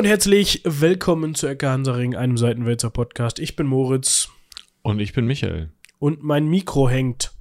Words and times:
und 0.00 0.06
herzlich 0.06 0.62
willkommen 0.64 1.34
zu 1.34 1.46
Ecke 1.46 1.68
Hansaring, 1.68 2.16
einem 2.16 2.38
Seitenwälzer 2.38 2.88
Podcast. 2.88 3.38
Ich 3.38 3.54
bin 3.54 3.66
Moritz 3.66 4.30
Und 4.80 4.98
ich 4.98 5.12
bin 5.12 5.26
Michael. 5.26 5.72
und 5.98 6.22
mein 6.22 6.48
Mikro 6.48 6.88
hängt. 6.88 7.32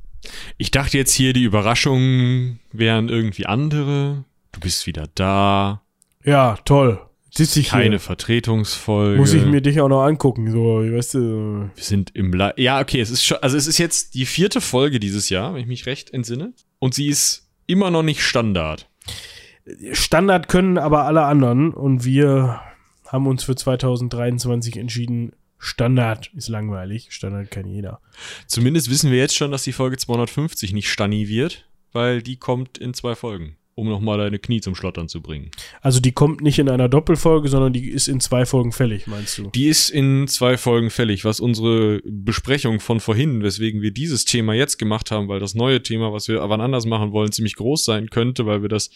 Ich 0.57 0.70
dachte 0.70 0.98
jetzt 0.98 1.14
hier, 1.14 1.32
die 1.32 1.43
Überraschungen 1.43 2.60
wären 2.74 3.07
irgendwie 3.07 3.46
andere. 3.46 4.25
Du 4.52 4.60
bist 4.60 4.88
wieder 4.88 5.07
da. 5.16 5.84
Ja, 6.25 6.57
toll. 6.66 7.00
Sitze 7.34 7.61
ich 7.61 7.70
Keine 7.70 7.92
hier. 7.92 8.00
Vertretungsfolge. 8.02 9.18
Muss 9.18 9.32
ich 9.32 9.46
mir 9.46 9.62
dich 9.62 9.80
auch 9.80 9.88
noch 9.88 10.04
angucken, 10.04 10.52
so, 10.52 10.80
weißt 10.82 11.14
du. 11.14 11.70
Wir 11.73 11.84
sind 11.84 12.14
im 12.14 12.33
La 12.33 12.54
Ja, 12.57 12.82
okay, 12.82 13.00
es 13.00 13.10
ist 13.10 13.24
schon, 13.24 13.38
also 13.38 13.55
es 13.55 13.68
ist 13.68 13.78
jetzt 13.78 14.16
die 14.16 14.25
vierte 14.25 14.60
Folge 14.60 15.00
dieses 15.00 15.30
Jahr, 15.30 15.54
wenn 15.54 15.61
ich 15.61 15.68
mich 15.68 15.86
recht 15.86 16.14
entsinne. 16.14 16.52
Und 16.80 16.94
sie 16.94 17.07
ist 17.07 17.47
immer 17.68 17.89
noch 17.89 18.04
nicht 18.04 18.21
Standard. 18.21 18.89
Standard 19.91 20.47
können 20.47 20.78
aber 20.78 21.05
alle 21.05 21.23
anderen 21.23 21.73
und 21.73 22.05
wir 22.05 22.61
haben 23.07 23.27
uns 23.27 23.43
für 23.43 23.55
2023 23.55 24.77
entschieden, 24.77 25.33
Standard 25.57 26.32
ist 26.36 26.47
langweilig, 26.47 27.07
Standard 27.10 27.51
kann 27.51 27.68
jeder. 27.68 28.00
Zumindest 28.47 28.89
wissen 28.89 29.11
wir 29.11 29.18
jetzt 29.18 29.36
schon, 29.36 29.51
dass 29.51 29.63
die 29.63 29.74
Folge 29.74 29.97
250 29.97 30.71
nicht 30.74 30.89
Stanni 30.89 31.27
wird, 31.27 31.68
weil 31.91 32.22
die 32.22 32.38
kommt 32.38 32.77
in 32.77 32.94
zwei 32.94 33.16
Folgen, 33.16 33.58
um 33.75 33.89
nochmal 33.89 34.19
deine 34.19 34.39
Knie 34.39 34.61
zum 34.61 34.73
Schlottern 34.73 35.09
zu 35.09 35.22
bringen. 35.22 35.52
Also 35.81 35.99
die 35.99 36.13
kommt 36.13 36.39
nicht 36.39 36.59
in 36.59 36.69
einer 36.69 36.88
Doppelfolge, 36.88 37.49
sondern 37.49 37.73
die 37.73 37.89
ist 37.89 38.08
in 38.08 38.22
zwei 38.22 38.45
Folgen 38.45 38.72
fällig, 38.72 39.05
meinst 39.05 39.38
du? 39.38 39.49
Die 39.49 39.67
ist 39.67 39.89
in 39.89 40.30
zwei 40.30 40.55
Folgen 40.55 40.91
fällig, 40.91 41.25
was 41.25 41.41
unsere 41.41 41.99
Besprechung 42.05 42.80
von 42.80 43.02
vorhin, 43.02 43.44
weswegen 43.44 43.81
wir 43.81 43.91
dieses 43.91 44.23
Thema 44.23 44.53
jetzt 44.53 44.77
gemacht 44.77 45.11
haben, 45.11 45.27
weil 45.27 45.41
das 45.41 45.55
neue 45.55 45.83
Thema, 45.83 46.13
was 46.13 46.29
wir 46.29 46.39
wann 46.47 46.61
anders 46.61 46.85
machen 46.85 47.11
wollen, 47.11 47.33
ziemlich 47.33 47.55
groß 47.55 47.83
sein 47.83 48.09
könnte, 48.09 48.45
weil 48.45 48.61
wir 48.61 48.69
das 48.69 48.91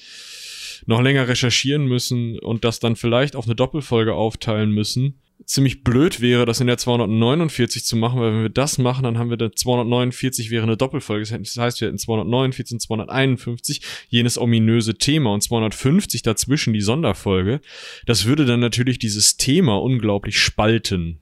noch 0.85 1.01
länger 1.01 1.27
recherchieren 1.27 1.85
müssen 1.85 2.39
und 2.39 2.63
das 2.63 2.79
dann 2.79 2.95
vielleicht 2.95 3.35
auf 3.35 3.45
eine 3.45 3.55
Doppelfolge 3.55 4.13
aufteilen 4.13 4.71
müssen. 4.71 5.19
Ziemlich 5.45 5.83
blöd 5.83 6.21
wäre, 6.21 6.45
das 6.45 6.61
in 6.61 6.67
der 6.67 6.77
249 6.77 7.83
zu 7.83 7.97
machen, 7.97 8.21
weil 8.21 8.31
wenn 8.31 8.43
wir 8.43 8.49
das 8.49 8.77
machen, 8.77 9.03
dann 9.03 9.17
haben 9.17 9.29
wir 9.29 9.35
der 9.35 9.51
249 9.51 10.51
wäre 10.51 10.63
eine 10.63 10.77
Doppelfolge. 10.77 11.25
Das 11.25 11.57
heißt, 11.57 11.81
wir 11.81 11.87
hätten 11.87 11.97
249 11.97 12.75
und 12.75 12.79
251 12.79 13.81
jenes 14.07 14.37
ominöse 14.37 14.95
Thema 14.95 15.33
und 15.33 15.43
250 15.43 16.21
dazwischen 16.21 16.71
die 16.73 16.81
Sonderfolge. 16.81 17.59
Das 18.05 18.25
würde 18.25 18.45
dann 18.45 18.61
natürlich 18.61 18.99
dieses 18.99 19.35
Thema 19.35 19.81
unglaublich 19.81 20.37
spalten. 20.37 21.19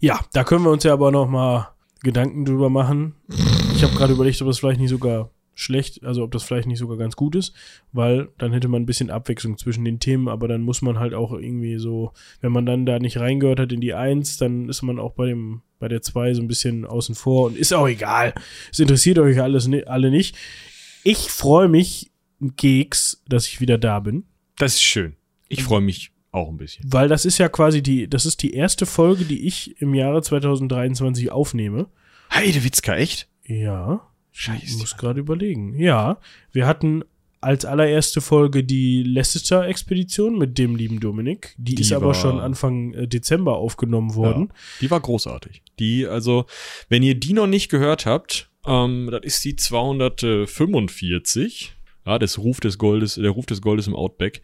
Ja, 0.00 0.20
da 0.34 0.44
können 0.44 0.64
wir 0.64 0.70
uns 0.70 0.84
ja 0.84 0.92
aber 0.92 1.10
noch 1.10 1.28
mal 1.28 1.70
Gedanken 2.02 2.44
drüber 2.44 2.68
machen. 2.68 3.14
Ich 3.74 3.82
habe 3.82 3.94
gerade 3.94 4.12
überlegt, 4.12 4.42
ob 4.42 4.48
das 4.48 4.58
vielleicht 4.58 4.80
nicht 4.80 4.90
sogar 4.90 5.30
schlecht, 5.54 6.04
also 6.04 6.22
ob 6.22 6.32
das 6.32 6.42
vielleicht 6.42 6.66
nicht 6.68 6.78
sogar 6.78 6.96
ganz 6.96 7.14
gut 7.16 7.34
ist, 7.34 7.54
weil 7.92 8.28
dann 8.38 8.52
hätte 8.52 8.68
man 8.68 8.82
ein 8.82 8.86
bisschen 8.86 9.10
Abwechslung 9.10 9.58
zwischen 9.58 9.84
den 9.84 10.00
Themen, 10.00 10.28
aber 10.28 10.48
dann 10.48 10.62
muss 10.62 10.80
man 10.82 10.98
halt 10.98 11.12
auch 11.14 11.32
irgendwie 11.32 11.78
so, 11.78 12.12
wenn 12.40 12.52
man 12.52 12.64
dann 12.66 12.86
da 12.86 12.98
nicht 12.98 13.18
reingehört 13.18 13.60
hat 13.60 13.72
in 13.72 13.80
die 13.80 13.94
Eins, 13.94 14.36
dann 14.38 14.68
ist 14.68 14.82
man 14.82 14.98
auch 14.98 15.12
bei 15.12 15.26
dem 15.26 15.62
bei 15.78 15.88
der 15.88 16.00
zwei 16.00 16.32
so 16.32 16.40
ein 16.40 16.48
bisschen 16.48 16.84
außen 16.86 17.14
vor 17.16 17.46
und 17.46 17.56
ist 17.58 17.74
auch 17.74 17.88
egal. 17.88 18.34
Es 18.70 18.78
interessiert 18.78 19.18
euch 19.18 19.40
alles 19.42 19.68
alle 19.86 20.10
nicht. 20.10 20.36
Ich 21.04 21.18
freue 21.28 21.68
mich 21.68 22.10
Keks, 22.56 23.22
dass 23.28 23.46
ich 23.46 23.60
wieder 23.60 23.78
da 23.78 24.00
bin, 24.00 24.24
Das 24.56 24.74
ist 24.74 24.82
schön. 24.82 25.16
Ich 25.48 25.62
freue 25.64 25.80
mich 25.80 26.12
auch 26.30 26.48
ein 26.48 26.56
bisschen. 26.56 26.84
weil 26.90 27.08
das 27.08 27.24
ist 27.26 27.36
ja 27.38 27.48
quasi 27.48 27.82
die 27.82 28.08
das 28.08 28.24
ist 28.26 28.42
die 28.42 28.54
erste 28.54 28.86
Folge, 28.86 29.24
die 29.24 29.46
ich 29.46 29.80
im 29.82 29.92
Jahre 29.94 30.22
2023 30.22 31.30
aufnehme. 31.30 31.88
Heidewitzka, 32.32 32.96
echt? 32.96 33.28
Ja. 33.44 34.08
Ich 34.32 34.40
Scheiße. 34.40 34.78
muss 34.78 34.96
gerade 34.96 35.20
überlegen. 35.20 35.78
Ja, 35.78 36.18
wir 36.52 36.66
hatten 36.66 37.04
als 37.40 37.64
allererste 37.64 38.20
Folge 38.20 38.62
die 38.62 39.02
Leicester-Expedition 39.02 40.38
mit 40.38 40.58
dem 40.58 40.76
lieben 40.76 41.00
Dominik. 41.00 41.54
Die, 41.58 41.74
Die 41.74 41.82
ist 41.82 41.92
aber 41.92 42.14
schon 42.14 42.38
Anfang 42.38 42.94
äh, 42.94 43.08
Dezember 43.08 43.56
aufgenommen 43.56 44.14
worden. 44.14 44.52
Die 44.80 44.90
war 44.90 45.00
großartig. 45.00 45.62
Die, 45.80 46.06
also, 46.06 46.46
wenn 46.88 47.02
ihr 47.02 47.16
die 47.16 47.32
noch 47.32 47.48
nicht 47.48 47.68
gehört 47.68 48.06
habt, 48.06 48.48
ähm, 48.64 49.08
das 49.10 49.22
ist 49.24 49.44
die 49.44 49.56
245. 49.56 51.72
Ja, 52.06 52.18
das 52.18 52.38
Ruf 52.38 52.60
des 52.60 52.78
Goldes, 52.78 53.14
der 53.16 53.30
Ruf 53.30 53.46
des 53.46 53.60
Goldes 53.60 53.86
im 53.86 53.94
Outback. 53.96 54.42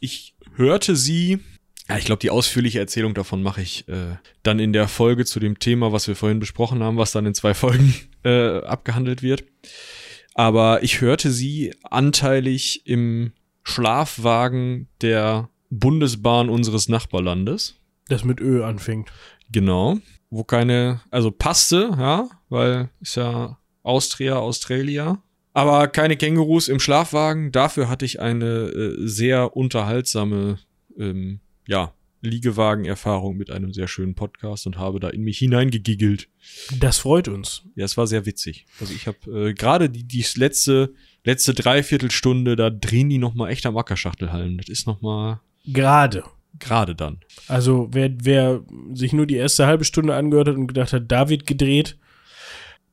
Ich 0.00 0.34
hörte 0.54 0.96
sie. 0.96 1.40
Ja, 1.88 1.96
ich 1.96 2.04
glaube, 2.04 2.20
die 2.20 2.30
ausführliche 2.30 2.78
Erzählung 2.78 3.14
davon 3.14 3.42
mache 3.42 3.62
ich 3.62 3.88
äh, 3.88 4.16
dann 4.42 4.58
in 4.58 4.72
der 4.72 4.88
Folge 4.88 5.24
zu 5.24 5.40
dem 5.40 5.58
Thema, 5.58 5.90
was 5.90 6.06
wir 6.06 6.16
vorhin 6.16 6.38
besprochen 6.38 6.82
haben, 6.82 6.98
was 6.98 7.12
dann 7.12 7.24
in 7.24 7.34
zwei 7.34 7.54
Folgen 7.54 7.94
äh, 8.24 8.58
abgehandelt 8.58 9.22
wird. 9.22 9.44
Aber 10.34 10.82
ich 10.82 11.00
hörte 11.00 11.30
sie 11.30 11.74
anteilig 11.82 12.86
im 12.86 13.32
Schlafwagen 13.62 14.88
der 15.00 15.48
Bundesbahn 15.70 16.48
unseres 16.48 16.88
Nachbarlandes. 16.88 17.76
Das 18.08 18.24
mit 18.24 18.40
Ö 18.40 18.64
anfängt. 18.64 19.10
Genau. 19.50 19.98
Wo 20.30 20.44
keine, 20.44 21.00
also 21.10 21.30
passte, 21.30 21.90
ja, 21.98 22.28
weil 22.48 22.90
ist 23.00 23.16
ja 23.16 23.58
Austria, 23.82 24.36
Australia. 24.36 25.22
Aber 25.54 25.88
keine 25.88 26.16
Kängurus 26.16 26.68
im 26.68 26.80
Schlafwagen. 26.80 27.50
Dafür 27.50 27.88
hatte 27.88 28.04
ich 28.04 28.20
eine 28.20 28.46
äh, 28.46 28.94
sehr 29.06 29.56
unterhaltsame, 29.56 30.58
ähm, 30.98 31.40
ja, 31.68 31.92
Liegewagen-Erfahrung 32.20 33.36
mit 33.36 33.50
einem 33.50 33.72
sehr 33.72 33.86
schönen 33.86 34.16
Podcast 34.16 34.66
und 34.66 34.76
habe 34.76 34.98
da 34.98 35.08
in 35.08 35.22
mich 35.22 35.38
hineingegiggelt. 35.38 36.28
Das 36.80 36.98
freut 36.98 37.28
uns. 37.28 37.62
Ja, 37.76 37.84
es 37.84 37.96
war 37.96 38.08
sehr 38.08 38.26
witzig. 38.26 38.66
Also 38.80 38.92
ich 38.92 39.06
habe 39.06 39.50
äh, 39.50 39.54
gerade 39.54 39.88
die, 39.88 40.02
die 40.02 40.24
letzte, 40.34 40.94
letzte 41.24 41.54
Dreiviertelstunde, 41.54 42.56
da 42.56 42.70
drehen 42.70 43.08
die 43.08 43.18
noch 43.18 43.34
mal 43.34 43.50
echt 43.50 43.66
am 43.66 43.76
Ackerschachtelhallen. 43.76 44.58
Das 44.58 44.68
ist 44.68 44.88
noch 44.88 45.00
mal 45.00 45.40
Gerade. 45.64 46.24
gerade 46.58 46.96
dann. 46.96 47.20
Also 47.46 47.88
wer, 47.92 48.10
wer 48.20 48.64
sich 48.94 49.12
nur 49.12 49.26
die 49.26 49.36
erste 49.36 49.66
halbe 49.66 49.84
Stunde 49.84 50.16
angehört 50.16 50.48
hat 50.48 50.56
und 50.56 50.66
gedacht 50.66 50.92
hat, 50.92 51.12
da 51.12 51.28
wird 51.28 51.46
gedreht, 51.46 51.98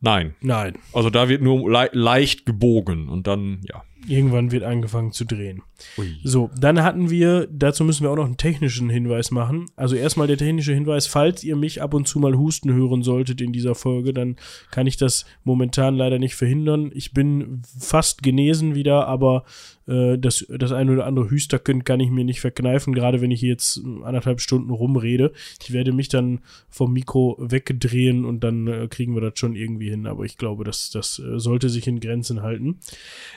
Nein, 0.02 0.36
nein. 0.42 0.78
Also 0.94 1.10
da 1.10 1.30
wird 1.30 1.42
nur 1.42 1.72
le 1.72 1.90
leicht 1.94 2.46
gebogen 2.46 3.10
und 3.10 3.26
dann, 3.26 3.62
ja. 3.64 3.84
Irgendwann 4.08 4.52
wird 4.52 4.64
angefangen 4.64 5.12
zu 5.12 5.26
drehen. 5.26 5.62
Ui. 5.98 6.16
So, 6.24 6.50
dann 6.58 6.82
hatten 6.84 7.10
wir, 7.10 7.48
dazu 7.52 7.84
müssen 7.84 8.04
wir 8.04 8.12
auch 8.12 8.16
noch 8.16 8.26
einen 8.26 8.38
technischen 8.38 8.90
Hinweis 8.90 9.32
machen. 9.32 9.66
Also 9.76 9.96
erstmal 9.96 10.28
der 10.28 10.38
technische 10.38 10.74
Hinweis, 10.74 11.08
falls 11.08 11.44
ihr 11.44 11.56
mich 11.56 11.82
ab 11.82 11.94
und 11.94 12.08
zu 12.08 12.20
mal 12.20 12.38
husten 12.38 12.74
hören 12.74 13.04
solltet 13.04 13.42
in 13.42 13.52
dieser 13.52 13.76
Folge, 13.76 14.14
dann 14.14 14.38
kann 14.72 14.88
ich 14.88 14.98
das 14.98 15.26
momentan 15.44 15.96
leider 15.96 16.20
nicht 16.20 16.36
verhindern. 16.36 16.92
Ich 16.94 17.14
bin 17.14 17.62
fast 17.80 18.24
genesen 18.24 18.76
wieder, 18.76 19.08
aber 19.08 19.46
äh, 19.88 20.18
das, 20.18 20.46
das 20.50 20.72
ein 20.72 20.90
oder 20.90 21.06
andere 21.06 21.30
Hüsterken 21.30 21.84
kann 21.84 22.00
ich 22.00 22.10
mir 22.10 22.26
nicht 22.26 22.42
verkneifen, 22.42 22.94
gerade 22.94 23.22
wenn 23.22 23.32
ich 23.32 23.42
jetzt 23.42 23.82
anderthalb 24.04 24.42
Stunden 24.42 24.72
rumrede. 24.72 25.32
Ich 25.62 25.74
werde 25.74 25.92
mich 25.92 26.10
dann 26.10 26.40
vom 26.70 26.94
Mikro 26.94 27.38
wegdrehen 27.40 28.26
und 28.26 28.44
dann 28.44 28.68
äh, 28.68 28.88
kriegen 28.90 29.14
wir 29.14 29.22
das 29.22 29.40
schon 29.40 29.56
irgendwie 29.56 29.90
hin. 29.90 30.08
Aber 30.08 30.24
ich 30.26 30.38
glaube, 30.38 30.64
das, 30.64 30.90
das 30.90 31.20
äh, 31.20 31.40
sollte 31.40 31.70
sich 31.70 31.88
in 31.88 32.00
Grenzen 32.00 32.42
halten. 32.42 32.80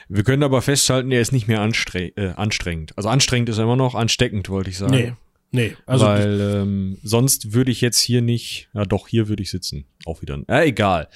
Wir 0.07 0.23
können 0.23 0.43
aber 0.43 0.58
festhalten, 0.61 1.11
er 1.11 1.21
ist 1.21 1.31
nicht 1.31 1.47
mehr 1.47 1.61
anstre 1.61 2.07
äh, 2.15 2.33
anstrengend. 2.35 2.97
Also 2.97 3.09
anstrengend 3.09 3.49
ist 3.49 3.57
er 3.57 3.63
immer 3.63 3.75
noch, 3.75 3.95
ansteckend, 3.95 4.49
wollte 4.49 4.69
ich 4.69 4.77
sagen. 4.77 4.93
Nee, 4.93 5.13
nee. 5.51 5.75
Also 5.85 6.05
Weil 6.05 6.39
ähm, 6.41 6.97
sonst 7.03 7.53
würde 7.53 7.71
ich 7.71 7.81
jetzt 7.81 7.99
hier 7.99 8.21
nicht, 8.21 8.69
ja 8.73 8.85
doch, 8.85 9.07
hier 9.07 9.27
würde 9.27 9.43
ich 9.43 9.49
sitzen. 9.49 9.85
Auch 10.05 10.21
wieder. 10.21 10.41
Äh, 10.47 10.69
egal. 10.69 11.09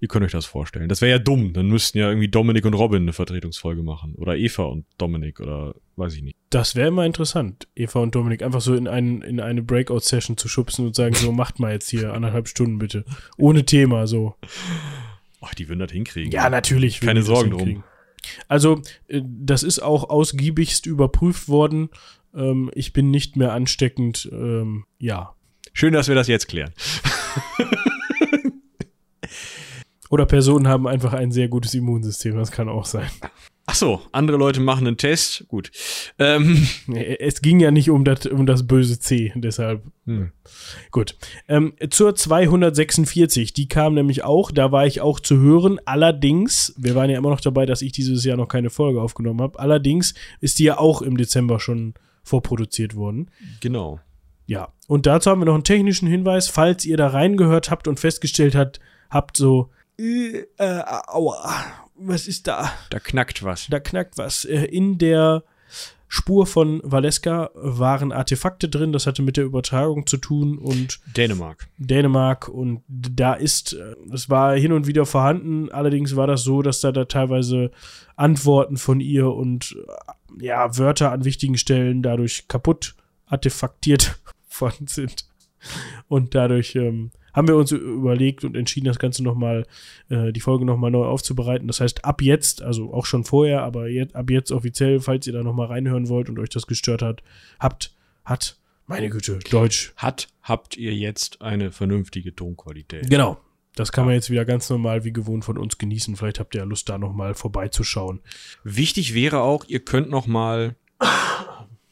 Ihr 0.00 0.08
könnt 0.08 0.24
euch 0.24 0.32
das 0.32 0.46
vorstellen. 0.46 0.88
Das 0.88 1.00
wäre 1.00 1.10
ja 1.10 1.18
dumm. 1.18 1.52
Dann 1.52 1.68
müssten 1.68 1.98
ja 1.98 2.08
irgendwie 2.08 2.28
Dominik 2.28 2.64
und 2.64 2.74
Robin 2.74 3.02
eine 3.02 3.12
Vertretungsfolge 3.12 3.82
machen. 3.82 4.14
Oder 4.16 4.36
Eva 4.36 4.64
und 4.64 4.84
Dominik 4.96 5.40
oder 5.40 5.74
weiß 5.96 6.14
ich 6.14 6.22
nicht. 6.22 6.36
Das 6.50 6.74
wäre 6.74 6.88
immer 6.88 7.04
interessant, 7.04 7.68
Eva 7.74 8.00
und 8.00 8.14
Dominik 8.14 8.42
einfach 8.42 8.60
so 8.60 8.74
in, 8.74 8.88
einen, 8.88 9.20
in 9.22 9.40
eine 9.40 9.62
Breakout-Session 9.62 10.36
zu 10.38 10.48
schubsen 10.48 10.86
und 10.86 10.96
sagen, 10.96 11.14
so 11.14 11.32
macht 11.32 11.58
mal 11.58 11.72
jetzt 11.72 11.90
hier 11.90 12.14
anderthalb 12.14 12.48
Stunden 12.48 12.78
bitte. 12.78 13.04
Ohne 13.36 13.66
Thema, 13.66 14.06
so. 14.06 14.34
Ach, 15.40 15.54
die 15.54 15.68
würden 15.68 15.80
das 15.80 15.92
hinkriegen. 15.92 16.32
Ja, 16.32 16.48
natürlich. 16.50 17.00
Keine 17.00 17.22
Sorgen 17.22 17.50
drum. 17.50 17.84
Also, 18.48 18.82
äh, 19.08 19.22
das 19.24 19.62
ist 19.62 19.80
auch 19.80 20.10
ausgiebigst 20.10 20.86
überprüft 20.86 21.48
worden. 21.48 21.90
Ähm, 22.34 22.70
ich 22.74 22.92
bin 22.92 23.10
nicht 23.10 23.36
mehr 23.36 23.52
ansteckend. 23.52 24.28
Ähm, 24.32 24.84
ja. 24.98 25.34
Schön, 25.72 25.92
dass 25.92 26.08
wir 26.08 26.14
das 26.14 26.28
jetzt 26.28 26.48
klären. 26.48 26.72
Oder 30.10 30.26
Personen 30.26 30.68
haben 30.68 30.86
einfach 30.86 31.12
ein 31.12 31.32
sehr 31.32 31.48
gutes 31.48 31.74
Immunsystem. 31.74 32.36
Das 32.36 32.50
kann 32.50 32.68
auch 32.68 32.84
sein. 32.84 33.08
Ach 33.70 33.74
so, 33.74 34.00
andere 34.12 34.38
Leute 34.38 34.60
machen 34.60 34.86
einen 34.86 34.96
Test. 34.96 35.46
Gut. 35.48 35.70
Ähm, 36.18 36.66
Es 37.18 37.42
ging 37.42 37.60
ja 37.60 37.70
nicht 37.70 37.90
um 37.90 38.02
das, 38.02 38.24
um 38.24 38.46
das 38.46 38.66
böse 38.66 38.98
C, 38.98 39.30
deshalb. 39.36 39.82
hm. 40.06 40.32
Gut. 40.90 41.16
Ähm, 41.48 41.74
zur 41.90 42.14
246, 42.14 43.52
die 43.52 43.68
kam 43.68 43.92
nämlich 43.92 44.24
auch, 44.24 44.50
da 44.50 44.72
war 44.72 44.86
ich 44.86 45.02
auch 45.02 45.20
zu 45.20 45.38
hören. 45.38 45.78
Allerdings, 45.84 46.74
wir 46.78 46.94
waren 46.94 47.10
ja 47.10 47.18
immer 47.18 47.28
noch 47.28 47.42
dabei, 47.42 47.66
dass 47.66 47.82
ich 47.82 47.92
dieses 47.92 48.24
Jahr 48.24 48.38
noch 48.38 48.48
keine 48.48 48.70
Folge 48.70 49.02
aufgenommen 49.02 49.42
habe. 49.42 49.58
Allerdings 49.58 50.14
ist 50.40 50.58
die 50.58 50.64
ja 50.64 50.78
auch 50.78 51.02
im 51.02 51.18
Dezember 51.18 51.60
schon 51.60 51.92
vorproduziert 52.22 52.94
worden. 52.94 53.30
Genau. 53.60 54.00
Ja. 54.46 54.72
Und 54.86 55.04
dazu 55.04 55.30
haben 55.30 55.42
wir 55.42 55.46
noch 55.46 55.54
einen 55.54 55.64
technischen 55.64 56.08
Hinweis, 56.08 56.48
falls 56.48 56.86
ihr 56.86 56.96
da 56.96 57.08
reingehört 57.08 57.70
habt 57.70 57.86
und 57.86 58.00
festgestellt 58.00 58.54
habt, 58.54 58.80
habt 59.10 59.36
so, 59.36 59.70
äh, 59.98 60.46
äh, 60.58 60.82
aua, 61.06 61.64
was 61.96 62.28
ist 62.28 62.46
da? 62.46 62.72
Da 62.90 62.98
knackt 62.98 63.42
was. 63.42 63.66
Da 63.68 63.80
knackt 63.80 64.18
was. 64.18 64.44
Äh, 64.44 64.64
In 64.64 64.98
der 64.98 65.42
Spur 66.10 66.46
von 66.46 66.80
Valeska 66.82 67.50
waren 67.54 68.12
Artefakte 68.12 68.70
drin, 68.70 68.92
das 68.92 69.06
hatte 69.06 69.20
mit 69.20 69.36
der 69.36 69.44
Übertragung 69.44 70.06
zu 70.06 70.16
tun 70.16 70.56
und 70.56 71.00
Dänemark. 71.14 71.68
Dänemark 71.76 72.48
und 72.48 72.82
da 72.88 73.34
ist, 73.34 73.74
äh, 73.74 73.94
es 74.12 74.30
war 74.30 74.56
hin 74.56 74.72
und 74.72 74.86
wieder 74.86 75.04
vorhanden, 75.04 75.70
allerdings 75.70 76.16
war 76.16 76.26
das 76.26 76.44
so, 76.44 76.62
dass 76.62 76.80
da, 76.80 76.92
da 76.92 77.04
teilweise 77.04 77.70
Antworten 78.16 78.78
von 78.78 79.00
ihr 79.00 79.30
und 79.30 79.76
äh, 80.38 80.46
ja, 80.46 80.78
Wörter 80.78 81.12
an 81.12 81.24
wichtigen 81.24 81.58
Stellen 81.58 82.02
dadurch 82.02 82.48
kaputt 82.48 82.94
artefaktiert 83.26 84.18
worden 84.58 84.86
sind. 84.86 85.26
Und 86.06 86.34
dadurch 86.34 86.74
ähm, 86.76 87.10
haben 87.38 87.46
wir 87.46 87.54
uns 87.54 87.70
überlegt 87.70 88.42
und 88.42 88.56
entschieden, 88.56 88.86
das 88.86 88.98
Ganze 88.98 89.22
nochmal, 89.22 89.64
äh, 90.08 90.32
die 90.32 90.40
Folge 90.40 90.64
nochmal 90.64 90.90
neu 90.90 91.04
aufzubereiten. 91.04 91.68
Das 91.68 91.80
heißt, 91.80 92.04
ab 92.04 92.20
jetzt, 92.20 92.62
also 92.62 92.92
auch 92.92 93.06
schon 93.06 93.22
vorher, 93.22 93.62
aber 93.62 93.86
jetzt, 93.86 94.16
ab 94.16 94.28
jetzt 94.28 94.50
offiziell, 94.50 94.98
falls 94.98 95.24
ihr 95.28 95.32
da 95.32 95.44
nochmal 95.44 95.68
reinhören 95.68 96.08
wollt 96.08 96.28
und 96.28 96.40
euch 96.40 96.48
das 96.48 96.66
gestört 96.66 97.00
hat, 97.00 97.22
habt, 97.60 97.94
hat, 98.24 98.58
meine 98.88 99.08
Güte, 99.08 99.38
Deutsch. 99.50 99.92
Hat, 99.94 100.26
habt 100.42 100.76
ihr 100.76 100.92
jetzt 100.92 101.40
eine 101.40 101.70
vernünftige 101.70 102.34
Tonqualität? 102.34 103.08
Genau. 103.08 103.38
Das 103.76 103.92
kann 103.92 104.06
man 104.06 104.14
jetzt 104.14 104.30
wieder 104.30 104.44
ganz 104.44 104.68
normal 104.68 105.04
wie 105.04 105.12
gewohnt 105.12 105.44
von 105.44 105.58
uns 105.58 105.78
genießen. 105.78 106.16
Vielleicht 106.16 106.40
habt 106.40 106.56
ihr 106.56 106.62
ja 106.62 106.64
Lust, 106.64 106.88
da 106.88 106.98
nochmal 106.98 107.34
vorbeizuschauen. 107.34 108.18
Wichtig 108.64 109.14
wäre 109.14 109.42
auch, 109.42 109.64
ihr 109.68 109.78
könnt 109.78 110.10
nochmal 110.10 110.74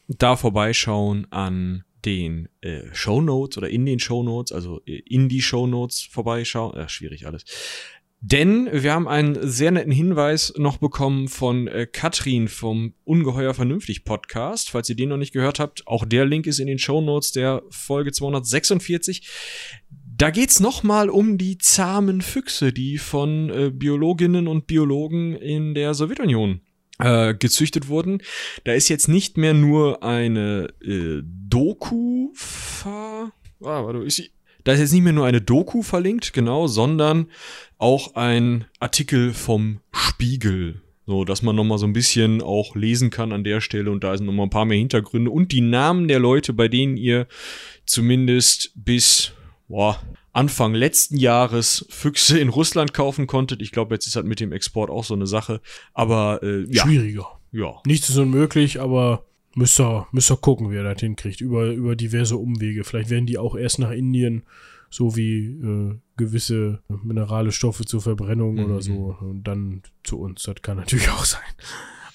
da 0.09 0.35
vorbeischauen 0.35 1.25
an 1.31 1.85
den 2.05 2.49
äh, 2.61 2.83
Show 2.93 3.21
Notes 3.21 3.57
oder 3.57 3.69
in 3.69 3.85
den 3.85 3.99
Show 3.99 4.23
Notes, 4.23 4.51
also 4.51 4.81
äh, 4.85 5.01
in 5.05 5.29
die 5.29 5.41
Show 5.41 5.67
Notes 5.67 6.01
vorbeischauen. 6.01 6.75
Äh, 6.75 6.89
schwierig 6.89 7.25
alles. 7.25 7.43
Denn 8.19 8.67
wir 8.71 8.93
haben 8.93 9.07
einen 9.07 9.47
sehr 9.47 9.69
netten 9.69 9.91
Hinweis 9.91 10.51
noch 10.57 10.77
bekommen 10.77 11.27
von 11.27 11.67
äh, 11.67 11.85
Katrin 11.85 12.47
vom 12.47 12.95
Ungeheuer 13.03 13.53
Vernünftig 13.53 14.05
Podcast. 14.05 14.71
Falls 14.71 14.89
ihr 14.89 14.95
den 14.95 15.09
noch 15.09 15.17
nicht 15.17 15.33
gehört 15.33 15.59
habt, 15.59 15.85
auch 15.85 16.03
der 16.03 16.25
Link 16.25 16.47
ist 16.47 16.59
in 16.59 16.67
den 16.67 16.79
Show 16.79 16.99
Notes 16.99 17.31
der 17.31 17.61
Folge 17.69 18.11
246. 18.11 19.27
Da 19.89 20.31
geht's 20.31 20.59
nochmal 20.59 21.11
um 21.11 21.37
die 21.37 21.59
zahmen 21.59 22.21
Füchse, 22.21 22.73
die 22.73 22.97
von 22.97 23.51
äh, 23.51 23.69
Biologinnen 23.71 24.47
und 24.47 24.65
Biologen 24.65 25.35
in 25.35 25.75
der 25.75 25.93
Sowjetunion 25.93 26.61
äh, 26.99 27.33
gezüchtet 27.33 27.87
wurden. 27.87 28.21
Da 28.63 28.73
ist 28.73 28.89
jetzt 28.89 29.07
nicht 29.07 29.37
mehr 29.37 29.53
nur 29.53 30.03
eine 30.03 30.69
äh, 30.81 31.21
Doku 31.23 32.29
ver 32.33 33.31
ah, 33.61 33.83
warte, 33.83 33.99
ist 33.99 34.15
sie 34.15 34.29
da 34.63 34.73
ist 34.73 34.81
jetzt 34.81 34.91
nicht 34.91 35.03
mehr 35.03 35.13
nur 35.13 35.25
eine 35.25 35.39
Doku 35.39 35.81
verlinkt, 35.81 36.33
genau, 36.33 36.67
sondern 36.67 37.27
auch 37.77 38.15
ein 38.15 38.65
Artikel 38.81 39.33
vom 39.33 39.79
Spiegel. 39.93 40.81
So, 41.05 41.23
dass 41.23 41.41
man 41.41 41.55
nochmal 41.55 41.77
so 41.77 41.85
ein 41.85 41.93
bisschen 41.93 42.41
auch 42.41 42.75
lesen 42.75 43.09
kann 43.09 43.31
an 43.31 43.45
der 43.45 43.61
Stelle 43.61 43.89
und 43.91 44.03
da 44.03 44.17
sind 44.17 44.25
nochmal 44.25 44.47
ein 44.47 44.49
paar 44.49 44.65
mehr 44.65 44.77
Hintergründe 44.77 45.31
und 45.31 45.53
die 45.53 45.61
Namen 45.61 46.09
der 46.09 46.19
Leute, 46.19 46.51
bei 46.51 46.67
denen 46.67 46.97
ihr 46.97 47.27
zumindest 47.85 48.73
bis 48.75 49.31
boah, 49.69 50.01
Anfang 50.37 50.73
letzten 50.73 51.17
Jahres 51.17 51.85
Füchse 51.89 52.39
in 52.39 52.49
Russland 52.49 52.93
kaufen 52.93 53.25
konntet. 53.27 53.61
Ich 53.61 53.71
glaube, 53.71 53.95
jetzt 53.95 54.07
ist 54.07 54.15
halt 54.15 54.25
mit 54.25 54.39
dem 54.39 54.51
Export 54.51 54.89
auch 54.89 55.03
so 55.03 55.13
eine 55.15 55.27
Sache. 55.27 55.61
Aber 55.93 56.41
äh, 56.43 56.65
ja. 56.71 56.83
Schwieriger. 56.83 57.27
Ja. 57.51 57.75
Nichts 57.85 58.09
ist 58.09 58.17
unmöglich, 58.17 58.79
aber 58.79 59.25
müsst 59.55 59.79
ihr, 59.79 60.07
müsst 60.11 60.29
ihr 60.31 60.37
gucken, 60.37 60.69
wie 60.69 60.75
ihr 60.75 60.83
das 60.83 60.99
hinkriegt. 60.99 61.41
Über, 61.41 61.71
über 61.71 61.95
diverse 61.95 62.37
Umwege. 62.37 62.83
Vielleicht 62.83 63.09
werden 63.09 63.25
die 63.25 63.37
auch 63.37 63.55
erst 63.55 63.79
nach 63.79 63.91
Indien, 63.91 64.43
so 64.89 65.15
wie 65.15 65.47
äh, 65.47 65.95
gewisse 66.17 66.81
minerale 67.03 67.51
Stoffe 67.51 67.85
zur 67.85 68.01
Verbrennung 68.01 68.55
Mhm. 68.55 68.65
oder 68.65 68.81
so, 68.81 69.17
und 69.19 69.43
dann 69.43 69.81
zu 70.03 70.19
uns. 70.19 70.43
Das 70.43 70.61
kann 70.61 70.77
natürlich 70.77 71.09
auch 71.09 71.25
sein. 71.25 71.41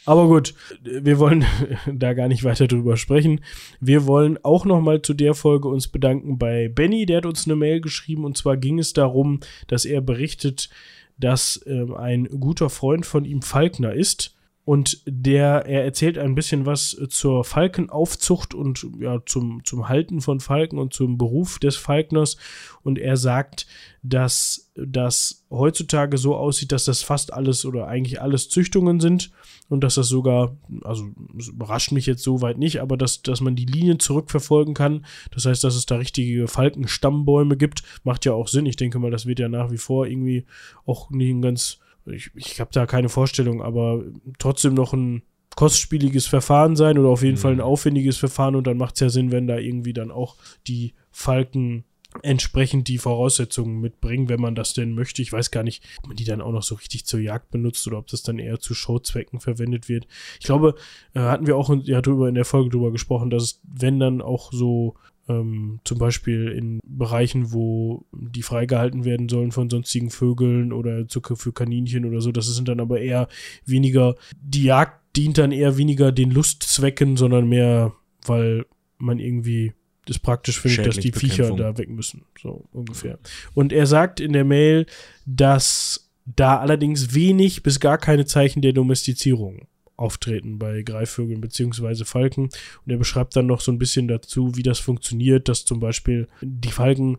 Aber 0.05 0.27
gut, 0.27 0.55
wir 0.83 1.19
wollen 1.19 1.45
da 1.93 2.13
gar 2.13 2.29
nicht 2.29 2.45
weiter 2.45 2.67
drüber 2.67 2.97
sprechen. 2.97 3.41
Wir 3.81 4.07
wollen 4.07 4.39
auch 4.43 4.65
noch 4.65 4.81
mal 4.81 5.03
zu 5.03 5.15
der 5.15 5.35
Folge 5.35 5.69
uns 5.69 5.89
bedanken 5.89 6.39
bei 6.39 6.69
Benny, 6.69 7.07
der 7.07 7.19
hat 7.19 7.27
uns 7.27 7.47
eine 7.47 7.57
Mail 7.57 7.81
geschrieben 7.81 8.25
und 8.25 8.37
zwar 8.37 8.57
ging 8.57 8.79
es 8.79 8.93
darum, 8.93 9.41
dass 9.69 9.85
er 9.85 10.01
berichtet, 10.01 10.71
dass 11.19 11.63
ähm, 11.67 11.95
ein 11.95 12.25
guter 12.41 12.69
Freund 12.71 13.07
von 13.07 13.25
ihm 13.25 13.43
Falkner 13.43 13.93
ist 13.93 14.35
und 14.65 15.03
der 15.07 15.67
er 15.67 15.85
erzählt 15.85 16.19
ein 16.19 16.35
bisschen 16.35 16.67
was 16.67 16.97
zur 17.09 17.45
Falkenaufzucht 17.45 18.55
und 18.55 18.87
ja 19.01 19.21
zum 19.27 19.65
zum 19.65 19.89
Halten 19.89 20.21
von 20.21 20.41
Falken 20.41 20.79
und 20.79 20.95
zum 20.95 21.19
Beruf 21.19 21.59
des 21.59 21.77
Falkners 21.77 22.37
und 22.83 22.99
er 22.99 23.17
sagt, 23.17 23.67
dass 24.03 24.73
das 24.75 25.45
heutzutage 25.51 26.19
so 26.19 26.35
aussieht, 26.35 26.73
dass 26.73 26.85
das 26.85 27.03
fast 27.03 27.33
alles 27.33 27.65
oder 27.65 27.87
eigentlich 27.87 28.21
alles 28.21 28.49
Züchtungen 28.49 29.01
sind 29.01 29.31
und 29.69 29.83
dass 29.85 29.95
das 29.95 30.09
sogar, 30.09 30.57
also 30.83 31.09
es 31.39 31.49
überrascht 31.49 31.93
mich 31.93 32.07
jetzt 32.07 32.23
soweit 32.23 32.59
nicht, 32.59 32.81
aber 32.81 32.97
dass, 32.97 33.23
dass 33.23 33.41
man 33.41 33.55
die 33.55 33.65
Linien 33.65 34.01
zurückverfolgen 34.01 34.75
kann. 34.75 35.07
Das 35.31 35.47
heißt, 35.47 35.63
dass 35.63 35.77
es 35.77 35.87
da 35.87 35.97
richtige 35.97 36.49
Falkenstammbäume 36.49 37.57
gibt, 37.57 37.83
macht 38.03 38.25
ja 38.25 38.33
auch 38.33 38.49
Sinn. 38.49 38.67
Ich 38.67 38.77
denke 38.77 38.99
mal, 38.99 39.11
das 39.11 39.27
wird 39.27 39.39
ja 39.39 39.49
nach 39.49 39.71
wie 39.71 39.79
vor 39.79 40.07
irgendwie 40.07 40.47
auch 40.85 41.11
nicht 41.11 41.31
ein 41.31 41.43
ganz, 41.43 41.79
ich, 42.07 42.31
ich 42.35 42.61
habe 42.61 42.71
da 42.73 42.87
keine 42.87 43.09
Vorstellung, 43.09 43.63
aber 43.63 44.03
trotzdem 44.39 44.75
noch 44.75 44.93
ein 44.93 45.23
kostspieliges 45.55 46.27
Verfahren 46.27 46.77
sein 46.77 46.99
oder 46.99 47.09
auf 47.11 47.23
jeden 47.23 47.35
Mhm. 47.37 47.41
Fall 47.41 47.53
ein 47.53 47.61
aufwendiges 47.61 48.17
Verfahren 48.17 48.57
und 48.57 48.67
dann 48.67 48.79
macht 48.79 48.95
es 48.95 49.01
ja 49.01 49.09
Sinn, 49.11 49.33
wenn 49.33 49.47
da 49.47 49.59
irgendwie 49.59 49.93
dann 49.93 50.11
auch 50.11 50.37
die 50.67 50.95
Falken 51.11 51.85
entsprechend 52.23 52.89
die 52.89 52.99
Voraussetzungen 52.99 53.81
mitbringen, 53.81 54.29
wenn 54.29 54.41
man 54.41 54.55
das 54.55 54.75
denn 54.75 54.95
möchte. 54.95 55.23
Ich 55.23 55.33
weiß 55.33 55.51
gar 55.51 55.63
nicht, 55.63 55.83
ob 55.99 56.09
man 56.09 56.17
die 56.17 56.25
dann 56.25 56.43
auch 56.43 56.53
noch 56.53 56.63
so 56.63 56.75
richtig 56.75 57.07
zur 57.07 57.21
Jagd 57.21 57.51
benutzt 57.51 57.87
oder 57.87 57.97
ob 57.99 58.07
das 58.09 58.23
dann 58.23 58.39
eher 58.39 58.61
zu 58.61 58.75
Showzwecken 58.75 59.41
verwendet 59.41 59.89
wird. 59.89 60.07
Ich 60.39 60.45
glaube, 60.45 60.75
äh, 61.15 61.21
hatten 61.21 61.47
wir 61.47 61.57
auch 61.57 61.71
in- 61.71 61.81
ja 61.83 62.03
drüber 62.03 62.29
in 62.29 62.35
der 62.35 62.45
Folge 62.45 62.69
drüber 62.71 62.91
gesprochen, 62.93 63.31
dass 63.31 63.43
es, 63.45 63.61
wenn 63.65 63.99
dann 63.99 64.21
auch 64.21 64.53
so 64.53 64.95
ähm, 65.29 65.81
zum 65.85 65.99
Beispiel 65.99 66.49
in 66.49 66.81
Bereichen, 66.85 67.53
wo 67.53 68.05
die 68.13 68.43
freigehalten 68.43 69.05
werden 69.05 69.29
sollen 69.29 69.53
von 69.53 69.71
sonstigen 69.71 70.11
Vögeln 70.11 70.73
oder 70.73 71.07
zu, 71.09 71.21
für 71.21 71.53
Kaninchen 71.53 72.05
oder 72.05 72.21
so, 72.21 72.33
das 72.33 72.47
sind 72.47 72.69
dann 72.69 72.81
aber 72.81 73.01
eher 73.01 73.29
weniger, 73.65 74.17
die 74.41 74.65
Jagd 74.65 75.01
dient 75.17 75.39
dann 75.39 75.53
eher 75.53 75.77
weniger 75.77 76.11
den 76.11 76.31
Lustzwecken, 76.31 77.17
sondern 77.17 77.49
mehr, 77.49 77.93
weil 78.25 78.67
man 78.99 79.19
irgendwie 79.19 79.73
das 80.07 80.19
praktisch 80.19 80.61
findet, 80.61 80.87
dass 80.87 80.97
die 80.97 81.13
Viecher 81.13 81.55
da 81.55 81.79
weg 81.79 81.89
müssen, 81.89 82.25
so 82.41 82.65
ungefähr. 82.73 83.19
Und 83.55 83.73
er 83.73 83.87
sagt 83.87 84.21
in 84.21 84.33
der 84.33 84.45
Mail, 84.45 84.87
dass 85.27 86.11
da 86.25 86.59
allerdings 86.59 87.15
wenig 87.15 87.63
bis 87.63 87.79
gar 87.79 87.99
keine 87.99 88.25
Zeichen 88.25 88.63
der 88.63 88.73
Domestizierung 88.73 89.67
auftreten 89.97 90.59
bei 90.59 90.83
Greifvögeln 90.83 91.41
beziehungsweise 91.41 92.05
Falken. 92.05 92.45
Und 92.45 92.91
er 92.91 92.99
beschreibt 92.99 93.37
dann 93.37 93.47
noch 93.47 93.61
so 93.61 93.73
ein 93.73 93.79
bisschen 93.79 94.09
dazu, 94.09 94.57
wie 94.57 94.63
das 94.63 94.79
funktioniert, 94.79 95.49
dass 95.49 95.65
zum 95.65 95.81
Beispiel 95.81 96.29
die 96.41 96.73
Falken 96.73 97.19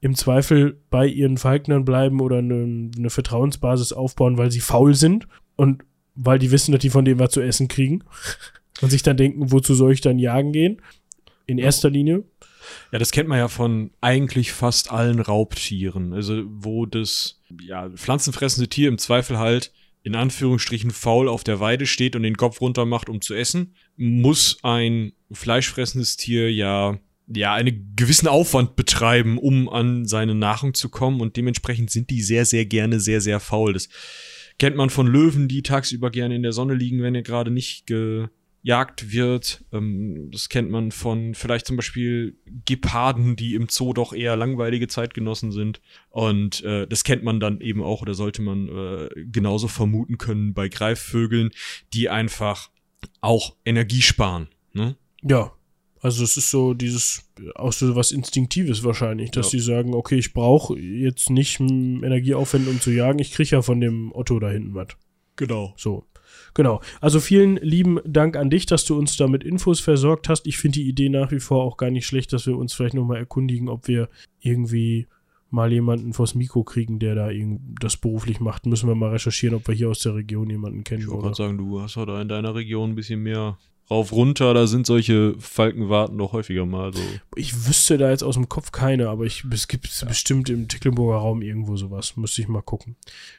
im 0.00 0.14
Zweifel 0.14 0.78
bei 0.90 1.06
ihren 1.06 1.38
Falknern 1.38 1.84
bleiben 1.84 2.20
oder 2.20 2.38
eine, 2.38 2.90
eine 2.96 3.10
Vertrauensbasis 3.10 3.92
aufbauen, 3.92 4.36
weil 4.36 4.50
sie 4.50 4.60
faul 4.60 4.94
sind 4.94 5.26
und 5.56 5.82
weil 6.14 6.38
die 6.38 6.50
wissen, 6.50 6.72
dass 6.72 6.82
die 6.82 6.90
von 6.90 7.04
dem 7.04 7.18
was 7.18 7.30
zu 7.30 7.40
essen 7.40 7.68
kriegen 7.68 8.04
und 8.82 8.90
sich 8.90 9.02
dann 9.02 9.16
denken, 9.16 9.50
wozu 9.50 9.74
soll 9.74 9.92
ich 9.92 10.00
dann 10.00 10.18
jagen 10.18 10.52
gehen? 10.52 10.82
In 11.46 11.58
erster 11.58 11.90
Linie. 11.90 12.24
Ja, 12.92 12.98
das 12.98 13.10
kennt 13.10 13.28
man 13.28 13.38
ja 13.38 13.48
von 13.48 13.90
eigentlich 14.00 14.52
fast 14.52 14.90
allen 14.90 15.20
Raubtieren. 15.20 16.12
Also, 16.12 16.42
wo 16.46 16.86
das 16.86 17.40
ja, 17.60 17.90
pflanzenfressende 17.90 18.68
Tier 18.68 18.88
im 18.88 18.98
Zweifel 18.98 19.38
halt 19.38 19.72
in 20.04 20.14
Anführungsstrichen 20.14 20.90
faul 20.90 21.28
auf 21.28 21.44
der 21.44 21.60
Weide 21.60 21.86
steht 21.86 22.14
und 22.14 22.22
den 22.22 22.36
Kopf 22.36 22.60
runter 22.60 22.84
macht, 22.84 23.08
um 23.08 23.22
zu 23.22 23.34
essen, 23.34 23.74
muss 23.96 24.58
ein 24.62 25.12
fleischfressendes 25.32 26.16
Tier 26.16 26.52
ja 26.52 26.98
ja 27.26 27.54
einen 27.54 27.94
gewissen 27.96 28.28
Aufwand 28.28 28.76
betreiben, 28.76 29.38
um 29.38 29.70
an 29.70 30.04
seine 30.04 30.34
Nahrung 30.34 30.74
zu 30.74 30.90
kommen 30.90 31.22
und 31.22 31.38
dementsprechend 31.38 31.90
sind 31.90 32.10
die 32.10 32.20
sehr 32.20 32.44
sehr 32.44 32.66
gerne 32.66 33.00
sehr 33.00 33.22
sehr 33.22 33.40
faul. 33.40 33.72
Das 33.72 33.88
kennt 34.58 34.76
man 34.76 34.90
von 34.90 35.06
Löwen, 35.06 35.48
die 35.48 35.62
tagsüber 35.62 36.10
gerne 36.10 36.36
in 36.36 36.42
der 36.42 36.52
Sonne 36.52 36.74
liegen, 36.74 37.02
wenn 37.02 37.14
er 37.14 37.22
gerade 37.22 37.50
nicht 37.50 37.86
gejagt 38.64 39.12
wird. 39.12 39.64
Ähm, 39.72 40.30
das 40.32 40.48
kennt 40.48 40.70
man 40.70 40.90
von 40.90 41.34
vielleicht 41.34 41.66
zum 41.66 41.76
Beispiel 41.76 42.36
Geparden, 42.64 43.36
die 43.36 43.54
im 43.54 43.68
Zoo 43.68 43.92
doch 43.92 44.12
eher 44.12 44.36
langweilige 44.36 44.88
Zeitgenossen 44.88 45.52
sind. 45.52 45.80
Und 46.10 46.62
äh, 46.64 46.86
das 46.86 47.04
kennt 47.04 47.22
man 47.22 47.40
dann 47.40 47.60
eben 47.60 47.82
auch 47.82 48.02
oder 48.02 48.14
sollte 48.14 48.42
man 48.42 48.68
äh, 48.68 49.08
genauso 49.30 49.68
vermuten 49.68 50.18
können 50.18 50.54
bei 50.54 50.68
Greifvögeln, 50.68 51.50
die 51.92 52.08
einfach 52.08 52.70
auch 53.20 53.54
Energie 53.64 54.02
sparen. 54.02 54.48
Ne? 54.72 54.96
Ja. 55.22 55.52
Also 56.00 56.22
es 56.22 56.36
ist 56.36 56.50
so 56.50 56.74
dieses, 56.74 57.30
auch 57.54 57.72
so 57.72 57.96
was 57.96 58.12
Instinktives 58.12 58.84
wahrscheinlich, 58.84 59.30
dass 59.30 59.46
Ja. 59.46 59.50
sie 59.58 59.64
sagen, 59.64 59.94
okay, 59.94 60.16
ich 60.16 60.34
brauche 60.34 60.78
jetzt 60.78 61.30
nicht 61.30 61.60
Energie 61.60 62.34
aufwenden, 62.34 62.72
um 62.72 62.80
zu 62.80 62.90
jagen, 62.90 63.20
ich 63.20 63.32
kriege 63.32 63.50
ja 63.56 63.62
von 63.62 63.80
dem 63.80 64.12
Otto 64.12 64.38
da 64.38 64.50
hinten 64.50 64.74
was. 64.74 64.88
Genau. 65.36 65.72
So. 65.78 66.04
Genau. 66.54 66.80
Also 67.00 67.20
vielen 67.20 67.56
lieben 67.56 67.98
Dank 68.04 68.36
an 68.36 68.48
dich, 68.48 68.66
dass 68.66 68.84
du 68.84 68.96
uns 68.96 69.16
da 69.16 69.26
mit 69.26 69.42
Infos 69.44 69.80
versorgt 69.80 70.28
hast. 70.28 70.46
Ich 70.46 70.56
finde 70.56 70.78
die 70.78 70.88
Idee 70.88 71.08
nach 71.08 71.30
wie 71.32 71.40
vor 71.40 71.64
auch 71.64 71.76
gar 71.76 71.90
nicht 71.90 72.06
schlecht, 72.06 72.32
dass 72.32 72.46
wir 72.46 72.56
uns 72.56 72.72
vielleicht 72.72 72.94
nochmal 72.94 73.18
erkundigen, 73.18 73.68
ob 73.68 73.88
wir 73.88 74.08
irgendwie 74.40 75.08
mal 75.50 75.72
jemanden 75.72 76.12
vors 76.12 76.34
Mikro 76.34 76.64
kriegen, 76.64 76.98
der 76.98 77.14
da 77.14 77.30
das 77.80 77.96
beruflich 77.96 78.40
macht. 78.40 78.66
Müssen 78.66 78.88
wir 78.88 78.94
mal 78.94 79.10
recherchieren, 79.10 79.56
ob 79.56 79.68
wir 79.68 79.74
hier 79.74 79.90
aus 79.90 80.00
der 80.00 80.14
Region 80.14 80.50
jemanden 80.50 80.84
kennen 80.84 81.02
Ich 81.02 81.08
wollte 81.08 81.22
gerade 81.22 81.36
sagen, 81.36 81.58
du 81.58 81.80
hast 81.80 81.96
da 81.96 82.20
in 82.20 82.28
deiner 82.28 82.54
Region 82.54 82.90
ein 82.90 82.94
bisschen 82.94 83.22
mehr 83.22 83.58
rauf 83.90 84.12
runter, 84.12 84.54
da 84.54 84.66
sind 84.66 84.86
solche 84.86 85.34
Falkenwarten 85.38 86.16
doch 86.16 86.32
häufiger 86.32 86.64
mal 86.64 86.92
so. 86.92 87.02
Ich 87.36 87.66
wüsste 87.66 87.98
da 87.98 88.10
jetzt 88.10 88.22
aus 88.22 88.34
dem 88.34 88.48
Kopf 88.48 88.72
keine, 88.72 89.08
aber 89.08 89.24
ich, 89.24 89.44
es 89.50 89.68
gibt 89.68 89.88
ja. 90.00 90.08
bestimmt 90.08 90.48
im 90.48 90.68
Tecklenburger 90.68 91.18
Raum 91.18 91.42
irgendwo 91.42 91.76
sowas. 91.76 92.16
Müsste 92.16 92.42
ich 92.42 92.48
mal 92.48 92.62
gucken. 92.62 92.96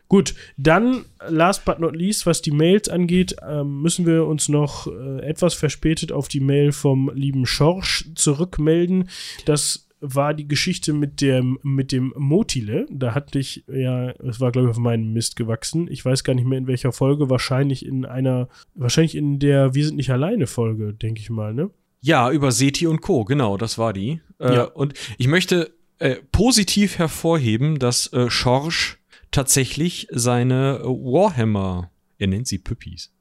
Gut, 0.07 0.35
dann 0.57 1.05
last 1.27 1.65
but 1.65 1.79
not 1.79 1.95
least, 1.95 2.25
was 2.25 2.41
die 2.41 2.51
Mails 2.51 2.89
angeht, 2.89 3.35
ähm, 3.47 3.81
müssen 3.81 4.05
wir 4.05 4.25
uns 4.25 4.47
noch 4.47 4.87
äh, 4.87 5.19
etwas 5.21 5.55
verspätet 5.55 6.11
auf 6.11 6.27
die 6.27 6.39
Mail 6.39 6.71
vom 6.71 7.11
lieben 7.13 7.45
Schorsch 7.45 8.05
zurückmelden. 8.13 9.09
Das 9.45 9.87
war 10.13 10.33
die 10.33 10.47
Geschichte 10.47 10.93
mit 10.93 11.21
dem, 11.21 11.59
mit 11.63 11.91
dem 11.91 12.13
Motile. 12.17 12.85
Da 12.89 13.15
hatte 13.15 13.39
ich, 13.39 13.63
ja, 13.67 14.11
es 14.11 14.39
war, 14.39 14.51
glaube 14.51 14.67
ich, 14.67 14.71
auf 14.71 14.77
meinen 14.77 15.13
Mist 15.13 15.35
gewachsen. 15.35 15.87
Ich 15.89 16.03
weiß 16.03 16.23
gar 16.23 16.33
nicht 16.33 16.47
mehr 16.47 16.57
in 16.57 16.67
welcher 16.67 16.91
Folge. 16.91 17.29
Wahrscheinlich 17.29 17.85
in 17.85 18.05
einer, 18.05 18.49
wahrscheinlich 18.73 19.15
in 19.15 19.39
der 19.39 19.73
Wir 19.73 19.85
sind 19.85 19.95
nicht 19.95 20.11
alleine 20.11 20.47
Folge, 20.47 20.93
denke 20.93 21.21
ich 21.21 21.29
mal, 21.29 21.53
ne? 21.53 21.69
Ja, 22.01 22.31
über 22.31 22.51
Seti 22.51 22.85
und 22.85 23.01
Co., 23.01 23.25
genau, 23.25 23.57
das 23.57 23.77
war 23.77 23.91
die. 23.91 24.21
Äh, 24.39 24.53
ja. 24.53 24.63
Und 24.65 24.93
ich 25.17 25.27
möchte 25.27 25.73
äh, 25.97 26.17
positiv 26.31 26.99
hervorheben, 26.99 27.79
dass 27.79 28.11
äh, 28.13 28.29
Schorsch 28.29 28.99
tatsächlich 29.31 30.07
seine 30.11 30.81
Warhammer, 30.83 31.91
er 32.17 32.27
nennt 32.27 32.47
sie 32.47 32.59
Püppis, 32.59 33.11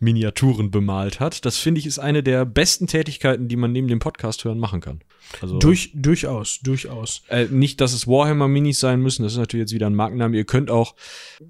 Miniaturen 0.00 0.70
bemalt 0.70 1.20
hat. 1.20 1.44
Das 1.44 1.58
finde 1.58 1.80
ich 1.80 1.86
ist 1.86 1.98
eine 1.98 2.22
der 2.22 2.44
besten 2.44 2.86
Tätigkeiten, 2.86 3.48
die 3.48 3.56
man 3.56 3.72
neben 3.72 3.88
dem 3.88 3.98
Podcast 3.98 4.44
hören 4.44 4.58
machen 4.58 4.80
kann. 4.80 5.00
Also, 5.40 5.58
Durch, 5.58 5.92
durchaus, 5.94 6.60
durchaus. 6.60 7.22
Äh, 7.28 7.46
nicht, 7.46 7.80
dass 7.80 7.92
es 7.92 8.06
Warhammer 8.06 8.48
Minis 8.48 8.80
sein 8.80 9.00
müssen, 9.00 9.22
das 9.22 9.32
ist 9.32 9.38
natürlich 9.38 9.64
jetzt 9.64 9.74
wieder 9.74 9.86
ein 9.86 9.94
Markenname. 9.94 10.36
Ihr 10.36 10.44
könnt 10.44 10.70
auch 10.70 10.94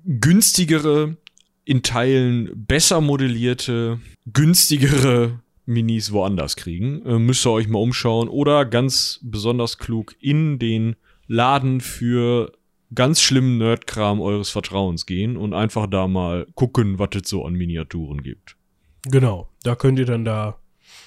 günstigere, 0.04 1.16
in 1.64 1.82
Teilen 1.82 2.50
besser 2.54 3.00
modellierte, 3.00 4.00
günstigere 4.32 5.40
Minis 5.64 6.12
woanders 6.12 6.56
kriegen. 6.56 7.04
Äh, 7.06 7.18
müsst 7.18 7.46
ihr 7.46 7.50
euch 7.50 7.68
mal 7.68 7.78
umschauen. 7.78 8.28
Oder 8.28 8.64
ganz 8.64 9.20
besonders 9.22 9.78
klug 9.78 10.14
in 10.20 10.58
den 10.58 10.96
Laden 11.28 11.80
für 11.80 12.52
ganz 12.94 13.20
schlimmen 13.20 13.58
Nerdkram 13.58 14.20
eures 14.20 14.50
Vertrauens 14.50 15.06
gehen 15.06 15.36
und 15.36 15.54
einfach 15.54 15.86
da 15.86 16.08
mal 16.08 16.46
gucken, 16.54 16.98
was 16.98 17.10
es 17.14 17.28
so 17.28 17.44
an 17.44 17.54
Miniaturen 17.54 18.22
gibt. 18.22 18.56
Genau, 19.04 19.48
da 19.62 19.74
könnt 19.74 19.98
ihr 19.98 20.06
dann 20.06 20.24
da 20.24 20.58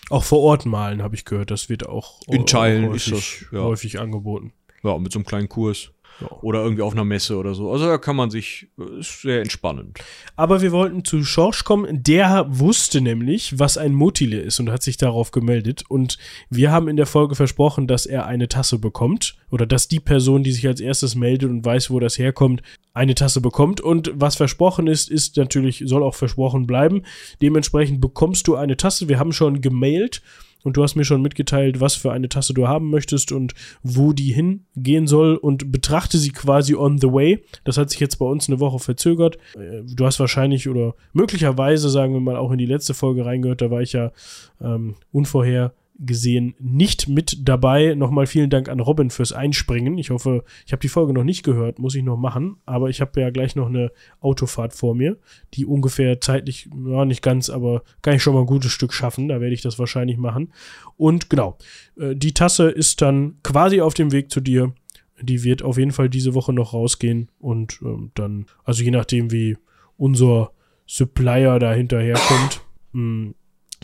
auch 0.09 0.23
vor 0.23 0.39
Ort 0.39 0.65
malen, 0.65 1.01
habe 1.01 1.15
ich 1.15 1.25
gehört. 1.25 1.51
Das 1.51 1.69
wird 1.69 1.87
auch 1.87 2.21
in 2.27 2.45
Teilen 2.45 2.89
häufig, 2.89 3.11
ist 3.11 3.41
das 3.41 3.51
ja. 3.51 3.61
häufig 3.61 3.99
angeboten. 3.99 4.53
Ja, 4.83 4.97
mit 4.97 5.11
so 5.11 5.19
einem 5.19 5.25
kleinen 5.25 5.49
Kurs. 5.49 5.91
Ja. 6.21 6.31
Oder 6.41 6.63
irgendwie 6.63 6.81
auf 6.81 6.93
einer 6.93 7.03
Messe 7.03 7.37
oder 7.37 7.53
so. 7.53 7.71
Also 7.71 7.87
da 7.87 7.97
kann 7.97 8.15
man 8.15 8.29
sich, 8.29 8.67
ist 8.99 9.21
sehr 9.21 9.41
entspannend. 9.41 9.99
Aber 10.35 10.61
wir 10.61 10.71
wollten 10.71 11.03
zu 11.03 11.23
Schorsch 11.23 11.63
kommen. 11.65 12.03
Der 12.03 12.45
wusste 12.49 13.01
nämlich, 13.01 13.59
was 13.59 13.77
ein 13.77 13.93
Motile 13.93 14.39
ist 14.39 14.59
und 14.59 14.71
hat 14.71 14.81
sich 14.81 14.97
darauf 14.97 15.31
gemeldet. 15.31 15.83
Und 15.89 16.17
wir 16.49 16.71
haben 16.71 16.87
in 16.87 16.95
der 16.95 17.05
Folge 17.05 17.35
versprochen, 17.35 17.87
dass 17.87 18.05
er 18.05 18.25
eine 18.25 18.47
Tasse 18.47 18.79
bekommt. 18.79 19.35
Oder 19.51 19.65
dass 19.65 19.87
die 19.87 19.99
Person, 19.99 20.43
die 20.43 20.51
sich 20.51 20.67
als 20.67 20.79
erstes 20.79 21.15
meldet 21.15 21.49
und 21.49 21.65
weiß, 21.65 21.89
wo 21.89 21.99
das 21.99 22.17
herkommt, 22.17 22.61
eine 22.93 23.15
Tasse 23.15 23.41
bekommt. 23.41 23.81
Und 23.81 24.11
was 24.15 24.37
versprochen 24.37 24.87
ist, 24.87 25.09
ist 25.09 25.35
natürlich, 25.35 25.83
soll 25.85 26.03
auch 26.03 26.15
versprochen 26.15 26.65
bleiben. 26.65 27.03
Dementsprechend 27.41 27.99
bekommst 27.99 28.47
du 28.47 28.55
eine 28.55 28.77
Tasse. 28.77 29.09
Wir 29.09 29.19
haben 29.19 29.33
schon 29.33 29.59
gemailt 29.59 30.21
und 30.65 30.77
du 30.77 30.83
hast 30.83 30.95
mir 30.95 31.05
schon 31.05 31.21
mitgeteilt, 31.21 31.79
was 31.79 31.93
für 31.93 32.11
eine 32.11 32.27
Tasse 32.27 32.53
du 32.53 32.67
haben 32.67 32.89
möchtest 32.89 33.31
und 33.31 33.53
wo 33.83 34.13
die 34.13 34.33
hingehen 34.33 35.05
soll 35.05 35.35
und 35.35 35.71
betrachte 35.71 36.17
sie 36.17 36.31
quasi 36.31 36.73
on 36.75 36.97
the 36.97 37.07
way. 37.07 37.45
Das 37.63 37.77
hat 37.77 37.91
sich 37.91 37.99
jetzt 37.99 38.17
bei 38.17 38.25
uns 38.25 38.49
eine 38.49 38.59
Woche 38.59 38.79
verzögert. 38.79 39.37
Äh, 39.55 39.83
du 39.85 40.05
hast 40.05 40.19
wahrscheinlich 40.19 40.67
oder 40.67 40.95
möglicherweise, 41.13 41.89
sagen 41.89 42.13
wir 42.13 42.19
mal, 42.19 42.35
auch 42.35 42.51
in 42.51 42.57
die 42.57 42.65
letzte 42.65 42.95
Folge 42.95 43.25
reingehört, 43.25 43.61
da 43.61 43.69
war 43.69 43.81
ich 43.81 43.93
ja 43.93 44.11
ähm, 44.59 44.95
unvorher 45.11 45.71
gesehen 45.97 46.55
nicht 46.59 47.07
mit 47.07 47.47
dabei. 47.47 47.95
Nochmal 47.95 48.27
vielen 48.27 48.49
Dank 48.49 48.69
an 48.69 48.79
Robin 48.79 49.09
fürs 49.09 49.31
Einspringen. 49.31 49.97
Ich 49.97 50.09
hoffe, 50.09 50.43
ich 50.65 50.71
habe 50.71 50.81
die 50.81 50.89
Folge 50.89 51.13
noch 51.13 51.23
nicht 51.23 51.43
gehört, 51.43 51.79
muss 51.79 51.95
ich 51.95 52.03
noch 52.03 52.17
machen, 52.17 52.57
aber 52.65 52.89
ich 52.89 53.01
habe 53.01 53.19
ja 53.21 53.29
gleich 53.29 53.55
noch 53.55 53.67
eine 53.67 53.91
Autofahrt 54.19 54.73
vor 54.73 54.95
mir, 54.95 55.17
die 55.53 55.65
ungefähr 55.65 56.19
zeitlich, 56.19 56.69
ja 56.85 57.05
nicht 57.05 57.21
ganz, 57.21 57.49
aber 57.49 57.83
kann 58.01 58.15
ich 58.15 58.23
schon 58.23 58.33
mal 58.33 58.41
ein 58.41 58.47
gutes 58.47 58.71
Stück 58.71 58.93
schaffen. 58.93 59.27
Da 59.27 59.39
werde 59.39 59.53
ich 59.53 59.61
das 59.61 59.79
wahrscheinlich 59.79 60.17
machen. 60.17 60.51
Und 60.97 61.29
genau, 61.29 61.57
äh, 61.97 62.15
die 62.15 62.33
Tasse 62.33 62.69
ist 62.69 63.01
dann 63.01 63.37
quasi 63.43 63.81
auf 63.81 63.93
dem 63.93 64.11
Weg 64.11 64.31
zu 64.31 64.41
dir. 64.41 64.73
Die 65.21 65.43
wird 65.43 65.63
auf 65.63 65.77
jeden 65.77 65.91
Fall 65.91 66.09
diese 66.09 66.33
Woche 66.33 66.51
noch 66.51 66.73
rausgehen 66.73 67.31
und 67.39 67.79
ähm, 67.81 68.11
dann, 68.15 68.47
also 68.65 68.83
je 68.83 68.91
nachdem, 68.91 69.31
wie 69.31 69.57
unser 69.95 70.51
Supplier 70.85 71.57
da 71.57 71.73
hinterherkommt, 71.73 72.61
mm, 72.91 73.29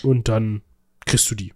und 0.03 0.27
dann 0.27 0.61
kriegst 1.05 1.29
du 1.31 1.35
die. 1.35 1.53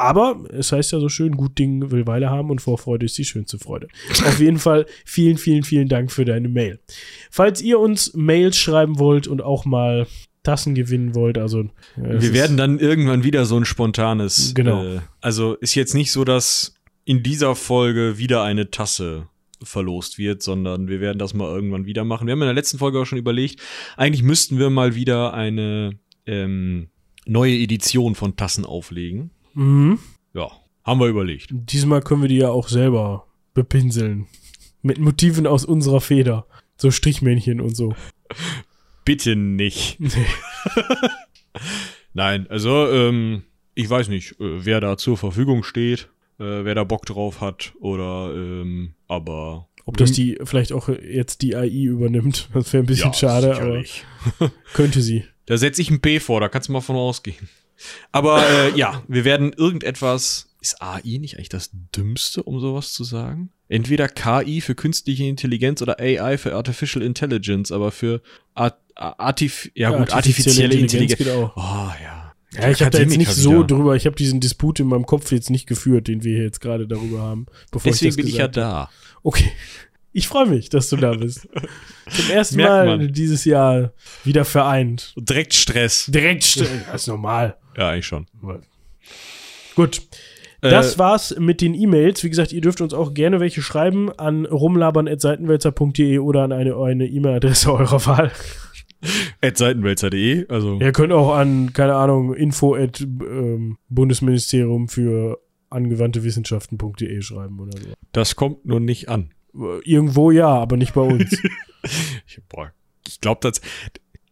Aber 0.00 0.44
es 0.48 0.72
heißt 0.72 0.92
ja 0.92 0.98
so 0.98 1.10
schön, 1.10 1.36
gut 1.36 1.58
Ding 1.58 1.90
will 1.90 2.06
Weile 2.06 2.30
haben 2.30 2.50
und 2.50 2.62
Vorfreude 2.62 3.04
ist 3.04 3.18
die 3.18 3.24
schönste 3.26 3.58
Freude. 3.58 3.88
Auf 4.10 4.40
jeden 4.40 4.58
Fall 4.58 4.86
vielen, 5.04 5.36
vielen, 5.36 5.62
vielen 5.62 5.88
Dank 5.88 6.10
für 6.10 6.24
deine 6.24 6.48
Mail. 6.48 6.80
Falls 7.30 7.60
ihr 7.60 7.78
uns 7.78 8.14
Mails 8.14 8.56
schreiben 8.56 8.98
wollt 8.98 9.26
und 9.26 9.42
auch 9.42 9.66
mal 9.66 10.06
Tassen 10.42 10.74
gewinnen 10.74 11.14
wollt, 11.14 11.36
also 11.36 11.60
äh, 11.60 11.68
wir 11.96 12.32
werden 12.32 12.56
dann 12.56 12.78
irgendwann 12.78 13.24
wieder 13.24 13.44
so 13.44 13.58
ein 13.58 13.66
spontanes. 13.66 14.54
Genau. 14.54 14.82
Äh, 14.82 15.00
also 15.20 15.54
ist 15.56 15.74
jetzt 15.74 15.94
nicht 15.94 16.12
so, 16.12 16.24
dass 16.24 16.74
in 17.04 17.22
dieser 17.22 17.54
Folge 17.54 18.16
wieder 18.16 18.42
eine 18.42 18.70
Tasse 18.70 19.28
verlost 19.62 20.16
wird, 20.16 20.42
sondern 20.42 20.88
wir 20.88 21.02
werden 21.02 21.18
das 21.18 21.34
mal 21.34 21.54
irgendwann 21.54 21.84
wieder 21.84 22.04
machen. 22.04 22.26
Wir 22.26 22.32
haben 22.32 22.40
in 22.40 22.46
der 22.46 22.54
letzten 22.54 22.78
Folge 22.78 22.98
auch 22.98 23.04
schon 23.04 23.18
überlegt, 23.18 23.60
eigentlich 23.98 24.22
müssten 24.22 24.58
wir 24.58 24.70
mal 24.70 24.94
wieder 24.94 25.34
eine 25.34 25.98
ähm, 26.24 26.88
neue 27.26 27.54
Edition 27.54 28.14
von 28.14 28.36
Tassen 28.36 28.64
auflegen. 28.64 29.32
Mhm. 29.60 29.98
Ja, 30.32 30.50
haben 30.84 31.00
wir 31.00 31.08
überlegt. 31.08 31.48
Diesmal 31.50 32.00
können 32.00 32.22
wir 32.22 32.28
die 32.28 32.38
ja 32.38 32.48
auch 32.48 32.68
selber 32.68 33.26
bepinseln. 33.52 34.26
Mit 34.80 34.98
Motiven 34.98 35.46
aus 35.46 35.66
unserer 35.66 36.00
Feder. 36.00 36.46
So 36.78 36.90
Strichmännchen 36.90 37.60
und 37.60 37.76
so. 37.76 37.94
Bitte 39.04 39.36
nicht. 39.36 40.00
Nee. 40.00 40.08
Nein, 42.14 42.46
also, 42.48 42.90
ähm, 42.90 43.42
ich 43.74 43.90
weiß 43.90 44.08
nicht, 44.08 44.32
äh, 44.40 44.64
wer 44.64 44.80
da 44.80 44.96
zur 44.96 45.18
Verfügung 45.18 45.62
steht, 45.62 46.08
äh, 46.38 46.64
wer 46.64 46.74
da 46.74 46.84
Bock 46.84 47.04
drauf 47.04 47.42
hat, 47.42 47.74
oder, 47.80 48.32
ähm, 48.34 48.94
aber. 49.08 49.68
Ob 49.84 49.98
das 49.98 50.12
die 50.12 50.38
vielleicht 50.44 50.72
auch 50.72 50.88
jetzt 50.88 51.42
die 51.42 51.54
AI 51.54 51.68
übernimmt, 51.68 52.48
das 52.54 52.72
wäre 52.72 52.82
ein 52.82 52.86
bisschen 52.86 53.10
ja, 53.10 53.14
schade, 53.14 53.54
sicherlich. 53.54 54.04
aber 54.38 54.52
könnte 54.72 55.02
sie. 55.02 55.24
Da 55.44 55.58
setze 55.58 55.82
ich 55.82 55.90
ein 55.90 56.00
P 56.00 56.18
vor, 56.18 56.40
da 56.40 56.48
kannst 56.48 56.68
du 56.68 56.72
mal 56.72 56.80
von 56.80 56.96
ausgehen. 56.96 57.48
Aber 58.12 58.48
äh, 58.48 58.76
ja, 58.76 59.02
wir 59.08 59.24
werden 59.24 59.52
irgendetwas. 59.52 60.46
Ist 60.62 60.82
AI 60.82 61.16
nicht 61.18 61.36
eigentlich 61.36 61.48
das 61.48 61.70
Dümmste, 61.96 62.42
um 62.42 62.60
sowas 62.60 62.92
zu 62.92 63.02
sagen? 63.02 63.50
Entweder 63.68 64.08
KI 64.08 64.60
für 64.60 64.74
künstliche 64.74 65.24
Intelligenz 65.24 65.80
oder 65.80 65.98
AI 65.98 66.36
für 66.36 66.54
Artificial 66.54 67.02
Intelligence, 67.02 67.72
aber 67.72 67.92
für 67.92 68.20
Art, 68.54 68.76
Artif 68.94 69.70
ja, 69.74 69.90
ja, 69.90 69.98
gut, 69.98 70.12
artifizielle, 70.12 70.74
Intelligenz. 70.74 71.18
Intelligenz. 71.18 71.52
Oh 71.56 71.90
ja. 72.02 72.30
Ja, 72.52 72.68
ich 72.68 72.80
habe 72.80 72.90
da 72.90 72.98
jetzt 72.98 73.16
nicht 73.16 73.30
so 73.30 73.62
drüber, 73.62 73.94
ich 73.94 74.06
habe 74.06 74.16
diesen 74.16 74.40
Disput 74.40 74.80
in 74.80 74.88
meinem 74.88 75.06
Kopf 75.06 75.30
jetzt 75.30 75.50
nicht 75.50 75.66
geführt, 75.68 76.08
den 76.08 76.24
wir 76.24 76.42
jetzt 76.42 76.60
gerade 76.60 76.88
darüber 76.88 77.20
haben. 77.20 77.46
Deswegen 77.72 78.08
ich 78.08 78.16
bin 78.16 78.26
ich 78.26 78.34
ja 78.34 78.48
da. 78.48 78.90
Okay. 79.22 79.52
Ich 80.12 80.28
freue 80.28 80.46
mich, 80.46 80.68
dass 80.68 80.88
du 80.88 80.96
da 80.96 81.12
bist. 81.16 81.48
Zum 82.08 82.30
ersten 82.30 82.60
Mal 82.60 82.98
man. 82.98 83.12
dieses 83.12 83.44
Jahr 83.44 83.92
wieder 84.24 84.44
vereint. 84.44 85.14
Direkt 85.16 85.54
Stress. 85.54 86.06
Direkt 86.06 86.44
Stress. 86.44 86.68
Das 86.86 87.02
ist 87.02 87.06
normal. 87.06 87.56
Ja, 87.76 87.90
eigentlich 87.90 88.06
schon. 88.06 88.26
Gut. 89.76 90.02
Das 90.60 90.96
äh, 90.96 90.98
war's 90.98 91.34
mit 91.38 91.60
den 91.60 91.74
E-Mails. 91.74 92.22
Wie 92.22 92.28
gesagt, 92.28 92.52
ihr 92.52 92.60
dürft 92.60 92.80
uns 92.80 92.92
auch 92.92 93.14
gerne 93.14 93.40
welche 93.40 93.62
schreiben 93.62 94.10
an 94.12 94.44
rumlabern.seitenwälzer.de 94.44 96.18
oder 96.18 96.42
an 96.42 96.52
eine 96.52 97.06
E-Mail-Adresse 97.06 97.72
eurer 97.72 98.04
Wahl. 98.06 98.32
At 99.40 99.56
seitenwälzer.de, 99.56 100.48
also. 100.48 100.78
Ihr 100.78 100.92
könnt 100.92 101.12
auch 101.12 101.34
an, 101.34 101.72
keine 101.72 101.94
Ahnung, 101.94 102.34
info 102.34 102.74
at 102.74 103.00
ähm, 103.00 103.78
Bundesministerium 103.88 104.88
für 104.88 105.38
angewandte 105.70 106.24
Wissenschaften.de 106.24 107.22
schreiben 107.22 107.60
oder 107.60 107.78
so. 107.78 107.94
Das 108.12 108.36
kommt 108.36 108.66
nur 108.66 108.80
nicht 108.80 109.08
an. 109.08 109.30
Irgendwo 109.84 110.30
ja, 110.30 110.48
aber 110.48 110.76
nicht 110.76 110.94
bei 110.94 111.00
uns. 111.00 111.32
ich, 112.26 112.40
ich 113.06 113.20
glaube, 113.20 113.40
das. 113.42 113.60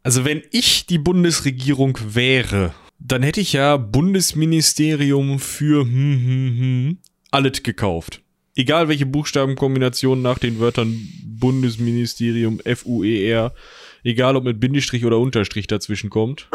Also, 0.02 0.24
wenn 0.24 0.42
ich 0.50 0.86
die 0.86 0.98
Bundesregierung 0.98 1.98
wäre, 2.14 2.74
dann 2.98 3.22
hätte 3.22 3.40
ich 3.40 3.52
ja 3.52 3.76
Bundesministerium 3.76 5.38
für 5.38 5.82
hm, 5.82 5.90
hm, 5.90 6.58
hm, 6.58 6.98
alles 7.30 7.62
gekauft. 7.62 8.22
Egal 8.56 8.88
welche 8.88 9.06
Buchstabenkombinationen 9.06 10.22
nach 10.22 10.38
den 10.38 10.58
Wörtern 10.58 10.98
Bundesministerium 11.22 12.60
FUER, 12.60 13.54
egal 14.02 14.36
ob 14.36 14.44
mit 14.44 14.58
Bindestrich 14.58 15.04
oder 15.04 15.18
Unterstrich 15.18 15.68
dazwischen 15.68 16.10
kommt, 16.10 16.48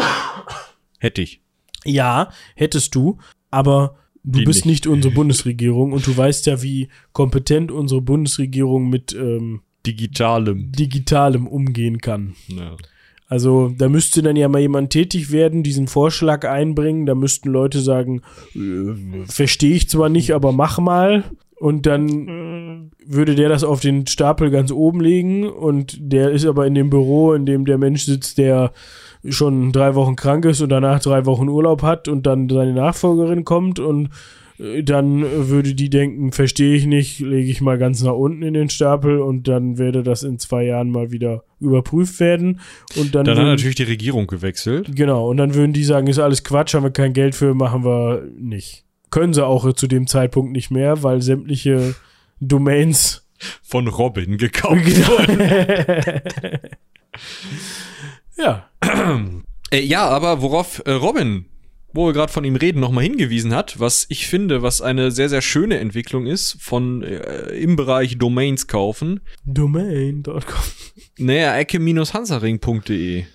hätte 1.00 1.22
ich. 1.22 1.42
Ja, 1.86 2.32
hättest 2.56 2.96
du, 2.96 3.20
aber 3.52 3.98
du 4.24 4.44
bist 4.44 4.66
nicht. 4.66 4.86
nicht. 4.86 4.88
unsere 4.88 5.14
Bundesregierung 5.16 5.94
und 5.94 6.06
du 6.08 6.16
weißt 6.16 6.46
ja, 6.46 6.62
wie 6.62 6.90
kompetent 7.12 7.72
unsere 7.72 8.02
Bundesregierung 8.02 8.90
mit 8.90 9.14
ähm, 9.14 9.62
digitalem 9.86 10.72
digitalem 10.72 11.48
umgehen 11.48 12.00
kann. 12.00 12.36
Ja. 12.48 12.76
Also 13.28 13.74
da 13.76 13.90
müsste 13.90 14.22
dann 14.22 14.36
ja 14.36 14.48
mal 14.48 14.60
jemand 14.60 14.92
tätig 14.92 15.32
werden, 15.32 15.64
diesen 15.64 15.88
Vorschlag 15.88 16.48
einbringen. 16.48 17.06
Da 17.06 17.16
müssten 17.16 17.50
Leute 17.50 17.80
sagen, 17.80 18.22
äh, 18.54 19.26
verstehe 19.26 19.76
ich 19.76 19.90
zwar 19.90 20.10
nicht, 20.10 20.36
aber 20.36 20.52
mach 20.52 20.78
mal. 20.80 21.24
Und 21.56 21.86
dann 21.86 22.92
würde 23.06 23.36
der 23.36 23.50
das 23.50 23.64
auf 23.64 23.80
den 23.80 24.06
Stapel 24.06 24.52
ganz 24.52 24.72
oben 24.72 25.02
legen. 25.02 25.48
Und 25.48 25.98
der 26.00 26.32
ist 26.32 26.46
aber 26.46 26.68
in 26.68 26.76
dem 26.76 26.90
Büro, 26.90 27.34
in 27.34 27.46
dem 27.46 27.66
der 27.66 27.78
Mensch 27.78 28.04
sitzt, 28.04 28.38
der 28.38 28.74
schon 29.30 29.72
drei 29.72 29.96
Wochen 29.96 30.16
krank 30.16 30.46
ist 30.46 30.62
und 30.62 30.70
danach 30.70 31.00
drei 31.00 31.26
Wochen 31.26 31.48
Urlaub 31.48 31.82
hat 31.82 32.08
und 32.08 32.26
dann 32.26 32.50
seine 32.50 32.74
Nachfolgerin 32.74 33.46
kommt 33.46 33.80
und 33.80 34.10
äh, 34.60 34.84
dann 34.84 35.24
würde 35.50 35.74
die 35.76 35.90
denken, 35.90 36.32
verstehe 36.32 36.76
ich 36.76 36.86
nicht, 36.86 37.20
lege 37.20 37.50
ich 37.50 37.62
mal 37.62 37.78
ganz 37.78 38.02
nach 38.04 38.14
unten 38.14 38.44
in 38.44 38.54
den 38.54 38.70
Stapel 38.70 39.20
und 39.22 39.48
dann 39.48 39.78
werde 39.78 40.04
das 40.04 40.24
in 40.24 40.40
zwei 40.40 40.64
Jahren 40.66 40.90
mal 40.90 41.12
wieder 41.12 41.44
überprüft 41.60 42.20
werden. 42.20 42.60
Und 42.96 43.16
dann, 43.16 43.26
Dann 43.26 43.36
hat 43.38 43.44
würden, 43.44 43.56
natürlich 43.56 43.76
die 43.76 43.84
Regierung 43.84 44.28
gewechselt. 44.28 44.96
genau, 44.96 45.30
und 45.30 45.38
dann 45.38 45.56
würden 45.56 45.74
die 45.74 45.84
sagen, 45.84 46.08
ist 46.08 46.20
alles 46.20 46.44
Quatsch, 46.44 46.74
haben 46.74 46.84
wir 46.84 46.92
kein 46.92 47.14
Geld 47.14 47.36
für, 47.36 47.54
machen 47.54 47.84
wir 47.84 48.24
nicht. 48.38 48.84
Können 49.10 49.34
sie 49.34 49.46
auch 49.46 49.72
zu 49.74 49.88
dem 49.88 50.08
Zeitpunkt 50.08 50.52
nicht 50.52 50.72
mehr, 50.72 51.04
weil 51.04 51.22
sämtliche 51.22 51.96
Domains 52.40 53.28
Von 53.62 53.88
Robin 53.88 54.38
gekauft. 54.38 54.82
ja, 58.38 58.70
Äh, 59.74 59.82
ja, 59.82 60.08
aber 60.08 60.44
worauf 60.44 60.84
äh, 60.86 60.92
Robin, 60.92 61.46
wo 61.94 62.06
wir 62.06 62.14
gerade 62.14 62.32
von 62.32 62.44
ihm 62.44 62.56
reden, 62.56 62.80
nochmal 62.80 63.06
hingewiesen 63.06 63.56
hat, 63.56 63.80
was 63.80 64.06
ich 64.08 64.28
finde, 64.28 64.62
was 64.62 64.82
eine 64.82 65.10
sehr, 65.10 65.30
sehr 65.30 65.42
schöne 65.42 65.80
Entwicklung 65.80 66.28
ist, 66.28 66.58
von 66.62 67.02
äh, 67.02 67.50
im 67.56 67.76
Bereich 67.76 68.20
Domains 68.20 68.68
kaufen. 68.68 69.22
domain.com. 69.46 70.44
Naja, 71.18 71.58
ecke-hansaring.de. 71.58 73.26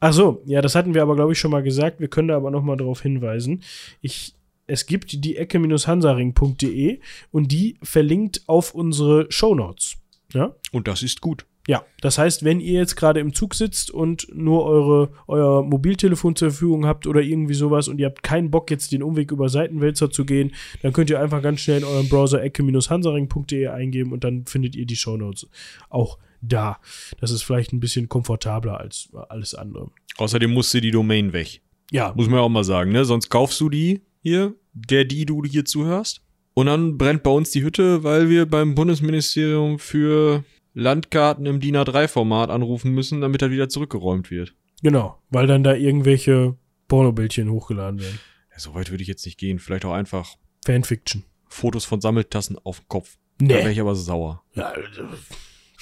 Ach 0.00 0.12
so, 0.12 0.42
ja, 0.44 0.60
das 0.60 0.74
hatten 0.74 0.92
wir 0.92 1.00
aber, 1.00 1.16
glaube 1.16 1.32
ich, 1.32 1.38
schon 1.38 1.50
mal 1.50 1.62
gesagt. 1.62 2.00
Wir 2.00 2.08
können 2.08 2.28
da 2.28 2.36
aber 2.36 2.50
noch 2.50 2.62
mal 2.62 2.76
darauf 2.76 3.00
hinweisen. 3.00 3.62
Ich, 4.02 4.34
es 4.66 4.84
gibt 4.84 5.24
die 5.24 5.36
ecke-hansaring.de 5.36 7.00
und 7.30 7.50
die 7.50 7.78
verlinkt 7.82 8.42
auf 8.46 8.74
unsere 8.74 9.26
Shownotes. 9.30 9.96
Ja? 10.34 10.54
Und 10.70 10.86
das 10.86 11.02
ist 11.02 11.22
gut. 11.22 11.46
Ja, 11.68 11.84
das 12.00 12.16
heißt, 12.16 12.44
wenn 12.44 12.60
ihr 12.60 12.80
jetzt 12.80 12.96
gerade 12.96 13.20
im 13.20 13.34
Zug 13.34 13.54
sitzt 13.54 13.90
und 13.90 14.26
nur 14.34 14.64
eure, 14.64 15.10
euer 15.26 15.62
Mobiltelefon 15.62 16.34
zur 16.34 16.50
Verfügung 16.50 16.86
habt 16.86 17.06
oder 17.06 17.20
irgendwie 17.20 17.52
sowas 17.52 17.88
und 17.88 18.00
ihr 18.00 18.06
habt 18.06 18.22
keinen 18.22 18.50
Bock, 18.50 18.70
jetzt 18.70 18.90
den 18.90 19.02
Umweg 19.02 19.30
über 19.32 19.50
Seitenwälzer 19.50 20.10
zu 20.10 20.24
gehen, 20.24 20.54
dann 20.80 20.94
könnt 20.94 21.10
ihr 21.10 21.20
einfach 21.20 21.42
ganz 21.42 21.60
schnell 21.60 21.78
in 21.78 21.84
eurem 21.84 22.08
Browser 22.08 22.42
ecke-hansaring.de 22.42 23.66
eingeben 23.66 24.12
und 24.12 24.24
dann 24.24 24.46
findet 24.46 24.76
ihr 24.76 24.86
die 24.86 24.96
Shownotes 24.96 25.46
auch 25.90 26.16
da. 26.40 26.78
Das 27.20 27.30
ist 27.30 27.42
vielleicht 27.42 27.74
ein 27.74 27.80
bisschen 27.80 28.08
komfortabler 28.08 28.80
als 28.80 29.10
alles 29.28 29.54
andere. 29.54 29.90
Außerdem 30.16 30.50
musste 30.50 30.80
die 30.80 30.90
Domain 30.90 31.34
weg. 31.34 31.60
Ja, 31.90 32.14
Muss 32.16 32.28
man 32.28 32.36
ja 32.36 32.44
auch 32.44 32.48
mal 32.48 32.64
sagen, 32.64 32.92
ne? 32.92 33.04
Sonst 33.04 33.28
kaufst 33.28 33.60
du 33.60 33.68
die 33.68 34.00
hier, 34.22 34.54
der, 34.72 35.04
die 35.04 35.26
du 35.26 35.42
hier 35.44 35.66
zuhörst. 35.66 36.22
Und 36.54 36.66
dann 36.66 36.96
brennt 36.96 37.22
bei 37.22 37.30
uns 37.30 37.50
die 37.50 37.62
Hütte, 37.62 38.04
weil 38.04 38.30
wir 38.30 38.46
beim 38.46 38.74
Bundesministerium 38.74 39.78
für 39.78 40.44
Landkarten 40.78 41.44
im 41.46 41.58
DIN 41.58 41.76
A3-Format 41.76 42.50
anrufen 42.50 42.92
müssen, 42.92 43.20
damit 43.20 43.42
er 43.42 43.50
wieder 43.50 43.68
zurückgeräumt 43.68 44.30
wird. 44.30 44.54
genau, 44.82 45.20
weil 45.28 45.46
dann 45.46 45.64
da 45.64 45.74
irgendwelche 45.74 46.56
Pornobildchen 46.86 47.50
hochgeladen 47.50 48.00
werden. 48.00 48.20
Ja, 48.52 48.60
so 48.60 48.74
weit 48.74 48.90
würde 48.90 49.02
ich 49.02 49.08
jetzt 49.08 49.26
nicht 49.26 49.38
gehen. 49.38 49.58
Vielleicht 49.58 49.84
auch 49.84 49.92
einfach 49.92 50.36
Fanfiction. 50.64 51.24
Fotos 51.48 51.84
von 51.84 52.00
Sammeltassen 52.00 52.58
auf 52.62 52.78
dem 52.80 52.88
Kopf. 52.88 53.18
Da 53.38 53.48
wäre 53.48 53.72
ich 53.72 53.80
aber 53.80 53.94
sauer. 53.94 54.42
Ja, 54.54 54.68
also, 54.68 55.02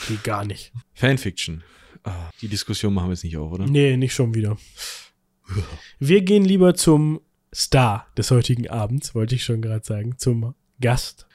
geht 0.09 0.25
gar 0.25 0.45
nicht. 0.45 0.73
Fanfiction. 0.95 1.63
Ah, 2.03 2.31
die 2.41 2.49
Diskussion 2.49 2.95
machen 2.95 3.09
wir 3.09 3.13
jetzt 3.13 3.25
nicht 3.25 3.37
auf, 3.37 3.53
oder? 3.53 3.67
Nee, 3.67 3.97
nicht 3.97 4.15
schon 4.15 4.35
wieder. 4.35 4.57
Wir 5.99 6.23
gehen 6.23 6.45
lieber 6.45 6.75
zum 6.75 7.21
Star 7.55 8.07
des 8.17 8.31
heutigen 8.31 8.69
Abends, 8.69 9.15
wollte 9.15 9.35
ich 9.35 9.45
schon 9.45 9.63
gerade 9.63 9.85
sagen, 9.85 10.19
zum 10.19 10.55
Gast. 10.81 11.27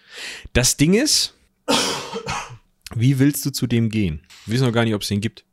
Das 0.53 0.77
Ding 0.77 0.93
ist, 0.93 1.35
wie 2.95 3.19
willst 3.19 3.45
du 3.45 3.51
zu 3.51 3.67
dem 3.67 3.89
gehen? 3.89 4.21
Wir 4.45 4.53
wissen 4.55 4.65
noch 4.65 4.73
gar 4.73 4.83
nicht, 4.85 4.95
ob 4.95 5.01
es 5.01 5.07
den 5.07 5.21
gibt. 5.21 5.45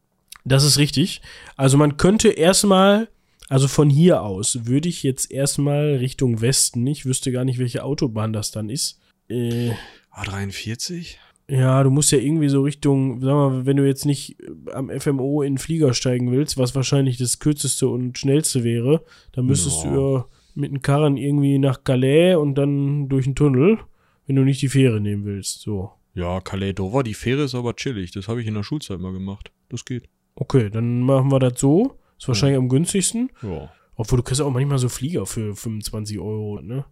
Das 0.45 0.65
ist 0.65 0.79
richtig. 0.79 1.21
Also 1.57 1.77
man 1.77 1.97
könnte 1.97 2.29
erstmal, 2.29 3.09
also 3.49 3.69
von 3.69 3.91
hier 3.91 4.23
aus, 4.23 4.67
würde 4.67 4.89
ich 4.89 5.03
jetzt 5.03 5.31
erstmal 5.31 5.97
Richtung 5.97 6.41
Westen, 6.41 6.87
ich 6.87 7.05
wüsste 7.07 7.33
gar 7.33 7.45
nicht, 7.45 7.59
welche 7.59 7.85
Autobahn 7.85 8.33
das 8.33 8.51
dann 8.51 8.71
ist. 8.71 9.01
Äh, 9.29 9.73
A43? 10.15 11.17
ja, 11.51 11.83
du 11.83 11.91
musst 11.91 12.13
ja 12.13 12.19
irgendwie 12.19 12.49
so 12.49 12.63
Richtung, 12.63 13.21
sag 13.21 13.33
mal, 13.33 13.67
wenn 13.67 13.77
du 13.77 13.87
jetzt 13.87 14.05
nicht 14.05 14.37
am 14.73 14.91
FMO 14.91 15.43
in 15.43 15.55
den 15.55 15.59
Flieger 15.59 15.95
steigen 15.95 16.31
willst, 16.31 16.59
was 16.59 16.75
wahrscheinlich 16.75 17.17
das 17.19 17.39
kürzeste 17.39 17.89
und 17.89 18.19
schnellste 18.19 18.65
wäre, 18.65 19.03
dann 19.33 19.47
müsstest 19.47 19.85
Ja. 19.85 19.93
du 19.93 20.01
ja 20.17 20.25
mit 20.55 20.71
einem 20.71 20.83
Karren 20.83 21.17
irgendwie 21.17 21.59
nach 21.59 21.85
Calais 21.85 22.35
und 22.37 22.55
dann 22.57 23.09
durch 23.09 23.25
den 23.25 23.35
Tunnel, 23.35 23.79
wenn 24.27 24.37
du 24.37 24.43
nicht 24.43 24.61
die 24.61 24.69
Fähre 24.69 25.01
nehmen 25.01 25.25
willst. 25.25 25.61
So. 25.61 25.93
Ja, 26.19 26.41
Calais 26.41 26.73
Dover, 26.73 27.03
die 27.05 27.15
Fähre 27.15 27.45
ist 27.45 27.55
aber 27.55 27.77
chillig. 27.77 28.11
Das 28.11 28.27
habe 28.27 28.41
ich 28.41 28.47
in 28.49 28.55
der 28.55 28.65
Schulzeit 28.65 28.99
mal 28.99 29.13
gemacht. 29.13 29.53
Das 29.69 29.85
geht. 29.85 30.09
Okay, 30.35 30.69
dann 30.69 31.01
machen 31.03 31.31
wir 31.31 31.39
das 31.39 31.61
so. 31.61 31.97
Ist 32.19 32.27
wahrscheinlich 32.27 32.59
am 32.59 32.69
günstigsten. 32.69 33.31
Ja. 33.43 33.71
Obwohl 33.95 34.17
du 34.19 34.23
kriegst 34.25 34.41
auch 34.41 34.51
manchmal 34.51 34.79
so 34.79 34.89
Flieger 34.89 35.27
für 35.27 35.55
25 35.55 36.19
Euro, 36.19 36.61
ne? 36.61 36.85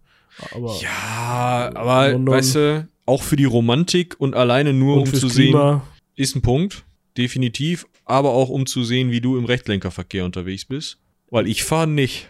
Aber 0.53 0.73
Ja, 0.81 1.71
aber 1.75 2.11
London. 2.11 2.35
weißt 2.35 2.55
du, 2.55 2.87
auch 3.05 3.21
für 3.23 3.35
die 3.35 3.45
Romantik 3.45 4.15
und 4.19 4.35
alleine 4.35 4.71
nur, 4.73 4.95
und 4.97 5.09
um 5.09 5.13
zu 5.13 5.27
sehen, 5.27 5.51
Klima, 5.51 5.83
ist 6.15 6.35
ein 6.35 6.41
Punkt. 6.41 6.85
Definitiv. 7.17 7.85
Aber 8.05 8.29
auch 8.31 8.49
um 8.49 8.65
zu 8.65 8.83
sehen, 8.83 9.11
wie 9.11 9.19
du 9.21 9.37
im 9.37 9.43
Rechtlenkerverkehr 9.45 10.23
unterwegs 10.23 10.63
bist. 10.65 10.99
Weil 11.29 11.47
ich 11.47 11.63
fahre 11.65 11.87
nicht. 11.87 12.29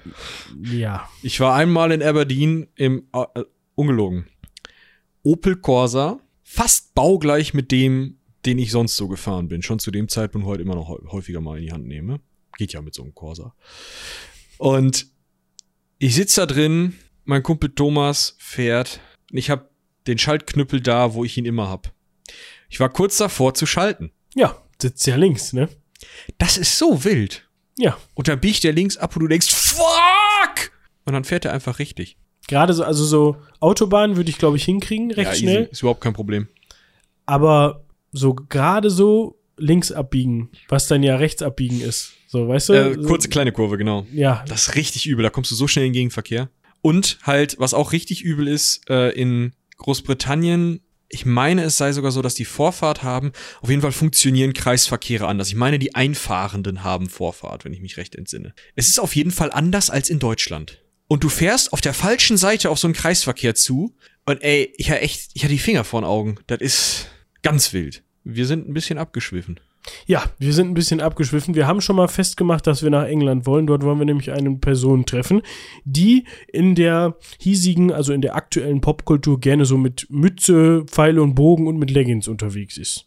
ja. 0.64 1.08
Ich 1.22 1.40
war 1.40 1.54
einmal 1.54 1.92
in 1.92 2.02
Aberdeen 2.02 2.68
im, 2.76 3.04
äh, 3.14 3.44
ungelogen, 3.76 4.26
Opel 5.24 5.58
Corsa, 5.58 6.20
fast 6.50 6.96
baugleich 6.96 7.54
mit 7.54 7.72
dem, 7.72 8.18
den 8.46 8.58
ich 8.58 8.72
sonst 8.72 8.96
so 8.96 9.08
gefahren 9.10 9.50
bin. 9.50 9.62
Schon 9.62 9.80
zu 9.80 9.92
dem 9.92 10.08
Zeitpunkt 10.08 10.48
heute 10.48 10.62
immer 10.64 10.76
noch 10.76 10.88
häu- 10.88 11.06
häufiger 11.12 11.42
mal 11.42 11.58
in 11.58 11.66
die 11.66 11.72
Hand 11.74 11.86
nehme. 11.86 12.22
Geht 12.58 12.72
ja 12.74 12.82
mit 12.82 12.94
so 12.96 13.04
einem 13.04 13.14
Corsa. 13.14 13.54
Und 14.58 15.08
ich 16.00 16.16
sitze 16.16 16.42
da 16.42 16.46
drin, 16.46 16.96
mein 17.26 17.44
Kumpel 17.44 17.70
Thomas 17.70 18.36
fährt. 18.40 19.02
und 19.32 19.38
Ich 19.38 19.50
habe 19.50 19.70
den 20.08 20.18
Schaltknüppel 20.18 20.80
da, 20.82 21.14
wo 21.14 21.26
ich 21.26 21.38
ihn 21.38 21.46
immer 21.46 21.68
hab. 21.70 21.94
Ich 22.70 22.80
war 22.80 22.90
kurz 22.90 23.18
davor 23.18 23.54
zu 23.54 23.66
schalten. 23.66 24.12
Ja, 24.34 24.62
sitzt 24.82 25.06
ja 25.08 25.16
links, 25.18 25.52
ne? 25.54 25.68
Das 26.38 26.58
ist 26.58 26.78
so 26.78 27.04
wild. 27.04 27.48
Ja. 27.78 27.98
Und 28.14 28.28
dann 28.30 28.40
biegt 28.40 28.64
der 28.64 28.72
links 28.74 28.96
ab 28.98 29.16
und 29.16 29.22
du 29.24 29.28
denkst, 29.28 29.54
fuck! 29.54 30.72
Und 31.06 31.14
dann 31.14 31.24
fährt 31.26 31.46
er 31.46 31.54
einfach 31.54 31.80
richtig. 31.80 32.18
Gerade 32.48 32.74
so, 32.74 32.84
also 32.84 33.04
so 33.04 33.38
Autobahn 33.60 34.16
würde 34.16 34.30
ich, 34.30 34.38
glaube 34.38 34.58
ich, 34.58 34.64
hinkriegen, 34.66 35.12
recht 35.12 35.32
easy. 35.32 35.42
schnell. 35.42 35.70
Ist 35.72 35.82
überhaupt 35.82 36.02
kein 36.02 36.14
Problem. 36.14 36.48
Aber 37.26 37.84
so 38.12 38.34
gerade 38.34 38.90
so 38.90 39.38
links 39.58 39.92
abbiegen, 39.92 40.50
was 40.70 40.88
dann 40.88 41.04
ja 41.04 41.16
rechts 41.18 41.42
abbiegen 41.42 41.82
ist. 41.82 42.14
So, 42.28 42.48
weißt 42.48 42.70
du? 42.70 42.74
Äh, 42.74 42.96
kurze 42.98 43.30
kleine 43.30 43.52
Kurve, 43.52 43.78
genau. 43.78 44.06
Ja, 44.14 44.44
Das 44.48 44.68
ist 44.68 44.76
richtig 44.76 45.08
übel, 45.08 45.24
da 45.24 45.30
kommst 45.30 45.52
du 45.52 45.56
so 45.56 45.68
schnell 45.68 45.86
in 45.86 45.92
den 45.92 46.00
Gegenverkehr. 46.00 46.50
Und 46.82 47.20
halt, 47.24 47.56
was 47.60 47.74
auch 47.74 47.92
richtig 47.92 48.22
übel 48.24 48.48
ist, 48.48 48.90
äh, 48.90 49.10
in 49.10 49.54
Großbritannien, 49.78 50.82
ich 51.10 51.26
meine, 51.26 51.64
es 51.64 51.78
sei 51.78 51.92
sogar 51.94 52.12
so, 52.12 52.22
dass 52.22 52.34
die 52.34 52.46
Vorfahrt 52.46 53.02
haben. 53.02 53.32
Auf 53.62 53.70
jeden 53.70 53.82
Fall 53.82 53.94
funktionieren 53.94 54.54
Kreisverkehre 54.54 55.28
anders. 55.28 55.48
Ich 55.48 55.56
meine, 55.56 55.80
die 55.80 55.96
Einfahrenden 55.96 56.84
haben 56.84 57.10
Vorfahrt, 57.10 57.66
wenn 57.66 57.74
ich 57.74 57.82
mich 57.82 57.98
recht 57.98 58.16
entsinne. 58.16 58.54
Es 58.76 58.90
ist 58.90 59.00
auf 59.00 59.16
jeden 59.16 59.32
Fall 59.32 59.52
anders 59.52 59.90
als 59.90 60.10
in 60.10 60.20
Deutschland. 60.20 60.82
Und 61.08 61.24
du 61.24 61.30
fährst 61.30 61.74
auf 61.74 61.82
der 61.82 61.94
falschen 61.94 62.38
Seite 62.38 62.70
auf 62.70 62.80
so 62.80 62.88
einen 62.88 62.94
Kreisverkehr 62.94 63.56
zu. 63.56 63.96
Und 64.26 64.44
ey, 64.44 64.74
ich 64.78 64.90
hatte 64.92 65.02
echt, 65.02 65.32
ich 65.34 65.44
hatte 65.44 65.54
die 65.54 65.60
Finger 65.60 65.84
vor 65.84 66.02
den 66.02 66.08
Augen. 66.08 66.36
Das 66.48 66.60
ist 66.60 67.08
ganz 67.44 67.72
wild. 67.74 68.04
Wir 68.24 68.46
sind 68.46 68.68
ein 68.68 68.74
bisschen 68.74 68.98
abgeschwiffen. 68.98 69.60
Ja, 70.06 70.26
wir 70.38 70.52
sind 70.52 70.70
ein 70.70 70.74
bisschen 70.74 71.00
abgeschwiffen. 71.00 71.56
Wir 71.56 71.66
haben 71.66 71.80
schon 71.80 71.96
mal 71.96 72.10
festgemacht, 72.10 72.68
dass 72.68 72.84
wir 72.84 72.90
nach 72.90 73.06
England 73.06 73.46
wollen. 73.46 73.68
Dort 73.68 73.84
wollen 73.84 74.00
wir 74.00 74.06
nämlich 74.06 74.32
eine 74.32 74.54
Person 74.58 75.06
treffen, 75.06 75.42
die 75.86 76.26
in 76.52 76.76
der 76.76 77.16
hiesigen, 77.40 77.94
also 77.94 78.12
in 78.12 78.22
der 78.22 78.36
aktuellen 78.36 78.82
Popkultur 78.82 79.40
gerne 79.40 79.66
so 79.66 79.78
mit 79.78 80.08
Mütze, 80.10 80.84
Pfeile 80.88 81.22
und 81.22 81.36
Bogen 81.36 81.68
und 81.68 81.78
mit 81.78 81.90
Leggings 81.92 82.28
unterwegs 82.28 82.78
ist. 82.78 83.06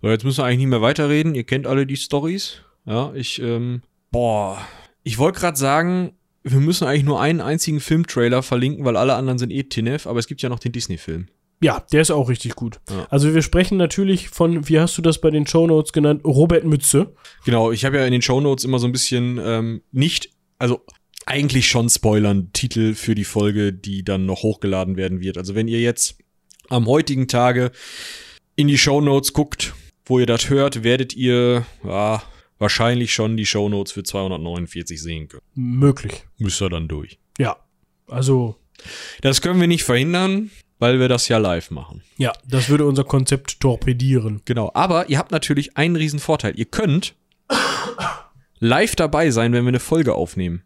So, 0.00 0.08
jetzt 0.08 0.24
müssen 0.24 0.38
wir 0.38 0.44
eigentlich 0.44 0.58
nicht 0.58 0.68
mehr 0.68 0.82
weiterreden. 0.82 1.34
Ihr 1.34 1.44
kennt 1.44 1.66
alle 1.66 1.86
die 1.86 1.96
Stories. 1.96 2.62
Ja, 2.86 3.12
ich, 3.14 3.40
ähm, 3.42 3.82
boah. 4.10 4.58
Ich 5.02 5.18
wollte 5.18 5.40
gerade 5.40 5.58
sagen, 5.58 6.12
wir 6.48 6.60
müssen 6.60 6.86
eigentlich 6.86 7.04
nur 7.04 7.20
einen 7.20 7.40
einzigen 7.40 7.80
Filmtrailer 7.80 8.42
verlinken, 8.42 8.84
weil 8.84 8.96
alle 8.96 9.14
anderen 9.14 9.38
sind 9.38 9.50
eh 9.50 9.64
Tinef, 9.64 10.06
aber 10.06 10.20
es 10.20 10.28
gibt 10.28 10.42
ja 10.42 10.48
noch 10.48 10.60
den 10.60 10.72
Disney-Film. 10.72 11.26
Ja, 11.60 11.84
der 11.90 12.02
ist 12.02 12.10
auch 12.10 12.28
richtig 12.28 12.54
gut. 12.54 12.80
Ja. 12.88 13.06
Also 13.10 13.34
wir 13.34 13.42
sprechen 13.42 13.78
natürlich 13.78 14.28
von, 14.28 14.68
wie 14.68 14.78
hast 14.78 14.96
du 14.96 15.02
das 15.02 15.20
bei 15.20 15.30
den 15.30 15.46
Shownotes 15.46 15.92
genannt, 15.92 16.22
Robert 16.24 16.64
Mütze. 16.64 17.14
Genau, 17.44 17.72
ich 17.72 17.84
habe 17.84 17.96
ja 17.96 18.04
in 18.04 18.12
den 18.12 18.22
Shownotes 18.22 18.64
immer 18.64 18.78
so 18.78 18.86
ein 18.86 18.92
bisschen 18.92 19.40
ähm, 19.42 19.82
nicht, 19.90 20.30
also 20.58 20.84
eigentlich 21.24 21.66
schon 21.66 21.88
spoilern, 21.88 22.50
Titel 22.52 22.94
für 22.94 23.14
die 23.14 23.24
Folge, 23.24 23.72
die 23.72 24.04
dann 24.04 24.26
noch 24.26 24.42
hochgeladen 24.42 24.96
werden 24.96 25.20
wird. 25.20 25.38
Also 25.38 25.54
wenn 25.54 25.66
ihr 25.66 25.80
jetzt 25.80 26.18
am 26.68 26.86
heutigen 26.86 27.26
Tage 27.26 27.72
in 28.54 28.68
die 28.68 28.78
Shownotes 28.78 29.32
guckt, 29.32 29.74
wo 30.04 30.20
ihr 30.20 30.26
das 30.26 30.48
hört, 30.50 30.84
werdet 30.84 31.16
ihr 31.16 31.66
ja, 31.82 32.22
wahrscheinlich 32.58 33.12
schon 33.12 33.36
die 33.36 33.46
Shownotes 33.46 33.92
für 33.92 34.02
249 34.02 35.00
sehen 35.00 35.28
können. 35.28 35.42
Möglich. 35.54 36.24
Müsst 36.38 36.60
ihr 36.62 36.68
dann 36.70 36.88
durch. 36.88 37.18
Ja. 37.38 37.56
Also, 38.08 38.56
Das 39.22 39.40
können 39.42 39.60
wir 39.60 39.66
nicht 39.68 39.84
verhindern, 39.84 40.50
weil 40.78 41.00
wir 41.00 41.08
das 41.08 41.28
ja 41.28 41.38
live 41.38 41.70
machen. 41.70 42.02
ja, 42.18 42.32
das 42.46 42.68
würde 42.68 42.86
unser 42.86 43.04
Konzept 43.04 43.60
torpedieren. 43.60 44.42
Genau, 44.44 44.70
aber 44.74 45.08
ihr 45.08 45.18
habt 45.18 45.30
natürlich 45.32 45.76
einen 45.76 45.96
riesen 45.96 46.18
Vorteil. 46.20 46.52
Ihr 46.58 46.66
könnt 46.66 47.14
live 48.58 48.96
dabei 48.96 49.30
sein, 49.30 49.52
wenn 49.52 49.64
wir 49.64 49.68
eine 49.68 49.80
Folge 49.80 50.14
aufnehmen. 50.14 50.62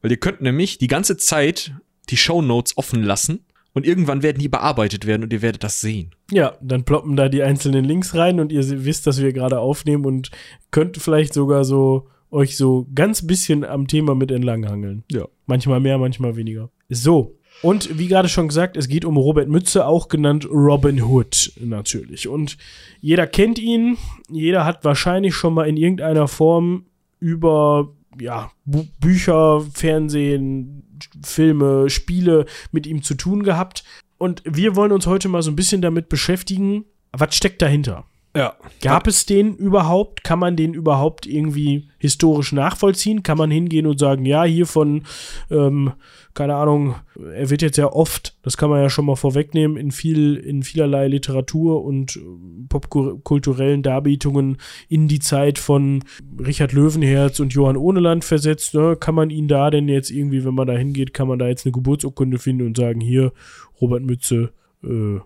Weil 0.00 0.10
ihr 0.12 0.16
könnt 0.18 0.40
nämlich 0.40 0.78
die 0.78 0.86
ganze 0.86 1.16
Zeit 1.16 1.72
die 2.10 2.16
Shownotes 2.16 2.76
offen 2.76 3.02
lassen 3.02 3.44
und 3.78 3.86
irgendwann 3.86 4.22
werden 4.22 4.38
die 4.38 4.48
bearbeitet 4.48 5.06
werden 5.06 5.22
und 5.22 5.32
ihr 5.32 5.40
werdet 5.40 5.64
das 5.64 5.80
sehen. 5.80 6.10
Ja, 6.30 6.56
dann 6.60 6.84
ploppen 6.84 7.16
da 7.16 7.28
die 7.28 7.42
einzelnen 7.42 7.84
Links 7.84 8.14
rein 8.14 8.40
und 8.40 8.52
ihr 8.52 8.84
wisst, 8.84 9.06
dass 9.06 9.22
wir 9.22 9.32
gerade 9.32 9.60
aufnehmen 9.60 10.04
und 10.04 10.30
könnt 10.70 10.98
vielleicht 10.98 11.32
sogar 11.32 11.64
so 11.64 12.08
euch 12.30 12.56
so 12.56 12.86
ganz 12.94 13.26
bisschen 13.26 13.64
am 13.64 13.86
Thema 13.86 14.14
mit 14.14 14.30
entlanghangeln. 14.30 15.04
Ja. 15.10 15.26
Manchmal 15.46 15.80
mehr, 15.80 15.96
manchmal 15.98 16.36
weniger. 16.36 16.70
So. 16.88 17.38
Und 17.62 17.98
wie 17.98 18.06
gerade 18.06 18.28
schon 18.28 18.48
gesagt, 18.48 18.76
es 18.76 18.88
geht 18.88 19.04
um 19.04 19.16
Robert 19.16 19.48
Mütze, 19.48 19.86
auch 19.86 20.08
genannt 20.08 20.48
Robin 20.50 21.02
Hood 21.02 21.52
natürlich. 21.60 22.28
Und 22.28 22.56
jeder 23.00 23.26
kennt 23.26 23.58
ihn, 23.58 23.96
jeder 24.28 24.64
hat 24.64 24.84
wahrscheinlich 24.84 25.34
schon 25.34 25.54
mal 25.54 25.68
in 25.68 25.76
irgendeiner 25.76 26.28
Form 26.28 26.86
über 27.18 27.94
ja, 28.20 28.50
Bücher, 28.64 29.60
Fernsehen, 29.72 30.84
Filme, 31.22 31.90
Spiele 31.90 32.46
mit 32.72 32.86
ihm 32.86 33.02
zu 33.02 33.14
tun 33.14 33.42
gehabt. 33.42 33.84
Und 34.18 34.42
wir 34.44 34.76
wollen 34.76 34.92
uns 34.92 35.06
heute 35.06 35.28
mal 35.28 35.42
so 35.42 35.50
ein 35.50 35.56
bisschen 35.56 35.82
damit 35.82 36.08
beschäftigen, 36.08 36.84
was 37.12 37.34
steckt 37.34 37.62
dahinter? 37.62 38.04
Ja. 38.38 38.54
Gab 38.82 39.08
es 39.08 39.26
den 39.26 39.56
überhaupt? 39.56 40.22
Kann 40.22 40.38
man 40.38 40.54
den 40.54 40.72
überhaupt 40.72 41.26
irgendwie 41.26 41.88
historisch 41.98 42.52
nachvollziehen? 42.52 43.24
Kann 43.24 43.36
man 43.36 43.50
hingehen 43.50 43.84
und 43.84 43.98
sagen, 43.98 44.24
ja, 44.24 44.44
hier 44.44 44.66
von, 44.66 45.02
ähm, 45.50 45.92
keine 46.34 46.54
Ahnung, 46.54 46.94
er 47.16 47.50
wird 47.50 47.62
jetzt 47.62 47.78
ja 47.78 47.92
oft, 47.92 48.38
das 48.42 48.56
kann 48.56 48.70
man 48.70 48.80
ja 48.80 48.90
schon 48.90 49.06
mal 49.06 49.16
vorwegnehmen, 49.16 49.76
in 49.76 49.90
viel, 49.90 50.36
in 50.36 50.62
vielerlei 50.62 51.08
Literatur 51.08 51.84
und 51.84 52.14
äh, 52.14 52.20
popkulturellen 52.68 53.82
Darbietungen 53.82 54.58
in 54.88 55.08
die 55.08 55.18
Zeit 55.18 55.58
von 55.58 56.04
Richard 56.38 56.72
Löwenherz 56.72 57.40
und 57.40 57.54
Johann 57.54 57.76
Ohneland 57.76 58.24
versetzt. 58.24 58.72
Ne? 58.74 58.94
Kann 58.94 59.16
man 59.16 59.30
ihn 59.30 59.48
da 59.48 59.70
denn 59.70 59.88
jetzt 59.88 60.12
irgendwie, 60.12 60.44
wenn 60.44 60.54
man 60.54 60.68
da 60.68 60.74
hingeht, 60.74 61.12
kann 61.12 61.26
man 61.26 61.40
da 61.40 61.48
jetzt 61.48 61.66
eine 61.66 61.72
Geburtsurkunde 61.72 62.38
finden 62.38 62.68
und 62.68 62.76
sagen, 62.76 63.00
hier, 63.00 63.32
Robert 63.80 64.04
Mütze, 64.04 64.52
äh, 64.84 65.18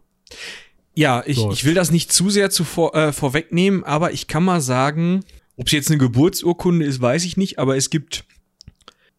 Ja, 0.95 1.23
ich, 1.27 1.39
ich 1.39 1.65
will 1.65 1.75
das 1.75 1.91
nicht 1.91 2.13
zu 2.13 2.29
sehr 2.29 2.51
zuvor, 2.51 2.95
äh, 2.95 3.13
vorwegnehmen, 3.13 3.83
aber 3.85 4.13
ich 4.13 4.27
kann 4.27 4.45
mal 4.45 4.61
sagen, 4.61 5.25
ob 5.57 5.67
es 5.67 5.73
jetzt 5.73 5.91
eine 5.91 5.99
Geburtsurkunde 5.99 6.85
ist, 6.85 7.01
weiß 7.01 7.25
ich 7.25 7.37
nicht, 7.37 7.59
aber 7.59 7.77
es 7.77 7.89
gibt 7.89 8.25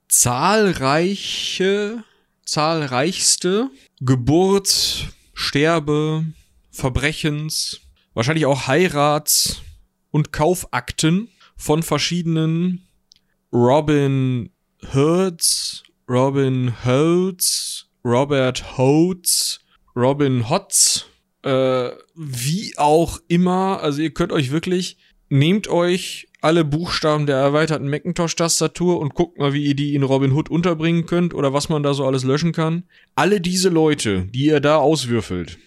zahlreiche, 0.07 2.03
zahlreichste 2.45 3.69
Geburt, 4.01 5.07
Sterbe, 5.33 6.25
Verbrechens, 6.69 7.81
wahrscheinlich 8.13 8.45
auch 8.45 8.67
Heirats- 8.67 9.61
und 10.11 10.31
Kaufakten 10.31 11.29
von 11.55 11.81
verschiedenen 11.81 12.87
Robin 13.51 14.51
Hoods, 14.93 15.83
Robin 16.09 16.73
Hoods, 16.85 17.87
Robert 18.03 18.77
Hoods, 18.77 19.59
Robin 19.95 20.49
Hotz, 20.49 21.05
äh, 21.43 21.91
wie 22.15 22.73
auch 22.77 23.19
immer. 23.27 23.81
Also 23.81 24.01
ihr 24.01 24.11
könnt 24.11 24.31
euch 24.31 24.51
wirklich, 24.51 24.97
nehmt 25.29 25.67
euch 25.67 26.27
alle 26.41 26.65
Buchstaben 26.65 27.25
der 27.25 27.37
erweiterten 27.37 27.89
Macintosh-Tastatur 27.89 28.99
und 28.99 29.13
guckt 29.13 29.37
mal, 29.37 29.53
wie 29.53 29.65
ihr 29.65 29.75
die 29.75 29.95
in 29.95 30.03
Robin 30.03 30.33
Hood 30.33 30.49
unterbringen 30.49 31.05
könnt 31.05 31.33
oder 31.33 31.53
was 31.53 31.69
man 31.69 31.83
da 31.83 31.93
so 31.93 32.05
alles 32.05 32.25
löschen 32.25 32.51
kann. 32.51 32.83
Alle 33.15 33.39
diese 33.39 33.69
Leute, 33.69 34.25
die 34.25 34.47
ihr 34.47 34.59
da 34.59 34.75
auswürfelt, 34.75 35.57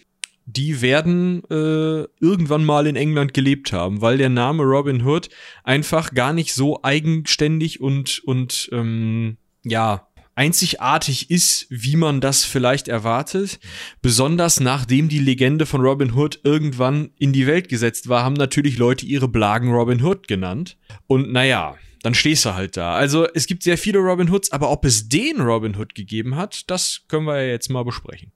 die 0.45 0.83
werden 0.83 1.43
äh, 1.51 2.07
irgendwann 2.21 2.65
mal 2.65 2.87
in 2.87 2.95
England 2.95 3.35
gelebt 3.35 3.73
haben, 3.73 4.01
weil 4.03 4.19
der 4.19 4.29
Name 4.29 4.63
Robin 4.63 5.05
Hood 5.05 5.29
einfach 5.65 6.13
gar 6.13 6.33
nicht 6.33 6.53
so 6.53 6.83
eigenständig 6.83 7.81
und, 7.81 8.23
und 8.25 8.69
ähm, 8.73 9.39
ja, 9.65 10.06
einzigartig 10.37 11.31
ist, 11.31 11.67
wie 11.71 11.97
man 11.97 12.21
das 12.21 12.45
vielleicht 12.45 12.87
erwartet. 12.87 13.59
Besonders 14.03 14.61
nachdem 14.61 15.09
die 15.09 15.19
Legende 15.19 15.67
von 15.67 15.81
Robin 15.81 16.15
Hood 16.15 16.41
irgendwann 16.45 17.11
in 17.19 17.33
die 17.33 17.47
Welt 17.47 17.69
gesetzt 17.69 18.09
war, 18.09 18.23
haben 18.23 18.35
natürlich 18.35 18.79
Leute 18.79 19.07
ihre 19.07 19.29
Blagen 19.29 19.73
Robin 19.73 20.03
Hood 20.03 20.29
genannt. 20.29 20.77
Und 21.07 21.33
naja, 21.33 21.77
dann 22.03 22.15
stehst 22.15 22.45
du 22.45 22.55
halt 22.55 22.77
da. 22.77 22.95
Also 22.95 23.27
es 23.35 23.47
gibt 23.47 23.63
sehr 23.63 23.79
viele 23.79 23.99
Robin 23.99 24.31
Hoods, 24.31 24.53
aber 24.53 24.71
ob 24.71 24.85
es 24.85 25.09
den 25.09 25.41
Robin 25.41 25.77
Hood 25.77 25.95
gegeben 25.95 26.37
hat, 26.37 26.71
das 26.71 27.01
können 27.09 27.27
wir 27.27 27.43
ja 27.43 27.49
jetzt 27.49 27.71
mal 27.71 27.85
besprechen. 27.85 28.31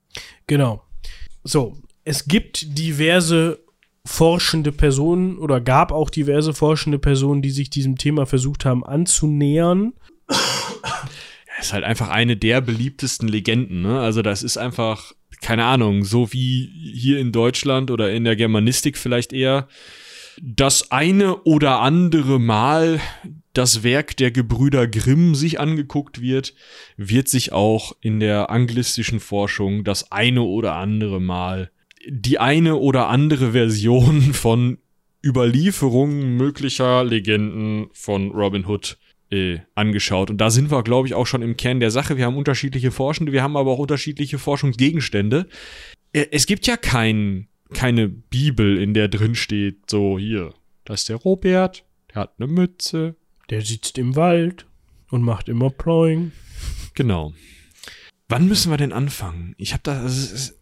Genau. 0.47 0.83
So, 1.45 1.77
es 2.05 2.27
gibt 2.27 2.79
diverse 2.79 3.63
forschende 4.07 4.73
Personen 4.73 5.39
oder 5.39 5.61
gab 5.61 5.93
auch 5.93 6.09
diverse 6.09 6.55
forschende 6.55 6.99
Personen, 6.99 7.43
die 7.43 7.51
sich 7.51 7.69
diesem 7.69 7.97
Thema 7.97 8.25
versucht 8.25 8.65
haben 8.65 8.85
anzunähern. 8.85 9.93
Ist 11.61 11.73
halt 11.73 11.85
einfach 11.85 12.09
eine 12.09 12.37
der 12.37 12.61
beliebtesten 12.61 13.29
Legenden, 13.29 13.83
ne? 13.83 14.01
Also 14.01 14.23
das 14.23 14.43
ist 14.43 14.57
einfach, 14.57 15.13
keine 15.41 15.65
Ahnung, 15.65 16.05
so 16.05 16.33
wie 16.33 16.71
hier 16.95 17.19
in 17.19 17.33
Deutschland 17.33 17.91
oder 17.91 18.13
in 18.13 18.25
der 18.25 18.37
Germanistik 18.37 18.97
vielleicht 18.97 19.33
eher 19.33 19.69
das 20.41 20.91
eine 20.91 21.43
oder 21.43 21.81
andere 21.81 22.41
Mal 22.41 23.01
das 23.53 23.83
Werk 23.83 24.17
der 24.17 24.31
Gebrüder 24.31 24.87
Grimm 24.87 25.35
sich 25.35 25.59
angeguckt 25.59 26.21
wird, 26.21 26.55
wird 26.97 27.29
sich 27.29 27.53
auch 27.53 27.97
in 28.01 28.21
der 28.21 28.51
anglistischen 28.51 29.21
Forschung 29.21 29.85
das 29.85 30.13
eine 30.13 30.43
oder 30.43 30.77
andere 30.77 31.21
Mal 31.21 31.71
die 32.07 32.39
eine 32.39 32.77
oder 32.77 33.09
andere 33.09 33.53
Version 33.53 34.21
von 34.33 34.79
Überlieferungen 35.25 36.37
möglicher 36.37 37.05
Legenden 37.05 37.89
von 37.93 38.31
Robin 38.31 38.65
Hood 38.67 38.97
äh, 39.31 39.61
angeschaut. 39.75 40.31
Und 40.31 40.39
da 40.39 40.51
sind 40.51 40.71
wir, 40.71 40.83
glaube 40.83 41.09
ich, 41.09 41.15
auch 41.15 41.27
schon 41.27 41.43
im 41.43 41.57
Kern 41.57 41.81
der 41.81 41.91
Sache. 41.91 42.17
Wir 42.17 42.27
haben 42.27 42.37
unterschiedliche 42.37 42.91
Forschende, 42.91 43.33
wir 43.33 43.43
haben 43.43 43.57
aber 43.57 43.73
auch 43.73 43.79
unterschiedliche 43.79 44.39
Forschungsgegenstände. 44.39 45.49
Äh, 46.13 46.27
es 46.33 46.47
gibt 46.47 46.67
ja 46.67 46.77
kein, 46.77 47.49
keine 47.73 48.09
Bibel, 48.09 48.79
in 48.79 48.95
der 48.95 49.09
drin 49.09 49.35
steht, 49.35 49.91
so 49.91 50.19
hier, 50.19 50.55
das 50.85 51.03
ist 51.03 51.09
der 51.09 51.17
Robert, 51.17 51.85
der 52.13 52.23
hat 52.23 52.35
eine 52.39 52.49
Mütze. 52.49 53.17
Der 53.51 53.63
sitzt 53.63 53.99
im 53.99 54.15
Wald 54.15 54.67
und 55.11 55.23
macht 55.23 55.49
immer 55.49 55.71
Ploing. 55.71 56.33
Genau. 56.95 57.33
Wann 58.29 58.47
müssen 58.47 58.71
wir 58.71 58.77
denn 58.77 58.93
anfangen? 58.93 59.55
Ich 59.59 59.73
habe 59.73 59.83
da, 59.83 60.09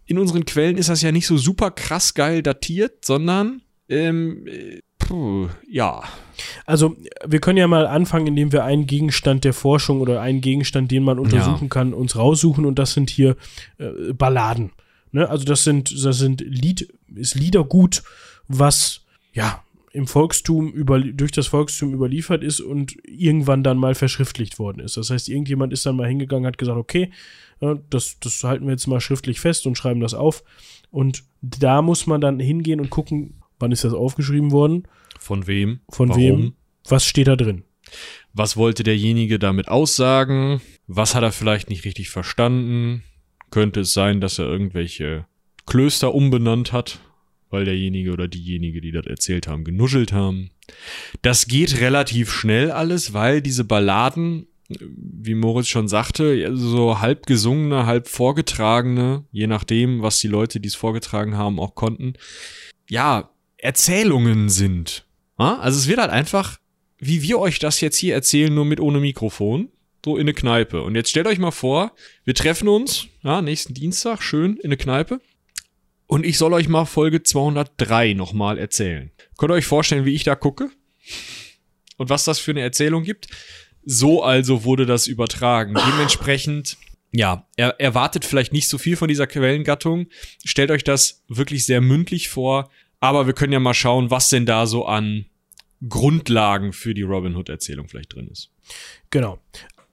in 0.07 0.19
unseren 0.19 0.47
Quellen 0.47 0.79
ist 0.79 0.89
das 0.89 1.03
ja 1.03 1.13
nicht 1.13 1.27
so 1.27 1.37
super 1.37 1.71
krass 1.71 2.15
geil 2.15 2.43
datiert, 2.43 3.05
sondern, 3.05 3.61
ähm, 3.91 4.47
äh, 4.47 4.81
puh, 5.09 5.49
ja. 5.69 6.03
Also, 6.67 6.97
wir 7.27 7.41
können 7.41 7.57
ja 7.57 7.67
mal 7.67 7.87
anfangen, 7.87 8.29
indem 8.29 8.53
wir 8.53 8.65
einen 8.65 8.87
Gegenstand 8.87 9.45
der 9.45 9.55
Forschung 9.55 10.01
oder 10.01 10.21
einen 10.21 10.41
Gegenstand, 10.41 10.91
den 10.91 11.03
man 11.03 11.19
untersuchen 11.19 11.69
kann, 11.69 11.95
uns 11.95 12.15
raussuchen. 12.15 12.65
Und 12.65 12.79
das 12.79 12.93
sind 12.93 13.11
hier 13.11 13.37
äh, 13.79 14.13
Balladen. 14.13 14.71
Ne? 15.11 15.29
Also, 15.29 15.45
das 15.45 15.65
sind, 15.65 16.05
das 16.05 16.19
sind 16.19 16.43
Lied, 16.43 16.93
ist 17.15 17.35
Liedergut, 17.35 18.03
was 18.47 19.01
ja 19.33 19.63
im 19.93 20.07
Volkstum 20.07 20.71
über, 20.71 21.01
durch 21.01 21.33
das 21.33 21.47
Volkstum 21.47 21.95
überliefert 21.95 22.45
ist 22.45 22.61
und 22.61 22.95
irgendwann 23.05 23.65
dann 23.65 23.79
mal 23.79 23.95
verschriftlicht 23.95 24.59
worden 24.59 24.81
ist. 24.81 24.97
Das 24.97 25.11
heißt, 25.11 25.29
irgendjemand 25.29 25.73
ist 25.73 25.87
dann 25.87 25.97
mal 25.97 26.07
hingegangen, 26.07 26.47
hat 26.47 26.59
gesagt, 26.59 26.79
okay, 26.79 27.11
ja, 27.61 27.79
das, 27.91 28.21
das 28.21 28.45
halten 28.45 28.67
wir 28.67 28.73
jetzt 28.73 28.87
mal 28.87 29.01
schriftlich 29.01 29.41
fest 29.41 29.67
und 29.67 29.77
schreiben 29.77 30.01
das 30.01 30.15
auf. 30.15 30.45
Und 30.91 31.25
da 31.41 31.83
muss 31.83 32.07
man 32.07 32.21
dann 32.21 32.39
hingehen 32.39 32.81
und 32.81 32.91
gucken, 32.91 33.38
wann 33.59 33.73
ist 33.73 33.85
das 33.85 33.93
aufgeschrieben 33.93 34.51
worden, 34.53 34.87
Von 35.19 35.47
wem? 35.47 35.81
von 35.91 36.09
Warum? 36.11 36.21
wem, 36.23 36.53
was 36.89 37.05
steht 37.05 37.29
da 37.29 37.37
drin. 37.37 37.65
Was 38.35 38.57
wollte 38.57 38.83
derjenige 38.83 39.39
damit 39.39 39.69
aussagen? 39.69 40.61
Was 40.87 41.15
hat 41.15 41.23
er 41.23 41.33
vielleicht 41.33 41.71
nicht 41.71 41.85
richtig 41.85 42.11
verstanden? 42.11 43.03
Könnte 43.51 43.81
es 43.81 43.93
sein, 43.93 44.21
dass 44.21 44.39
er 44.39 44.47
irgendwelche 44.47 45.27
Klöster 45.67 46.15
umbenannt 46.15 46.73
hat, 46.73 46.99
weil 47.51 47.65
derjenige 47.65 48.13
oder 48.13 48.29
diejenige, 48.29 48.81
die 48.83 48.93
das 48.93 49.07
erzählt 49.07 49.49
haben, 49.49 49.65
genuschelt 49.65 50.13
haben? 50.13 50.51
Das 51.23 51.47
geht 51.47 51.81
relativ 51.81 52.31
schnell 52.31 52.71
alles, 52.71 53.15
weil 53.15 53.41
diese 53.41 53.65
Balladen, 53.65 54.47
wie 54.69 55.35
Moritz 55.35 55.69
schon 55.69 55.89
sagte, 55.89 56.55
so 56.57 57.01
halb 57.01 57.25
gesungene, 57.25 57.87
halb 57.87 58.07
vorgetragene, 58.07 59.25
je 59.33 59.47
nachdem, 59.47 60.03
was 60.03 60.19
die 60.21 60.29
Leute, 60.29 60.61
die 60.61 60.69
es 60.69 60.75
vorgetragen 60.75 61.39
haben, 61.39 61.59
auch 61.59 61.75
konnten, 61.75 62.13
ja, 62.91 63.31
Erzählungen 63.59 64.49
sind. 64.49 65.05
Also 65.37 65.79
es 65.79 65.87
wird 65.87 66.01
halt 66.01 66.11
einfach 66.11 66.59
wie 66.99 67.23
wir 67.23 67.39
euch 67.39 67.59
das 67.59 67.81
jetzt 67.81 67.97
hier 67.97 68.15
erzählen, 68.15 68.53
nur 68.53 68.65
mit 68.65 68.81
ohne 68.81 68.99
Mikrofon, 68.99 69.69
so 70.05 70.17
in 70.17 70.23
eine 70.23 70.35
Kneipe. 70.35 70.83
Und 70.83 70.97
jetzt 70.97 71.11
stellt 71.11 71.27
euch 71.27 71.39
mal 71.39 71.53
vor, 71.53 71.93
wir 72.25 72.35
treffen 72.35 72.69
uns, 72.69 73.07
ja, 73.23 73.41
nächsten 73.41 73.75
Dienstag, 73.75 74.23
schön 74.23 74.57
in 74.57 74.67
eine 74.67 74.77
Kneipe. 74.77 75.21
Und 76.07 76.27
ich 76.27 76.39
soll 76.39 76.55
euch 76.55 76.69
mal 76.69 76.87
Folge 76.87 77.23
203 77.23 78.15
nochmal 78.15 78.59
erzählen. 78.59 79.13
Könnt 79.37 79.53
ihr 79.53 79.57
euch 79.57 79.67
vorstellen, 79.67 80.05
wie 80.05 80.15
ich 80.15 80.25
da 80.25 80.35
gucke? 80.35 80.71
und 81.97 82.11
was 82.11 82.25
das 82.25 82.39
für 82.39 82.53
eine 82.53 82.61
Erzählung 82.61 83.03
gibt. 83.03 83.27
So 83.85 84.23
also 84.23 84.65
wurde 84.65 84.87
das 84.87 85.07
übertragen. 85.07 85.75
Dementsprechend, 85.75 86.79
ja, 87.13 87.47
er, 87.57 87.81
erwartet 87.81 88.25
vielleicht 88.25 88.53
nicht 88.53 88.69
so 88.69 88.79
viel 88.79 88.97
von 88.97 89.09
dieser 89.09 89.27
Quellengattung. 89.27 90.07
Stellt 90.45 90.71
euch 90.71 90.85
das 90.85 91.25
wirklich 91.29 91.67
sehr 91.67 91.81
mündlich 91.81 92.29
vor. 92.29 92.71
Aber 93.01 93.27
wir 93.27 93.33
können 93.33 93.53
ja 93.53 93.61
mal 93.61 93.75
schauen, 93.75 94.11
was 94.11 94.29
denn 94.29 94.47
da 94.47 94.67
so 94.67 94.87
an 94.87 95.27
Grundlagen 95.89 96.73
für 96.73 96.95
die 96.95 97.03
Robin 97.03 97.37
Hood-Erzählung 97.37 97.89
vielleicht 97.89 98.15
drin 98.15 98.29
ist. 98.29 98.51
Genau. 99.11 99.39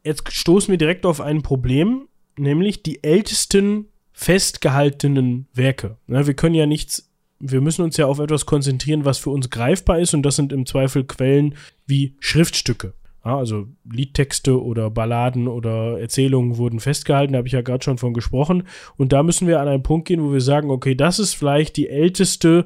Jetzt 0.04 0.32
stoßen 0.32 0.72
wir 0.72 0.78
direkt 0.78 1.06
auf 1.06 1.22
ein 1.22 1.42
Problem, 1.42 2.08
nämlich 2.38 2.84
die 2.84 3.04
ältesten 3.04 3.88
festgehaltenen 4.14 5.48
Werke. 5.54 5.98
Ja, 6.08 6.26
wir 6.26 6.34
können 6.34 6.56
ja 6.56 6.66
nichts, 6.66 7.12
wir 7.40 7.62
müssen 7.62 7.84
uns 7.84 7.98
ja 7.98 8.06
auf 8.06 8.20
etwas 8.20 8.46
konzentrieren, 8.46 9.06
was 9.06 9.18
für 9.18 9.30
uns 9.30 9.50
greifbar 9.50 10.00
ist, 10.00 10.14
und 10.14 10.24
das 10.24 10.38
sind 10.38 10.54
im 10.54 10.66
Zweifel 10.66 11.04
Quellen 11.04 11.56
wie 11.86 12.16
Schriftstücke. 12.20 12.94
Ja, 13.26 13.38
also 13.38 13.68
Liedtexte 13.92 14.62
oder 14.64 14.90
Balladen 14.90 15.48
oder 15.48 16.00
Erzählungen 16.00 16.58
wurden 16.58 16.80
festgehalten, 16.80 17.34
da 17.34 17.38
habe 17.40 17.48
ich 17.48 17.54
ja 17.54 17.62
gerade 17.62 17.84
schon 17.84 17.98
von 17.98 18.14
gesprochen. 18.14 18.64
Und 18.98 19.12
da 19.12 19.24
müssen 19.24 19.48
wir 19.48 19.60
an 19.60 19.68
einen 19.68 19.84
Punkt 19.84 20.08
gehen, 20.08 20.24
wo 20.24 20.32
wir 20.32 20.42
sagen, 20.42 20.70
okay, 20.70 20.96
das 20.96 21.20
ist 21.20 21.34
vielleicht 21.34 21.76
die 21.76 21.90
älteste 21.90 22.66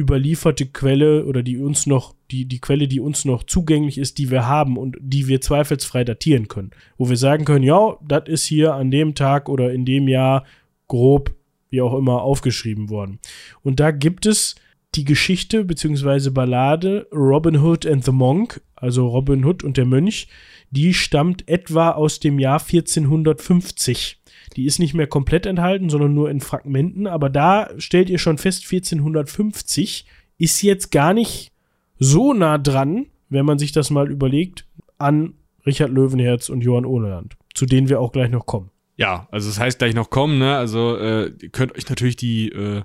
überlieferte 0.00 0.66
Quelle 0.66 1.26
oder 1.26 1.42
die 1.42 1.58
uns 1.58 1.86
noch, 1.86 2.14
die, 2.30 2.46
die 2.46 2.60
Quelle, 2.60 2.88
die 2.88 3.00
uns 3.00 3.24
noch 3.24 3.44
zugänglich 3.44 3.98
ist, 3.98 4.18
die 4.18 4.30
wir 4.30 4.46
haben 4.46 4.76
und 4.76 4.96
die 5.00 5.28
wir 5.28 5.40
zweifelsfrei 5.40 6.04
datieren 6.04 6.48
können. 6.48 6.70
Wo 6.96 7.08
wir 7.08 7.16
sagen 7.16 7.44
können, 7.44 7.64
ja, 7.64 7.96
das 8.06 8.24
ist 8.26 8.44
hier 8.44 8.74
an 8.74 8.90
dem 8.90 9.14
Tag 9.14 9.48
oder 9.48 9.72
in 9.72 9.84
dem 9.84 10.08
Jahr 10.08 10.44
grob, 10.88 11.34
wie 11.68 11.82
auch 11.82 11.96
immer, 11.96 12.22
aufgeschrieben 12.22 12.88
worden. 12.88 13.18
Und 13.62 13.78
da 13.78 13.90
gibt 13.90 14.26
es 14.26 14.56
die 14.94 15.04
Geschichte 15.04 15.64
bzw. 15.64 16.30
Ballade 16.30 17.06
Robin 17.12 17.62
Hood 17.62 17.86
and 17.86 18.04
the 18.04 18.12
Monk, 18.12 18.60
also 18.74 19.06
Robin 19.06 19.44
Hood 19.44 19.62
und 19.62 19.76
der 19.76 19.84
Mönch, 19.84 20.28
die 20.70 20.94
stammt 20.94 21.48
etwa 21.48 21.90
aus 21.90 22.20
dem 22.20 22.38
Jahr 22.38 22.60
1450. 22.60 24.19
Die 24.56 24.66
ist 24.66 24.78
nicht 24.78 24.94
mehr 24.94 25.06
komplett 25.06 25.46
enthalten, 25.46 25.90
sondern 25.90 26.14
nur 26.14 26.30
in 26.30 26.40
Fragmenten. 26.40 27.06
Aber 27.06 27.30
da 27.30 27.70
stellt 27.78 28.10
ihr 28.10 28.18
schon 28.18 28.38
fest, 28.38 28.64
1450 28.64 30.06
ist 30.38 30.62
jetzt 30.62 30.90
gar 30.90 31.14
nicht 31.14 31.52
so 31.98 32.32
nah 32.32 32.58
dran, 32.58 33.06
wenn 33.28 33.46
man 33.46 33.58
sich 33.58 33.72
das 33.72 33.90
mal 33.90 34.10
überlegt, 34.10 34.66
an 34.98 35.34
Richard 35.66 35.90
Löwenherz 35.90 36.48
und 36.48 36.62
Johann 36.62 36.86
Ohneland, 36.86 37.36
zu 37.54 37.66
denen 37.66 37.88
wir 37.88 38.00
auch 38.00 38.12
gleich 38.12 38.30
noch 38.30 38.46
kommen. 38.46 38.70
Ja, 38.96 39.28
also 39.30 39.48
das 39.48 39.58
heißt 39.58 39.78
gleich 39.78 39.94
noch 39.94 40.10
kommen, 40.10 40.38
ne? 40.38 40.56
Also 40.56 40.96
äh, 40.98 41.32
ihr 41.40 41.48
könnt 41.48 41.74
euch 41.74 41.88
natürlich 41.88 42.16
die 42.16 42.50
äh, 42.50 42.82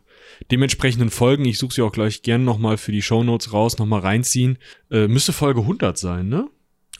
dementsprechenden 0.49 1.09
Folgen, 1.09 1.43
ich 1.43 1.57
suche 1.57 1.73
sie 1.73 1.81
auch 1.81 1.91
gleich 1.91 2.21
gern 2.21 2.45
nochmal 2.45 2.77
für 2.77 2.93
die 2.93 3.01
Shownotes 3.01 3.51
raus, 3.51 3.77
nochmal 3.79 3.99
reinziehen. 4.01 4.57
Äh, 4.89 5.07
müsste 5.07 5.33
Folge 5.33 5.61
100 5.61 5.97
sein, 5.97 6.29
ne? 6.29 6.47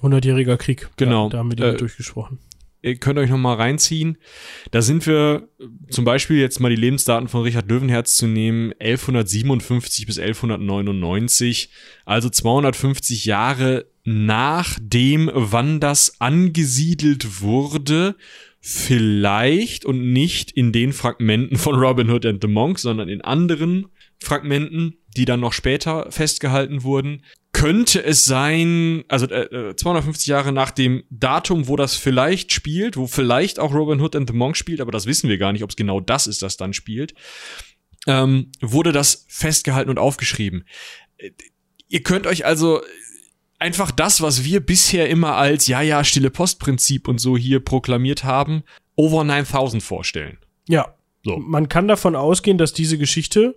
100-jähriger 0.01 0.57
Krieg. 0.57 0.89
Genau. 0.97 1.25
Ja, 1.25 1.29
da 1.29 1.37
haben 1.37 1.51
wir 1.51 1.55
die 1.55 1.63
äh, 1.63 1.77
durchgesprochen 1.77 2.39
ihr 2.85 2.97
könnt 2.97 3.17
euch 3.17 3.29
noch 3.29 3.37
mal 3.37 3.55
reinziehen. 3.55 4.17
Da 4.71 4.81
sind 4.81 5.07
wir 5.07 5.49
zum 5.89 6.05
Beispiel 6.05 6.37
jetzt 6.37 6.59
mal 6.59 6.69
die 6.69 6.75
Lebensdaten 6.75 7.27
von 7.27 7.41
Richard 7.41 7.69
Löwenherz 7.69 8.15
zu 8.15 8.27
nehmen, 8.27 8.73
1157 8.79 10.05
bis 10.05 10.19
1199, 10.19 11.69
also 12.05 12.29
250 12.29 13.25
Jahre 13.25 13.87
nach 14.03 14.77
dem, 14.79 15.31
wann 15.33 15.79
das 15.79 16.21
angesiedelt 16.21 17.41
wurde, 17.41 18.15
vielleicht 18.61 19.85
und 19.85 20.13
nicht 20.13 20.51
in 20.51 20.71
den 20.71 20.93
Fragmenten 20.93 21.57
von 21.57 21.75
Robin 21.75 22.09
Hood 22.09 22.25
and 22.25 22.41
the 22.41 22.47
Monk, 22.47 22.77
sondern 22.77 23.09
in 23.09 23.21
anderen 23.21 23.87
Fragmenten, 24.19 24.97
die 25.15 25.25
dann 25.25 25.39
noch 25.39 25.53
später 25.53 26.11
festgehalten 26.11 26.83
wurden 26.83 27.21
könnte 27.55 28.03
es 28.03 28.25
sein, 28.25 29.05
also 29.07 29.27
äh, 29.27 29.73
250 29.77 30.27
äh, 30.27 30.31
Jahre 30.31 30.51
nach 30.51 30.71
dem 30.71 31.05
Datum, 31.09 31.69
wo 31.69 31.77
das 31.77 31.95
vielleicht 31.95 32.51
spielt, 32.51 32.97
wo 32.97 33.07
vielleicht 33.07 33.59
auch 33.59 33.73
Robin 33.73 34.01
Hood 34.01 34.13
and 34.17 34.29
the 34.29 34.35
Monk 34.35 34.57
spielt, 34.57 34.81
aber 34.81 34.91
das 34.91 35.05
wissen 35.05 35.29
wir 35.29 35.37
gar 35.37 35.53
nicht, 35.53 35.63
ob 35.63 35.69
es 35.69 35.77
genau 35.77 36.01
das 36.01 36.27
ist, 36.27 36.41
das 36.41 36.57
dann 36.57 36.73
spielt, 36.73 37.13
ähm, 38.07 38.51
wurde 38.59 38.91
das 38.91 39.25
festgehalten 39.29 39.89
und 39.89 39.99
aufgeschrieben. 39.99 40.65
Äh, 41.17 41.31
ihr 41.87 42.03
könnt 42.03 42.27
euch 42.27 42.45
also 42.45 42.81
einfach 43.57 43.91
das, 43.91 44.21
was 44.21 44.43
wir 44.43 44.59
bisher 44.59 45.09
immer 45.09 45.37
als 45.37 45.67
ja, 45.67 45.81
ja, 45.81 46.03
stille 46.03 46.31
Postprinzip 46.31 47.07
und 47.07 47.19
so 47.19 47.37
hier 47.37 47.61
proklamiert 47.61 48.25
haben, 48.25 48.63
over 48.97 49.23
9000 49.23 49.81
vorstellen. 49.81 50.39
Ja. 50.67 50.93
So. 51.23 51.37
Man 51.37 51.69
kann 51.69 51.87
davon 51.87 52.17
ausgehen, 52.17 52.57
dass 52.57 52.73
diese 52.73 52.97
Geschichte 52.97 53.55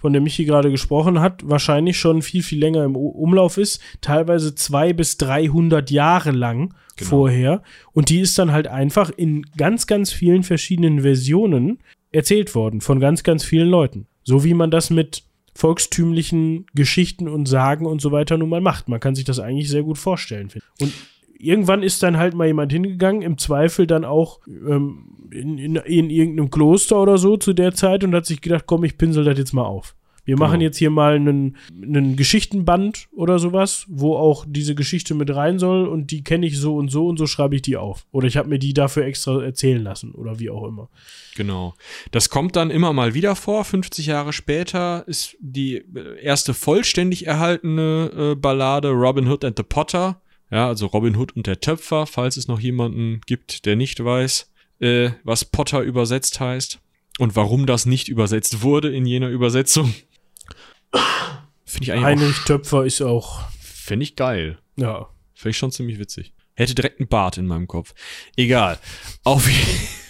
von 0.00 0.12
der 0.12 0.22
Michi 0.22 0.44
gerade 0.46 0.70
gesprochen 0.70 1.20
hat, 1.20 1.48
wahrscheinlich 1.48 1.98
schon 1.98 2.22
viel, 2.22 2.42
viel 2.42 2.58
länger 2.58 2.84
im 2.84 2.96
Umlauf 2.96 3.58
ist, 3.58 3.80
teilweise 4.00 4.54
zwei 4.54 4.92
bis 4.92 5.18
300 5.18 5.90
Jahre 5.90 6.30
lang 6.30 6.74
genau. 6.96 7.10
vorher. 7.10 7.62
Und 7.92 8.08
die 8.08 8.20
ist 8.20 8.38
dann 8.38 8.50
halt 8.50 8.66
einfach 8.66 9.10
in 9.10 9.42
ganz, 9.56 9.86
ganz 9.86 10.10
vielen 10.10 10.42
verschiedenen 10.42 11.00
Versionen 11.00 11.78
erzählt 12.12 12.54
worden 12.54 12.80
von 12.80 12.98
ganz, 12.98 13.22
ganz 13.22 13.44
vielen 13.44 13.68
Leuten. 13.68 14.06
So 14.24 14.42
wie 14.42 14.54
man 14.54 14.70
das 14.70 14.90
mit 14.90 15.22
volkstümlichen 15.54 16.66
Geschichten 16.74 17.28
und 17.28 17.46
Sagen 17.46 17.84
und 17.84 18.00
so 18.00 18.12
weiter 18.12 18.38
nun 18.38 18.48
mal 18.48 18.60
macht. 18.62 18.88
Man 18.88 19.00
kann 19.00 19.14
sich 19.14 19.24
das 19.24 19.38
eigentlich 19.38 19.68
sehr 19.68 19.82
gut 19.82 19.98
vorstellen. 19.98 20.50
Und 20.80 20.92
irgendwann 21.40 21.82
ist 21.82 22.02
dann 22.02 22.16
halt 22.16 22.34
mal 22.34 22.46
jemand 22.46 22.72
hingegangen, 22.72 23.22
im 23.22 23.38
Zweifel 23.38 23.86
dann 23.86 24.04
auch 24.04 24.40
ähm, 24.46 25.28
in, 25.30 25.58
in, 25.58 25.76
in 25.76 26.10
irgendeinem 26.10 26.50
Kloster 26.50 27.00
oder 27.00 27.18
so 27.18 27.36
zu 27.36 27.52
der 27.52 27.74
Zeit 27.74 28.04
und 28.04 28.14
hat 28.14 28.26
sich 28.26 28.40
gedacht, 28.40 28.64
komm, 28.66 28.84
ich 28.84 28.98
pinsel 28.98 29.24
das 29.24 29.38
jetzt 29.38 29.52
mal 29.52 29.64
auf. 29.64 29.94
Wir 30.24 30.36
genau. 30.36 30.46
machen 30.46 30.60
jetzt 30.60 30.76
hier 30.76 30.90
mal 30.90 31.16
einen, 31.16 31.56
einen 31.82 32.14
Geschichtenband 32.14 33.08
oder 33.12 33.38
sowas, 33.38 33.86
wo 33.88 34.16
auch 34.16 34.44
diese 34.46 34.74
Geschichte 34.74 35.14
mit 35.14 35.34
rein 35.34 35.58
soll 35.58 35.88
und 35.88 36.10
die 36.10 36.22
kenne 36.22 36.46
ich 36.46 36.58
so 36.58 36.76
und 36.76 36.88
so 36.88 37.06
und 37.06 37.16
so 37.16 37.26
schreibe 37.26 37.56
ich 37.56 37.62
die 37.62 37.76
auf. 37.76 38.06
Oder 38.12 38.28
ich 38.28 38.36
habe 38.36 38.48
mir 38.48 38.58
die 38.58 38.74
dafür 38.74 39.04
extra 39.06 39.42
erzählen 39.42 39.82
lassen 39.82 40.12
oder 40.12 40.38
wie 40.38 40.50
auch 40.50 40.66
immer. 40.68 40.88
Genau. 41.36 41.74
Das 42.10 42.28
kommt 42.28 42.54
dann 42.56 42.70
immer 42.70 42.92
mal 42.92 43.14
wieder 43.14 43.34
vor. 43.34 43.64
50 43.64 44.06
Jahre 44.06 44.32
später 44.32 45.04
ist 45.08 45.36
die 45.40 45.82
erste 46.22 46.54
vollständig 46.54 47.26
erhaltene 47.26 48.10
äh, 48.16 48.34
Ballade 48.34 48.90
Robin 48.90 49.26
Hood 49.26 49.44
and 49.44 49.56
the 49.56 49.64
Potter. 49.64 50.20
Ja, 50.50 50.66
also 50.68 50.86
Robin 50.86 51.16
Hood 51.16 51.36
und 51.36 51.46
der 51.46 51.60
Töpfer, 51.60 52.06
falls 52.06 52.36
es 52.36 52.48
noch 52.48 52.60
jemanden 52.60 53.20
gibt, 53.26 53.66
der 53.66 53.76
nicht 53.76 54.04
weiß 54.04 54.50
äh, 54.80 55.10
was 55.22 55.44
Potter 55.44 55.82
übersetzt 55.82 56.40
heißt 56.40 56.80
und 57.18 57.36
warum 57.36 57.66
das 57.66 57.86
nicht 57.86 58.08
übersetzt 58.08 58.62
wurde 58.62 58.90
in 58.90 59.06
jener 59.06 59.28
Übersetzung. 59.28 59.94
Finde 61.64 61.84
ich 61.84 61.92
eigentlich 61.92 62.04
Heinrich 62.04 62.38
Töpfer 62.44 62.84
ist 62.84 63.00
auch. 63.02 63.48
Finde 63.60 64.04
ich 64.04 64.16
geil. 64.16 64.58
Ja. 64.76 65.08
Finde 65.34 65.50
ich 65.50 65.58
schon 65.58 65.70
ziemlich 65.70 65.98
witzig. 65.98 66.32
Hätte 66.54 66.74
direkt 66.74 67.00
einen 67.00 67.08
Bart 67.08 67.38
in 67.38 67.46
meinem 67.46 67.68
Kopf. 67.68 67.94
Egal. 68.36 68.78
Auf, 69.22 69.48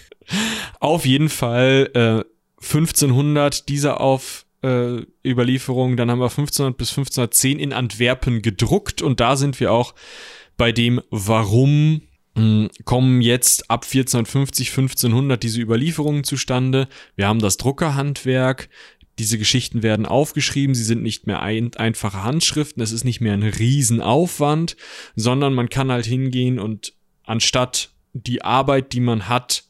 auf 0.80 1.04
jeden 1.04 1.28
Fall 1.28 1.90
äh, 1.94 2.64
1500 2.64 3.68
dieser 3.68 4.00
auf 4.00 4.46
äh, 4.62 5.02
Überlieferung. 5.24 5.96
Dann 5.96 6.10
haben 6.10 6.20
wir 6.20 6.26
1500 6.26 6.76
bis 6.76 6.90
1510 6.90 7.58
in 7.58 7.72
Antwerpen 7.72 8.42
gedruckt 8.42 9.02
und 9.02 9.20
da 9.20 9.36
sind 9.36 9.60
wir 9.60 9.72
auch 9.72 9.94
bei 10.56 10.72
dem 10.72 11.00
Warum 11.10 12.02
hm, 12.36 12.70
kommen 12.84 13.22
jetzt 13.22 13.70
ab 13.70 13.84
1450, 13.84 14.68
1500 14.70 15.42
diese 15.42 15.60
Überlieferungen 15.60 16.24
zustande. 16.24 16.88
Wir 17.16 17.26
haben 17.26 17.40
das 17.40 17.56
Druckerhandwerk. 17.56 18.68
Diese 19.18 19.36
Geschichten 19.36 19.82
werden 19.82 20.06
aufgeschrieben, 20.06 20.74
sie 20.74 20.84
sind 20.84 21.02
nicht 21.02 21.26
mehr 21.26 21.42
ein, 21.42 21.74
einfache 21.76 22.22
Handschriften, 22.22 22.82
es 22.82 22.92
ist 22.92 23.04
nicht 23.04 23.20
mehr 23.20 23.34
ein 23.34 23.42
Riesenaufwand, 23.42 24.76
sondern 25.14 25.52
man 25.52 25.68
kann 25.68 25.92
halt 25.92 26.06
hingehen 26.06 26.58
und 26.58 26.94
anstatt 27.24 27.90
die 28.14 28.42
Arbeit, 28.42 28.94
die 28.94 29.00
man 29.00 29.28
hat, 29.28 29.64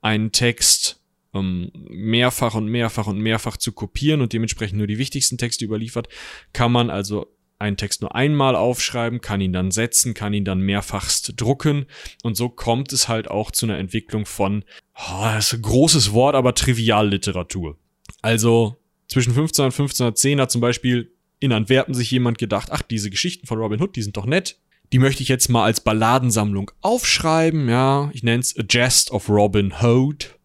einen 0.00 0.32
Text 0.32 0.95
ähm, 1.36 1.70
mehrfach 1.74 2.54
und 2.54 2.66
mehrfach 2.66 3.06
und 3.06 3.18
mehrfach 3.18 3.56
zu 3.56 3.72
kopieren 3.72 4.20
und 4.20 4.32
dementsprechend 4.32 4.78
nur 4.78 4.86
die 4.86 4.98
wichtigsten 4.98 5.38
Texte 5.38 5.64
überliefert, 5.64 6.08
kann 6.52 6.72
man 6.72 6.90
also 6.90 7.26
einen 7.58 7.76
Text 7.76 8.02
nur 8.02 8.14
einmal 8.14 8.54
aufschreiben, 8.54 9.20
kann 9.20 9.40
ihn 9.40 9.52
dann 9.52 9.70
setzen, 9.70 10.14
kann 10.14 10.34
ihn 10.34 10.44
dann 10.44 10.60
mehrfachst 10.60 11.34
drucken 11.36 11.86
und 12.22 12.36
so 12.36 12.48
kommt 12.48 12.92
es 12.92 13.08
halt 13.08 13.28
auch 13.30 13.50
zu 13.50 13.66
einer 13.66 13.78
Entwicklung 13.78 14.26
von, 14.26 14.64
oh, 14.94 15.22
das 15.22 15.46
ist 15.46 15.54
ein 15.54 15.62
großes 15.62 16.12
Wort, 16.12 16.34
aber 16.34 16.54
Trivialliteratur. 16.54 17.78
Also 18.20 18.76
zwischen 19.08 19.32
15 19.32 19.64
und 19.64 19.72
1510 19.72 20.40
hat 20.40 20.50
zum 20.50 20.60
Beispiel 20.60 21.12
in 21.38 21.52
Antwerpen 21.52 21.94
sich 21.94 22.10
jemand 22.10 22.38
gedacht, 22.38 22.68
ach, 22.70 22.82
diese 22.82 23.10
Geschichten 23.10 23.46
von 23.46 23.58
Robin 23.58 23.80
Hood, 23.80 23.96
die 23.96 24.02
sind 24.02 24.16
doch 24.16 24.26
nett. 24.26 24.58
Die 24.92 24.98
möchte 24.98 25.22
ich 25.22 25.28
jetzt 25.28 25.48
mal 25.48 25.64
als 25.64 25.80
Balladensammlung 25.80 26.70
aufschreiben, 26.80 27.68
ja. 27.68 28.10
Ich 28.12 28.22
nenne 28.22 28.40
es 28.40 28.56
A 28.56 28.62
Jest 28.68 29.10
of 29.10 29.28
Robin 29.28 29.74
Hood. 29.82 30.35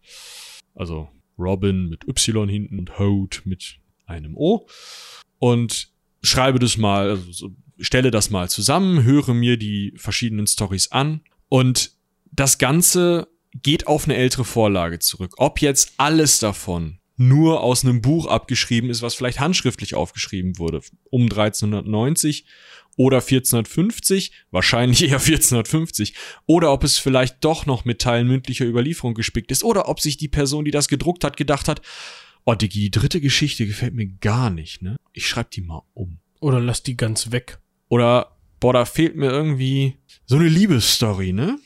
Also 0.74 1.08
Robin 1.38 1.88
mit 1.88 2.06
Y 2.06 2.48
hinten 2.48 2.78
und 2.78 2.98
Hood 2.98 3.42
mit 3.44 3.78
einem 4.06 4.36
O. 4.36 4.66
Und 5.38 5.88
schreibe 6.22 6.58
das 6.58 6.76
mal, 6.76 7.10
also 7.10 7.50
stelle 7.78 8.10
das 8.10 8.30
mal 8.30 8.48
zusammen, 8.48 9.02
höre 9.02 9.34
mir 9.34 9.56
die 9.56 9.92
verschiedenen 9.96 10.46
Stories 10.46 10.92
an 10.92 11.22
und 11.48 11.92
das 12.30 12.58
Ganze 12.58 13.28
geht 13.54 13.86
auf 13.86 14.04
eine 14.04 14.16
ältere 14.16 14.44
Vorlage 14.44 14.98
zurück. 14.98 15.34
Ob 15.36 15.60
jetzt 15.60 15.94
alles 15.98 16.38
davon 16.38 16.98
nur 17.16 17.62
aus 17.62 17.84
einem 17.84 18.00
Buch 18.00 18.26
abgeschrieben 18.26 18.88
ist, 18.88 19.02
was 19.02 19.14
vielleicht 19.14 19.40
handschriftlich 19.40 19.94
aufgeschrieben 19.94 20.58
wurde, 20.58 20.80
um 21.10 21.22
1390 21.24 22.46
oder 22.96 23.18
1450, 23.18 24.32
wahrscheinlich 24.50 25.02
eher 25.02 25.18
1450, 25.18 26.14
oder 26.46 26.72
ob 26.72 26.84
es 26.84 26.98
vielleicht 26.98 27.44
doch 27.44 27.66
noch 27.66 27.84
mit 27.84 28.00
Teilen 28.00 28.28
mündlicher 28.28 28.66
Überlieferung 28.66 29.14
gespickt 29.14 29.50
ist, 29.50 29.64
oder 29.64 29.88
ob 29.88 30.00
sich 30.00 30.16
die 30.16 30.28
Person, 30.28 30.64
die 30.64 30.70
das 30.70 30.88
gedruckt 30.88 31.24
hat, 31.24 31.36
gedacht 31.36 31.68
hat, 31.68 31.82
oh 32.44 32.54
Diggi, 32.54 32.80
die 32.80 32.90
dritte 32.90 33.20
Geschichte 33.20 33.66
gefällt 33.66 33.94
mir 33.94 34.06
gar 34.06 34.50
nicht, 34.50 34.82
ne? 34.82 34.96
Ich 35.12 35.26
schreib 35.26 35.50
die 35.50 35.62
mal 35.62 35.82
um. 35.94 36.18
Oder 36.40 36.60
lass 36.60 36.82
die 36.82 36.96
ganz 36.96 37.30
weg. 37.30 37.58
Oder, 37.88 38.36
boah, 38.58 38.72
da 38.72 38.84
fehlt 38.84 39.16
mir 39.16 39.30
irgendwie 39.30 39.96
so 40.26 40.36
eine 40.36 40.48
Liebesstory, 40.48 41.32
ne? 41.32 41.58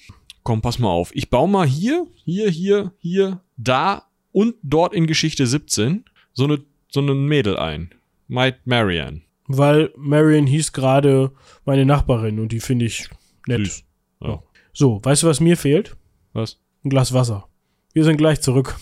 Komm, 0.43 0.61
pass 0.61 0.79
mal 0.79 0.91
auf. 0.91 1.11
Ich 1.15 1.31
baue 1.31 1.49
mal 1.49 1.67
hier, 1.67 2.07
hier, 2.25 2.51
hier, 2.51 2.93
hier, 2.99 3.43
da 3.57 4.07
und 4.33 4.55
dort 4.63 4.95
in 4.95 5.07
Geschichte 5.07 5.47
17 5.47 6.05
so 6.33 6.45
eine, 6.45 6.63
so 6.89 7.01
eine 7.01 7.15
Mädel 7.15 7.57
ein. 7.57 7.91
Might 8.29 8.67
Marianne. 8.67 9.23
Weil 9.49 9.93
Marion 9.97 10.47
hieß 10.47 10.73
gerade 10.73 11.33
meine 11.65 11.85
Nachbarin 11.85 12.41
und 12.41 12.53
die 12.53 12.61
finde 12.61 12.87
ich 12.87 13.09
nett. 13.47 13.65
Süß. 13.67 13.85
Ja. 14.23 14.43
So, 14.73 15.01
weißt 15.03 15.23
du, 15.23 15.27
was 15.29 15.41
mir 15.41 15.57
fehlt? 15.57 15.97
Was? 16.33 16.59
Ein 16.85 16.91
Glas 16.91 17.13
Wasser. 17.13 17.49
Wir 17.93 18.05
sind 18.05 18.17
gleich 18.17 18.41
zurück. 18.41 18.77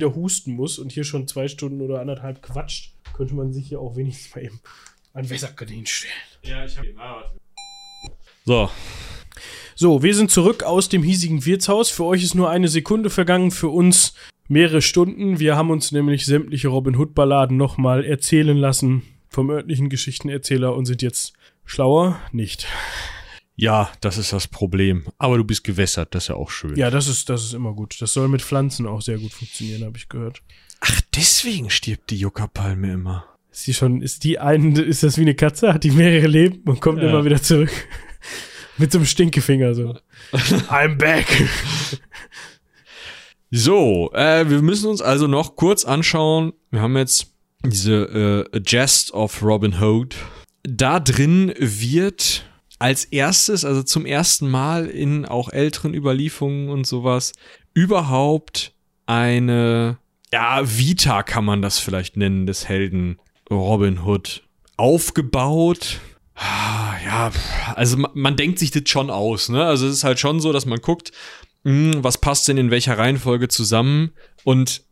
Der 0.00 0.14
husten 0.14 0.54
muss 0.54 0.78
und 0.78 0.92
hier 0.92 1.04
schon 1.04 1.28
zwei 1.28 1.48
Stunden 1.48 1.80
oder 1.80 2.00
anderthalb 2.00 2.42
quatscht, 2.42 2.94
könnte 3.14 3.34
man 3.34 3.52
sich 3.52 3.68
hier 3.68 3.80
auch 3.80 3.96
wenigstens 3.96 4.34
mal 4.34 4.44
eben 4.44 4.60
ein 5.12 5.28
Wässerkanin 5.28 5.86
stellen. 5.86 6.12
Ja, 6.42 6.64
ich 6.64 6.76
hab 6.76 6.84
ihn. 6.84 6.96
So, 8.44 8.70
So, 9.74 10.02
wir 10.02 10.14
sind 10.14 10.30
zurück 10.30 10.64
aus 10.64 10.88
dem 10.88 11.04
hiesigen 11.04 11.44
Wirtshaus. 11.44 11.90
Für 11.90 12.04
euch 12.04 12.24
ist 12.24 12.34
nur 12.34 12.50
eine 12.50 12.66
Sekunde 12.66 13.10
vergangen, 13.10 13.50
für 13.50 13.68
uns 13.68 14.14
mehrere 14.48 14.82
Stunden. 14.82 15.38
Wir 15.38 15.54
haben 15.54 15.70
uns 15.70 15.92
nämlich 15.92 16.26
sämtliche 16.26 16.66
Robin 16.66 16.96
Hood 16.96 17.14
Balladen 17.14 17.56
nochmal 17.56 18.04
erzählen 18.04 18.56
lassen 18.56 19.02
vom 19.28 19.50
örtlichen 19.50 19.88
Geschichtenerzähler 19.88 20.74
und 20.74 20.86
sind 20.86 21.02
jetzt 21.02 21.32
schlauer? 21.64 22.18
Nicht. 22.32 22.66
Ja, 23.56 23.90
das 24.00 24.18
ist 24.18 24.32
das 24.32 24.46
Problem. 24.46 25.06
Aber 25.18 25.36
du 25.36 25.44
bist 25.44 25.64
gewässert, 25.64 26.14
das 26.14 26.24
ist 26.24 26.28
ja 26.28 26.36
auch 26.36 26.50
schön. 26.50 26.76
Ja, 26.76 26.90
das 26.90 27.08
ist, 27.08 27.28
das 27.28 27.42
ist 27.44 27.54
immer 27.54 27.72
gut. 27.74 28.00
Das 28.00 28.12
soll 28.12 28.28
mit 28.28 28.40
Pflanzen 28.42 28.86
auch 28.86 29.02
sehr 29.02 29.18
gut 29.18 29.32
funktionieren, 29.32 29.84
habe 29.84 29.98
ich 29.98 30.08
gehört. 30.08 30.42
Ach, 30.80 31.00
deswegen 31.16 31.68
stirbt 31.70 32.10
die 32.10 32.18
Yucca-Palme 32.18 32.92
immer. 32.92 33.24
Ist 33.50 33.66
die 33.66 33.74
schon, 33.74 34.00
ist 34.00 34.22
die 34.22 34.38
ein, 34.38 34.76
ist 34.76 35.02
das 35.02 35.16
wie 35.18 35.22
eine 35.22 35.34
Katze? 35.34 35.74
Hat 35.74 35.82
die 35.82 35.90
mehrere 35.90 36.28
Leben 36.28 36.62
und 36.70 36.80
kommt 36.80 37.02
Ja. 37.02 37.08
immer 37.08 37.24
wieder 37.24 37.42
zurück? 37.42 37.70
mit 38.78 38.92
so 38.92 38.98
einem 38.98 39.06
Stinkefinger 39.06 39.74
so. 39.74 39.98
I'm 40.70 40.94
back. 40.96 41.26
So, 43.50 44.12
äh, 44.12 44.48
wir 44.48 44.60
müssen 44.62 44.88
uns 44.90 45.00
also 45.00 45.26
noch 45.26 45.56
kurz 45.56 45.84
anschauen. 45.84 46.52
Wir 46.70 46.80
haben 46.82 46.96
jetzt 46.96 47.32
diese 47.64 48.46
äh, 48.52 48.56
A 48.56 48.60
Jest 48.66 49.12
of 49.12 49.42
Robin 49.42 49.80
Hood. 49.80 50.16
Da 50.62 51.00
drin 51.00 51.52
wird 51.58 52.44
als 52.78 53.04
erstes, 53.04 53.64
also 53.64 53.82
zum 53.82 54.06
ersten 54.06 54.48
Mal 54.48 54.86
in 54.86 55.24
auch 55.26 55.50
älteren 55.50 55.94
Überlieferungen 55.94 56.68
und 56.68 56.86
sowas, 56.86 57.32
überhaupt 57.74 58.72
eine, 59.06 59.98
ja, 60.32 60.60
Vita 60.64 61.22
kann 61.22 61.44
man 61.44 61.62
das 61.62 61.78
vielleicht 61.78 62.16
nennen, 62.16 62.46
des 62.46 62.68
Helden 62.68 63.18
Robin 63.50 64.04
Hood 64.04 64.44
aufgebaut. 64.76 66.00
Ah, 66.34 66.94
Ja, 67.04 67.32
also 67.74 67.96
man, 67.96 68.10
man 68.14 68.36
denkt 68.36 68.58
sich 68.58 68.70
das 68.70 68.82
schon 68.86 69.10
aus, 69.10 69.48
ne? 69.48 69.64
Also 69.64 69.86
es 69.86 69.94
ist 69.94 70.04
halt 70.04 70.20
schon 70.20 70.40
so, 70.40 70.52
dass 70.52 70.66
man 70.66 70.78
guckt, 70.80 71.10
hm, 71.64 72.04
was 72.04 72.18
passt 72.18 72.46
denn 72.46 72.58
in 72.58 72.70
welcher 72.70 72.98
Reihenfolge 72.98 73.48
zusammen 73.48 74.12
und 74.44 74.82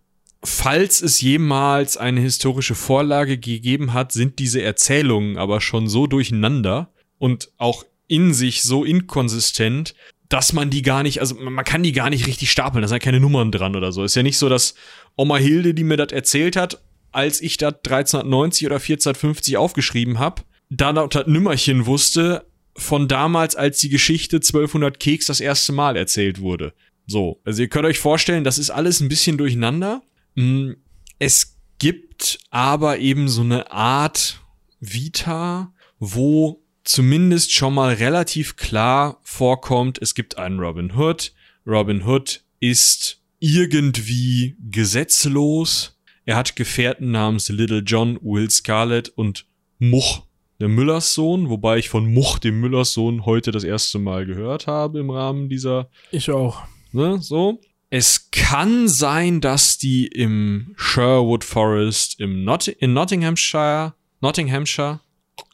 falls 0.47 1.03
es 1.03 1.21
jemals 1.21 1.97
eine 1.97 2.21
historische 2.21 2.75
Vorlage 2.75 3.39
gegeben 3.39 3.93
hat, 3.93 4.13
sind 4.13 4.39
diese 4.39 4.63
Erzählungen 4.63 5.39
aber 5.39 5.61
schon 5.61 5.89
so 5.89 6.07
durcheinander 6.07 6.93
und 7.19 7.51
auch 7.59 7.85
in 8.09 8.33
sich 8.33 8.63
so 8.63 8.85
inkonsistent, 8.85 9.95
dass 10.29 10.53
man 10.53 10.71
die 10.71 10.83
gar 10.83 11.03
nicht, 11.03 11.21
also 11.21 11.35
man 11.35 11.65
kann 11.65 11.83
die 11.83 11.93
gar 11.93 12.11
nicht 12.11 12.27
richtig 12.27 12.51
stapeln, 12.51 12.83
da 12.83 12.89
sind 12.89 12.97
ja 12.97 13.05
keine 13.05 13.21
Nummern 13.21 13.51
dran 13.51 13.77
oder 13.77 13.93
so. 13.93 14.05
Ist 14.05 14.17
ja 14.17 14.23
nicht 14.23 14.39
so, 14.39 14.49
dass 14.49 14.75
Oma 15.17 15.37
Hilde, 15.37 15.75
die 15.75 15.85
mir 15.85 15.97
das 15.97 16.13
erzählt 16.13 16.57
hat, 16.57 16.83
als 17.13 17.41
ich 17.41 17.57
das 17.57 17.75
1390 17.75 18.67
oder 18.67 18.77
1450 18.77 19.57
aufgeschrieben 19.57 20.19
habe, 20.19 20.43
da 20.69 20.93
das 20.93 21.27
Nümmerchen 21.27 21.87
wusste 21.87 22.47
von 22.77 23.09
damals, 23.09 23.57
als 23.57 23.79
die 23.79 23.89
Geschichte 23.89 24.37
1200 24.37 25.01
Keks 25.01 25.27
das 25.27 25.41
erste 25.41 25.73
Mal 25.73 25.97
erzählt 25.97 26.41
wurde. 26.41 26.73
So, 27.07 27.41
also 27.45 27.63
ihr 27.63 27.69
könnt 27.69 27.87
euch 27.87 27.99
vorstellen, 27.99 28.45
das 28.45 28.59
ist 28.59 28.71
alles 28.71 29.01
ein 29.01 29.09
bisschen 29.09 29.39
durcheinander. 29.39 30.03
Mm, 30.37 30.73
Es 31.19 31.57
gibt 31.79 32.39
aber 32.51 32.99
eben 32.99 33.29
so 33.29 33.43
eine 33.43 33.71
Art 33.73 34.41
Vita, 34.81 35.73
wo 35.99 36.63
zumindest 36.85 37.53
schon 37.53 37.75
mal 37.75 37.95
relativ 37.95 38.57
klar 38.57 39.19
vorkommt, 39.23 39.99
es 40.01 40.15
gibt 40.15 40.39
einen 40.39 40.61
Robin 40.61 40.97
Hood. 40.97 41.33
Robin 41.67 42.07
Hood 42.07 42.45
ist 42.61 43.21
irgendwie 43.41 44.57
gesetzlos. 44.71 45.99
Er 46.25 46.37
hat 46.37 46.57
Gefährten 46.57 47.11
namens 47.11 47.49
Little 47.49 47.81
John, 47.81 48.19
Will 48.23 48.51
Scarlett 48.51 49.09
und 49.11 49.47
Much, 49.79 50.23
der 50.61 50.69
Müllers 50.69 51.13
Sohn, 51.15 51.49
wobei 51.51 51.79
ich 51.79 51.89
von 51.89 52.13
Much, 52.13 52.39
dem 52.39 52.61
Müllers 52.61 52.93
Sohn, 52.93 53.27
heute 53.27 53.51
das 53.51 53.65
erste 53.65 53.99
Mal 53.99 54.25
gehört 54.27 54.67
habe 54.67 55.01
im 55.01 55.11
Rahmen 55.11 55.49
dieser 55.49 55.91
Ich 56.11 56.31
auch. 56.31 56.63
ne, 56.93 57.19
so. 57.21 57.61
Es 57.89 58.31
kann 58.33 58.89
sein, 58.89 59.41
dass 59.41 59.79
die 59.79 60.07
im 60.07 60.75
Sherwood 60.77 61.45
Forest 61.45 62.19
im 62.19 62.45
Not 62.45 62.67
in 62.69 62.93
Nottinghamshire, 62.93 63.95
Nottinghamshire, 64.21 65.01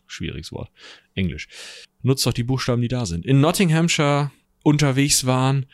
schwieriges 0.07 0.51
Wort, 0.53 0.71
Englisch. 1.15 1.49
Nutzt 2.03 2.25
doch 2.27 2.33
die 2.33 2.43
Buchstaben, 2.43 2.81
die 2.81 2.89
da 2.89 3.05
sind. 3.07 3.27
In 3.27 3.41
Nottinghamshire 3.41 4.31
unterwegs 4.63 5.27
waren. 5.27 5.67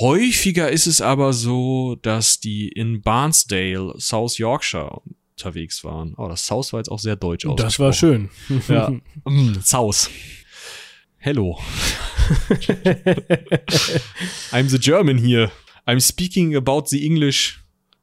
Häufiger 0.00 0.70
ist 0.70 0.86
es 0.86 1.00
aber 1.00 1.32
so, 1.32 1.96
dass 2.02 2.40
die 2.40 2.68
in 2.68 3.02
Barnsdale, 3.02 3.94
South 3.98 4.38
Yorkshire 4.38 5.02
unterwegs 5.32 5.84
waren. 5.84 6.14
Oh, 6.16 6.28
das 6.28 6.46
South 6.46 6.72
war 6.72 6.80
jetzt 6.80 6.88
auch 6.88 6.98
sehr 6.98 7.16
deutsch 7.16 7.44
ausgesprochen. 7.44 7.66
Das 7.66 7.78
war 7.78 7.92
schön. 7.92 8.30
Ja. 8.68 8.90
Mm, 9.30 9.60
South. 9.62 10.10
Hello. 11.18 11.58
I'm 14.50 14.68
the 14.68 14.78
German 14.78 15.18
here. 15.18 15.50
I'm 15.86 16.00
speaking 16.00 16.56
about 16.56 16.84
the 16.88 17.04
English 17.06 17.60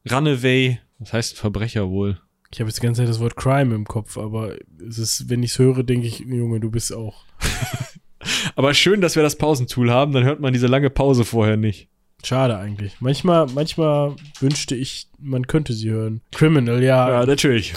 runaway. 0.10 0.80
Was 1.00 1.14
heißt 1.14 1.38
Verbrecher 1.38 1.90
wohl? 1.90 2.20
Ich 2.52 2.60
habe 2.60 2.70
jetzt 2.70 2.78
die 2.82 2.86
ganze 2.86 3.02
Zeit 3.02 3.10
das 3.10 3.20
Wort 3.20 3.36
Crime 3.36 3.74
im 3.74 3.86
Kopf, 3.86 4.18
aber 4.18 4.56
es 4.88 4.98
ist, 4.98 5.30
wenn 5.30 5.42
ich 5.44 5.52
es 5.52 5.60
höre, 5.60 5.84
denke 5.84 6.08
ich, 6.08 6.20
Junge, 6.20 6.60
du 6.60 6.70
bist 6.70 6.94
auch. 6.94 7.26
Aber 8.56 8.74
schön, 8.74 9.02
dass 9.02 9.16
wir 9.18 9.24
das 9.24 9.38
Pausentool 9.38 9.92
haben, 9.92 10.14
dann 10.14 10.24
hört 10.24 10.40
man 10.40 10.54
diese 10.54 10.68
lange 10.68 10.90
Pause 10.90 11.26
vorher 11.26 11.58
nicht. 11.58 11.90
Schade 12.24 12.58
eigentlich. 12.58 12.94
Manchmal, 13.02 13.48
manchmal 13.48 14.16
wünschte 14.40 14.76
ich, 14.76 15.08
man 15.20 15.46
könnte 15.46 15.74
sie 15.74 15.90
hören. 15.90 16.22
Criminal, 16.32 16.82
ja. 16.82 17.10
Ja, 17.10 17.26
natürlich. 17.26 17.74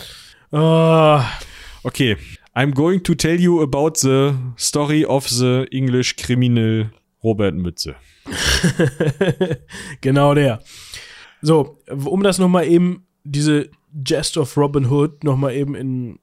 Ah, 0.53 1.25
Okay. 1.87 2.17
I'm 2.55 2.73
going 2.73 3.03
to 3.05 3.15
tell 3.15 3.39
you 3.39 3.63
about 3.63 3.93
the 4.01 4.35
story 4.57 5.05
of 5.05 5.29
the 5.29 5.67
English 5.71 6.17
criminal 6.17 6.91
Robert 7.23 7.55
Mütze. 7.55 7.95
genau 10.01 10.35
der. 10.35 10.61
So, 11.43 11.79
um 12.05 12.23
das 12.23 12.39
nochmal 12.39 12.67
eben, 12.67 13.07
diese 13.25 13.71
Jest 14.07 14.37
of 14.37 14.57
Robin 14.57 14.89
Hood 14.91 15.25
nochmal 15.25 15.55
eben 15.55 15.75
in 15.75 16.19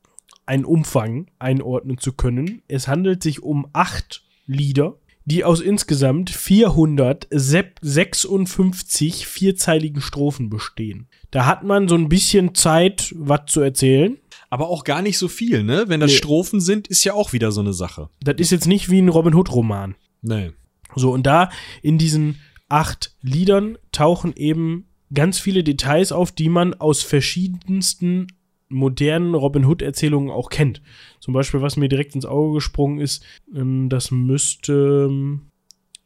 einen 0.46 0.64
Umfang 0.66 1.28
einordnen 1.40 1.98
zu 1.98 2.14
können. 2.14 2.62
Es 2.68 2.88
handelt 2.88 3.24
sich 3.24 3.42
um 3.44 3.68
acht 3.74 4.24
Lieder, 4.46 4.98
die 5.26 5.44
aus 5.46 5.62
insgesamt 5.62 6.30
456 6.30 9.26
vierzeiligen 9.28 10.02
Strophen 10.02 10.50
bestehen. 10.50 11.08
Da 11.32 11.46
hat 11.46 11.64
man 11.64 11.88
so 11.88 11.96
ein 11.96 12.10
bisschen 12.10 12.54
Zeit, 12.56 13.14
was 13.18 13.42
zu 13.48 13.62
erzählen. 13.62 14.18
Aber 14.50 14.68
auch 14.68 14.84
gar 14.84 15.02
nicht 15.02 15.18
so 15.18 15.30
viel, 15.30 15.64
ne? 15.64 15.86
Wenn 15.88 16.02
das 16.02 16.12
Nee. 16.12 16.18
Strophen 16.18 16.60
sind, 16.60 16.88
ist 16.88 17.04
ja 17.06 17.14
auch 17.14 17.34
wieder 17.34 17.52
so 17.52 17.62
eine 17.62 17.74
Sache. 17.74 18.10
Das 18.22 18.36
ist 18.38 18.52
jetzt 18.52 18.68
nicht 18.68 18.92
wie 18.92 19.02
ein 19.02 19.10
Robin 19.10 19.34
Hood-Roman. 19.34 19.96
Nee. 20.22 20.52
So, 20.96 21.12
und 21.12 21.26
da 21.26 21.50
in 21.82 21.98
diesen 21.98 22.40
acht 22.70 23.16
Liedern 23.22 23.78
tauchen 23.92 24.34
eben 24.36 24.88
ganz 25.14 25.40
viele 25.40 25.64
Details 25.64 26.12
auf, 26.12 26.32
die 26.32 26.50
man 26.50 26.74
aus 26.74 27.04
verschiedensten 27.04 28.28
modernen 28.70 29.36
Robin 29.36 29.66
Hood-Erzählungen 29.66 30.32
auch 30.32 30.50
kennt. 30.50 30.82
Zum 31.20 31.34
Beispiel, 31.34 31.62
was 31.62 31.78
mir 31.78 31.90
direkt 31.90 32.16
ins 32.16 32.26
Auge 32.26 32.56
gesprungen 32.56 33.00
ist, 33.00 33.24
ähm, 33.56 33.90
das 33.90 34.12
müsste 34.12 35.08
ähm, 35.10 35.52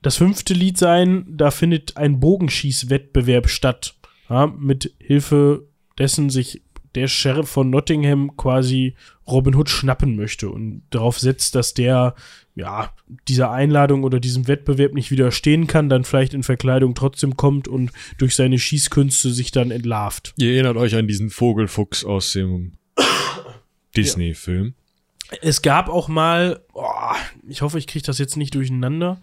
das 0.01 0.17
fünfte 0.17 0.53
Lied 0.53 0.77
sein, 0.77 1.25
da 1.29 1.51
findet 1.51 1.97
ein 1.97 2.19
Bogenschießwettbewerb 2.19 3.49
statt. 3.49 3.95
Ja, 4.29 4.47
mit 4.47 4.93
Hilfe 4.99 5.67
dessen 5.97 6.29
sich 6.29 6.61
der 6.97 7.07
Sheriff 7.07 7.47
von 7.47 7.69
Nottingham 7.69 8.35
quasi 8.35 8.95
Robin 9.27 9.55
Hood 9.55 9.69
schnappen 9.69 10.15
möchte 10.15 10.49
und 10.49 10.81
darauf 10.89 11.19
setzt, 11.19 11.55
dass 11.55 11.73
der 11.73 12.15
ja 12.55 12.91
dieser 13.27 13.51
Einladung 13.51 14.03
oder 14.03 14.19
diesem 14.19 14.47
Wettbewerb 14.47 14.93
nicht 14.93 15.11
widerstehen 15.11 15.67
kann, 15.67 15.89
dann 15.89 16.03
vielleicht 16.03 16.33
in 16.33 16.43
Verkleidung 16.43 16.95
trotzdem 16.95 17.37
kommt 17.37 17.67
und 17.67 17.91
durch 18.17 18.35
seine 18.35 18.57
Schießkünste 18.57 19.31
sich 19.31 19.51
dann 19.51 19.69
entlarvt. 19.69 20.33
Ihr 20.37 20.53
erinnert 20.53 20.75
euch 20.77 20.95
an 20.95 21.07
diesen 21.07 21.29
Vogelfuchs 21.29 22.03
aus 22.03 22.33
dem 22.33 22.73
Disney-Film. 23.95 24.73
Es 25.41 25.61
gab 25.61 25.89
auch 25.89 26.07
mal, 26.07 26.61
oh, 26.73 26.83
ich 27.47 27.61
hoffe, 27.61 27.77
ich 27.77 27.85
kriege 27.85 28.05
das 28.05 28.17
jetzt 28.17 28.37
nicht 28.37 28.55
durcheinander. 28.55 29.21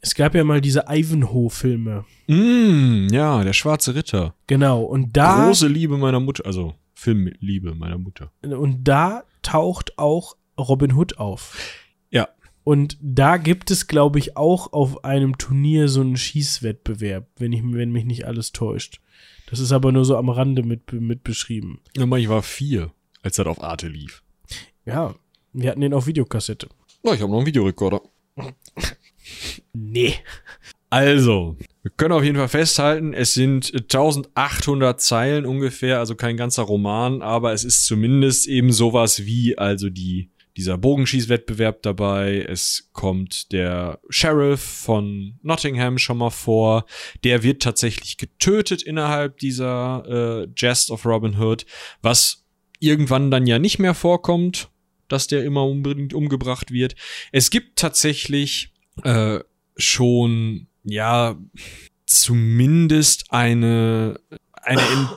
Es 0.00 0.14
gab 0.14 0.34
ja 0.34 0.42
mal 0.42 0.60
diese 0.60 0.86
Ivanhoe-Filme. 0.88 2.04
Mm, 2.28 3.08
ja, 3.12 3.44
der 3.44 3.52
schwarze 3.52 3.94
Ritter. 3.94 4.34
Genau, 4.46 4.82
und 4.82 5.16
da. 5.16 5.46
Große 5.46 5.68
Liebe 5.68 5.96
meiner 5.98 6.20
Mutter, 6.20 6.46
also 6.46 6.74
Filmliebe 6.98 7.76
meiner 7.76 7.96
Mutter. 7.96 8.32
Und 8.42 8.82
da 8.82 9.22
taucht 9.42 9.96
auch 9.98 10.36
Robin 10.58 10.94
Hood 10.94 11.18
auf. 11.18 11.56
Ja. 12.10 12.28
Und 12.64 12.98
da 13.00 13.36
gibt 13.36 13.70
es, 13.70 13.86
glaube 13.86 14.18
ich, 14.18 14.36
auch 14.36 14.72
auf 14.72 15.04
einem 15.04 15.38
Turnier 15.38 15.88
so 15.88 16.00
einen 16.00 16.16
Schießwettbewerb, 16.16 17.28
wenn, 17.36 17.52
ich, 17.52 17.62
wenn 17.64 17.92
mich 17.92 18.04
nicht 18.04 18.26
alles 18.26 18.50
täuscht. 18.50 19.00
Das 19.48 19.60
ist 19.60 19.70
aber 19.70 19.92
nur 19.92 20.04
so 20.04 20.16
am 20.16 20.28
Rande 20.28 20.64
mit, 20.64 20.92
mit 20.92 21.22
beschrieben. 21.22 21.80
Ich 21.94 22.28
war 22.28 22.42
vier, 22.42 22.90
als 23.22 23.36
das 23.36 23.46
auf 23.46 23.62
Arte 23.62 23.86
lief. 23.86 24.24
Ja, 24.84 25.14
wir 25.52 25.70
hatten 25.70 25.82
den 25.82 25.94
auf 25.94 26.08
Videokassette. 26.08 26.68
Na, 27.04 27.14
ich 27.14 27.20
habe 27.20 27.30
noch 27.30 27.38
einen 27.38 27.46
Videorekorder. 27.46 28.00
Nee. 29.72 30.14
Also, 30.90 31.56
wir 31.88 31.96
können 31.96 32.12
auf 32.12 32.22
jeden 32.22 32.36
Fall 32.36 32.48
festhalten, 32.48 33.14
es 33.14 33.32
sind 33.32 33.72
1800 33.72 35.00
Zeilen 35.00 35.46
ungefähr, 35.46 35.98
also 35.98 36.14
kein 36.14 36.36
ganzer 36.36 36.64
Roman, 36.64 37.22
aber 37.22 37.54
es 37.54 37.64
ist 37.64 37.86
zumindest 37.86 38.46
eben 38.46 38.72
sowas 38.72 39.24
wie 39.24 39.56
also 39.56 39.88
die 39.88 40.30
dieser 40.58 40.76
Bogenschießwettbewerb 40.76 41.82
dabei. 41.82 42.44
Es 42.46 42.90
kommt 42.92 43.52
der 43.52 44.00
Sheriff 44.10 44.60
von 44.60 45.38
Nottingham 45.42 45.98
schon 45.98 46.18
mal 46.18 46.30
vor. 46.30 46.84
Der 47.22 47.44
wird 47.44 47.62
tatsächlich 47.62 48.18
getötet 48.18 48.82
innerhalb 48.82 49.38
dieser 49.38 50.42
äh, 50.44 50.48
Jest 50.56 50.90
of 50.90 51.06
Robin 51.06 51.38
Hood, 51.38 51.64
was 52.02 52.44
irgendwann 52.80 53.30
dann 53.30 53.46
ja 53.46 53.58
nicht 53.58 53.78
mehr 53.78 53.94
vorkommt, 53.94 54.68
dass 55.06 55.28
der 55.28 55.44
immer 55.44 55.64
unbedingt 55.64 56.12
umgebracht 56.12 56.70
wird. 56.70 56.96
Es 57.30 57.50
gibt 57.50 57.78
tatsächlich 57.78 58.74
äh, 59.04 59.38
schon, 59.76 60.67
ja, 60.84 61.38
zumindest 62.06 63.26
eine, 63.30 64.18
eine, 64.54 65.10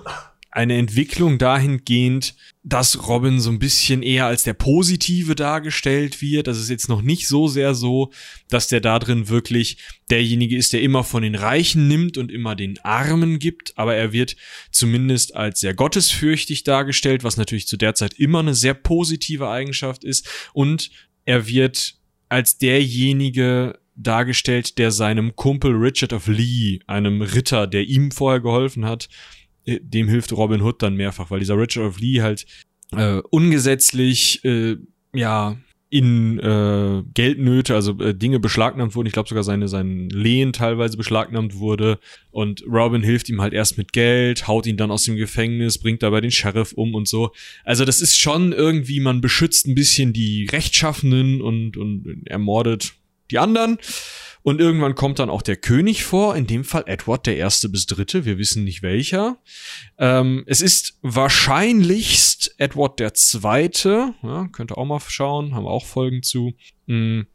eine 0.51 0.78
Entwicklung 0.78 1.38
dahingehend, 1.38 2.36
dass 2.64 3.07
Robin 3.07 3.39
so 3.39 3.49
ein 3.49 3.57
bisschen 3.57 4.03
eher 4.03 4.26
als 4.26 4.43
der 4.43 4.53
Positive 4.53 5.34
dargestellt 5.34 6.22
wird. 6.22 6.47
Das 6.47 6.59
ist 6.59 6.70
jetzt 6.70 6.89
noch 6.89 7.01
nicht 7.01 7.28
so 7.28 7.47
sehr 7.47 7.74
so, 7.74 8.12
dass 8.49 8.68
der 8.68 8.82
da 8.82 8.99
drin 8.99 9.30
wirklich 9.30 9.78
derjenige 10.09 10.57
ist, 10.57 10.74
der 10.74 10.82
immer 10.82 11.03
von 11.03 11.24
den 11.24 11.36
Reichen 11.36 11.88
nimmt 11.88 12.18
und 12.18 12.32
immer 12.32 12.55
den 12.55 12.78
Armen 12.80 13.39
gibt, 13.39 13.78
aber 13.78 13.95
er 13.95 14.12
wird 14.12 14.36
zumindest 14.72 15.36
als 15.36 15.62
sehr 15.62 15.74
gottesfürchtig 15.74 16.64
dargestellt, 16.64 17.24
was 17.24 17.38
natürlich 17.38 17.68
zu 17.68 17.78
der 17.78 17.95
Zeit 17.95 18.14
immer 18.14 18.39
eine 18.39 18.53
sehr 18.53 18.74
positive 18.74 19.49
Eigenschaft 19.49 20.03
ist 20.03 20.28
und 20.53 20.91
er 21.26 21.47
wird 21.47 21.95
als 22.30 22.57
derjenige 22.57 23.81
dargestellt, 24.04 24.78
der 24.78 24.91
seinem 24.91 25.36
Kumpel 25.36 25.74
Richard 25.74 26.14
of 26.14 26.28
Lee, 26.28 26.80
einem 26.88 27.22
Ritter, 27.22 27.68
der 27.68 27.88
ihm 27.88 28.12
vorher 28.12 28.39
geholfen 28.39 28.86
hat, 28.86 29.10
äh, 29.66 29.80
dem 29.82 30.08
hilft 30.08 30.34
Robin 30.34 30.62
Hood 30.62 30.82
dann 30.82 30.95
mehrfach, 30.95 31.32
weil 31.32 31.39
dieser 31.39 31.58
Richard 31.58 31.86
of 31.86 31.99
Lee 31.99 32.22
halt 32.22 32.45
äh, 32.91 33.22
ungesetzlich 33.30 34.43
äh, 34.43 34.78
ja 35.14 35.58
in 35.91 36.39
äh, 36.39 37.04
Geldnöte, 37.14 37.76
also 37.76 37.99
äh, 37.99 38.16
Dinge 38.16 38.39
beschlagnahmt 38.39 38.95
wurden. 38.95 39.08
Ich 39.08 39.14
glaube 39.14 39.28
sogar 39.28 39.43
seine 39.43 39.68
sein 39.68 40.08
Lehen 40.10 40.54
teilweise 40.54 40.95
beschlagnahmt 40.95 41.58
wurde. 41.58 41.99
Und 42.32 42.64
Robin 42.66 43.04
hilft 43.04 43.28
ihm 43.28 43.41
halt 43.41 43.52
erst 43.52 43.78
mit 43.78 43.91
Geld, 43.91 44.47
haut 44.47 44.66
ihn 44.68 44.78
dann 44.78 44.89
aus 44.89 45.04
dem 45.04 45.18
Gefängnis, 45.18 45.80
bringt 45.80 46.02
dabei 46.02 46.22
den 46.22 46.32
Sheriff 46.32 46.72
um 46.72 46.95
und 46.95 47.10
so. 47.10 47.32
Also 47.66 47.84
das 47.84 47.99
ist 47.99 48.18
schon 48.18 48.54
irgendwie, 48.54 49.02
man 49.02 49.20
beschützt 49.20 49.68
ein 49.68 49.76
bisschen 49.76 50.14
die 50.14 50.47
Rechtschaffenen 50.49 51.41
und, 51.41 51.76
und 51.76 52.26
ermordet 52.26 52.93
die 53.32 53.40
anderen. 53.40 53.78
Und 54.44 54.60
irgendwann 54.60 54.96
kommt 54.96 55.20
dann 55.20 55.30
auch 55.30 55.44
der 55.44 55.56
König 55.56 56.04
vor, 56.04 56.36
in 56.36 56.48
dem 56.48 56.64
Fall 56.64 56.84
Edward 56.88 57.28
der 57.28 57.38
Erste 57.38 57.70
bis 57.70 57.86
Dritte, 57.86 58.26
wir 58.26 58.40
wissen 58.40 58.64
nicht 58.64 58.82
welcher. 58.82 59.38
Ähm, 60.00 60.44
es 60.48 60.62
ist 60.62 60.98
wahrscheinlichst 61.04 62.56
Edward 62.58 63.00
der 63.00 63.14
Zweite, 63.14 64.16
ja, 64.24 64.48
könnt 64.52 64.72
ihr 64.72 64.78
auch 64.80 64.86
mal 64.86 65.00
schauen, 65.00 65.54
haben 65.54 65.68
auch 65.68 65.86
Folgen 65.86 66.24
zu. 66.24 66.54
Mhm. 66.88 67.28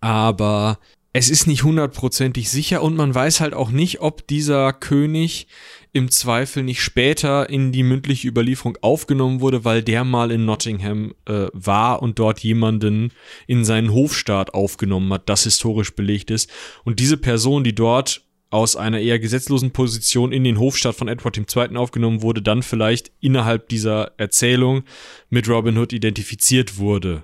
Aber 0.00 0.78
es 1.12 1.28
ist 1.28 1.46
nicht 1.46 1.64
hundertprozentig 1.64 2.50
sicher 2.50 2.82
und 2.82 2.96
man 2.96 3.14
weiß 3.14 3.40
halt 3.40 3.54
auch 3.54 3.70
nicht, 3.70 4.00
ob 4.00 4.26
dieser 4.26 4.72
König 4.72 5.48
im 5.94 6.10
Zweifel 6.10 6.64
nicht 6.64 6.82
später 6.82 7.48
in 7.48 7.70
die 7.70 7.84
mündliche 7.84 8.26
Überlieferung 8.26 8.76
aufgenommen 8.80 9.40
wurde, 9.40 9.64
weil 9.64 9.80
der 9.80 10.02
mal 10.02 10.32
in 10.32 10.44
Nottingham 10.44 11.14
äh, 11.24 11.46
war 11.52 12.02
und 12.02 12.18
dort 12.18 12.40
jemanden 12.40 13.12
in 13.46 13.64
seinen 13.64 13.92
Hofstaat 13.92 14.54
aufgenommen 14.54 15.12
hat, 15.12 15.28
das 15.28 15.44
historisch 15.44 15.94
belegt 15.94 16.32
ist. 16.32 16.50
Und 16.82 16.98
diese 16.98 17.16
Person, 17.16 17.62
die 17.62 17.76
dort 17.76 18.22
aus 18.50 18.74
einer 18.74 18.98
eher 18.98 19.20
gesetzlosen 19.20 19.70
Position 19.70 20.32
in 20.32 20.42
den 20.42 20.58
Hofstaat 20.58 20.96
von 20.96 21.06
Edward 21.06 21.38
II. 21.38 21.76
aufgenommen 21.76 22.22
wurde, 22.22 22.42
dann 22.42 22.64
vielleicht 22.64 23.12
innerhalb 23.20 23.68
dieser 23.68 24.18
Erzählung 24.18 24.82
mit 25.30 25.48
Robin 25.48 25.78
Hood 25.78 25.92
identifiziert 25.92 26.76
wurde. 26.76 27.22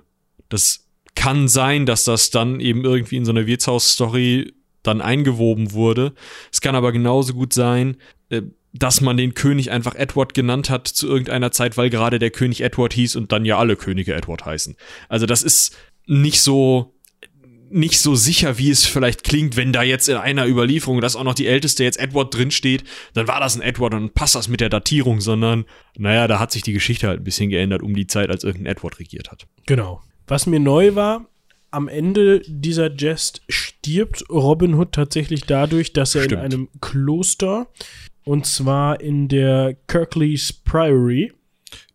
Das 0.49 0.87
kann 1.16 1.49
sein, 1.49 1.87
dass 1.87 2.05
das 2.05 2.31
dann 2.31 2.61
eben 2.61 2.85
irgendwie 2.85 3.16
in 3.16 3.25
so 3.25 3.33
einer 3.33 3.49
Wirtshausstory 3.49 4.55
dann 4.85 5.01
eingewoben 5.01 5.73
wurde. 5.73 6.14
Es 6.53 6.61
kann 6.61 6.77
aber 6.77 6.93
genauso 6.93 7.35
gut 7.35 7.53
sein, 7.53 7.97
äh, 8.29 8.43
dass 8.73 9.01
man 9.01 9.16
den 9.16 9.35
König 9.35 9.71
einfach 9.71 9.95
Edward 9.95 10.35
genannt 10.35 10.71
hat 10.71 10.87
zu 10.87 11.09
irgendeiner 11.09 11.51
Zeit, 11.51 11.77
weil 11.77 11.91
gerade 11.91 12.18
der 12.18 12.31
König 12.31 12.61
Edward 12.61 12.93
hieß 12.93 13.16
und 13.16 13.33
dann 13.33 13.45
ja 13.45 13.59
alle 13.59 13.77
Könige 13.77 14.14
Edward 14.14 14.45
heißen. 14.45 14.77
Also 15.09 15.27
das 15.27 15.43
ist 15.43 15.77
nicht 16.07 16.41
so 16.41 16.95
nicht 17.73 18.01
so 18.01 18.16
sicher, 18.16 18.59
wie 18.59 18.71
es 18.71 18.85
vielleicht 18.85 19.23
klingt, 19.23 19.57
wenn 19.57 19.73
da 19.73 19.83
jetzt 19.83 20.09
in 20.09 20.16
einer 20.16 20.47
Überlieferung, 20.47 21.01
dass 21.01 21.14
auch 21.14 21.23
noch 21.23 21.35
die 21.35 21.47
älteste 21.47 21.85
jetzt 21.85 22.01
Edward 22.01 22.35
drin 22.35 22.51
steht, 22.51 22.83
dann 23.14 23.29
war 23.29 23.39
das 23.39 23.55
ein 23.55 23.62
Edward 23.62 23.95
und 23.95 24.12
passt 24.12 24.35
das 24.35 24.49
mit 24.49 24.61
der 24.61 24.68
Datierung, 24.68 25.21
sondern 25.21 25.64
naja, 25.97 26.27
da 26.27 26.41
hat 26.41 26.51
sich 26.51 26.62
die 26.62 26.73
Geschichte 26.73 27.07
halt 27.07 27.21
ein 27.21 27.25
bisschen 27.25 27.49
geändert 27.49 27.83
um 27.83 27.95
die 27.95 28.09
Zeit, 28.09 28.29
als 28.29 28.43
irgendein 28.43 28.73
Edward 28.73 28.99
regiert 28.99 29.31
hat. 29.31 29.47
Genau. 29.66 30.03
Was 30.27 30.47
mir 30.47 30.61
neu 30.61 30.97
war, 30.97 31.27
am 31.71 31.87
Ende 31.87 32.41
dieser 32.47 32.91
Jest 32.93 33.43
stirbt 33.49 34.25
Robin 34.29 34.75
Hood 34.75 34.93
tatsächlich 34.93 35.43
dadurch, 35.43 35.93
dass 35.93 36.14
er 36.14 36.25
Stimmt. 36.25 36.41
in 36.41 36.45
einem 36.45 36.68
Kloster 36.81 37.68
und 38.25 38.47
zwar 38.47 39.01
in 39.01 39.29
der 39.29 39.77
Kirkleys 39.87 40.53
Priory. 40.53 41.33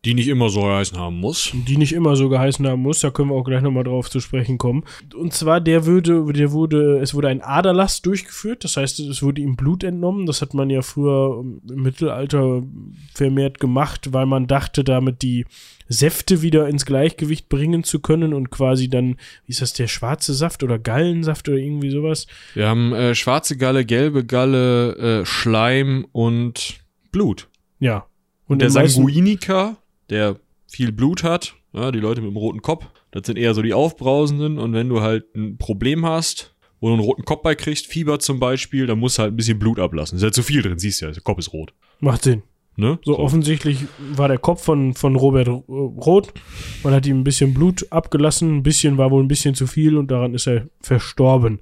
Die 0.06 0.14
nicht 0.14 0.28
immer 0.28 0.50
so 0.50 0.62
geheißen 0.62 0.98
haben 0.98 1.20
muss. 1.20 1.52
Die 1.68 1.78
nicht 1.78 1.92
immer 1.92 2.16
so 2.16 2.30
geheißen 2.30 2.66
haben 2.68 2.84
muss, 2.84 3.00
da 3.00 3.10
können 3.10 3.30
wir 3.30 3.36
auch 3.36 3.44
gleich 3.44 3.64
nochmal 3.64 3.84
drauf 3.84 4.10
zu 4.10 4.20
sprechen 4.20 4.58
kommen. 4.60 4.84
Und 5.16 5.34
zwar, 5.34 5.60
der 5.60 5.86
würde, 5.86 6.32
der 6.32 6.52
wurde, 6.52 7.00
es 7.00 7.16
wurde 7.16 7.30
ein 7.30 7.42
Aderlass 7.42 8.04
durchgeführt, 8.04 8.64
das 8.64 8.78
heißt, 8.78 9.00
es 9.00 9.24
wurde 9.24 9.42
ihm 9.42 9.56
Blut 9.56 9.84
entnommen. 9.84 10.28
Das 10.28 10.42
hat 10.42 10.54
man 10.54 10.70
ja 10.70 10.84
früher 10.84 11.44
im 11.44 11.82
Mittelalter 11.82 12.64
vermehrt 13.14 13.60
gemacht, 13.60 14.14
weil 14.14 14.28
man 14.28 14.46
dachte, 14.46 14.84
damit 14.84 15.24
die 15.24 15.46
Säfte 15.88 16.42
wieder 16.42 16.68
ins 16.68 16.86
Gleichgewicht 16.86 17.50
bringen 17.50 17.84
zu 17.84 18.00
können 18.00 18.34
und 18.34 18.50
quasi 18.50 18.90
dann, 18.90 19.18
wie 19.46 19.52
ist 19.52 19.62
das, 19.62 19.74
der 19.74 19.88
schwarze 19.88 20.34
Saft 20.34 20.64
oder 20.64 20.80
Gallensaft 20.80 21.48
oder 21.48 21.58
irgendwie 21.58 21.92
sowas? 21.92 22.28
Wir 22.54 22.68
haben 22.68 22.94
äh, 22.94 23.16
schwarze 23.16 23.58
Galle, 23.58 23.86
gelbe 23.86 24.26
Galle, 24.26 25.22
äh, 25.22 25.26
Schleim 25.26 26.08
und 26.12 26.80
Blut. 27.12 27.48
Ja. 27.80 28.08
Und, 28.48 28.54
und 28.54 28.60
der 28.62 28.70
Sanguiniker, 28.70 29.78
der 30.10 30.40
viel 30.68 30.92
Blut 30.92 31.24
hat, 31.24 31.56
ja, 31.74 31.92
die 31.92 32.00
Leute 32.00 32.22
mit 32.22 32.32
dem 32.32 32.38
roten 32.38 32.62
Kopf, 32.62 32.86
das 33.12 33.26
sind 33.26 33.38
eher 33.38 33.54
so 33.54 33.62
die 33.62 33.74
Aufbrausenden 33.74 34.60
und 34.60 34.74
wenn 34.74 34.90
du 34.90 35.02
halt 35.02 35.34
ein 35.36 35.58
Problem 35.58 36.06
hast, 36.06 36.56
wo 36.80 36.88
du 36.88 36.94
einen 36.94 37.04
roten 37.04 37.26
Kopf 37.26 37.42
bei 37.44 37.56
kriegst, 37.56 37.88
Fieber 37.88 38.20
zum 38.20 38.40
Beispiel, 38.40 38.86
dann 38.86 39.00
musst 39.00 39.18
du 39.18 39.24
halt 39.24 39.34
ein 39.34 39.38
bisschen 39.38 39.60
Blut 39.60 39.80
ablassen. 39.80 40.18
Ist 40.18 40.22
ja 40.22 40.26
halt 40.26 40.36
zu 40.36 40.44
viel 40.44 40.62
drin, 40.62 40.78
siehst 40.78 41.02
du 41.02 41.06
ja, 41.06 41.12
der 41.12 41.22
Kopf 41.22 41.40
ist 41.40 41.54
rot. 41.54 41.74
Macht 42.00 42.24
Sinn. 42.24 42.44
Ne? 42.78 43.00
So, 43.04 43.14
so, 43.14 43.20
offensichtlich 43.20 43.86
war 44.16 44.28
der 44.28 44.38
Kopf 44.38 44.64
von, 44.64 44.94
von 44.94 45.16
Robert 45.16 45.48
rot. 45.48 46.34
Man 46.84 46.94
hat 46.94 47.06
ihm 47.06 47.20
ein 47.20 47.24
bisschen 47.24 47.54
Blut 47.54 47.88
abgelassen, 47.92 48.58
ein 48.58 48.64
bisschen 48.64 48.98
war 48.98 49.12
wohl 49.12 49.24
ein 49.24 49.30
bisschen 49.30 49.56
zu 49.56 49.66
viel 49.66 49.98
und 49.98 50.12
daran 50.12 50.34
ist 50.34 50.48
er 50.48 50.68
verstorben. 50.82 51.60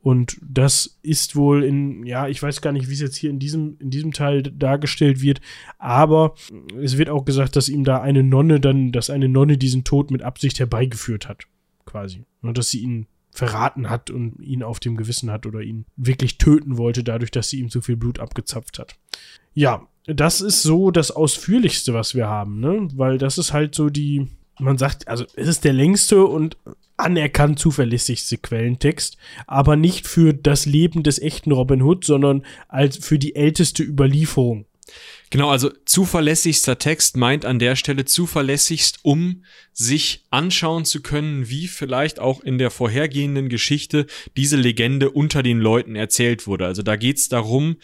Und 0.00 0.38
das 0.40 0.98
ist 1.02 1.36
wohl 1.36 1.64
in, 1.64 2.06
ja, 2.06 2.28
ich 2.28 2.42
weiß 2.42 2.62
gar 2.62 2.72
nicht, 2.72 2.88
wie 2.88 2.94
es 2.94 3.00
jetzt 3.00 3.16
hier 3.16 3.30
in 3.30 3.38
diesem, 3.38 3.76
in 3.78 3.90
diesem 3.90 4.12
Teil 4.12 4.42
dargestellt 4.42 5.20
wird, 5.20 5.40
aber 5.78 6.34
es 6.80 6.96
wird 6.96 7.10
auch 7.10 7.24
gesagt, 7.24 7.56
dass 7.56 7.68
ihm 7.68 7.84
da 7.84 8.00
eine 8.00 8.22
Nonne 8.22 8.60
dann, 8.60 8.92
dass 8.92 9.10
eine 9.10 9.28
Nonne 9.28 9.58
diesen 9.58 9.84
Tod 9.84 10.10
mit 10.10 10.22
Absicht 10.22 10.60
herbeigeführt 10.60 11.28
hat, 11.28 11.44
quasi. 11.84 12.24
Und 12.40 12.56
dass 12.56 12.70
sie 12.70 12.80
ihn 12.80 13.06
verraten 13.32 13.90
hat 13.90 14.10
und 14.10 14.40
ihn 14.40 14.62
auf 14.62 14.80
dem 14.80 14.96
Gewissen 14.96 15.30
hat 15.30 15.46
oder 15.46 15.60
ihn 15.60 15.84
wirklich 15.96 16.38
töten 16.38 16.78
wollte, 16.78 17.04
dadurch, 17.04 17.30
dass 17.30 17.50
sie 17.50 17.58
ihm 17.58 17.68
zu 17.68 17.82
viel 17.82 17.96
Blut 17.96 18.18
abgezapft 18.18 18.78
hat. 18.78 18.96
Ja, 19.52 19.88
das 20.08 20.40
ist 20.40 20.62
so 20.62 20.90
das 20.90 21.10
Ausführlichste, 21.10 21.94
was 21.94 22.14
wir 22.14 22.26
haben, 22.26 22.60
ne? 22.60 22.88
Weil 22.94 23.18
das 23.18 23.38
ist 23.38 23.52
halt 23.52 23.74
so 23.74 23.90
die, 23.90 24.26
man 24.58 24.78
sagt, 24.78 25.06
also 25.06 25.24
es 25.34 25.46
ist 25.46 25.64
der 25.64 25.74
längste 25.74 26.24
und 26.24 26.56
anerkannt 26.96 27.58
zuverlässigste 27.58 28.38
Quellentext, 28.38 29.18
aber 29.46 29.76
nicht 29.76 30.06
für 30.08 30.32
das 30.34 30.66
Leben 30.66 31.02
des 31.02 31.20
echten 31.20 31.52
Robin 31.52 31.82
Hood, 31.82 32.04
sondern 32.04 32.44
als 32.66 32.96
für 32.96 33.18
die 33.18 33.36
älteste 33.36 33.84
Überlieferung 33.84 34.66
Genau, 35.30 35.50
also 35.50 35.70
zuverlässigster 35.84 36.78
Text 36.78 37.16
meint 37.16 37.44
an 37.44 37.58
der 37.58 37.76
Stelle 37.76 38.06
zuverlässigst, 38.06 39.00
um 39.02 39.44
sich 39.72 40.24
anschauen 40.30 40.86
zu 40.86 41.02
können, 41.02 41.50
wie 41.50 41.68
vielleicht 41.68 42.18
auch 42.18 42.40
in 42.40 42.56
der 42.56 42.70
vorhergehenden 42.70 43.50
Geschichte 43.50 44.06
diese 44.36 44.56
Legende 44.56 45.10
unter 45.10 45.42
den 45.42 45.58
Leuten 45.58 45.96
erzählt 45.96 46.46
wurde. 46.46 46.64
Also 46.66 46.82
da 46.82 46.96
geht's 46.96 47.28
darum, 47.28 47.76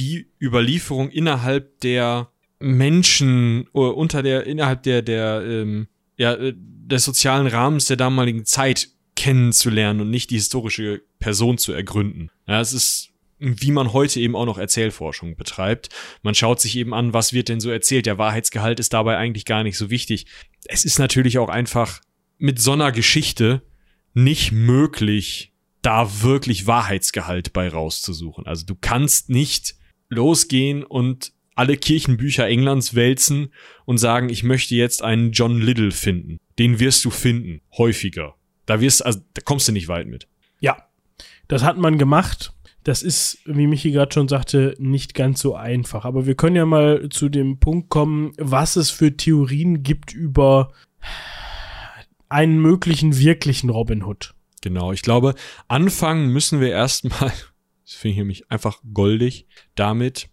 die 0.00 0.30
Überlieferung 0.40 1.10
innerhalb 1.10 1.80
der 1.80 2.30
Menschen 2.58 3.68
oder 3.72 3.96
unter 3.96 4.22
der 4.22 4.46
innerhalb 4.46 4.82
der 4.82 5.02
der 5.02 5.42
ähm, 5.44 5.88
ja 6.16 6.34
äh, 6.34 6.54
des 6.56 7.04
sozialen 7.04 7.46
Rahmens 7.46 7.86
der 7.86 7.96
damaligen 7.96 8.44
Zeit 8.44 8.88
kennenzulernen 9.14 10.00
und 10.00 10.10
nicht 10.10 10.30
die 10.30 10.36
historische 10.36 11.02
Person 11.18 11.58
zu 11.58 11.72
ergründen. 11.72 12.30
Ja, 12.48 12.60
es 12.60 12.72
ist 12.72 13.08
wie 13.38 13.70
man 13.70 13.94
heute 13.94 14.20
eben 14.20 14.36
auch 14.36 14.44
noch 14.44 14.58
Erzählforschung 14.58 15.34
betreibt. 15.34 15.88
Man 16.22 16.34
schaut 16.34 16.60
sich 16.60 16.76
eben 16.76 16.92
an, 16.92 17.14
was 17.14 17.32
wird 17.32 17.48
denn 17.48 17.60
so 17.60 17.70
erzählt. 17.70 18.04
Der 18.04 18.18
Wahrheitsgehalt 18.18 18.78
ist 18.80 18.92
dabei 18.92 19.16
eigentlich 19.16 19.46
gar 19.46 19.62
nicht 19.62 19.78
so 19.78 19.88
wichtig. 19.88 20.26
Es 20.66 20.84
ist 20.84 20.98
natürlich 20.98 21.38
auch 21.38 21.48
einfach 21.48 22.00
mit 22.36 22.60
so 22.60 22.72
einer 22.72 22.92
Geschichte 22.92 23.62
nicht 24.12 24.52
möglich, 24.52 25.54
da 25.80 26.22
wirklich 26.22 26.66
Wahrheitsgehalt 26.66 27.54
bei 27.54 27.68
rauszusuchen. 27.68 28.46
Also 28.46 28.66
du 28.66 28.74
kannst 28.78 29.30
nicht 29.30 29.76
losgehen 30.10 30.84
und 30.84 31.32
alle 31.54 31.76
Kirchenbücher 31.76 32.46
Englands 32.46 32.94
wälzen 32.94 33.52
und 33.86 33.98
sagen, 33.98 34.28
ich 34.28 34.42
möchte 34.42 34.74
jetzt 34.74 35.02
einen 35.02 35.32
John 35.32 35.60
Little 35.60 35.90
finden. 35.90 36.38
Den 36.58 36.78
wirst 36.78 37.04
du 37.04 37.10
finden, 37.10 37.62
häufiger. 37.76 38.34
Da 38.66 38.80
wirst, 38.80 39.04
also, 39.04 39.20
da 39.34 39.42
kommst 39.42 39.68
du 39.68 39.72
nicht 39.72 39.88
weit 39.88 40.06
mit. 40.06 40.28
Ja, 40.60 40.76
das 41.48 41.62
hat 41.62 41.78
man 41.78 41.96
gemacht 41.96 42.52
das 42.84 43.02
ist, 43.02 43.38
wie 43.44 43.66
Michi 43.66 43.90
gerade 43.90 44.12
schon 44.12 44.28
sagte, 44.28 44.74
nicht 44.78 45.14
ganz 45.14 45.40
so 45.40 45.54
einfach. 45.54 46.04
Aber 46.04 46.26
wir 46.26 46.34
können 46.34 46.56
ja 46.56 46.64
mal 46.64 47.08
zu 47.10 47.28
dem 47.28 47.58
Punkt 47.58 47.90
kommen, 47.90 48.32
was 48.38 48.76
es 48.76 48.90
für 48.90 49.16
Theorien 49.16 49.82
gibt 49.82 50.14
über 50.14 50.72
einen 52.28 52.60
möglichen 52.60 53.18
wirklichen 53.18 53.70
Robin 53.70 54.04
Hood. 54.04 54.34
Genau, 54.62 54.92
ich 54.92 55.02
glaube, 55.02 55.34
anfangen 55.68 56.28
müssen 56.32 56.60
wir 56.60 56.70
erstmal, 56.70 57.32
das 57.90 57.98
finde 57.98 58.12
ich 58.12 58.18
nämlich 58.18 58.50
einfach 58.52 58.78
goldig, 58.94 59.48
damit, 59.74 60.28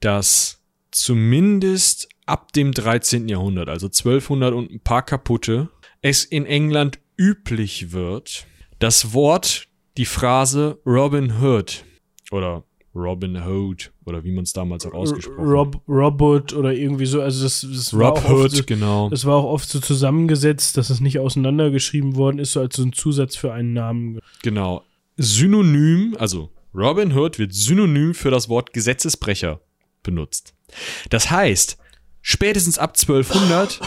dass 0.00 0.62
zumindest 0.90 2.10
ab 2.26 2.52
dem 2.52 2.72
13. 2.72 3.30
Jahrhundert, 3.30 3.70
also 3.70 3.86
1200 3.86 4.52
und 4.52 4.70
ein 4.70 4.80
paar 4.80 5.00
kaputte, 5.00 5.70
es 6.02 6.24
in 6.24 6.44
England 6.44 6.98
üblich 7.16 7.92
wird, 7.92 8.46
das 8.78 9.14
Wort 9.14 9.68
die 9.96 10.04
Phrase 10.04 10.80
Robin 10.84 11.40
Hood 11.40 11.82
oder 12.30 12.62
Robin 12.94 13.42
Hood 13.42 13.90
oder 14.04 14.22
wie 14.22 14.32
man 14.32 14.44
es 14.44 14.52
damals 14.52 14.84
auch 14.84 14.92
ausgesprochen 14.92 15.48
Rob, 15.48 15.80
Robot 15.88 16.52
oder 16.52 16.74
irgendwie 16.74 17.06
so. 17.06 17.22
Also 17.22 17.44
das, 17.44 17.66
das 17.72 17.94
Rob 17.94 18.22
war 18.22 18.30
Hood, 18.30 18.50
so, 18.50 18.64
genau. 18.64 19.08
Das 19.08 19.24
war 19.24 19.36
auch 19.36 19.50
oft 19.50 19.66
so 19.66 19.80
zusammengesetzt, 19.80 20.76
dass 20.76 20.90
es 20.90 21.00
nicht 21.00 21.18
auseinandergeschrieben 21.18 22.16
worden 22.16 22.38
ist, 22.38 22.52
so 22.52 22.60
als 22.60 22.76
so 22.76 22.82
ein 22.82 22.92
Zusatz 22.92 23.34
für 23.34 23.54
einen 23.54 23.72
Namen. 23.72 24.18
Genau. 24.42 24.82
Synonym, 25.16 26.16
also 26.18 26.50
Robin 26.74 27.12
Hood 27.16 27.38
wird 27.38 27.54
synonym 27.54 28.14
für 28.14 28.30
das 28.30 28.48
Wort 28.48 28.72
Gesetzesbrecher 28.72 29.60
benutzt. 30.02 30.54
Das 31.10 31.30
heißt, 31.30 31.76
spätestens 32.22 32.78
ab 32.78 32.94
1200 32.96 33.80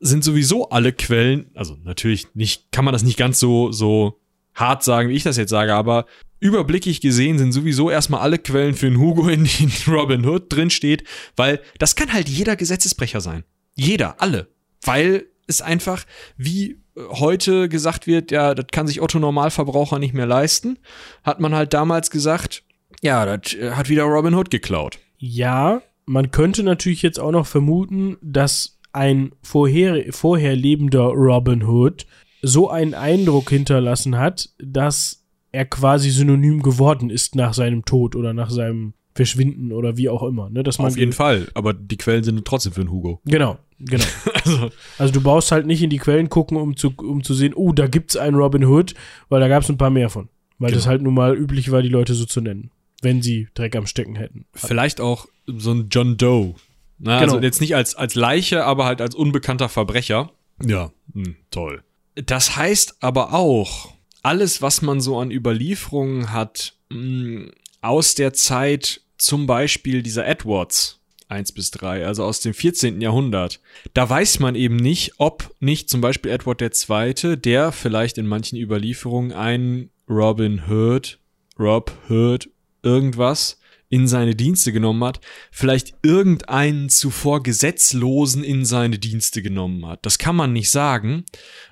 sind 0.00 0.22
sowieso 0.22 0.68
alle 0.68 0.92
Quellen, 0.92 1.50
also 1.54 1.76
natürlich 1.82 2.34
nicht, 2.34 2.70
kann 2.72 2.84
man 2.84 2.92
das 2.92 3.02
nicht 3.02 3.16
ganz 3.16 3.38
so, 3.38 3.72
so 3.72 4.20
hart 4.54 4.84
sagen, 4.84 5.08
wie 5.08 5.14
ich 5.14 5.22
das 5.22 5.36
jetzt 5.36 5.50
sage, 5.50 5.74
aber 5.74 6.06
überblickig 6.38 7.00
gesehen 7.00 7.38
sind 7.38 7.52
sowieso 7.52 7.90
erstmal 7.90 8.20
alle 8.20 8.38
Quellen 8.38 8.74
für 8.74 8.86
einen 8.86 8.98
Hugo, 8.98 9.28
in 9.28 9.44
denen 9.44 9.72
Robin 9.88 10.26
Hood 10.26 10.52
drin 10.52 10.70
steht, 10.70 11.04
weil 11.36 11.60
das 11.78 11.96
kann 11.96 12.12
halt 12.12 12.28
jeder 12.28 12.56
Gesetzesbrecher 12.56 13.20
sein. 13.20 13.44
Jeder, 13.74 14.20
alle. 14.20 14.48
Weil 14.82 15.26
es 15.46 15.62
einfach, 15.62 16.04
wie 16.36 16.80
heute 16.96 17.68
gesagt 17.68 18.06
wird, 18.06 18.30
ja, 18.30 18.54
das 18.54 18.66
kann 18.72 18.86
sich 18.86 19.02
Otto 19.02 19.18
Normalverbraucher 19.18 19.98
nicht 19.98 20.14
mehr 20.14 20.26
leisten, 20.26 20.78
hat 21.22 21.40
man 21.40 21.54
halt 21.54 21.74
damals 21.74 22.10
gesagt, 22.10 22.62
ja, 23.02 23.24
das 23.36 23.56
hat 23.76 23.88
wieder 23.88 24.04
Robin 24.04 24.34
Hood 24.34 24.50
geklaut. 24.50 24.98
Ja, 25.18 25.82
man 26.06 26.30
könnte 26.30 26.62
natürlich 26.62 27.02
jetzt 27.02 27.18
auch 27.20 27.32
noch 27.32 27.46
vermuten, 27.46 28.16
dass 28.22 28.78
ein 28.92 29.32
vorher, 29.42 30.12
vorher 30.12 30.56
lebender 30.56 31.08
Robin 31.08 31.66
Hood 31.66 32.06
so 32.42 32.70
einen 32.70 32.94
Eindruck 32.94 33.50
hinterlassen 33.50 34.16
hat, 34.16 34.50
dass 34.58 35.24
er 35.52 35.66
quasi 35.66 36.10
synonym 36.10 36.62
geworden 36.62 37.10
ist 37.10 37.34
nach 37.34 37.54
seinem 37.54 37.84
Tod 37.84 38.14
oder 38.14 38.32
nach 38.32 38.50
seinem 38.50 38.94
Verschwinden 39.16 39.72
oder 39.72 39.96
wie 39.96 40.08
auch 40.08 40.22
immer. 40.22 40.50
Ne? 40.50 40.62
Dass 40.62 40.78
man 40.78 40.88
Auf 40.88 40.96
jeden 40.96 41.12
Fall, 41.12 41.48
aber 41.54 41.72
die 41.72 41.96
Quellen 41.96 42.22
sind 42.22 42.44
trotzdem 42.44 42.72
für 42.72 42.82
einen 42.82 42.90
Hugo. 42.90 43.20
Genau, 43.24 43.58
genau. 43.80 44.04
also, 44.34 44.70
also, 44.98 45.12
du 45.12 45.20
brauchst 45.20 45.50
halt 45.50 45.66
nicht 45.66 45.82
in 45.82 45.90
die 45.90 45.98
Quellen 45.98 46.28
gucken, 46.28 46.58
um 46.58 46.76
zu, 46.76 46.92
um 46.96 47.24
zu 47.24 47.34
sehen, 47.34 47.54
oh, 47.54 47.72
da 47.72 47.86
gibt's 47.86 48.16
einen 48.16 48.36
Robin 48.36 48.64
Hood, 48.64 48.94
weil 49.28 49.40
da 49.40 49.48
gab's 49.48 49.68
ein 49.68 49.78
paar 49.78 49.90
mehr 49.90 50.10
von. 50.10 50.28
Weil 50.58 50.70
genau. 50.70 50.78
das 50.78 50.86
halt 50.86 51.02
nun 51.02 51.14
mal 51.14 51.36
üblich 51.36 51.70
war, 51.70 51.82
die 51.82 51.88
Leute 51.88 52.14
so 52.14 52.24
zu 52.26 52.40
nennen, 52.40 52.70
wenn 53.02 53.22
sie 53.22 53.48
Dreck 53.54 53.74
am 53.74 53.86
Stecken 53.86 54.16
hätten. 54.16 54.46
Vielleicht 54.54 55.00
auch 55.00 55.26
so 55.46 55.72
ein 55.72 55.88
John 55.90 56.16
Doe. 56.16 56.54
Na, 56.98 57.20
genau. 57.20 57.34
Also 57.34 57.44
jetzt 57.44 57.60
nicht 57.60 57.74
als, 57.74 57.94
als 57.94 58.14
Leiche, 58.14 58.64
aber 58.64 58.84
halt 58.84 59.00
als 59.00 59.14
unbekannter 59.14 59.68
Verbrecher. 59.68 60.30
Ja, 60.64 60.92
hm, 61.12 61.36
toll. 61.50 61.82
Das 62.14 62.56
heißt 62.56 62.98
aber 63.00 63.34
auch, 63.34 63.92
alles, 64.22 64.62
was 64.62 64.82
man 64.82 65.00
so 65.00 65.18
an 65.18 65.30
Überlieferungen 65.30 66.32
hat, 66.32 66.74
mh, 66.90 66.98
mm, 66.98 67.50
aus 67.82 68.14
der 68.14 68.32
Zeit 68.32 69.02
zum 69.18 69.46
Beispiel 69.46 70.02
dieser 70.02 70.26
Edwards 70.26 71.00
1 71.28 71.52
bis 71.52 71.70
3, 71.72 72.06
also 72.06 72.24
aus 72.24 72.40
dem 72.40 72.54
14. 72.54 73.00
Jahrhundert, 73.00 73.60
da 73.94 74.08
weiß 74.08 74.38
man 74.38 74.54
eben 74.54 74.76
nicht, 74.76 75.14
ob 75.18 75.54
nicht 75.60 75.90
zum 75.90 76.00
Beispiel 76.00 76.30
Edward 76.30 76.62
II., 76.62 77.36
der 77.36 77.72
vielleicht 77.72 78.18
in 78.18 78.26
manchen 78.26 78.58
Überlieferungen 78.58 79.32
einen 79.32 79.90
Robin 80.08 80.62
Hood, 80.68 81.18
Rob 81.58 81.92
Hood, 82.08 82.48
irgendwas 82.82 83.58
in 83.88 84.08
seine 84.08 84.34
Dienste 84.34 84.72
genommen 84.72 85.04
hat, 85.04 85.20
vielleicht 85.50 85.94
irgendeinen 86.02 86.88
zuvor 86.88 87.42
Gesetzlosen 87.42 88.42
in 88.42 88.64
seine 88.64 88.98
Dienste 88.98 89.42
genommen 89.42 89.86
hat. 89.86 90.04
Das 90.04 90.18
kann 90.18 90.36
man 90.36 90.52
nicht 90.52 90.70
sagen. 90.70 91.24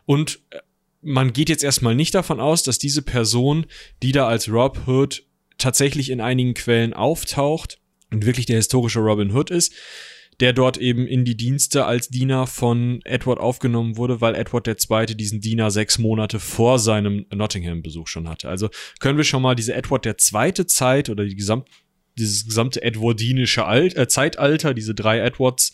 Und 0.06 0.40
äh, 0.50 0.58
man 1.02 1.32
geht 1.32 1.48
jetzt 1.48 1.64
erstmal 1.64 1.94
nicht 1.94 2.14
davon 2.14 2.40
aus, 2.40 2.62
dass 2.62 2.78
diese 2.78 3.02
Person, 3.02 3.66
die 4.02 4.12
da 4.12 4.26
als 4.26 4.48
Rob 4.48 4.86
Hood 4.86 5.24
tatsächlich 5.64 6.10
in 6.10 6.20
einigen 6.20 6.52
Quellen 6.52 6.92
auftaucht 6.92 7.78
und 8.10 8.26
wirklich 8.26 8.44
der 8.44 8.56
historische 8.56 9.00
Robin 9.00 9.34
Hood 9.34 9.50
ist, 9.50 9.72
der 10.40 10.52
dort 10.52 10.76
eben 10.76 11.06
in 11.06 11.24
die 11.24 11.38
Dienste 11.38 11.86
als 11.86 12.08
Diener 12.08 12.46
von 12.46 13.00
Edward 13.04 13.40
aufgenommen 13.40 13.96
wurde, 13.96 14.20
weil 14.20 14.34
Edward 14.34 14.68
II. 14.68 15.06
diesen 15.16 15.40
Diener 15.40 15.70
sechs 15.70 15.98
Monate 15.98 16.38
vor 16.38 16.78
seinem 16.78 17.24
Nottingham-Besuch 17.32 18.08
schon 18.08 18.28
hatte. 18.28 18.50
Also 18.50 18.68
können 19.00 19.16
wir 19.16 19.24
schon 19.24 19.40
mal 19.40 19.54
diese 19.54 19.72
Edward 19.72 20.04
II. 20.04 20.66
Zeit 20.66 21.08
oder 21.08 21.24
die 21.24 21.34
gesamt 21.34 21.66
dieses 22.16 22.44
gesamte 22.44 22.80
edwardinische 22.82 23.64
Alt 23.64 23.96
äh, 23.96 24.06
Zeitalter, 24.06 24.72
diese 24.74 24.94
drei 24.94 25.18
Edwards, 25.18 25.72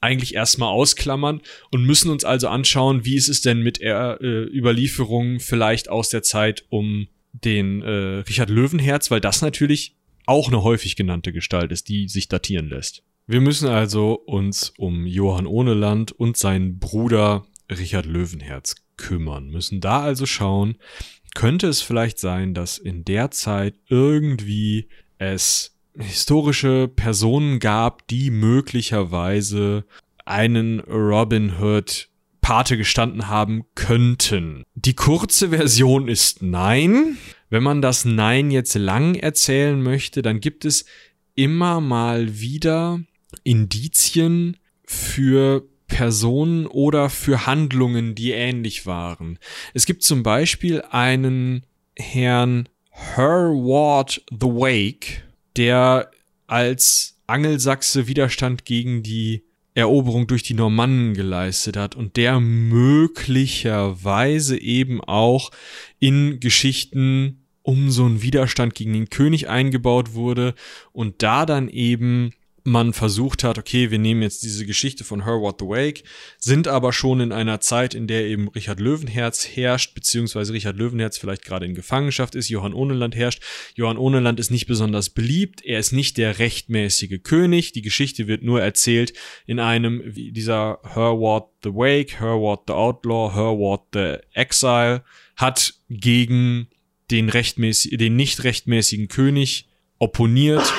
eigentlich 0.00 0.34
erstmal 0.34 0.70
ausklammern 0.70 1.42
und 1.70 1.84
müssen 1.84 2.10
uns 2.10 2.24
also 2.24 2.48
anschauen, 2.48 3.04
wie 3.04 3.16
ist 3.16 3.28
es 3.28 3.42
denn 3.42 3.60
mit 3.60 3.80
äh, 3.80 4.16
Überlieferungen 4.46 5.38
vielleicht 5.40 5.90
aus 5.90 6.08
der 6.08 6.22
Zeit 6.22 6.64
um 6.70 7.06
den 7.32 7.82
äh, 7.82 8.22
Richard 8.28 8.50
Löwenherz, 8.50 9.10
weil 9.10 9.20
das 9.20 9.42
natürlich 9.42 9.96
auch 10.26 10.48
eine 10.48 10.62
häufig 10.62 10.96
genannte 10.96 11.32
Gestalt 11.32 11.72
ist, 11.72 11.88
die 11.88 12.08
sich 12.08 12.28
datieren 12.28 12.68
lässt. 12.68 13.02
Wir 13.26 13.40
müssen 13.40 13.68
also 13.68 14.14
uns 14.14 14.72
um 14.76 15.06
Johann 15.06 15.46
Ohneland 15.46 16.12
und 16.12 16.36
seinen 16.36 16.78
Bruder 16.78 17.46
Richard 17.70 18.06
Löwenherz 18.06 18.76
kümmern, 18.96 19.48
müssen 19.48 19.80
da 19.80 20.00
also 20.00 20.26
schauen, 20.26 20.76
könnte 21.34 21.68
es 21.68 21.80
vielleicht 21.80 22.18
sein, 22.18 22.54
dass 22.54 22.78
in 22.78 23.04
der 23.04 23.30
Zeit 23.30 23.74
irgendwie 23.88 24.88
es 25.18 25.76
historische 25.96 26.88
Personen 26.88 27.60
gab, 27.60 28.06
die 28.08 28.30
möglicherweise 28.30 29.84
einen 30.24 30.80
Robin 30.80 31.60
Hood 31.60 32.09
Pate 32.50 32.76
gestanden 32.76 33.28
haben 33.28 33.62
könnten. 33.76 34.64
Die 34.74 34.94
kurze 34.94 35.50
Version 35.50 36.08
ist 36.08 36.42
nein. 36.42 37.16
Wenn 37.48 37.62
man 37.62 37.80
das 37.80 38.04
Nein 38.04 38.50
jetzt 38.50 38.74
lang 38.74 39.14
erzählen 39.14 39.80
möchte, 39.80 40.20
dann 40.20 40.40
gibt 40.40 40.64
es 40.64 40.84
immer 41.36 41.80
mal 41.80 42.40
wieder 42.40 42.98
Indizien 43.44 44.56
für 44.84 45.64
Personen 45.86 46.66
oder 46.66 47.08
für 47.08 47.46
Handlungen, 47.46 48.16
die 48.16 48.32
ähnlich 48.32 48.84
waren. 48.84 49.38
Es 49.72 49.86
gibt 49.86 50.02
zum 50.02 50.24
Beispiel 50.24 50.82
einen 50.90 51.64
Herrn 51.94 52.68
Herward 52.90 54.24
the 54.28 54.48
Wake, 54.48 55.22
der 55.56 56.10
als 56.48 57.16
Angelsachse 57.28 58.08
Widerstand 58.08 58.64
gegen 58.64 59.04
die 59.04 59.44
Eroberung 59.74 60.26
durch 60.26 60.42
die 60.42 60.54
Normannen 60.54 61.14
geleistet 61.14 61.76
hat 61.76 61.94
und 61.94 62.16
der 62.16 62.40
möglicherweise 62.40 64.60
eben 64.60 65.00
auch 65.00 65.52
in 65.98 66.40
Geschichten 66.40 67.36
um 67.62 67.90
so 67.90 68.04
einen 68.04 68.22
Widerstand 68.22 68.74
gegen 68.74 68.94
den 68.94 69.10
König 69.10 69.48
eingebaut 69.48 70.14
wurde 70.14 70.54
und 70.92 71.22
da 71.22 71.46
dann 71.46 71.68
eben 71.68 72.32
man 72.64 72.92
versucht 72.92 73.44
hat, 73.44 73.58
okay, 73.58 73.90
wir 73.90 73.98
nehmen 73.98 74.22
jetzt 74.22 74.42
diese 74.42 74.66
Geschichte 74.66 75.04
von 75.04 75.24
Herward 75.24 75.60
the 75.60 75.66
Wake, 75.66 76.04
sind 76.38 76.68
aber 76.68 76.92
schon 76.92 77.20
in 77.20 77.32
einer 77.32 77.60
Zeit, 77.60 77.94
in 77.94 78.06
der 78.06 78.26
eben 78.26 78.48
Richard 78.48 78.80
Löwenherz 78.80 79.46
herrscht, 79.46 79.94
beziehungsweise 79.94 80.52
Richard 80.52 80.76
Löwenherz 80.76 81.18
vielleicht 81.18 81.44
gerade 81.44 81.66
in 81.66 81.74
Gefangenschaft 81.74 82.34
ist, 82.34 82.48
Johann 82.48 82.74
Ohneland 82.74 83.16
herrscht. 83.16 83.42
Johann 83.74 83.98
Ohneland 83.98 84.40
ist 84.40 84.50
nicht 84.50 84.66
besonders 84.66 85.10
beliebt, 85.10 85.64
er 85.64 85.78
ist 85.78 85.92
nicht 85.92 86.16
der 86.16 86.38
rechtmäßige 86.38 87.22
König, 87.22 87.72
die 87.72 87.82
Geschichte 87.82 88.26
wird 88.26 88.42
nur 88.42 88.60
erzählt 88.60 89.12
in 89.46 89.58
einem, 89.58 90.02
wie 90.04 90.32
dieser 90.32 90.80
Herward 90.82 91.48
the 91.62 91.70
Wake, 91.70 92.20
Herward 92.20 92.62
the 92.66 92.74
Outlaw, 92.74 93.34
Herward 93.34 93.82
the 93.92 94.16
Exile, 94.32 95.04
hat 95.36 95.74
gegen 95.88 96.68
den 97.10 97.28
rechtmäßig, 97.28 97.96
den 97.98 98.16
nicht 98.16 98.44
rechtmäßigen 98.44 99.08
König 99.08 99.68
opponiert 99.98 100.72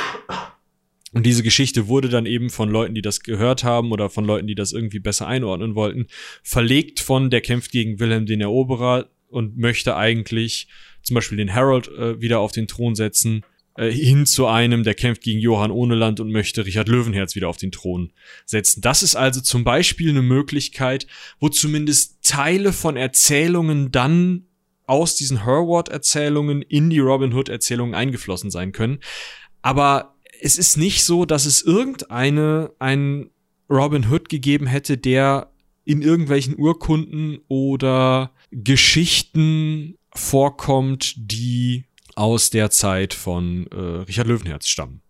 und 1.14 1.26
diese 1.26 1.43
Geschichte 1.43 1.88
wurde 1.88 2.07
dann 2.09 2.26
eben 2.26 2.49
von 2.49 2.70
Leuten, 2.70 2.95
die 2.95 3.01
das 3.01 3.20
gehört 3.22 3.64
haben 3.64 3.91
oder 3.91 4.09
von 4.09 4.24
Leuten, 4.24 4.47
die 4.47 4.55
das 4.55 4.72
irgendwie 4.72 4.99
besser 4.99 5.28
einordnen 5.28 5.76
wollten, 5.76 6.07
verlegt 6.41 6.99
von 6.99 7.30
der 7.30 7.41
kämpft 7.41 7.72
gegen 7.72 7.99
Wilhelm 7.99 8.26
den 8.26 8.41
Eroberer 8.41 9.09
und 9.28 9.57
möchte 9.57 9.95
eigentlich 9.97 10.68
zum 11.03 11.16
Beispiel 11.16 11.38
den 11.38 11.53
Harold 11.53 11.89
äh, 11.89 12.22
wieder 12.22 12.39
auf 12.39 12.51
den 12.51 12.68
Thron 12.68 12.95
setzen, 12.95 13.43
äh, 13.76 13.89
hin 13.91 14.26
zu 14.26 14.47
einem, 14.47 14.84
der 14.84 14.93
kämpft 14.93 15.24
gegen 15.24 15.39
Johann 15.39 15.72
Ohneland 15.72 16.20
und 16.20 16.32
möchte 16.32 16.66
Richard 16.66 16.88
Löwenherz 16.88 17.36
wieder 17.36 17.49
auf 17.49 17.57
den 17.57 17.72
Thron 17.72 18.14
setzen. 18.45 18.82
Das 18.82 19.03
ist 19.03 19.16
also 19.16 19.41
zum 19.41 19.64
Beispiel 19.64 20.12
eine 20.12 20.22
Möglichkeit, 20.22 21.07
wo 21.39 21.49
zumindest 21.49 22.24
Teile 22.24 22.72
von 22.72 22.95
Erzählungen 22.95 23.91
dann 23.91 24.45
aus 24.86 25.16
diesen 25.16 25.43
Herward-Erzählungen 25.43 26.62
in 26.62 26.89
die 26.89 26.99
Robin 26.99 27.34
Hood-Erzählungen 27.34 27.95
eingeflossen 27.95 28.51
sein 28.51 28.72
können. 28.72 28.99
Aber 29.62 30.11
es 30.42 30.58
ist 30.58 30.76
nicht 30.76 31.04
so, 31.04 31.26
dass 31.26 31.46
es 31.46 31.62
irgendeine, 31.62 32.72
einen 32.80 33.30
Robin 33.70 34.10
Hood 34.10 34.28
gegeben 34.28 34.66
hätte, 34.66 34.98
der 34.98 35.52
in 35.86 36.02
irgendwelchen 36.02 36.58
Urkunden 36.58 37.39
oder 37.48 38.32
Geschichten 38.52 39.96
vorkommt, 40.14 41.14
die 41.18 41.86
aus 42.16 42.50
der 42.50 42.70
Zeit 42.72 43.14
von 43.14 43.68
äh, 43.68 43.76
Richard 43.78 44.28
Löwenherz 44.28 44.68
stammen. 44.68 45.02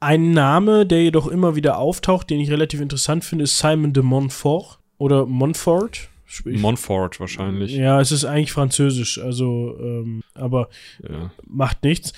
Ein 0.00 0.32
Name, 0.32 0.86
der 0.86 1.02
jedoch 1.02 1.26
immer 1.26 1.54
wieder 1.54 1.78
auftaucht, 1.78 2.30
den 2.30 2.40
ich 2.40 2.50
relativ 2.50 2.80
interessant 2.80 3.24
finde, 3.24 3.44
ist 3.44 3.58
Simon 3.58 3.92
de 3.92 4.02
Montfort 4.02 4.78
oder 4.96 5.26
Montfort. 5.26 6.08
Montfort 6.44 7.20
wahrscheinlich. 7.20 7.72
Ja, 7.72 8.00
es 8.00 8.12
ist 8.12 8.24
eigentlich 8.24 8.52
französisch, 8.52 9.18
also, 9.18 9.76
ähm, 9.80 10.22
aber 10.34 10.68
ja. 11.02 11.32
macht 11.46 11.82
nichts. 11.84 12.12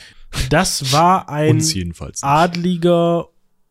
Das 0.48 0.92
war 0.92 1.28
ein 1.28 1.62
Adliger 2.22 3.28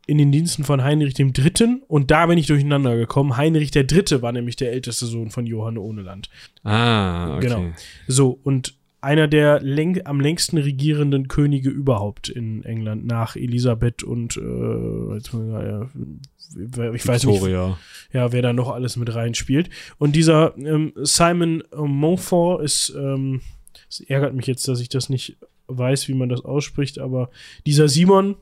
in 0.09 0.17
den 0.17 0.31
Diensten 0.31 0.63
von 0.63 0.83
Heinrich 0.83 1.19
III. 1.19 1.81
Und 1.87 2.09
da 2.09 2.25
bin 2.25 2.37
ich 2.37 2.47
durcheinander 2.47 2.97
gekommen. 2.97 3.37
Heinrich 3.37 3.75
III. 3.75 4.21
war 4.21 4.31
nämlich 4.31 4.55
der 4.55 4.71
älteste 4.71 5.05
Sohn 5.05 5.29
von 5.29 5.45
Johann 5.45 5.77
Ohneland. 5.77 6.29
Ah, 6.63 7.35
okay. 7.37 7.47
Genau. 7.47 7.65
So, 8.07 8.39
und 8.43 8.73
einer 9.01 9.27
der 9.27 9.61
läng 9.61 10.05
am 10.05 10.19
längsten 10.19 10.57
regierenden 10.57 11.27
Könige 11.27 11.69
überhaupt 11.69 12.27
in 12.27 12.63
England 12.65 13.05
nach 13.05 13.35
Elisabeth 13.35 14.03
und 14.03 14.35
äh, 14.35 15.17
ich 15.17 17.07
weiß 17.07 17.25
Victoria. 17.25 17.67
nicht, 17.67 17.77
ja, 18.11 18.31
wer 18.31 18.41
da 18.41 18.51
noch 18.51 18.69
alles 18.69 18.97
mit 18.97 19.13
reinspielt. 19.13 19.69
Und 19.99 20.15
dieser 20.15 20.57
ähm, 20.57 20.91
Simon 20.95 21.63
Montfort 21.75 22.63
ist, 22.63 22.93
ähm, 22.97 23.41
es 23.87 24.01
ärgert 24.01 24.33
mich 24.33 24.47
jetzt, 24.47 24.67
dass 24.67 24.81
ich 24.81 24.89
das 24.89 25.09
nicht 25.09 25.37
weiß, 25.69 26.07
wie 26.07 26.13
man 26.13 26.29
das 26.29 26.43
ausspricht, 26.43 26.99
aber 26.99 27.29
dieser 27.65 27.87
Simon, 27.87 28.35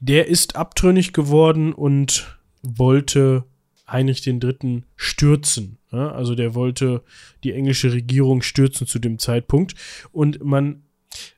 der 0.00 0.26
ist 0.26 0.56
abtrünnig 0.56 1.12
geworden 1.12 1.72
und 1.72 2.38
wollte 2.62 3.44
Heinrich 3.86 4.26
III. 4.26 4.82
stürzen. 4.96 5.78
Ja, 5.92 6.12
also 6.12 6.34
der 6.34 6.54
wollte 6.54 7.02
die 7.42 7.52
englische 7.52 7.92
Regierung 7.92 8.42
stürzen 8.42 8.86
zu 8.86 8.98
dem 8.98 9.18
Zeitpunkt. 9.18 9.74
Und 10.12 10.42
man. 10.44 10.82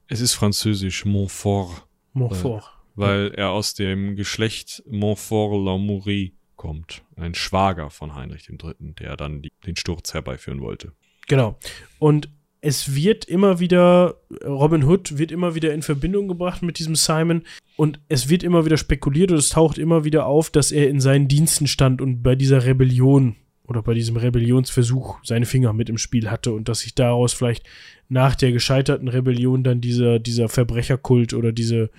Es 0.09 0.21
ist 0.21 0.35
französisch, 0.35 1.05
Montfort. 1.05 1.87
Montfort. 2.13 2.65
Weil, 2.95 3.31
weil 3.31 3.35
er 3.35 3.51
aus 3.51 3.75
dem 3.75 4.17
Geschlecht 4.17 4.83
Montfort-Lamourie 4.87 6.35
kommt. 6.57 7.03
Ein 7.17 7.35
Schwager 7.35 7.91
von 7.91 8.15
Heinrich 8.15 8.49
III., 8.49 8.75
der 8.99 9.17
dann 9.17 9.43
die, 9.43 9.51
den 9.67 9.77
Sturz 9.77 10.13
herbeiführen 10.13 10.61
wollte. 10.61 10.93
Genau. 11.27 11.59
Und 11.99 12.29
es 12.63 12.95
wird 12.95 13.25
immer 13.25 13.59
wieder, 13.59 14.15
Robin 14.45 14.85
Hood 14.85 15.19
wird 15.19 15.33
immer 15.33 15.57
wieder 15.57 15.75
in 15.75 15.83
Verbindung 15.83 16.29
gebracht 16.29 16.63
mit 16.63 16.79
diesem 16.79 16.95
Simon 16.95 17.43
und 17.77 17.99
es 18.09 18.29
wird 18.29 18.45
immer 18.45 18.65
wieder 18.65 18.77
spekuliert 18.77 19.33
und 19.33 19.37
es 19.39 19.49
taucht 19.49 19.79
immer 19.79 20.05
wieder 20.05 20.27
auf, 20.27 20.49
dass 20.49 20.71
er 20.71 20.89
in 20.89 21.01
seinen 21.01 21.27
Diensten 21.27 21.67
stand 21.67 22.01
und 22.01 22.23
bei 22.23 22.37
dieser 22.37 22.65
Rebellion 22.65 23.35
oder 23.67 23.83
bei 23.83 23.95
diesem 23.95 24.17
Rebellionsversuch 24.17 25.19
seine 25.25 25.45
Finger 25.45 25.73
mit 25.73 25.91
im 25.91 25.99
Spiel 25.99 26.31
hatte 26.31 26.53
und 26.53 26.69
dass 26.69 26.81
sich 26.81 26.95
daraus 26.95 27.33
vielleicht 27.33 27.65
nach 28.09 28.37
der 28.37 28.53
gescheiterten 28.53 29.09
Rebellion 29.09 29.65
dann 29.65 29.81
dieser, 29.81 30.21
dieser 30.21 30.49
Verbrecherkult 30.49 31.35
oder 31.35 31.51
diese, 31.51 31.91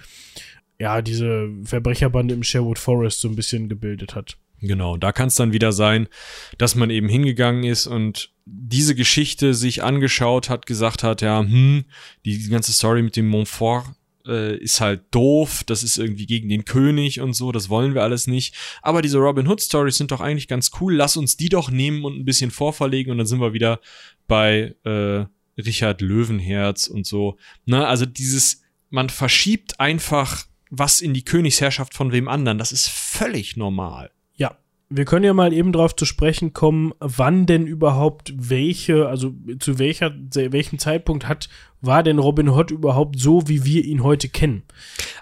ja, 0.79 1.01
diese 1.01 1.49
Verbrecherbande 1.65 2.33
im 2.33 2.43
Sherwood 2.43 2.79
Forest 2.79 3.19
so 3.19 3.27
ein 3.27 3.35
bisschen 3.35 3.67
gebildet 3.67 4.15
hat. 4.15 4.37
Genau, 4.61 4.95
da 4.95 5.11
kann 5.11 5.27
es 5.27 5.35
dann 5.35 5.51
wieder 5.51 5.73
sein, 5.73 6.07
dass 6.57 6.75
man 6.75 6.89
eben 6.89 7.09
hingegangen 7.09 7.65
ist 7.65 7.85
und 7.85 8.32
diese 8.45 8.95
Geschichte 8.95 9.53
sich 9.53 9.83
angeschaut 9.83 10.49
hat, 10.49 10.65
gesagt 10.65 11.03
hat, 11.03 11.21
ja, 11.21 11.39
hm, 11.39 11.85
die 12.25 12.49
ganze 12.49 12.73
Story 12.73 13.01
mit 13.01 13.15
dem 13.15 13.27
Montfort 13.27 13.85
äh, 14.27 14.57
ist 14.57 14.81
halt 14.81 15.03
doof, 15.11 15.63
das 15.65 15.83
ist 15.83 15.97
irgendwie 15.97 16.25
gegen 16.25 16.49
den 16.49 16.65
König 16.65 17.21
und 17.21 17.33
so, 17.33 17.51
das 17.51 17.69
wollen 17.69 17.93
wir 17.93 18.03
alles 18.03 18.27
nicht. 18.27 18.55
Aber 18.81 19.01
diese 19.01 19.17
Robin 19.17 19.47
Hood 19.47 19.61
Stories 19.61 19.97
sind 19.97 20.11
doch 20.11 20.21
eigentlich 20.21 20.47
ganz 20.47 20.71
cool, 20.79 20.93
lass 20.93 21.17
uns 21.17 21.37
die 21.37 21.49
doch 21.49 21.71
nehmen 21.71 22.03
und 22.03 22.17
ein 22.17 22.25
bisschen 22.25 22.51
vorverlegen 22.51 23.11
und 23.11 23.17
dann 23.17 23.27
sind 23.27 23.39
wir 23.39 23.53
wieder 23.53 23.79
bei 24.27 24.75
äh, 24.83 25.25
Richard 25.57 26.01
Löwenherz 26.01 26.87
und 26.87 27.05
so. 27.05 27.37
Na, 27.65 27.87
also 27.87 28.05
dieses, 28.05 28.61
man 28.89 29.09
verschiebt 29.09 29.79
einfach 29.79 30.45
was 30.75 31.01
in 31.01 31.13
die 31.13 31.23
Königsherrschaft 31.23 31.93
von 31.93 32.11
wem 32.11 32.27
anderen, 32.27 32.57
das 32.57 32.71
ist 32.71 32.89
völlig 32.89 33.57
normal. 33.57 34.11
Wir 34.95 35.05
können 35.05 35.25
ja 35.25 35.33
mal 35.33 35.53
eben 35.53 35.71
darauf 35.71 35.95
zu 35.95 36.05
sprechen 36.05 36.53
kommen, 36.53 36.93
wann 36.99 37.47
denn 37.47 37.65
überhaupt 37.65 38.31
welche, 38.37 39.07
also 39.07 39.33
zu 39.59 39.79
welcher, 39.79 40.13
welchem 40.33 40.77
Zeitpunkt 40.77 41.27
hat, 41.27 41.49
war 41.81 42.03
denn 42.03 42.19
Robin 42.19 42.47
Hood 42.49 42.69
überhaupt 42.69 43.19
so, 43.19 43.47
wie 43.47 43.65
wir 43.65 43.83
ihn 43.83 44.03
heute 44.03 44.29
kennen? 44.29 44.61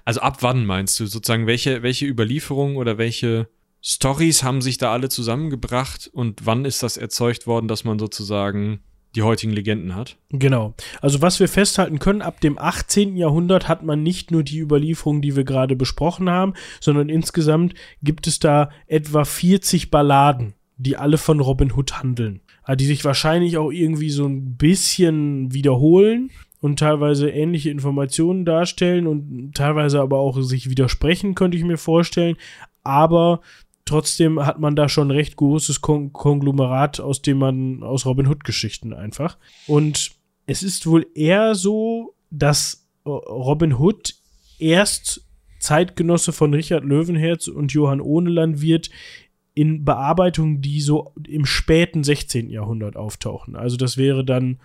Also 0.03 0.19
ab 0.19 0.39
wann 0.41 0.65
meinst 0.65 0.99
du 0.99 1.05
sozusagen, 1.05 1.47
welche, 1.47 1.83
welche 1.83 2.05
Überlieferungen 2.05 2.75
oder 2.75 2.97
welche 2.97 3.47
Stories 3.81 4.43
haben 4.43 4.61
sich 4.61 4.77
da 4.77 4.91
alle 4.91 5.07
zusammengebracht 5.07 6.09
und 6.11 6.45
wann 6.45 6.65
ist 6.65 6.83
das 6.83 6.97
erzeugt 6.97 7.47
worden, 7.47 7.69
dass 7.69 7.85
man 7.85 7.97
sozusagen 7.97 8.81
die 9.15 9.23
heutigen 9.23 9.51
Legenden 9.51 9.95
hat. 9.95 10.17
Genau. 10.29 10.73
Also 11.01 11.21
was 11.21 11.39
wir 11.39 11.47
festhalten 11.47 11.99
können, 11.99 12.21
ab 12.21 12.39
dem 12.39 12.57
18. 12.57 13.17
Jahrhundert 13.17 13.67
hat 13.67 13.83
man 13.83 14.03
nicht 14.03 14.31
nur 14.31 14.43
die 14.43 14.59
Überlieferung, 14.59 15.21
die 15.21 15.35
wir 15.35 15.43
gerade 15.43 15.75
besprochen 15.75 16.29
haben, 16.29 16.53
sondern 16.79 17.09
insgesamt 17.09 17.73
gibt 18.01 18.27
es 18.27 18.39
da 18.39 18.69
etwa 18.87 19.25
40 19.25 19.91
Balladen, 19.91 20.53
die 20.77 20.97
alle 20.97 21.17
von 21.17 21.39
Robin 21.39 21.73
Hood 21.73 21.99
handeln. 21.99 22.41
Also 22.63 22.77
die 22.77 22.85
sich 22.85 23.03
wahrscheinlich 23.03 23.57
auch 23.57 23.71
irgendwie 23.71 24.11
so 24.11 24.25
ein 24.25 24.55
bisschen 24.55 25.53
wiederholen 25.53 26.31
und 26.61 26.79
teilweise 26.79 27.29
ähnliche 27.29 27.71
Informationen 27.71 28.45
darstellen 28.45 29.07
und 29.07 29.53
teilweise 29.55 29.99
aber 29.99 30.19
auch 30.19 30.39
sich 30.41 30.69
widersprechen, 30.69 31.35
könnte 31.35 31.57
ich 31.57 31.63
mir 31.63 31.77
vorstellen. 31.77 32.37
Aber 32.83 33.41
trotzdem 33.91 34.45
hat 34.45 34.57
man 34.57 34.75
da 34.75 34.87
schon 34.87 35.09
ein 35.09 35.11
recht 35.11 35.35
großes 35.35 35.81
Kon 35.81 36.13
Konglomerat, 36.13 37.01
aus 37.01 37.21
dem 37.21 37.37
man, 37.39 37.83
aus 37.83 38.05
Robin 38.05 38.27
Hood-Geschichten 38.27 38.93
einfach. 38.93 39.37
Und 39.67 40.11
es 40.45 40.63
ist 40.63 40.87
wohl 40.87 41.05
eher 41.13 41.55
so, 41.55 42.15
dass 42.29 42.87
Robin 43.05 43.77
Hood 43.77 44.15
erst 44.59 45.27
Zeitgenosse 45.59 46.31
von 46.31 46.53
Richard 46.53 46.85
Löwenherz 46.85 47.49
und 47.49 47.73
Johann 47.73 47.99
Ohneland 47.99 48.61
wird 48.61 48.89
in 49.53 49.83
Bearbeitungen, 49.83 50.61
die 50.61 50.79
so 50.79 51.13
im 51.27 51.45
späten 51.45 52.05
16. 52.05 52.49
Jahrhundert 52.49 52.95
auftauchen. 52.95 53.57
Also 53.57 53.75
das 53.75 53.97
wäre 53.97 54.23
dann 54.23 54.59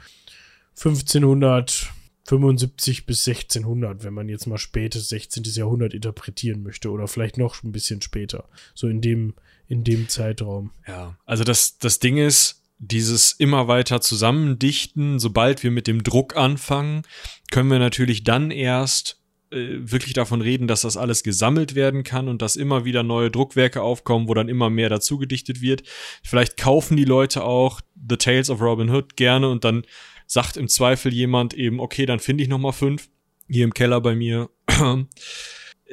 1500 0.77 1.91
75 2.27 3.07
bis 3.07 3.27
1600, 3.27 4.03
wenn 4.03 4.15
man 4.15 4.29
jetzt 4.29 4.47
mal 4.47 4.59
spätes 4.59 5.09
16. 5.09 5.45
Jahrhundert 5.45 5.95
interpretieren 5.95 6.63
möchte 6.63 6.91
oder 6.91 7.07
vielleicht 7.07 7.39
noch 7.39 7.63
ein 7.63 7.73
bisschen 7.73 8.03
später, 8.03 8.49
so 8.75 8.89
in 8.89 9.01
dem 9.01 9.35
in 9.69 9.83
dem 9.83 10.09
Zeitraum. 10.09 10.71
Ja, 10.87 11.19
also 11.25 11.45
das 11.45 11.79
das 11.79 11.99
Ding 11.99 12.19
ist, 12.19 12.63
dieses 12.79 13.33
immer 13.33 13.69
weiter 13.69 14.01
zusammendichten, 14.01 15.19
sobald 15.19 15.63
wir 15.63 15.71
mit 15.71 15.87
dem 15.87 16.03
Druck 16.03 16.37
anfangen, 16.37 17.03
können 17.51 17.71
wir 17.71 17.79
natürlich 17.79 18.23
dann 18.23 18.51
erst 18.51 19.21
äh, 19.51 19.79
wirklich 19.79 20.13
davon 20.13 20.41
reden, 20.41 20.67
dass 20.67 20.83
das 20.83 20.97
alles 20.97 21.23
gesammelt 21.23 21.75
werden 21.75 22.03
kann 22.03 22.29
und 22.29 22.43
dass 22.43 22.57
immer 22.57 22.85
wieder 22.85 23.03
neue 23.03 23.31
Druckwerke 23.31 23.81
aufkommen, 23.81 24.29
wo 24.29 24.35
dann 24.35 24.49
immer 24.49 24.71
mehr 24.71 24.89
dazu 24.89 25.19
gedichtet 25.19 25.61
wird. 25.61 25.85
Vielleicht 26.23 26.57
kaufen 26.57 26.97
die 26.97 27.05
Leute 27.05 27.45
auch 27.45 27.81
The 28.09 28.17
Tales 28.17 28.51
of 28.51 28.61
Robin 28.61 28.91
Hood 28.91 29.17
gerne 29.17 29.49
und 29.49 29.65
dann 29.65 29.85
sagt 30.27 30.57
im 30.57 30.69
Zweifel 30.69 31.13
jemand 31.13 31.55
eben, 31.55 31.81
okay, 31.81 32.07
dann 32.07 32.21
finde 32.21 32.43
ich 32.43 32.49
noch 32.49 32.59
mal 32.59 32.73
fünf 32.73 33.09
hier 33.49 33.65
im 33.65 33.75
Keller 33.75 34.01
bei 34.01 34.15
mir. 34.15 34.51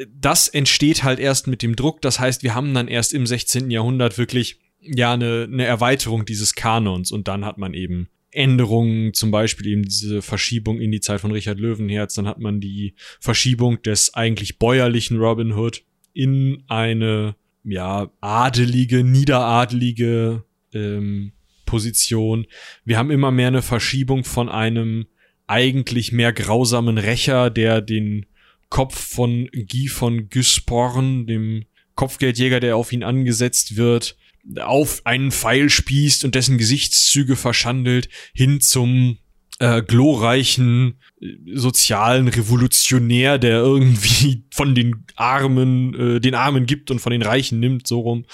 das 0.09 0.47
entsteht 0.47 1.03
halt 1.03 1.19
erst 1.19 1.47
mit 1.47 1.61
dem 1.61 1.75
Druck. 1.75 2.01
Das 2.01 2.19
heißt, 2.19 2.43
wir 2.43 2.55
haben 2.55 2.73
dann 2.73 2.87
erst 2.87 3.13
im 3.13 3.25
16. 3.25 3.69
Jahrhundert 3.69 4.17
wirklich 4.17 4.59
ja 4.81 5.13
eine, 5.13 5.47
eine 5.51 5.65
Erweiterung 5.65 6.25
dieses 6.25 6.55
Kanons 6.55 7.11
und 7.11 7.27
dann 7.27 7.45
hat 7.45 7.57
man 7.57 7.73
eben 7.73 8.09
Änderungen, 8.31 9.13
zum 9.13 9.31
Beispiel 9.31 9.67
eben 9.67 9.83
diese 9.83 10.21
Verschiebung 10.21 10.81
in 10.81 10.91
die 10.91 11.01
Zeit 11.01 11.21
von 11.21 11.31
Richard 11.31 11.59
Löwenherz, 11.59 12.15
dann 12.15 12.27
hat 12.27 12.39
man 12.39 12.59
die 12.59 12.95
Verschiebung 13.19 13.81
des 13.83 14.15
eigentlich 14.15 14.57
bäuerlichen 14.57 15.19
Robin 15.19 15.53
Hood 15.53 15.83
in 16.13 16.63
eine 16.67 17.35
ja 17.63 18.11
adelige, 18.21 19.03
niederadelige 19.03 20.43
ähm, 20.73 21.31
Position. 21.73 22.45
Wir 22.85 22.99
haben 22.99 23.09
immer 23.09 23.31
mehr 23.31 23.47
eine 23.47 23.63
Verschiebung 23.63 24.23
von 24.25 24.47
einem 24.47 25.07
eigentlich 25.47 26.11
mehr 26.11 26.31
grausamen 26.31 26.99
Rächer, 26.99 27.49
der 27.49 27.81
den 27.81 28.27
Kopf 28.69 28.95
von 28.95 29.49
Guy 29.51 29.87
von 29.87 30.29
Güsporn, 30.29 31.25
dem 31.25 31.65
Kopfgeldjäger, 31.95 32.59
der 32.59 32.77
auf 32.77 32.91
ihn 32.91 33.01
angesetzt 33.01 33.75
wird, 33.75 34.15
auf 34.59 35.01
einen 35.03 35.31
Pfeil 35.31 35.71
spießt 35.71 36.25
und 36.25 36.35
dessen 36.35 36.59
Gesichtszüge 36.59 37.35
verschandelt, 37.35 38.07
hin 38.35 38.61
zum 38.61 39.17
äh, 39.59 39.81
glorreichen 39.81 40.99
äh, 41.21 41.27
sozialen 41.53 42.27
Revolutionär, 42.27 43.37
der 43.37 43.57
irgendwie 43.57 44.43
von 44.51 44.75
den 44.75 45.05
Armen, 45.15 45.93
äh, 45.93 46.19
den 46.19 46.35
Armen 46.35 46.65
gibt 46.65 46.91
und 46.91 46.99
von 46.99 47.11
den 47.11 47.21
Reichen 47.21 47.59
nimmt, 47.59 47.87
so 47.87 48.01
rum. 48.01 48.25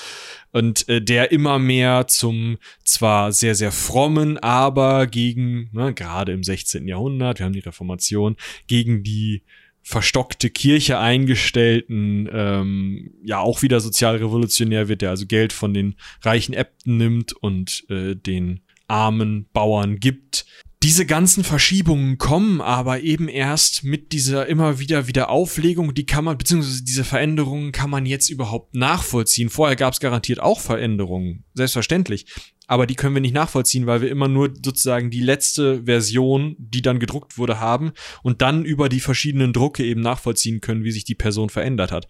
Und 0.51 0.88
äh, 0.89 1.01
der 1.01 1.32
immer 1.32 1.59
mehr 1.59 2.07
zum 2.07 2.57
zwar 2.84 3.32
sehr, 3.32 3.55
sehr 3.55 3.72
frommen, 3.72 4.38
aber 4.38 5.07
gegen, 5.07 5.70
ne, 5.74 5.93
gerade 5.93 6.32
im 6.32 6.43
16. 6.43 6.88
Jahrhundert, 6.88 7.39
wir 7.39 7.45
haben 7.45 7.53
die 7.53 7.59
Reformation, 7.59 8.36
gegen 8.67 9.03
die 9.03 9.43
verstockte 9.84 10.49
Kirche 10.49 10.99
eingestellten, 10.99 12.30
ähm, 12.32 13.11
ja 13.24 13.39
auch 13.39 13.61
wieder 13.61 13.80
sozialrevolutionär 13.80 14.88
wird, 14.88 15.01
der 15.01 15.09
also 15.09 15.26
Geld 15.26 15.53
von 15.53 15.74
den 15.74 15.95
reichen 16.22 16.53
Äbten 16.53 16.97
nimmt 16.97 17.34
und 17.34 17.86
äh, 17.89 18.15
den 18.15 18.61
armen 18.88 19.47
Bauern 19.51 19.99
gibt. 19.99 20.45
Diese 20.82 21.05
ganzen 21.05 21.43
Verschiebungen 21.43 22.17
kommen 22.17 22.61
aber 22.61 23.01
eben 23.01 23.27
erst 23.27 23.84
mit 23.84 24.13
dieser 24.13 24.47
immer 24.47 24.80
wieder 24.80 25.07
wieder 25.07 25.30
Auflegung, 25.30 25.93
die 25.93 26.05
kann 26.05 26.23
man, 26.23 26.38
beziehungsweise 26.38 26.86
diese 26.86 27.03
Veränderungen 27.03 27.73
kann 27.73 27.89
man 27.89 28.05
jetzt 28.05 28.30
überhaupt 28.30 28.75
nachvollziehen. 28.75 29.49
Vorher 29.49 29.75
gab 29.75 29.93
es 29.93 29.99
garantiert 29.99 30.39
auch 30.39 30.61
Veränderungen, 30.61 31.43
selbstverständlich. 31.53 32.27
Aber 32.65 32.88
die 32.88 32.95
können 32.95 33.13
wir 33.13 33.21
nicht 33.21 33.34
nachvollziehen, 33.34 33.88
weil 33.88 34.01
wir 34.01 34.09
immer 34.09 34.30
nur 34.30 34.53
sozusagen 34.53 35.09
die 35.09 35.21
letzte 35.21 35.84
Version, 35.84 36.55
die 36.59 36.82
dann 36.82 36.99
gedruckt 36.99 37.38
wurde, 37.38 37.59
haben 37.59 37.91
und 38.23 38.41
dann 38.41 38.63
über 38.63 38.88
die 38.88 39.01
verschiedenen 39.01 39.51
Drucke 39.51 39.84
eben 39.84 40.01
nachvollziehen 40.01 40.61
können, 40.61 40.86
wie 40.86 40.91
sich 40.91 41.03
die 41.03 41.15
Person 41.15 41.49
verändert 41.49 41.91
hat 41.91 42.07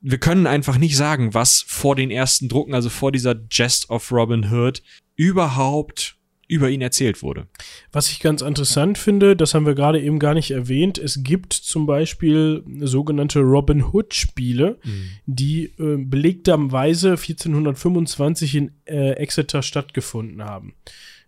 wir 0.00 0.18
können 0.18 0.46
einfach 0.46 0.78
nicht 0.78 0.96
sagen, 0.96 1.34
was 1.34 1.62
vor 1.66 1.94
den 1.94 2.10
ersten 2.10 2.48
Drucken, 2.48 2.74
also 2.74 2.88
vor 2.88 3.12
dieser 3.12 3.34
Jest 3.50 3.90
of 3.90 4.10
Robin 4.10 4.50
Hood, 4.50 4.82
überhaupt 5.14 6.16
über 6.50 6.68
ihn 6.68 6.82
erzählt 6.82 7.22
wurde. 7.22 7.46
Was 7.92 8.10
ich 8.10 8.18
ganz 8.18 8.42
interessant 8.42 8.98
finde, 8.98 9.36
das 9.36 9.54
haben 9.54 9.66
wir 9.66 9.76
gerade 9.76 10.00
eben 10.00 10.18
gar 10.18 10.34
nicht 10.34 10.50
erwähnt, 10.50 10.98
es 10.98 11.22
gibt 11.22 11.52
zum 11.52 11.86
Beispiel 11.86 12.64
sogenannte 12.80 13.38
Robin 13.38 13.84
Hood 13.84 14.14
Spiele, 14.14 14.78
mhm. 14.82 15.10
die 15.26 15.66
äh, 15.78 15.96
belegterweise 15.96 17.10
1425 17.10 18.54
in 18.56 18.72
äh, 18.84 19.12
Exeter 19.12 19.62
stattgefunden 19.62 20.44
haben. 20.44 20.74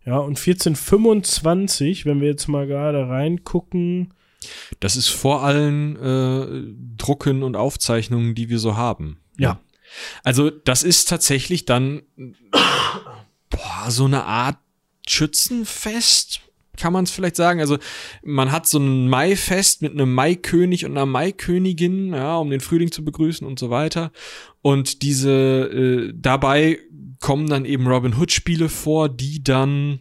Ja, 0.05 0.19
und 0.19 0.37
1425, 0.39 2.05
wenn 2.05 2.21
wir 2.21 2.29
jetzt 2.29 2.49
mal 2.49 2.67
gerade 2.67 3.09
reingucken, 3.09 4.15
das 4.81 4.97
ist 4.97 5.09
vor 5.09 5.45
allen 5.45 5.95
äh, 5.95 6.75
Drucken 6.97 7.45
und 7.45 7.55
Aufzeichnungen, 7.55 8.35
die 8.35 8.49
wir 8.49 8.59
so 8.59 8.77
haben. 8.77 9.21
Ja. 9.39 9.61
Also 10.25 10.51
das 10.51 10.83
ist 10.83 11.09
tatsächlich 11.09 11.65
dann 11.65 12.03
boah, 13.53 13.91
so 13.91 14.07
eine 14.07 14.25
Art 14.25 14.59
Schützenfest, 15.13 16.41
kann 16.77 16.93
man 16.93 17.05
es 17.05 17.11
vielleicht 17.11 17.37
sagen. 17.37 17.61
Also 17.61 17.79
man 18.25 18.51
hat 18.51 18.67
so 18.67 18.79
ein 18.79 19.09
Maifest 19.09 19.83
mit 19.83 19.93
einem 19.93 20.15
Maikönig 20.15 20.85
und 20.85 20.93
einer 20.93 21.07
Maikönigin, 21.07 22.15
ja, 22.15 22.37
um 22.37 22.51
den 22.51 22.61
Frühling 22.61 22.91
zu 22.91 23.05
begrüßen 23.05 23.47
und 23.47 23.59
so 23.59 23.71
weiter. 23.71 24.11
Und 24.63 25.03
diese 25.03 25.31
äh, 25.31 26.13
dabei 26.15 26.79
kommen 27.21 27.49
dann 27.49 27.65
eben 27.65 27.87
Robin 27.87 28.17
Hood 28.19 28.33
Spiele 28.33 28.69
vor, 28.69 29.09
die 29.09 29.45
dann 29.45 30.01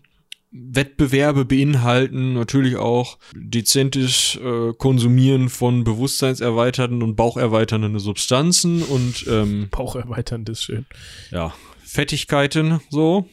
Wettbewerbe 0.52 1.46
beinhalten, 1.46 2.34
natürlich 2.34 2.76
auch 2.76 3.18
dezentes 3.34 4.36
äh, 4.36 4.74
Konsumieren 4.74 5.48
von 5.48 5.86
bewusstseinserweiternden 5.86 7.02
und 7.04 7.16
baucherweiternden 7.16 8.00
Substanzen 8.00 8.84
und 8.84 9.26
ähm, 9.30 9.70
Baucherweiternd 9.72 10.50
ist 10.50 10.64
schön. 10.64 10.86
Ja, 11.32 11.54
Fettigkeiten 11.84 12.82
so. 12.90 13.30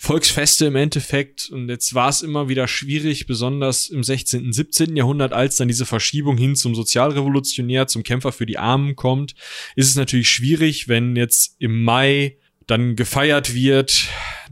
Volksfeste 0.00 0.66
im 0.66 0.76
Endeffekt. 0.76 1.50
Und 1.50 1.68
jetzt 1.68 1.92
war 1.92 2.08
es 2.08 2.22
immer 2.22 2.48
wieder 2.48 2.68
schwierig, 2.68 3.26
besonders 3.26 3.88
im 3.88 4.04
16., 4.04 4.46
und 4.46 4.52
17. 4.52 4.96
Jahrhundert, 4.96 5.32
als 5.32 5.56
dann 5.56 5.68
diese 5.68 5.86
Verschiebung 5.86 6.38
hin 6.38 6.54
zum 6.54 6.74
Sozialrevolutionär, 6.74 7.88
zum 7.88 8.04
Kämpfer 8.04 8.32
für 8.32 8.46
die 8.46 8.58
Armen 8.58 8.94
kommt, 8.94 9.34
ist 9.74 9.88
es 9.88 9.96
natürlich 9.96 10.30
schwierig, 10.30 10.86
wenn 10.86 11.16
jetzt 11.16 11.56
im 11.58 11.82
Mai 11.82 12.36
dann 12.68 12.94
gefeiert 12.96 13.54
wird, 13.54 14.08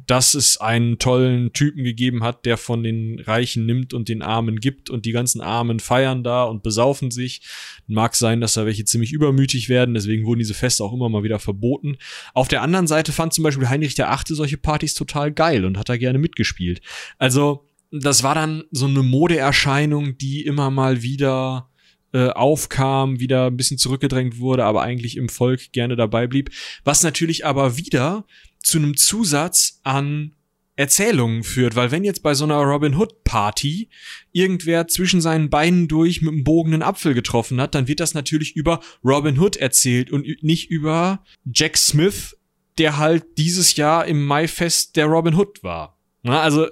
dass 0.06 0.34
es 0.34 0.58
einen 0.58 0.98
tollen 0.98 1.52
Typen 1.52 1.82
gegeben 1.82 2.22
hat, 2.22 2.46
der 2.46 2.56
von 2.56 2.82
den 2.82 3.18
Reichen 3.20 3.66
nimmt 3.66 3.92
und 3.92 4.08
den 4.08 4.22
Armen 4.22 4.60
gibt 4.60 4.88
und 4.88 5.04
die 5.04 5.12
ganzen 5.12 5.40
Armen 5.40 5.80
feiern 5.80 6.22
da 6.22 6.44
und 6.44 6.62
besaufen 6.62 7.10
sich. 7.10 7.42
Mag 7.88 8.14
sein, 8.14 8.40
dass 8.40 8.54
da 8.54 8.66
welche 8.66 8.84
ziemlich 8.84 9.12
übermütig 9.12 9.68
werden, 9.68 9.94
deswegen 9.94 10.24
wurden 10.24 10.38
diese 10.38 10.54
Feste 10.54 10.84
auch 10.84 10.92
immer 10.92 11.08
mal 11.08 11.24
wieder 11.24 11.38
verboten. 11.38 11.96
Auf 12.34 12.48
der 12.48 12.62
anderen 12.62 12.86
Seite 12.86 13.12
fand 13.12 13.32
zum 13.32 13.44
Beispiel 13.44 13.68
Heinrich 13.68 13.94
der 13.94 14.10
Achte 14.10 14.34
solche 14.34 14.58
Partys 14.58 14.94
total 14.94 15.32
geil 15.32 15.64
und 15.64 15.76
hat 15.76 15.88
da 15.88 15.96
gerne 15.96 16.18
mitgespielt. 16.18 16.80
Also, 17.18 17.68
das 17.90 18.22
war 18.22 18.34
dann 18.34 18.64
so 18.70 18.86
eine 18.86 19.02
Modeerscheinung, 19.02 20.18
die 20.18 20.44
immer 20.44 20.70
mal 20.70 21.02
wieder 21.02 21.70
äh, 22.12 22.30
aufkam, 22.30 23.20
wieder 23.20 23.46
ein 23.46 23.56
bisschen 23.56 23.78
zurückgedrängt 23.78 24.38
wurde, 24.38 24.64
aber 24.64 24.82
eigentlich 24.82 25.16
im 25.16 25.28
Volk 25.28 25.72
gerne 25.72 25.96
dabei 25.96 26.26
blieb. 26.26 26.50
Was 26.84 27.02
natürlich 27.02 27.44
aber 27.44 27.76
wieder 27.76 28.24
zu 28.66 28.78
einem 28.78 28.96
Zusatz 28.96 29.80
an 29.84 30.34
Erzählungen 30.74 31.42
führt, 31.42 31.74
weil 31.76 31.90
wenn 31.90 32.04
jetzt 32.04 32.22
bei 32.22 32.34
so 32.34 32.44
einer 32.44 32.56
Robin 32.56 32.96
Hood 32.96 33.24
Party 33.24 33.88
irgendwer 34.32 34.88
zwischen 34.88 35.20
seinen 35.20 35.48
Beinen 35.48 35.88
durch 35.88 36.20
mit 36.20 36.32
einem 36.32 36.44
Bogen 36.44 36.74
einen 36.74 36.82
Apfel 36.82 37.14
getroffen 37.14 37.60
hat, 37.60 37.74
dann 37.74 37.88
wird 37.88 38.00
das 38.00 38.12
natürlich 38.12 38.56
über 38.56 38.80
Robin 39.02 39.38
Hood 39.38 39.56
erzählt 39.56 40.10
und 40.10 40.26
nicht 40.42 40.68
über 40.68 41.24
Jack 41.50 41.78
Smith, 41.78 42.36
der 42.76 42.98
halt 42.98 43.38
dieses 43.38 43.76
Jahr 43.76 44.04
im 44.04 44.26
Maifest 44.26 44.96
der 44.96 45.06
Robin 45.06 45.34
Hood 45.36 45.62
war. 45.62 45.98
Na, 46.22 46.42
also 46.42 46.66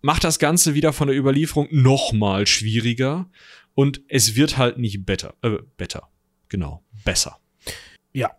macht 0.00 0.24
das 0.24 0.40
Ganze 0.40 0.74
wieder 0.74 0.92
von 0.92 1.06
der 1.06 1.16
Überlieferung 1.16 1.68
noch 1.70 2.12
mal 2.12 2.46
schwieriger 2.48 3.30
und 3.74 4.00
es 4.08 4.34
wird 4.34 4.56
halt 4.56 4.78
nicht 4.78 5.04
better, 5.04 5.34
äh, 5.42 5.58
better, 5.76 6.08
genau, 6.48 6.82
besser. 7.04 7.38
Ja. 8.12 8.32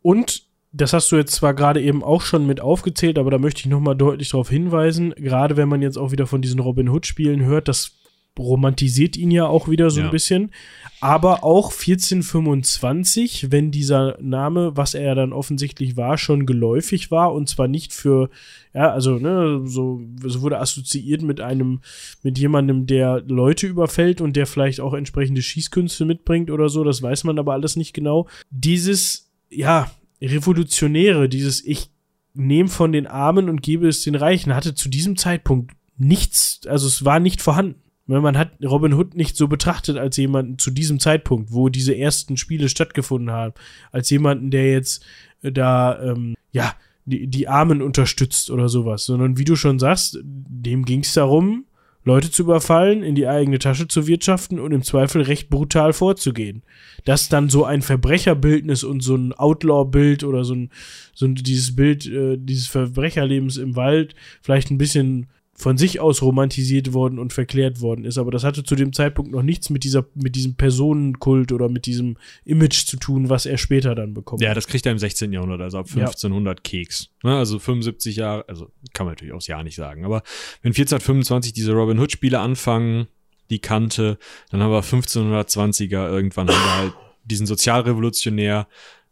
Und 0.00 0.49
das 0.72 0.92
hast 0.92 1.10
du 1.10 1.16
jetzt 1.16 1.34
zwar 1.34 1.54
gerade 1.54 1.82
eben 1.82 2.04
auch 2.04 2.22
schon 2.22 2.46
mit 2.46 2.60
aufgezählt, 2.60 3.18
aber 3.18 3.30
da 3.30 3.38
möchte 3.38 3.60
ich 3.60 3.66
nochmal 3.66 3.96
deutlich 3.96 4.30
darauf 4.30 4.50
hinweisen, 4.50 5.14
gerade 5.16 5.56
wenn 5.56 5.68
man 5.68 5.82
jetzt 5.82 5.98
auch 5.98 6.12
wieder 6.12 6.26
von 6.26 6.42
diesen 6.42 6.60
Robin 6.60 6.88
Hood-Spielen 6.88 7.44
hört, 7.44 7.68
das 7.68 7.92
romantisiert 8.38 9.16
ihn 9.16 9.30
ja 9.30 9.46
auch 9.46 9.68
wieder 9.68 9.90
so 9.90 10.00
ja. 10.00 10.06
ein 10.06 10.12
bisschen. 10.12 10.52
Aber 11.00 11.44
auch 11.44 11.72
1425, 11.72 13.50
wenn 13.50 13.70
dieser 13.70 14.16
Name, 14.20 14.76
was 14.76 14.94
er 14.94 15.14
dann 15.14 15.32
offensichtlich 15.32 15.96
war, 15.96 16.18
schon 16.18 16.46
geläufig 16.46 17.10
war 17.10 17.32
und 17.32 17.48
zwar 17.48 17.68
nicht 17.68 17.92
für, 17.92 18.30
ja, 18.74 18.92
also, 18.92 19.18
ne, 19.18 19.62
so, 19.64 20.00
so 20.22 20.42
wurde 20.42 20.58
assoziiert 20.58 21.22
mit 21.22 21.40
einem, 21.40 21.80
mit 22.22 22.38
jemandem, 22.38 22.86
der 22.86 23.22
Leute 23.26 23.66
überfällt 23.66 24.20
und 24.20 24.36
der 24.36 24.46
vielleicht 24.46 24.80
auch 24.80 24.94
entsprechende 24.94 25.42
Schießkünste 25.42 26.04
mitbringt 26.04 26.50
oder 26.50 26.68
so, 26.68 26.84
das 26.84 27.02
weiß 27.02 27.24
man 27.24 27.38
aber 27.38 27.54
alles 27.54 27.76
nicht 27.76 27.94
genau. 27.94 28.28
Dieses, 28.50 29.30
ja, 29.48 29.90
Revolutionäre, 30.22 31.28
dieses 31.28 31.64
Ich 31.64 31.90
nehme 32.34 32.68
von 32.68 32.92
den 32.92 33.06
Armen 33.06 33.48
und 33.48 33.62
gebe 33.62 33.88
es 33.88 34.02
den 34.02 34.14
Reichen, 34.14 34.54
hatte 34.54 34.74
zu 34.74 34.88
diesem 34.88 35.16
Zeitpunkt 35.16 35.72
nichts, 35.96 36.60
also 36.66 36.86
es 36.86 37.04
war 37.04 37.20
nicht 37.20 37.42
vorhanden. 37.42 37.76
Man 38.06 38.36
hat 38.36 38.50
Robin 38.64 38.94
Hood 38.94 39.14
nicht 39.14 39.36
so 39.36 39.46
betrachtet 39.46 39.96
als 39.96 40.16
jemanden 40.16 40.58
zu 40.58 40.72
diesem 40.72 40.98
Zeitpunkt, 40.98 41.52
wo 41.52 41.68
diese 41.68 41.96
ersten 41.96 42.36
Spiele 42.36 42.68
stattgefunden 42.68 43.30
haben, 43.30 43.54
als 43.92 44.10
jemanden, 44.10 44.50
der 44.50 44.72
jetzt 44.72 45.04
äh, 45.42 45.52
da, 45.52 46.02
ähm, 46.02 46.34
ja, 46.50 46.74
die, 47.04 47.28
die 47.28 47.46
Armen 47.46 47.82
unterstützt 47.82 48.50
oder 48.50 48.68
sowas, 48.68 49.04
sondern 49.04 49.38
wie 49.38 49.44
du 49.44 49.54
schon 49.54 49.78
sagst, 49.78 50.18
dem 50.22 50.84
ging 50.84 51.00
es 51.00 51.12
darum, 51.12 51.66
Leute 52.02 52.30
zu 52.30 52.42
überfallen, 52.42 53.02
in 53.02 53.14
die 53.14 53.28
eigene 53.28 53.58
Tasche 53.58 53.86
zu 53.86 54.06
wirtschaften 54.06 54.58
und 54.58 54.72
im 54.72 54.82
Zweifel 54.82 55.22
recht 55.22 55.50
brutal 55.50 55.92
vorzugehen. 55.92 56.62
Dass 57.04 57.28
dann 57.28 57.50
so 57.50 57.64
ein 57.64 57.82
Verbrecherbildnis 57.82 58.84
und 58.84 59.00
so 59.02 59.14
ein 59.16 59.32
Outlaw-Bild 59.32 60.24
oder 60.24 60.44
so 60.44 60.54
ein, 60.54 60.70
so 61.12 61.26
ein, 61.26 61.34
dieses 61.34 61.76
Bild 61.76 62.06
äh, 62.06 62.36
dieses 62.38 62.68
Verbrecherlebens 62.68 63.58
im 63.58 63.76
Wald 63.76 64.14
vielleicht 64.40 64.70
ein 64.70 64.78
bisschen 64.78 65.28
von 65.60 65.76
sich 65.76 66.00
aus 66.00 66.22
romantisiert 66.22 66.94
worden 66.94 67.18
und 67.18 67.34
verklärt 67.34 67.82
worden 67.82 68.06
ist. 68.06 68.16
Aber 68.16 68.30
das 68.30 68.44
hatte 68.44 68.64
zu 68.64 68.74
dem 68.76 68.94
Zeitpunkt 68.94 69.30
noch 69.30 69.42
nichts 69.42 69.68
mit 69.68 69.84
dieser, 69.84 70.06
mit 70.14 70.34
diesem 70.34 70.54
Personenkult 70.54 71.52
oder 71.52 71.68
mit 71.68 71.84
diesem 71.84 72.16
Image 72.46 72.86
zu 72.86 72.96
tun, 72.96 73.28
was 73.28 73.44
er 73.44 73.58
später 73.58 73.94
dann 73.94 74.14
bekommt. 74.14 74.40
Ja, 74.40 74.54
das 74.54 74.66
kriegt 74.66 74.86
er 74.86 74.92
im 74.92 74.98
16. 74.98 75.32
Jahrhundert, 75.34 75.60
also 75.60 75.78
ab 75.78 75.86
1500 75.86 76.58
ja. 76.58 76.62
Keks. 76.62 77.10
Ne, 77.22 77.36
also 77.36 77.58
75 77.58 78.16
Jahre, 78.16 78.48
also 78.48 78.70
kann 78.94 79.04
man 79.04 79.12
natürlich 79.12 79.34
aufs 79.34 79.48
Jahr 79.48 79.62
nicht 79.62 79.76
sagen. 79.76 80.06
Aber 80.06 80.22
wenn 80.62 80.70
1425 80.70 81.52
diese 81.52 81.72
Robin 81.72 81.98
Hood 81.98 82.12
Spiele 82.12 82.40
anfangen, 82.40 83.08
die 83.50 83.58
Kante, 83.58 84.16
dann 84.50 84.62
haben 84.62 84.72
wir 84.72 84.82
1520er 84.82 86.08
irgendwann 86.08 86.48
haben 86.48 86.54
wir 86.54 86.78
halt 86.78 86.94
diesen 87.24 87.46
Sozialrevolutionär, 87.46 88.66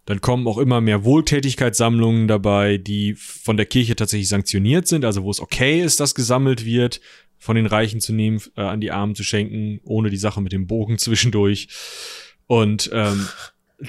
dann 0.09 0.23
kommen 0.23 0.47
auch 0.47 0.57
immer 0.57 0.81
mehr 0.81 1.05
Wohltätigkeitssammlungen 1.05 2.29
dabei, 2.29 2.79
die 2.79 3.15
von 3.15 3.59
der 3.59 3.67
Kirche 3.67 3.95
tatsächlich 3.95 4.31
sanktioniert 4.31 4.89
sind, 4.89 5.05
also 5.05 5.23
wo 5.23 5.31
es 5.31 5.39
okay 5.39 5.83
ist, 5.83 6.01
dass 6.01 6.15
gesammelt 6.15 6.65
wird, 6.65 7.03
von 7.37 7.57
den 7.57 7.67
Reichen 7.67 8.01
zu 8.01 8.15
nehmen, 8.15 8.41
äh, 8.57 8.63
an 8.63 8.81
die 8.81 8.91
Armen 8.91 9.15
zu 9.15 9.23
schenken, 9.23 9.81
ohne 9.85 10.09
die 10.09 10.17
Sache 10.17 10.41
mit 10.41 10.53
dem 10.53 10.67
Bogen 10.67 10.97
zwischendurch. 10.99 11.69
Und 12.47 12.89
ähm, 12.91 13.29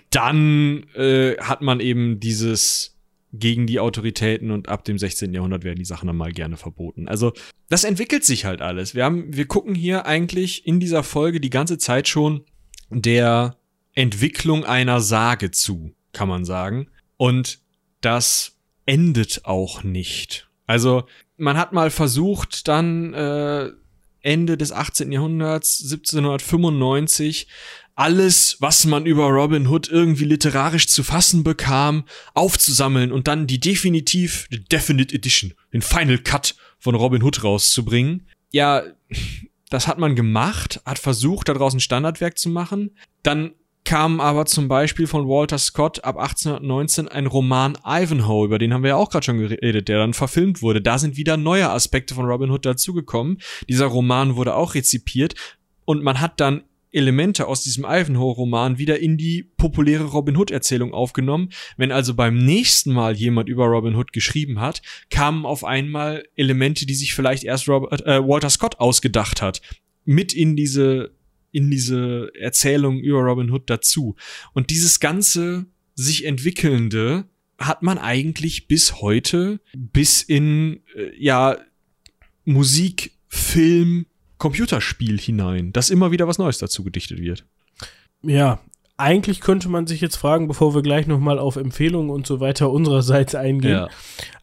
dann 0.09 0.83
äh, 0.93 1.37
hat 1.37 1.61
man 1.61 1.79
eben 1.79 2.19
dieses 2.19 2.97
gegen 3.31 3.65
die 3.65 3.79
Autoritäten 3.79 4.51
und 4.51 4.67
ab 4.67 4.83
dem 4.83 4.97
16. 4.97 5.33
Jahrhundert 5.33 5.63
werden 5.63 5.79
die 5.79 5.85
Sachen 5.85 6.07
dann 6.07 6.17
mal 6.17 6.33
gerne 6.33 6.57
verboten. 6.57 7.07
Also 7.07 7.31
das 7.69 7.85
entwickelt 7.85 8.25
sich 8.25 8.43
halt 8.43 8.61
alles. 8.61 8.93
Wir 8.93 9.05
haben, 9.05 9.37
wir 9.37 9.45
gucken 9.45 9.73
hier 9.73 10.05
eigentlich 10.05 10.67
in 10.67 10.81
dieser 10.81 11.03
Folge 11.03 11.39
die 11.39 11.49
ganze 11.49 11.77
Zeit 11.77 12.09
schon 12.09 12.43
der 12.89 13.55
Entwicklung 13.93 14.65
einer 14.65 14.99
Sage 14.99 15.51
zu 15.51 15.93
kann 16.13 16.29
man 16.29 16.45
sagen. 16.45 16.89
Und 17.17 17.59
das 18.01 18.57
endet 18.85 19.45
auch 19.45 19.83
nicht. 19.83 20.49
Also 20.65 21.03
man 21.37 21.57
hat 21.57 21.73
mal 21.73 21.89
versucht, 21.89 22.67
dann 22.67 23.13
äh, 23.13 23.69
Ende 24.21 24.57
des 24.57 24.71
18. 24.71 25.11
Jahrhunderts, 25.11 25.81
1795, 25.83 27.47
alles, 27.95 28.57
was 28.59 28.85
man 28.85 29.05
über 29.05 29.25
Robin 29.27 29.67
Hood 29.67 29.89
irgendwie 29.89 30.23
literarisch 30.23 30.87
zu 30.87 31.03
fassen 31.03 31.43
bekam, 31.43 32.05
aufzusammeln 32.33 33.11
und 33.11 33.27
dann 33.27 33.45
die 33.45 33.59
definitiv, 33.59 34.47
die 34.51 34.63
Definite 34.63 35.13
Edition, 35.13 35.53
den 35.73 35.81
Final 35.81 36.17
Cut 36.19 36.55
von 36.79 36.95
Robin 36.95 37.23
Hood 37.23 37.43
rauszubringen. 37.43 38.27
Ja, 38.51 38.83
das 39.69 39.87
hat 39.87 39.99
man 39.99 40.15
gemacht, 40.15 40.81
hat 40.85 40.97
versucht, 40.97 41.49
daraus 41.49 41.73
ein 41.73 41.81
Standardwerk 41.81 42.37
zu 42.37 42.49
machen. 42.49 42.91
Dann 43.21 43.51
kam 43.85 44.19
aber 44.19 44.45
zum 44.45 44.67
Beispiel 44.67 45.07
von 45.07 45.27
Walter 45.27 45.57
Scott 45.57 46.03
ab 46.03 46.17
1819 46.17 47.07
ein 47.07 47.25
Roman 47.25 47.77
Ivanhoe, 47.85 48.45
über 48.45 48.59
den 48.59 48.73
haben 48.73 48.83
wir 48.83 48.89
ja 48.89 48.95
auch 48.95 49.09
gerade 49.09 49.25
schon 49.25 49.39
geredet, 49.39 49.87
der 49.87 49.97
dann 49.97 50.13
verfilmt 50.13 50.61
wurde. 50.61 50.81
Da 50.81 50.99
sind 50.99 51.17
wieder 51.17 51.37
neue 51.37 51.69
Aspekte 51.69 52.13
von 52.13 52.25
Robin 52.25 52.51
Hood 52.51 52.65
dazugekommen. 52.65 53.39
Dieser 53.67 53.87
Roman 53.87 54.35
wurde 54.35 54.55
auch 54.55 54.75
rezipiert 54.75 55.35
und 55.85 56.03
man 56.03 56.19
hat 56.19 56.39
dann 56.39 56.63
Elemente 56.91 57.47
aus 57.47 57.63
diesem 57.63 57.85
Ivanhoe-Roman 57.85 58.77
wieder 58.77 58.99
in 58.99 59.17
die 59.17 59.43
populäre 59.57 60.05
Robin 60.05 60.37
Hood-Erzählung 60.37 60.93
aufgenommen. 60.93 61.49
Wenn 61.77 61.91
also 61.91 62.15
beim 62.15 62.37
nächsten 62.37 62.93
Mal 62.93 63.15
jemand 63.15 63.47
über 63.49 63.65
Robin 63.65 63.95
Hood 63.95 64.11
geschrieben 64.11 64.59
hat, 64.59 64.81
kamen 65.09 65.45
auf 65.45 65.63
einmal 65.63 66.23
Elemente, 66.35 66.85
die 66.85 66.95
sich 66.95 67.13
vielleicht 67.13 67.43
erst 67.43 67.67
Robert, 67.67 68.05
äh, 68.05 68.27
Walter 68.27 68.49
Scott 68.49 68.79
ausgedacht 68.79 69.41
hat, 69.41 69.61
mit 70.05 70.33
in 70.33 70.55
diese 70.55 71.11
in 71.51 71.69
diese 71.69 72.31
Erzählung 72.35 72.99
über 72.99 73.19
Robin 73.19 73.51
Hood 73.51 73.69
dazu. 73.69 74.15
Und 74.53 74.69
dieses 74.69 74.99
ganze 74.99 75.65
sich 75.95 76.25
entwickelnde 76.25 77.25
hat 77.57 77.83
man 77.83 77.97
eigentlich 77.97 78.67
bis 78.67 79.01
heute, 79.01 79.59
bis 79.75 80.21
in, 80.21 80.81
äh, 80.95 81.11
ja, 81.17 81.57
Musik, 82.45 83.11
Film, 83.27 84.05
Computerspiel 84.37 85.19
hinein, 85.19 85.73
dass 85.73 85.89
immer 85.89 86.11
wieder 86.11 86.27
was 86.27 86.37
Neues 86.37 86.57
dazu 86.57 86.83
gedichtet 86.83 87.19
wird. 87.19 87.45
Ja, 88.23 88.59
eigentlich 88.97 89.39
könnte 89.41 89.69
man 89.69 89.87
sich 89.87 90.01
jetzt 90.01 90.15
fragen, 90.15 90.47
bevor 90.47 90.73
wir 90.73 90.81
gleich 90.81 91.07
nochmal 91.07 91.39
auf 91.39 91.55
Empfehlungen 91.55 92.09
und 92.09 92.25
so 92.25 92.39
weiter 92.39 92.71
unsererseits 92.71 93.35
eingehen, 93.35 93.71
ja. 93.71 93.89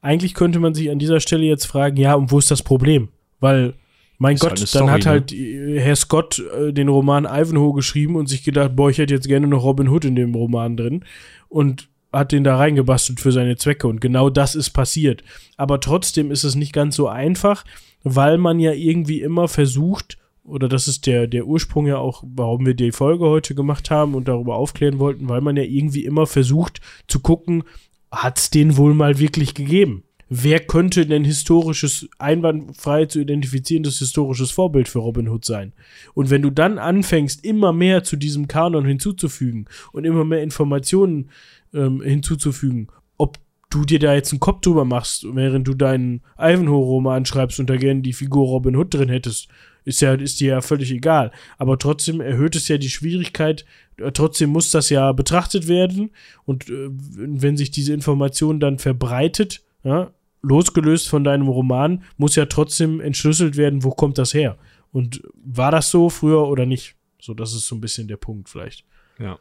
eigentlich 0.01 0.35
könnte 0.35 0.61
man 0.61 0.75
sich 0.75 0.91
an 0.91 0.99
dieser 0.99 1.21
Stelle 1.21 1.45
jetzt 1.45 1.67
fragen, 1.67 1.97
ja, 1.97 2.15
und 2.15 2.31
wo 2.31 2.39
ist 2.39 2.51
das 2.51 2.63
Problem? 2.63 3.09
Weil 3.41 3.75
mein 4.19 4.35
ist 4.37 4.41
Gott, 4.41 4.59
halt 4.59 4.75
dann 4.75 4.91
hat 4.91 5.05
ne? 5.05 5.11
halt 5.11 5.33
ne? 5.33 5.81
Herr 5.81 5.97
Scott 5.97 6.39
äh, 6.39 6.73
den 6.73 6.89
Roman 6.89 7.25
Ivanhoe 7.25 7.75
geschrieben 7.75 8.17
und 8.17 8.29
sich 8.29 8.45
gedacht, 8.45 8.77
boah, 8.77 8.91
ich 8.91 8.99
hätte 8.99 9.15
jetzt 9.15 9.29
gerne 9.29 9.47
noch 9.47 9.63
Robin 9.63 9.89
Hood 9.89 10.05
in 10.05 10.17
dem 10.17 10.35
Roman 10.35 10.77
drin 10.77 11.05
und 11.49 11.89
hat 12.13 12.33
den 12.33 12.45
da 12.45 12.57
reingebastelt 12.57 13.21
für 13.21 13.33
seine 13.33 13.57
Zwecke 13.57 13.87
und 13.87 14.01
genau 14.01 14.31
das 14.31 14.55
ist 14.55 14.71
passiert. 14.71 15.23
Aber 15.57 15.81
trotzdem 15.81 16.31
ist 16.31 16.45
es 16.45 16.55
nicht 16.55 16.73
ganz 16.73 16.97
so 16.97 17.09
einfach, 17.09 17.65
weil 18.03 18.39
man 18.39 18.59
ja 18.59 18.73
irgendwie 18.73 19.21
immer 19.21 19.49
versucht, 19.49 20.17
oder 20.45 20.69
das 20.69 20.89
ist 20.89 21.07
der, 21.07 21.27
der 21.27 21.47
Ursprung 21.47 21.87
ja 21.87 21.99
auch, 21.99 22.23
warum 22.27 22.65
wir 22.65 22.75
die 22.75 22.93
Folge 22.93 23.27
heute 23.27 23.55
gemacht 23.55 23.91
haben 23.91 24.15
und 24.15 24.29
darüber 24.29 24.57
aufklären 24.57 24.99
wollten, 24.99 25.29
weil 25.29 25.41
man 25.41 25.57
ja 25.57 25.65
irgendwie 25.65 26.05
immer 26.05 26.27
versucht 26.27 26.81
zu 27.09 27.21
gucken, 27.21 27.65
hat 28.11 28.39
es 28.39 28.51
den 28.51 28.77
wohl 28.77 28.95
mal 28.95 29.19
wirklich 29.19 29.55
gegeben? 29.55 30.05
Wer 30.29 30.61
könnte 30.61 31.07
denn 31.07 31.25
historisches, 31.25 32.09
einwandfrei 32.19 33.07
zu 33.07 33.21
identifizierendes 33.21 33.99
historisches 33.99 34.51
Vorbild 34.51 34.89
für 34.89 34.99
Robin 34.99 35.29
Hood 35.29 35.45
sein? 35.45 35.73
Und 36.15 36.31
wenn 36.31 36.43
du 36.43 36.51
dann 36.51 36.79
anfängst, 36.79 37.45
immer 37.45 37.73
mehr 37.73 38.05
zu 38.05 38.17
diesem 38.17 38.49
Kanon 38.49 38.85
hinzuzufügen 38.85 39.67
und 39.93 40.05
immer 40.05 40.25
mehr 40.25 40.43
Informationen 40.43 41.31
ähm, 41.73 42.03
hinzuzufügen, 42.03 42.89
ob 43.17 43.39
du 43.71 43.85
dir 43.85 43.99
da 43.99 44.15
jetzt 44.15 44.33
einen 44.33 44.41
Kopf 44.41 44.61
drüber 44.61 44.85
machst, 44.85 45.27
während 45.35 45.67
du 45.67 45.75
deinen 45.75 46.23
Ivanhoe-Roman 46.39 47.27
schreibst 47.27 47.61
und 47.61 47.69
da 47.69 47.77
gerne 47.77 48.03
die 48.03 48.13
Figur 48.13 48.47
Robin 48.47 48.77
Hood 48.77 48.95
drin 48.95 49.09
hättest, 49.09 49.49
ist 49.85 50.01
ja, 50.01 50.15
ist 50.15 50.41
dir 50.41 50.49
ja 50.49 50.61
völlig 50.61 50.91
egal. 50.91 51.31
Aber 51.59 51.79
trotzdem 51.79 52.21
erhöht 52.21 52.57
es 52.57 52.69
ja 52.69 52.79
die 52.79 52.91
Schwierigkeit, 52.91 53.65
äh, 53.99 54.11
trotzdem 54.13 54.51
muss 54.51 54.71
das 54.71 54.91
ja 54.91 55.13
betrachtet 55.13 55.69
werden 55.69 56.11
und 56.45 56.69
äh, 56.69 56.89
wenn 56.91 57.57
sich 57.57 57.71
diese 57.71 57.93
Information 57.93 58.61
dann 58.61 58.79
verbreitet, 58.79 59.63
ja, 59.87 60.11
losgelöst 60.43 61.09
von 61.09 61.23
deinem 61.23 61.49
Roman, 61.49 62.03
muss 62.17 62.35
ja 62.35 62.47
trotzdem 62.47 63.01
entschlüsselt 63.01 63.57
werden, 63.57 63.85
wo 63.85 63.91
kommt 63.91 64.19
das 64.19 64.35
her? 64.35 64.59
Und 64.93 65.23
war 65.35 65.71
das 65.71 65.91
so 65.91 66.11
früher 66.11 66.49
oder 66.49 66.67
nicht? 66.67 66.97
So, 67.21 67.35
das 67.35 67.55
ist 67.55 67.67
so 67.67 67.77
ein 67.77 67.81
bisschen 67.81 68.09
der 68.09 68.17
Punkt 68.17 68.49
vielleicht. 68.49 68.85
Ja. 69.19 69.39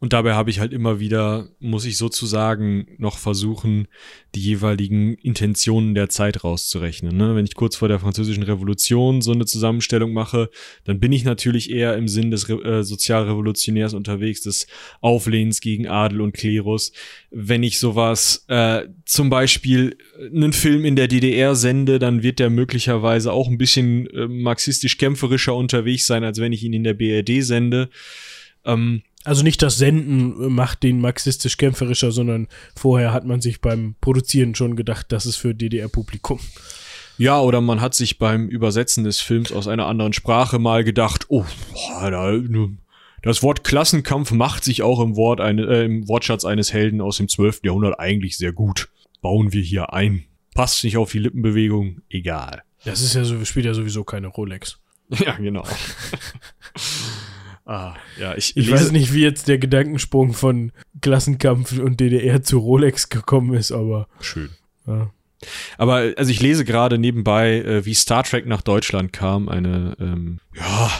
Und 0.00 0.14
dabei 0.14 0.32
habe 0.32 0.48
ich 0.48 0.60
halt 0.60 0.72
immer 0.72 0.98
wieder, 0.98 1.48
muss 1.60 1.84
ich 1.84 1.98
sozusagen 1.98 2.86
noch 2.96 3.18
versuchen, 3.18 3.86
die 4.34 4.40
jeweiligen 4.40 5.14
Intentionen 5.16 5.94
der 5.94 6.08
Zeit 6.08 6.42
rauszurechnen. 6.42 7.14
Ne? 7.14 7.36
Wenn 7.36 7.44
ich 7.44 7.54
kurz 7.54 7.76
vor 7.76 7.88
der 7.88 7.98
französischen 7.98 8.42
Revolution 8.42 9.20
so 9.20 9.32
eine 9.32 9.44
Zusammenstellung 9.44 10.14
mache, 10.14 10.48
dann 10.84 11.00
bin 11.00 11.12
ich 11.12 11.24
natürlich 11.24 11.70
eher 11.70 11.98
im 11.98 12.08
Sinn 12.08 12.30
des 12.30 12.48
äh, 12.48 12.82
Sozialrevolutionärs 12.82 13.92
unterwegs, 13.92 14.40
des 14.40 14.68
Auflehens 15.02 15.60
gegen 15.60 15.86
Adel 15.86 16.22
und 16.22 16.32
Klerus. 16.32 16.92
Wenn 17.30 17.62
ich 17.62 17.78
sowas, 17.78 18.46
äh, 18.48 18.84
zum 19.04 19.28
Beispiel 19.28 19.98
einen 20.18 20.54
Film 20.54 20.86
in 20.86 20.96
der 20.96 21.08
DDR 21.08 21.54
sende, 21.54 21.98
dann 21.98 22.22
wird 22.22 22.38
der 22.38 22.48
möglicherweise 22.48 23.34
auch 23.34 23.48
ein 23.48 23.58
bisschen 23.58 24.06
äh, 24.08 24.26
marxistisch-kämpferischer 24.26 25.54
unterwegs 25.54 26.06
sein, 26.06 26.24
als 26.24 26.40
wenn 26.40 26.54
ich 26.54 26.64
ihn 26.64 26.72
in 26.72 26.84
der 26.84 26.94
BRD 26.94 27.44
sende. 27.44 27.90
Ähm, 28.64 29.02
also 29.24 29.42
nicht 29.42 29.60
das 29.62 29.76
Senden 29.76 30.52
macht 30.52 30.82
den 30.82 31.00
marxistisch-kämpferischer, 31.00 32.10
sondern 32.10 32.48
vorher 32.74 33.12
hat 33.12 33.26
man 33.26 33.40
sich 33.40 33.60
beim 33.60 33.94
Produzieren 34.00 34.54
schon 34.54 34.76
gedacht, 34.76 35.06
das 35.10 35.26
ist 35.26 35.36
für 35.36 35.54
DDR-Publikum. 35.54 36.40
Ja, 37.18 37.38
oder 37.38 37.60
man 37.60 37.82
hat 37.82 37.94
sich 37.94 38.18
beim 38.18 38.48
Übersetzen 38.48 39.04
des 39.04 39.20
Films 39.20 39.52
aus 39.52 39.68
einer 39.68 39.86
anderen 39.86 40.14
Sprache 40.14 40.58
mal 40.58 40.84
gedacht, 40.84 41.26
oh, 41.28 41.44
das 43.22 43.42
Wort 43.42 43.62
Klassenkampf 43.62 44.30
macht 44.30 44.64
sich 44.64 44.82
auch 44.82 45.00
im, 45.00 45.16
Wort 45.16 45.42
eine, 45.42 45.66
äh, 45.66 45.84
im 45.84 46.08
Wortschatz 46.08 46.46
eines 46.46 46.72
Helden 46.72 47.02
aus 47.02 47.18
dem 47.18 47.28
12. 47.28 47.60
Jahrhundert 47.64 48.00
eigentlich 48.00 48.38
sehr 48.38 48.52
gut. 48.52 48.88
Bauen 49.20 49.52
wir 49.52 49.60
hier 49.60 49.92
ein. 49.92 50.24
Passt 50.54 50.82
nicht 50.82 50.96
auf 50.96 51.12
die 51.12 51.18
Lippenbewegung, 51.18 52.00
egal. 52.08 52.62
Das 52.86 53.02
ist 53.02 53.14
ja 53.14 53.24
so, 53.24 53.44
spielt 53.44 53.66
ja 53.66 53.74
sowieso 53.74 54.04
keine 54.04 54.28
Rolex. 54.28 54.78
Ja, 55.18 55.36
genau. 55.36 55.64
Ah, 57.70 57.94
ja, 58.18 58.36
ich, 58.36 58.56
ich 58.56 58.68
weiß 58.68 58.90
nicht, 58.90 59.14
wie 59.14 59.22
jetzt 59.22 59.46
der 59.46 59.58
Gedankensprung 59.58 60.32
von 60.32 60.72
Klassenkampf 61.02 61.78
und 61.78 62.00
DDR 62.00 62.42
zu 62.42 62.58
Rolex 62.58 63.10
gekommen 63.10 63.54
ist, 63.54 63.70
aber. 63.70 64.08
Schön. 64.20 64.50
Ja. 64.88 65.12
Aber 65.78 66.12
also 66.16 66.32
ich 66.32 66.42
lese 66.42 66.64
gerade 66.64 66.98
nebenbei, 66.98 67.60
äh, 67.60 67.86
wie 67.86 67.94
Star 67.94 68.24
Trek 68.24 68.44
nach 68.44 68.62
Deutschland 68.62 69.12
kam, 69.12 69.48
eine, 69.48 69.96
ähm, 70.00 70.40
ja, 70.56 70.90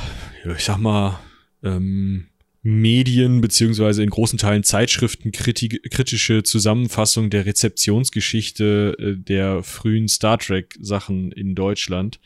ich 0.56 0.62
sag 0.62 0.78
mal, 0.78 1.18
ähm, 1.64 2.28
Medien 2.62 3.40
beziehungsweise 3.40 4.04
in 4.04 4.10
großen 4.10 4.38
Teilen 4.38 4.62
Zeitschriften 4.62 5.32
kritische 5.32 6.44
Zusammenfassung 6.44 7.30
der 7.30 7.46
Rezeptionsgeschichte 7.46 8.96
äh, 8.96 9.16
der 9.16 9.64
frühen 9.64 10.06
Star 10.06 10.38
Trek 10.38 10.78
Sachen 10.80 11.32
in 11.32 11.56
Deutschland. 11.56 12.20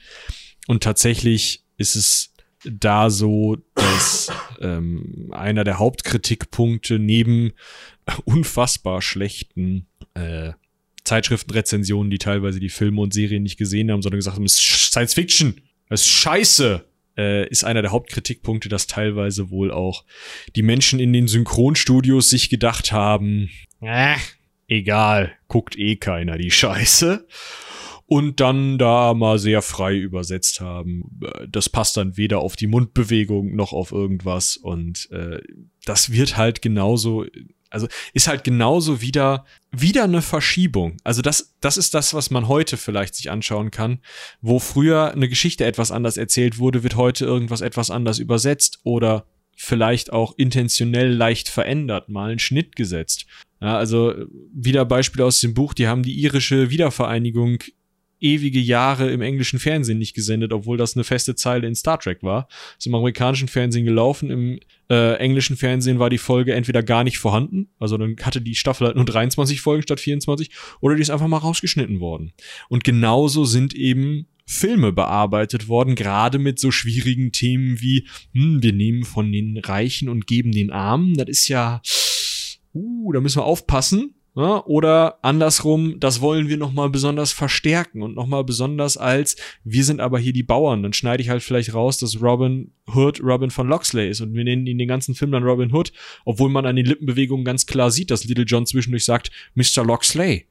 Und 0.67 0.83
tatsächlich 0.83 1.65
ist 1.79 1.97
es 1.97 2.34
da 2.65 3.11
so, 3.11 3.57
dass 3.75 4.33
ähm, 4.61 5.31
einer 5.33 5.65
der 5.65 5.79
Hauptkritikpunkte 5.79 6.99
neben 6.99 7.53
unfassbar 8.25 9.03
schlechten 9.03 9.87
äh, 10.15 10.53
Zeitschriftenrezensionen, 11.05 12.11
die 12.11 12.19
teilweise 12.19 12.61
die 12.61 12.71
Filme 12.71 13.01
und 13.03 13.13
Serien 13.13 13.43
nicht 13.43 13.59
gesehen 13.59 13.91
haben, 13.91 14.03
sondern 14.03 14.19
gesagt 14.19 14.37
haben, 14.37 14.45
es 14.45 14.55
ist 14.55 14.93
Science 14.93 15.15
Fiction, 15.15 15.61
es 15.89 16.03
ist 16.03 16.09
scheiße. 16.09 16.85
Äh, 17.17 17.49
ist 17.49 17.63
einer 17.63 17.81
der 17.81 17.93
Hauptkritikpunkte, 17.93 18.69
dass 18.69 18.89
teilweise 18.89 19.51
wohl 19.51 19.71
auch 19.71 20.05
die 20.57 20.63
Menschen 20.63 20.99
in 20.99 21.13
den 21.13 21.29
Synchronstudios 21.29 22.29
sich 22.29 22.51
gedacht 22.51 22.91
haben, 22.91 23.51
äh, 23.81 24.17
egal, 24.67 25.33
guckt 25.47 25.79
eh 25.79 25.95
keiner 25.95 26.39
die 26.39 26.51
Scheiße 26.51 27.25
und 28.15 28.39
dann 28.39 28.79
da 28.79 29.13
mal 29.13 29.41
sehr 29.41 29.61
frei 29.61 29.97
übersetzt 29.97 30.61
haben. 30.61 31.19
Das 31.51 31.69
passt 31.69 31.97
dann 31.97 32.17
weder 32.17 32.39
auf 32.39 32.55
die 32.55 32.69
Mundbewegung 32.69 33.57
noch 33.57 33.73
auf 33.73 33.91
irgendwas 33.91 34.57
und 34.57 35.11
äh, 35.11 35.41
das 35.85 36.13
wird 36.13 36.37
halt 36.37 36.63
genauso 36.63 37.27
also 37.71 37.89
ist 38.13 38.29
halt 38.29 38.45
genauso 38.45 39.01
wieder, 39.01 39.47
wieder 39.73 40.05
eine 40.05 40.23
Verschiebung. 40.23 40.97
Also 41.03 41.23
das, 41.23 41.57
das 41.61 41.77
ist 41.77 41.93
das, 41.93 42.15
was 42.15 42.31
man 42.31 42.47
heute 42.47 42.77
vielleicht 42.77 43.17
sich 43.17 43.33
anschauen 43.33 43.73
kann. 43.73 43.99
Wo 44.41 44.61
früher 44.61 45.11
eine 45.11 45.29
Geschichte 45.29 45.65
etwas 45.65 45.91
anders 45.91 46.17
erzählt 46.17 46.59
wurde, 46.59 46.85
wird 46.85 46.95
heute 46.95 47.25
irgendwas 47.25 47.63
etwas 47.63 47.91
anders 47.91 48.21
übersetzt 48.21 48.79
oder 48.85 49.27
vielleicht 49.57 50.13
auch 50.13 50.35
intentionell 50.37 51.13
leicht 51.13 51.49
verändert, 51.49 52.09
mal 52.09 52.31
einen 52.31 52.39
Schnitt 52.39 52.77
gesetzt. 52.77 53.27
Ja, 53.61 53.77
also 53.77 54.15
wieder 54.53 54.85
Beispiel 54.85 55.23
aus 55.23 55.41
dem 55.41 55.55
Buch, 55.55 55.75
die 55.75 55.89
haben 55.89 56.05
die 56.05 56.15
irische 56.21 56.71
Wiedervereinigung 56.71 57.59
ewige 58.25 58.59
Jahre 58.59 59.11
im 59.11 59.21
englischen 59.21 59.59
Fernsehen 59.59 59.99
nicht 59.99 60.15
gesendet, 60.15 60.53
obwohl 60.53 60.77
das 60.79 60.97
eine 60.97 61.05
feste 61.05 61.35
Zeile 61.35 61.69
in 61.69 61.75
Star 61.75 62.01
Trek 62.01 62.23
war. 62.23 62.49
Ist 62.79 62.87
im 62.87 62.95
amerikanischen 62.95 63.49
Fernsehen 63.49 63.85
gelaufen, 63.85 64.31
im 64.31 64.61
äh, 64.89 65.17
englischen 65.19 65.57
Fernsehen 65.57 65.99
war 65.99 66.11
die 66.11 66.19
Folge 66.19 66.55
entweder 66.55 66.83
gar 66.83 67.05
nicht 67.05 67.19
vorhanden, 67.19 67.69
also 67.79 67.97
dann 67.97 68.17
hatte 68.23 68.41
die 68.41 68.55
Staffel 68.55 68.87
halt 68.87 68.97
nur 68.97 69.05
23 69.05 69.61
Folgen 69.61 69.83
statt 69.83 70.01
24, 70.01 70.51
oder 70.81 70.95
die 70.97 71.03
ist 71.03 71.11
einfach 71.11 71.29
mal 71.29 71.39
rausgeschnitten 71.39 72.01
worden. 72.01 72.33
Und 72.69 72.83
genauso 72.83 73.45
sind 73.45 73.75
eben 73.75 74.27
Filme 74.47 74.93
bearbeitet 74.93 75.69
worden, 75.69 75.95
gerade 75.95 76.39
mit 76.39 76.59
so 76.59 76.71
schwierigen 76.71 77.33
Themen 77.33 77.81
wie, 77.81 78.07
hm, 78.33 78.63
wir 78.63 78.73
nehmen 78.73 79.05
von 79.05 79.31
den 79.33 79.59
Reichen 79.59 80.09
und 80.09 80.27
geben 80.27 80.53
den 80.53 80.71
Armen. 80.71 81.15
Das 81.15 81.29
ist 81.29 81.49
ja, 81.49 81.81
uh, 82.75 83.13
da 83.13 83.21
müssen 83.21 83.39
wir 83.39 83.45
aufpassen. 83.45 84.15
Ja, 84.37 84.65
oder 84.67 85.19
andersrum, 85.23 86.01
das 86.01 86.21
wollen 86.21 86.49
wir 86.49 86.57
nochmal 86.57 86.91
besonders 86.91 87.31
verstärken 87.31 88.03
und 88.03 88.17
nochmal 88.17 88.43
besonders 88.43 88.97
als, 88.97 89.37
wir 89.63 89.85
sind 89.85 90.01
aber 90.01 90.19
hier 90.19 90.33
die 90.33 90.43
Bauern. 90.43 90.83
Dann 90.83 90.93
schneide 90.93 91.23
ich 91.23 91.29
halt 91.29 91.45
vielleicht 91.45 91.73
raus, 91.73 91.99
dass 91.99 92.21
Robin 92.21 92.73
Hood 92.93 93.23
Robin 93.23 93.51
von 93.51 93.69
Loxley 93.69 94.11
ist 94.11 94.21
und 94.21 94.35
wir 94.35 94.43
nennen 94.43 94.67
ihn 94.67 94.79
den 94.79 94.89
ganzen 94.89 95.15
Film 95.15 95.31
dann 95.31 95.45
Robin 95.45 95.73
Hood, 95.73 95.93
obwohl 96.25 96.51
man 96.51 96.67
an 96.67 96.75
den 96.75 96.85
Lippenbewegungen 96.85 97.45
ganz 97.45 97.67
klar 97.67 97.93
sieht, 97.93 98.11
dass 98.11 98.25
Little 98.25 98.45
John 98.45 98.67
zwischendurch 98.67 99.05
sagt, 99.05 99.31
Mr. 99.55 99.85
Loxley. 99.85 100.47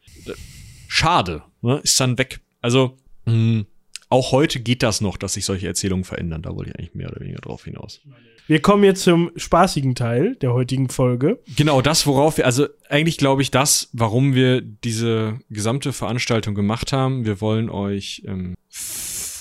Schade, 0.87 1.43
ne? 1.61 1.81
ist 1.83 1.99
dann 1.99 2.17
weg. 2.17 2.39
Also, 2.61 2.97
mh, 3.25 3.33
hm, 3.33 3.65
auch 4.07 4.31
heute 4.31 4.59
geht 4.59 4.83
das 4.83 5.01
noch, 5.01 5.17
dass 5.17 5.33
sich 5.33 5.43
solche 5.43 5.67
Erzählungen 5.67 6.05
verändern. 6.05 6.41
Da 6.41 6.55
wollte 6.55 6.69
ich 6.69 6.77
eigentlich 6.77 6.95
mehr 6.95 7.09
oder 7.11 7.19
weniger 7.19 7.41
drauf 7.41 7.65
hinaus. 7.65 7.99
Wir 8.45 8.61
kommen 8.61 8.83
jetzt 8.83 9.03
zum 9.03 9.31
spaßigen 9.37 9.95
Teil 9.95 10.35
der 10.35 10.53
heutigen 10.53 10.89
Folge. 10.89 11.39
Genau, 11.55 11.81
das, 11.81 12.05
worauf 12.05 12.37
wir, 12.37 12.45
also 12.45 12.67
eigentlich 12.89 13.17
glaube 13.17 13.41
ich, 13.41 13.51
das, 13.51 13.89
warum 13.93 14.35
wir 14.35 14.61
diese 14.61 15.39
gesamte 15.49 15.93
Veranstaltung 15.93 16.53
gemacht 16.53 16.91
haben. 16.91 17.25
Wir 17.25 17.39
wollen 17.39 17.69
euch, 17.69 18.23
ähm, 18.27 18.55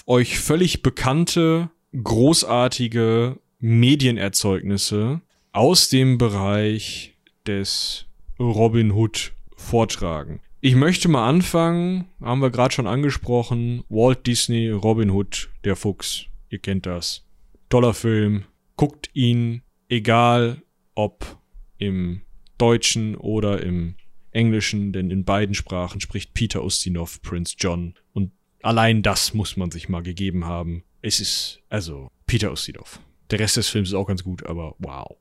euch 0.06 0.38
völlig 0.38 0.82
bekannte, 0.82 1.70
großartige 2.00 3.38
Medienerzeugnisse 3.58 5.20
aus 5.50 5.88
dem 5.88 6.18
Bereich 6.18 7.14
des 7.46 8.06
Robin 8.38 8.92
Hood 8.92 9.32
vortragen. 9.56 10.40
Ich 10.60 10.76
möchte 10.76 11.08
mal 11.08 11.28
anfangen, 11.28 12.06
haben 12.22 12.40
wir 12.40 12.50
gerade 12.50 12.72
schon 12.72 12.86
angesprochen, 12.86 13.82
Walt 13.88 14.28
Disney, 14.28 14.70
Robin 14.70 15.10
Hood, 15.10 15.50
der 15.64 15.74
Fuchs. 15.74 16.26
Ihr 16.50 16.60
kennt 16.60 16.86
das. 16.86 17.24
Toller 17.68 17.94
Film. 17.94 18.44
Guckt 18.76 19.10
ihn, 19.12 19.62
egal 19.88 20.62
ob 20.94 21.38
im 21.78 22.22
Deutschen 22.58 23.16
oder 23.16 23.62
im 23.62 23.96
Englischen, 24.30 24.92
denn 24.92 25.10
in 25.10 25.24
beiden 25.24 25.54
Sprachen 25.54 26.00
spricht 26.00 26.34
Peter 26.34 26.64
Ustinov 26.64 27.20
Prince 27.22 27.56
John. 27.58 27.94
Und 28.12 28.32
allein 28.62 29.02
das 29.02 29.34
muss 29.34 29.56
man 29.56 29.70
sich 29.70 29.88
mal 29.88 30.02
gegeben 30.02 30.44
haben. 30.44 30.84
Es 31.02 31.20
ist, 31.20 31.60
also, 31.68 32.08
Peter 32.26 32.52
Ustinov. 32.52 33.00
Der 33.30 33.40
Rest 33.40 33.56
des 33.56 33.68
Films 33.68 33.88
ist 33.88 33.94
auch 33.94 34.06
ganz 34.06 34.22
gut, 34.22 34.46
aber 34.46 34.76
wow. 34.78 35.16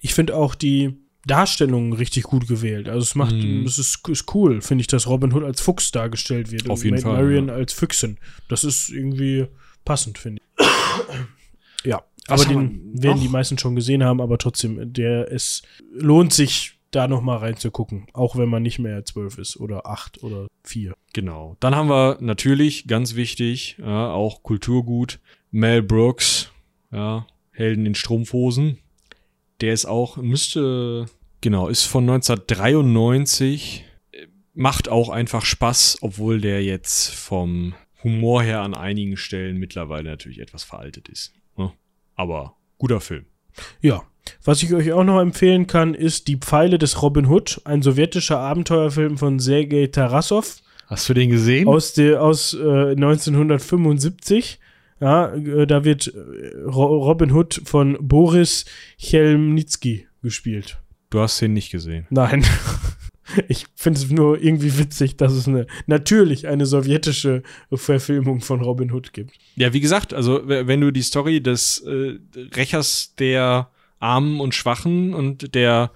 Ich 0.00 0.14
finde 0.14 0.36
auch 0.36 0.54
die, 0.54 0.96
Darstellungen 1.26 1.92
richtig 1.92 2.24
gut 2.24 2.48
gewählt. 2.48 2.88
Also 2.88 3.02
es 3.02 3.14
macht, 3.14 3.34
mm. 3.34 3.64
es 3.64 3.78
ist, 3.78 4.06
ist 4.08 4.34
cool, 4.34 4.60
finde 4.60 4.82
ich, 4.82 4.88
dass 4.88 5.06
Robin 5.06 5.32
Hood 5.32 5.44
als 5.44 5.60
Fuchs 5.60 5.92
dargestellt 5.92 6.50
wird 6.50 6.68
Auf 6.68 6.84
jeden 6.84 6.98
Fall. 6.98 7.12
Marion 7.12 7.48
ja. 7.48 7.54
als 7.54 7.72
Füchsin. 7.72 8.18
Das 8.48 8.64
ist 8.64 8.88
irgendwie 8.88 9.46
passend, 9.84 10.18
finde 10.18 10.42
ich. 10.58 10.66
ja, 11.84 12.02
Was 12.26 12.46
aber 12.46 12.54
den 12.54 13.02
werden 13.02 13.20
die 13.20 13.28
meisten 13.28 13.58
schon 13.58 13.74
gesehen 13.74 14.04
haben, 14.04 14.20
aber 14.20 14.38
trotzdem, 14.38 14.92
der 14.92 15.30
es 15.32 15.62
lohnt 15.92 16.32
sich 16.32 16.78
da 16.92 17.08
noch 17.08 17.22
mal 17.22 17.38
reinzugucken, 17.38 18.06
auch 18.12 18.36
wenn 18.36 18.48
man 18.48 18.62
nicht 18.62 18.78
mehr 18.78 19.04
zwölf 19.04 19.38
ist 19.38 19.56
oder 19.56 19.86
acht 19.86 20.22
oder 20.22 20.46
vier. 20.62 20.94
Genau. 21.12 21.56
Dann 21.60 21.74
haben 21.74 21.88
wir 21.88 22.18
natürlich 22.20 22.86
ganz 22.86 23.14
wichtig, 23.14 23.76
ja, 23.78 24.12
auch 24.12 24.42
Kulturgut, 24.42 25.18
Mel 25.50 25.82
Brooks, 25.82 26.52
ja, 26.92 27.26
Helden 27.50 27.86
in 27.86 27.94
Strumpfhosen. 27.94 28.78
Der 29.60 29.72
ist 29.72 29.86
auch, 29.86 30.16
müsste, 30.16 31.06
genau, 31.40 31.68
ist 31.68 31.84
von 31.84 32.04
1993. 32.08 33.84
Macht 34.54 34.88
auch 34.88 35.08
einfach 35.08 35.44
Spaß, 35.44 35.98
obwohl 36.02 36.40
der 36.40 36.62
jetzt 36.62 37.08
vom 37.14 37.74
Humor 38.02 38.42
her 38.42 38.60
an 38.60 38.74
einigen 38.74 39.16
Stellen 39.16 39.56
mittlerweile 39.56 40.10
natürlich 40.10 40.40
etwas 40.40 40.62
veraltet 40.62 41.08
ist. 41.08 41.32
Aber 42.14 42.54
guter 42.78 43.00
Film. 43.00 43.26
Ja. 43.80 44.02
Was 44.44 44.62
ich 44.62 44.72
euch 44.72 44.92
auch 44.92 45.04
noch 45.04 45.20
empfehlen 45.20 45.66
kann, 45.66 45.94
ist 45.94 46.28
Die 46.28 46.36
Pfeile 46.36 46.78
des 46.78 47.02
Robin 47.02 47.26
Hood, 47.26 47.60
ein 47.64 47.82
sowjetischer 47.82 48.38
Abenteuerfilm 48.38 49.18
von 49.18 49.40
Sergei 49.40 49.88
Tarasov. 49.88 50.56
Hast 50.86 51.08
du 51.08 51.14
den 51.14 51.30
gesehen? 51.30 51.66
Aus, 51.68 51.94
der, 51.94 52.22
aus 52.22 52.54
äh, 52.54 52.92
1975. 52.92 54.60
Ja, 55.00 55.34
äh, 55.34 55.66
da 55.66 55.84
wird 55.84 56.08
äh, 56.08 56.58
Robin 56.66 57.32
Hood 57.32 57.62
von 57.64 57.98
Boris 58.00 58.64
Chelmnitsky 58.98 60.06
gespielt. 60.22 60.80
Du 61.10 61.20
hast 61.20 61.40
den 61.40 61.52
nicht 61.52 61.70
gesehen. 61.70 62.06
Nein. 62.10 62.44
Ich 63.48 63.66
finde 63.76 64.00
es 64.00 64.10
nur 64.10 64.42
irgendwie 64.42 64.78
witzig, 64.78 65.16
dass 65.16 65.32
es 65.32 65.46
eine, 65.46 65.66
natürlich 65.86 66.48
eine 66.48 66.66
sowjetische 66.66 67.42
Verfilmung 67.72 68.40
von 68.40 68.60
Robin 68.60 68.92
Hood 68.92 69.12
gibt. 69.12 69.38
Ja, 69.56 69.72
wie 69.72 69.80
gesagt, 69.80 70.12
also 70.12 70.42
wenn 70.44 70.80
du 70.80 70.90
die 70.90 71.02
Story 71.02 71.40
des 71.40 71.78
äh, 71.86 72.18
Rächers 72.54 73.14
der 73.18 73.70
Armen 74.00 74.40
und 74.40 74.54
Schwachen 74.54 75.14
und 75.14 75.54
der 75.54 75.92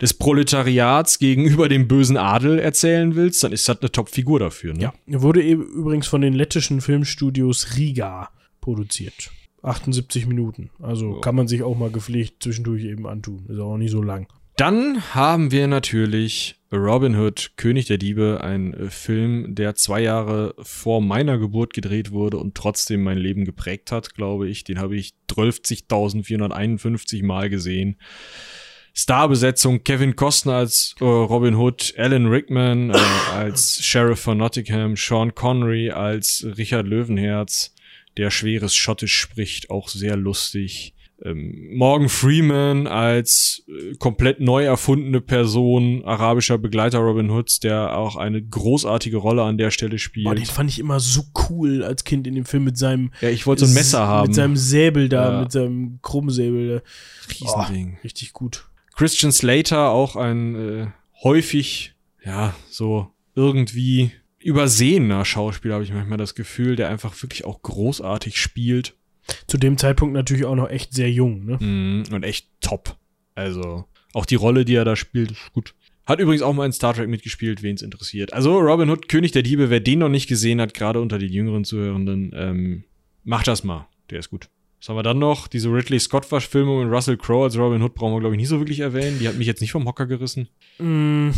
des 0.00 0.14
Proletariats 0.14 1.18
gegenüber 1.18 1.68
dem 1.68 1.88
bösen 1.88 2.16
Adel 2.16 2.58
erzählen 2.58 3.16
willst, 3.16 3.42
dann 3.42 3.52
ist 3.52 3.68
das 3.68 3.80
eine 3.80 3.90
Top-Figur 3.90 4.38
dafür. 4.38 4.74
Ne? 4.74 4.92
Ja, 5.06 5.22
wurde 5.22 5.42
eben 5.42 5.62
übrigens 5.62 6.06
von 6.06 6.20
den 6.20 6.34
lettischen 6.34 6.80
Filmstudios 6.80 7.76
Riga 7.76 8.30
produziert. 8.60 9.30
78 9.62 10.26
Minuten. 10.26 10.70
Also 10.80 11.16
oh. 11.16 11.20
kann 11.20 11.34
man 11.34 11.48
sich 11.48 11.62
auch 11.62 11.76
mal 11.76 11.90
gepflegt 11.90 12.42
zwischendurch 12.42 12.84
eben 12.84 13.08
antun. 13.08 13.44
Ist 13.48 13.58
auch 13.58 13.76
nicht 13.76 13.90
so 13.90 14.02
lang. 14.02 14.28
Dann 14.58 15.14
haben 15.14 15.52
wir 15.52 15.68
natürlich 15.68 16.56
Robin 16.72 17.14
Hood, 17.14 17.52
König 17.54 17.86
der 17.86 17.96
Diebe, 17.96 18.40
ein 18.42 18.90
Film, 18.90 19.54
der 19.54 19.76
zwei 19.76 20.00
Jahre 20.00 20.56
vor 20.58 21.00
meiner 21.00 21.38
Geburt 21.38 21.72
gedreht 21.72 22.10
wurde 22.10 22.38
und 22.38 22.56
trotzdem 22.56 23.04
mein 23.04 23.18
Leben 23.18 23.44
geprägt 23.44 23.92
hat, 23.92 24.16
glaube 24.16 24.48
ich. 24.48 24.64
Den 24.64 24.80
habe 24.80 24.96
ich 24.96 25.14
12.451 25.30 27.24
Mal 27.24 27.48
gesehen. 27.50 28.00
Starbesetzung 28.94 29.84
Kevin 29.84 30.16
Costner 30.16 30.54
als 30.54 30.96
äh, 30.98 31.04
Robin 31.04 31.54
Hood, 31.54 31.94
Alan 31.96 32.26
Rickman 32.26 32.90
äh, 32.90 32.98
als 33.32 33.80
Sheriff 33.80 34.18
von 34.18 34.38
Nottingham, 34.38 34.96
Sean 34.96 35.36
Connery 35.36 35.92
als 35.92 36.44
Richard 36.58 36.88
Löwenherz, 36.88 37.76
der 38.16 38.32
schweres 38.32 38.74
Schottisch 38.74 39.16
spricht, 39.16 39.70
auch 39.70 39.88
sehr 39.88 40.16
lustig. 40.16 40.94
Ähm, 41.24 41.74
Morgan 41.74 42.08
Freeman 42.08 42.86
als 42.86 43.64
äh, 43.66 43.96
komplett 43.96 44.38
neu 44.38 44.64
erfundene 44.64 45.20
Person, 45.20 46.04
arabischer 46.04 46.58
Begleiter 46.58 46.98
Robin 46.98 47.32
Hoods, 47.32 47.58
der 47.58 47.96
auch 47.96 48.14
eine 48.16 48.40
großartige 48.40 49.16
Rolle 49.16 49.42
an 49.42 49.58
der 49.58 49.72
Stelle 49.72 49.98
spielt. 49.98 50.26
Boah, 50.26 50.34
den 50.36 50.44
fand 50.44 50.70
ich 50.70 50.78
immer 50.78 51.00
so 51.00 51.24
cool 51.48 51.82
als 51.82 52.04
Kind 52.04 52.26
in 52.28 52.36
dem 52.36 52.44
Film 52.44 52.64
mit 52.64 52.78
seinem 52.78 53.10
Ja, 53.20 53.30
ich 53.30 53.46
wollte 53.46 53.66
so 53.66 53.72
ein 53.72 53.74
Messer 53.74 54.06
haben. 54.06 54.28
Mit 54.28 54.36
seinem 54.36 54.56
Säbel 54.56 55.08
da, 55.08 55.32
ja. 55.32 55.40
mit 55.40 55.50
seinem 55.50 55.98
Krummsäbel. 56.02 56.82
Riesending. 57.28 57.96
Oh, 57.98 58.02
richtig 58.04 58.32
gut. 58.32 58.68
Christian 58.94 59.32
Slater, 59.32 59.90
auch 59.90 60.14
ein 60.14 60.54
äh, 60.54 60.86
häufig, 61.22 61.94
ja, 62.24 62.54
so 62.70 63.08
irgendwie 63.34 64.12
übersehener 64.38 65.24
Schauspieler, 65.24 65.74
habe 65.74 65.84
ich 65.84 65.92
manchmal 65.92 66.18
das 66.18 66.34
Gefühl, 66.34 66.76
der 66.76 66.88
einfach 66.88 67.20
wirklich 67.22 67.44
auch 67.44 67.62
großartig 67.62 68.40
spielt. 68.40 68.94
Zu 69.46 69.58
dem 69.58 69.78
Zeitpunkt 69.78 70.14
natürlich 70.14 70.44
auch 70.44 70.54
noch 70.54 70.70
echt 70.70 70.94
sehr 70.94 71.10
jung, 71.10 71.44
ne? 71.44 71.56
Mm, 71.58 72.14
und 72.14 72.22
echt 72.24 72.48
top. 72.60 72.96
Also, 73.34 73.84
auch 74.14 74.26
die 74.26 74.34
Rolle, 74.34 74.64
die 74.64 74.74
er 74.74 74.84
da 74.84 74.96
spielt, 74.96 75.30
ist 75.30 75.52
gut. 75.52 75.74
Hat 76.06 76.20
übrigens 76.20 76.42
auch 76.42 76.54
mal 76.54 76.64
in 76.64 76.72
Star 76.72 76.94
Trek 76.94 77.08
mitgespielt, 77.08 77.62
wen 77.62 77.74
es 77.74 77.82
interessiert. 77.82 78.32
Also 78.32 78.58
Robin 78.58 78.88
Hood, 78.88 79.08
König 79.10 79.32
der 79.32 79.42
Diebe, 79.42 79.68
wer 79.68 79.80
den 79.80 79.98
noch 79.98 80.08
nicht 80.08 80.26
gesehen 80.26 80.58
hat, 80.58 80.72
gerade 80.72 81.02
unter 81.02 81.18
den 81.18 81.30
jüngeren 81.30 81.64
Zuhörenden, 81.64 82.32
ähm, 82.34 82.84
macht 83.24 83.46
das 83.46 83.62
mal. 83.62 83.86
Der 84.08 84.18
ist 84.18 84.30
gut. 84.30 84.48
Was 84.80 84.88
haben 84.88 84.96
wir 84.96 85.02
dann 85.02 85.18
noch? 85.18 85.48
Diese 85.48 85.68
Ridley 85.68 86.00
Scott-Verfilmung 86.00 86.84
mit 86.84 86.92
Russell 86.92 87.18
Crowe 87.18 87.44
als 87.44 87.58
Robin 87.58 87.82
Hood 87.82 87.94
brauchen 87.94 88.14
wir, 88.14 88.20
glaube 88.20 88.36
ich, 88.36 88.38
nicht 88.38 88.48
so 88.48 88.58
wirklich 88.58 88.80
erwähnen. 88.80 89.18
Die 89.18 89.28
hat 89.28 89.36
mich 89.36 89.46
jetzt 89.46 89.60
nicht 89.60 89.72
vom 89.72 89.86
Hocker 89.86 90.06
gerissen. 90.06 90.48
Mm, 90.78 91.30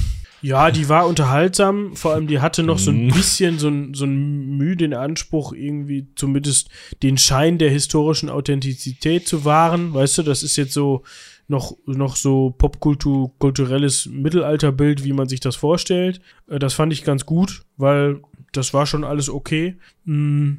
ja, 0.42 0.70
die 0.70 0.88
war 0.88 1.06
unterhaltsam. 1.06 1.94
Vor 1.96 2.12
allem, 2.14 2.26
die 2.26 2.40
hatte 2.40 2.62
noch 2.62 2.78
so 2.78 2.90
ein 2.90 3.06
Mhm. 3.06 3.12
bisschen 3.12 3.58
so 3.58 3.68
ein, 3.68 3.94
so 3.94 4.04
ein 4.04 4.56
müden 4.56 4.94
Anspruch, 4.94 5.52
irgendwie 5.52 6.06
zumindest 6.14 6.68
den 7.02 7.18
Schein 7.18 7.58
der 7.58 7.70
historischen 7.70 8.28
Authentizität 8.30 9.26
zu 9.28 9.44
wahren. 9.44 9.92
Weißt 9.94 10.18
du, 10.18 10.22
das 10.22 10.42
ist 10.42 10.56
jetzt 10.56 10.72
so 10.72 11.02
noch, 11.48 11.76
noch 11.86 12.16
so 12.16 12.54
Popkultur, 12.56 13.32
kulturelles 13.38 14.06
Mittelalterbild, 14.06 15.04
wie 15.04 15.12
man 15.12 15.28
sich 15.28 15.40
das 15.40 15.56
vorstellt. 15.56 16.20
Äh, 16.48 16.58
Das 16.58 16.74
fand 16.74 16.92
ich 16.92 17.04
ganz 17.04 17.26
gut, 17.26 17.62
weil 17.76 18.20
das 18.52 18.72
war 18.72 18.86
schon 18.86 19.04
alles 19.04 19.28
okay. 19.28 19.76
Mm. 20.04 20.52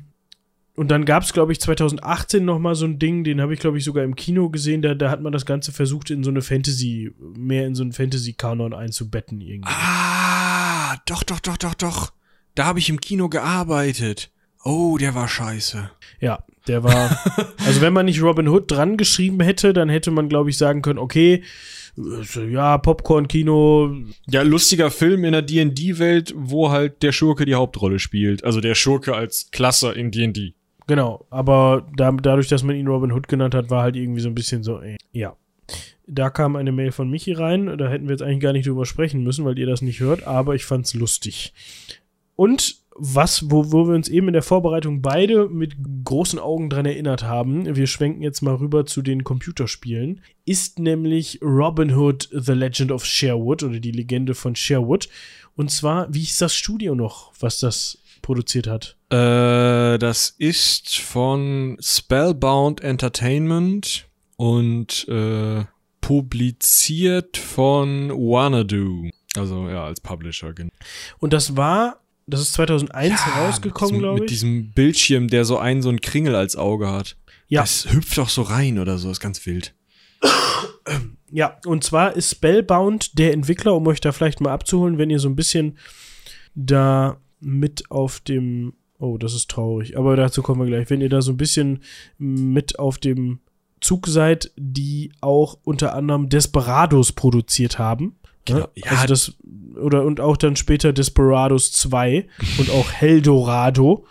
Und 0.81 0.87
dann 0.87 1.05
gab 1.05 1.21
es, 1.21 1.31
glaube 1.31 1.51
ich, 1.51 1.61
2018 1.61 2.43
noch 2.43 2.57
mal 2.57 2.73
so 2.73 2.85
ein 2.85 2.97
Ding, 2.97 3.23
den 3.23 3.39
habe 3.39 3.53
ich, 3.53 3.59
glaube 3.59 3.77
ich, 3.77 3.83
sogar 3.83 4.03
im 4.03 4.15
Kino 4.15 4.49
gesehen. 4.49 4.81
Da, 4.81 4.95
da 4.95 5.11
hat 5.11 5.21
man 5.21 5.31
das 5.31 5.45
Ganze 5.45 5.71
versucht, 5.71 6.09
in 6.09 6.23
so 6.23 6.31
eine 6.31 6.41
Fantasy, 6.41 7.11
mehr 7.19 7.67
in 7.67 7.75
so 7.75 7.83
einen 7.83 7.93
Fantasy-Kanon 7.93 8.73
einzubetten 8.73 9.41
irgendwie. 9.41 9.71
Ah, 9.71 10.97
doch, 11.05 11.21
doch, 11.21 11.39
doch, 11.39 11.57
doch, 11.57 11.75
doch. 11.75 12.13
Da 12.55 12.65
habe 12.65 12.79
ich 12.79 12.89
im 12.89 12.99
Kino 12.99 13.29
gearbeitet. 13.29 14.31
Oh, 14.63 14.97
der 14.97 15.13
war 15.13 15.27
scheiße. 15.27 15.91
Ja, 16.19 16.45
der 16.67 16.83
war. 16.83 17.15
also, 17.63 17.81
wenn 17.81 17.93
man 17.93 18.07
nicht 18.07 18.23
Robin 18.23 18.47
Hood 18.47 18.71
dran 18.71 18.97
geschrieben 18.97 19.39
hätte, 19.39 19.73
dann 19.73 19.87
hätte 19.87 20.09
man, 20.09 20.29
glaube 20.29 20.49
ich, 20.49 20.57
sagen 20.57 20.81
können: 20.81 20.97
Okay, 20.97 21.43
ja, 22.49 22.79
Popcorn-Kino, 22.79 23.97
Ja, 24.27 24.41
lustiger 24.41 24.89
Film 24.89 25.25
in 25.25 25.33
der 25.33 25.43
D&D-Welt, 25.43 26.33
wo 26.35 26.71
halt 26.71 27.03
der 27.03 27.11
Schurke 27.11 27.45
die 27.45 27.53
Hauptrolle 27.53 27.99
spielt. 27.99 28.43
Also 28.43 28.61
der 28.61 28.73
Schurke 28.73 29.13
als 29.13 29.51
Klasse 29.51 29.91
in 29.91 30.09
D&D. 30.09 30.55
Genau. 30.91 31.25
Aber 31.29 31.87
da, 31.95 32.11
dadurch, 32.11 32.49
dass 32.49 32.63
man 32.63 32.75
ihn 32.75 32.87
Robin 32.87 33.13
Hood 33.13 33.29
genannt 33.29 33.55
hat, 33.55 33.69
war 33.69 33.81
halt 33.81 33.95
irgendwie 33.95 34.19
so 34.19 34.27
ein 34.27 34.35
bisschen 34.35 34.61
so, 34.61 34.81
äh, 34.81 34.97
ja. 35.13 35.37
Da 36.05 36.29
kam 36.29 36.57
eine 36.57 36.73
Mail 36.73 36.91
von 36.91 37.09
Michi 37.09 37.31
rein. 37.31 37.77
Da 37.77 37.87
hätten 37.87 38.07
wir 38.07 38.11
jetzt 38.11 38.21
eigentlich 38.21 38.41
gar 38.41 38.51
nicht 38.51 38.67
drüber 38.67 38.85
sprechen 38.85 39.23
müssen, 39.23 39.45
weil 39.45 39.57
ihr 39.57 39.67
das 39.67 39.81
nicht 39.81 40.01
hört, 40.01 40.27
aber 40.27 40.53
ich 40.53 40.65
fand's 40.65 40.93
lustig. 40.93 41.53
Und 42.35 42.75
was, 42.93 43.49
wo, 43.49 43.71
wo 43.71 43.87
wir 43.87 43.95
uns 43.95 44.09
eben 44.09 44.27
in 44.27 44.33
der 44.33 44.41
Vorbereitung 44.41 45.01
beide 45.01 45.47
mit 45.47 45.75
großen 46.03 46.39
Augen 46.39 46.69
dran 46.69 46.85
erinnert 46.85 47.23
haben, 47.23 47.73
wir 47.77 47.87
schwenken 47.87 48.21
jetzt 48.21 48.41
mal 48.41 48.55
rüber 48.55 48.85
zu 48.85 49.01
den 49.01 49.23
Computerspielen, 49.23 50.19
ist 50.43 50.77
nämlich 50.77 51.39
Robin 51.41 51.95
Hood 51.95 52.27
The 52.33 52.51
Legend 52.51 52.91
of 52.91 53.05
Sherwood 53.05 53.63
oder 53.63 53.79
die 53.79 53.91
Legende 53.91 54.35
von 54.35 54.57
Sherwood. 54.57 55.07
Und 55.55 55.71
zwar, 55.71 56.13
wie 56.13 56.19
hieß 56.19 56.39
das 56.39 56.53
Studio 56.53 56.95
noch, 56.95 57.31
was 57.39 57.59
das 57.59 57.99
produziert 58.21 58.67
hat? 58.67 58.97
Äh, 59.11 59.97
das 59.99 60.29
ist 60.37 60.97
von 60.97 61.77
Spellbound 61.81 62.81
Entertainment 62.81 64.07
und 64.37 65.07
äh, 65.09 65.65
publiziert 66.01 67.37
von 67.37 68.09
Wanadu. 68.11 69.09
Also 69.35 69.67
ja, 69.69 69.85
als 69.85 70.01
Publisher. 70.01 70.53
genau. 70.53 70.71
Und 71.19 71.33
das 71.33 71.55
war, 71.57 72.01
das 72.27 72.41
ist 72.41 72.53
2001 72.53 73.19
Ja, 73.25 73.43
rausgekommen, 73.45 73.93
mit 73.95 74.01
glaube 74.01 74.19
Mit 74.21 74.23
ich. 74.31 74.37
diesem 74.37 74.71
Bildschirm, 74.71 75.27
der 75.27 75.45
so 75.45 75.57
einen 75.57 75.81
so 75.81 75.89
einen 75.89 76.01
Kringel 76.01 76.35
als 76.35 76.55
Auge 76.55 76.89
hat. 76.89 77.17
Ja. 77.47 77.61
Das 77.61 77.91
hüpft 77.91 78.17
doch 78.17 78.29
so 78.29 78.41
rein 78.43 78.79
oder 78.79 78.97
so, 78.97 79.11
ist 79.11 79.19
ganz 79.19 79.45
wild. 79.45 79.73
Ja, 81.33 81.57
und 81.65 81.81
zwar 81.85 82.17
ist 82.17 82.29
Spellbound 82.29 83.17
der 83.17 83.31
Entwickler, 83.31 83.73
um 83.73 83.87
euch 83.87 84.01
da 84.01 84.11
vielleicht 84.11 84.41
mal 84.41 84.51
abzuholen, 84.51 84.97
wenn 84.97 85.09
ihr 85.09 85.19
so 85.19 85.29
ein 85.29 85.37
bisschen 85.37 85.77
da 86.55 87.21
mit 87.39 87.89
auf 87.89 88.19
dem, 88.19 88.73
oh, 89.01 89.17
das 89.17 89.33
ist 89.33 89.49
traurig, 89.49 89.97
aber 89.97 90.15
dazu 90.15 90.41
kommen 90.41 90.61
wir 90.61 90.67
gleich, 90.67 90.89
wenn 90.89 91.01
ihr 91.01 91.09
da 91.09 91.21
so 91.21 91.31
ein 91.31 91.37
bisschen 91.37 91.81
mit 92.17 92.79
auf 92.79 92.97
dem 92.97 93.39
Zug 93.81 94.07
seid, 94.07 94.51
die 94.57 95.11
auch 95.21 95.57
unter 95.63 95.95
anderem 95.95 96.29
Desperados 96.29 97.11
produziert 97.11 97.79
haben. 97.79 98.15
Genau, 98.45 98.59
Ne? 98.59 98.69
ja. 98.75 98.91
Also 98.91 99.07
das, 99.07 99.33
oder 99.75 100.03
und 100.03 100.19
auch 100.19 100.37
dann 100.37 100.55
später 100.55 100.93
Desperados 100.93 101.71
2 101.73 102.27
und 102.59 102.69
auch 102.69 102.91
Heldorado. 102.91 104.05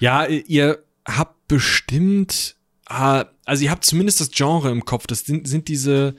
Ja, 0.00 0.26
ihr 0.26 0.78
habt 1.06 1.48
bestimmt, 1.48 2.56
ah, 2.86 3.24
also 3.44 3.64
ihr 3.64 3.70
habt 3.70 3.84
zumindest 3.84 4.20
das 4.20 4.30
Genre 4.30 4.70
im 4.70 4.84
Kopf. 4.84 5.06
Das 5.06 5.20
sind, 5.20 5.48
sind 5.48 5.68
diese 5.68 6.14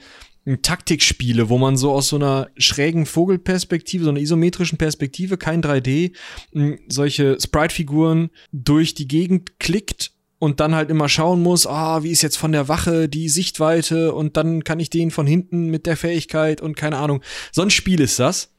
Taktikspiele, 0.61 1.49
wo 1.49 1.57
man 1.57 1.77
so 1.77 1.91
aus 1.91 2.09
so 2.09 2.15
einer 2.15 2.49
schrägen 2.57 3.05
Vogelperspektive, 3.05 4.03
so 4.03 4.09
einer 4.09 4.19
isometrischen 4.19 4.77
Perspektive, 4.77 5.37
kein 5.37 5.61
3D, 5.61 6.13
mh, 6.53 6.77
solche 6.87 7.37
Sprite-Figuren 7.39 8.29
durch 8.51 8.93
die 8.93 9.07
Gegend 9.07 9.59
klickt 9.59 10.11
und 10.39 10.59
dann 10.59 10.73
halt 10.73 10.89
immer 10.89 11.09
schauen 11.09 11.43
muss, 11.43 11.67
ah, 11.67 12.03
wie 12.03 12.11
ist 12.11 12.21
jetzt 12.21 12.37
von 12.37 12.51
der 12.51 12.67
Wache 12.67 13.09
die 13.09 13.29
Sichtweite 13.29 14.13
und 14.13 14.37
dann 14.37 14.63
kann 14.63 14.79
ich 14.79 14.89
den 14.89 15.11
von 15.11 15.27
hinten 15.27 15.67
mit 15.67 15.85
der 15.85 15.97
Fähigkeit 15.97 16.61
und 16.61 16.75
keine 16.75 16.97
Ahnung. 16.97 17.21
So 17.51 17.61
ein 17.61 17.69
Spiel 17.69 17.99
ist 17.99 18.19
das. 18.19 18.55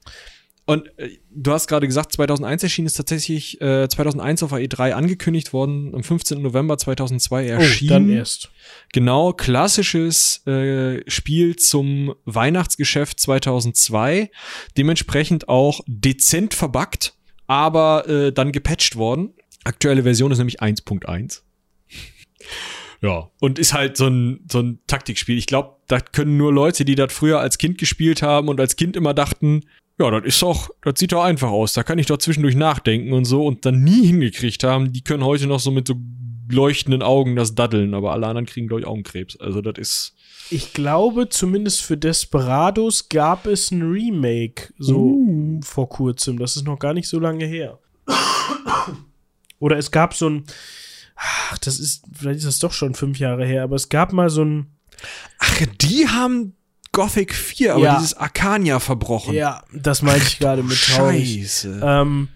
Und 0.71 0.87
äh, 1.01 1.19
du 1.35 1.51
hast 1.51 1.67
gerade 1.67 1.89
gesagt, 1.89 2.13
2001 2.13 2.63
erschienen 2.63 2.87
ist 2.87 2.95
tatsächlich 2.95 3.61
äh, 3.61 3.89
2001 3.89 4.45
auf 4.45 4.51
der 4.51 4.61
E3 4.61 4.93
angekündigt 4.93 5.53
worden, 5.53 5.93
am 5.97 6.05
15. 6.05 6.41
November 6.41 6.79
2002 6.79 7.43
Oh, 7.43 7.49
erschienen. 7.59 7.89
dann 7.91 8.09
erst. 8.09 8.53
Genau, 8.93 9.33
klassisches 9.33 10.47
äh, 10.47 11.03
Spiel 11.11 11.57
zum 11.57 12.15
Weihnachtsgeschäft 12.25 13.19
2002, 13.19 14.31
dementsprechend 14.77 15.49
auch 15.49 15.81
dezent 15.89 16.55
verbuggt, 16.55 17.15
aber 17.49 18.09
äh, 18.09 18.33
dann 18.33 18.53
gepatcht 18.53 18.95
worden. 18.95 19.35
Aktuelle 19.65 20.05
Version 20.05 20.31
ist 20.31 20.39
nämlich 20.39 20.63
1.1. 20.63 21.41
Ja, 23.03 23.29
und 23.41 23.59
ist 23.59 23.73
halt 23.75 23.97
so 23.97 24.07
ein, 24.07 24.45
so 24.49 24.61
ein 24.61 24.79
Taktikspiel. 24.87 25.37
Ich 25.37 25.47
glaube, 25.47 25.79
da 25.89 25.99
können 26.01 26.37
nur 26.37 26.53
Leute, 26.53 26.85
die 26.85 26.95
das 26.95 27.13
früher 27.13 27.41
als 27.41 27.59
Kind 27.59 27.79
gespielt 27.79 28.23
haben 28.23 28.49
und 28.49 28.61
als 28.61 28.77
Kind 28.77 28.95
immer 28.95 29.15
dachten, 29.15 29.63
ja, 30.01 30.11
das 30.11 30.25
ist 30.25 30.43
doch, 30.43 30.71
das 30.83 30.95
sieht 30.99 31.13
doch 31.13 31.23
einfach 31.23 31.51
aus, 31.51 31.75
da 31.75 31.83
kann 31.83 31.99
ich 31.99 32.07
doch 32.07 32.17
zwischendurch 32.17 32.55
nachdenken 32.55 33.13
und 33.13 33.27
so 33.27 33.47
und 33.47 33.67
dann 33.67 33.85
nie 33.85 34.07
hingekriegt 34.07 34.65
haben, 34.65 34.93
die 34.93 35.03
können 35.03 35.25
heute 35.25 35.47
noch 35.47 35.61
so 35.61 35.71
mit 35.71 35.87
so 35.87 35.95
leuchtenden 36.49 37.03
Augen 37.03 37.37
das 37.37 37.55
daddeln, 37.55 37.93
aber 37.95 38.13
alle 38.13 38.27
anderen 38.27 38.47
kriegen, 38.47 38.67
glaube 38.67 38.81
ich, 38.81 38.87
Augenkrebs. 38.87 39.39
Also 39.39 39.61
das 39.61 39.79
ist. 39.79 40.15
Ich 40.51 40.73
glaube, 40.73 41.29
zumindest 41.29 41.83
für 41.83 41.97
Desperados 41.97 43.09
gab 43.09 43.47
es 43.47 43.71
ein 43.71 43.83
Remake 43.83 44.73
so 44.79 44.99
Uh. 44.99 45.61
vor 45.63 45.89
kurzem. 45.89 46.39
Das 46.39 46.57
ist 46.57 46.65
noch 46.65 46.79
gar 46.79 46.93
nicht 46.93 47.07
so 47.07 47.21
lange 47.21 47.45
her. 47.45 47.79
Oder 49.61 49.77
es 49.77 49.91
gab 49.91 50.15
so 50.15 50.29
ein. 50.29 50.45
Ach, 51.15 51.59
das 51.59 51.79
ist, 51.79 52.05
vielleicht 52.13 52.39
ist 52.39 52.47
das 52.47 52.59
doch 52.59 52.73
schon 52.73 52.95
fünf 52.95 53.19
Jahre 53.19 53.47
her, 53.47 53.63
aber 53.63 53.77
es 53.77 53.91
gab 53.91 54.13
mal 54.13 54.31
so 54.31 54.43
ein. 54.45 54.67
Ach, 55.39 55.61
die 55.81 56.09
haben 56.09 56.57
Gothic 56.93 57.35
4, 57.35 57.75
aber 57.75 57.83
Ja. 57.85 57.97
dieses 57.99 58.15
Arcania 58.17 58.81
verbrochen. 58.81 59.35
Ja, 59.35 59.63
das 59.73 60.03
meinte 60.03 60.27
ich 60.27 60.39
gerade 60.39 60.63
mit. 60.63 60.77
Scheiße. 60.77 61.81
Ähm, 61.83 62.29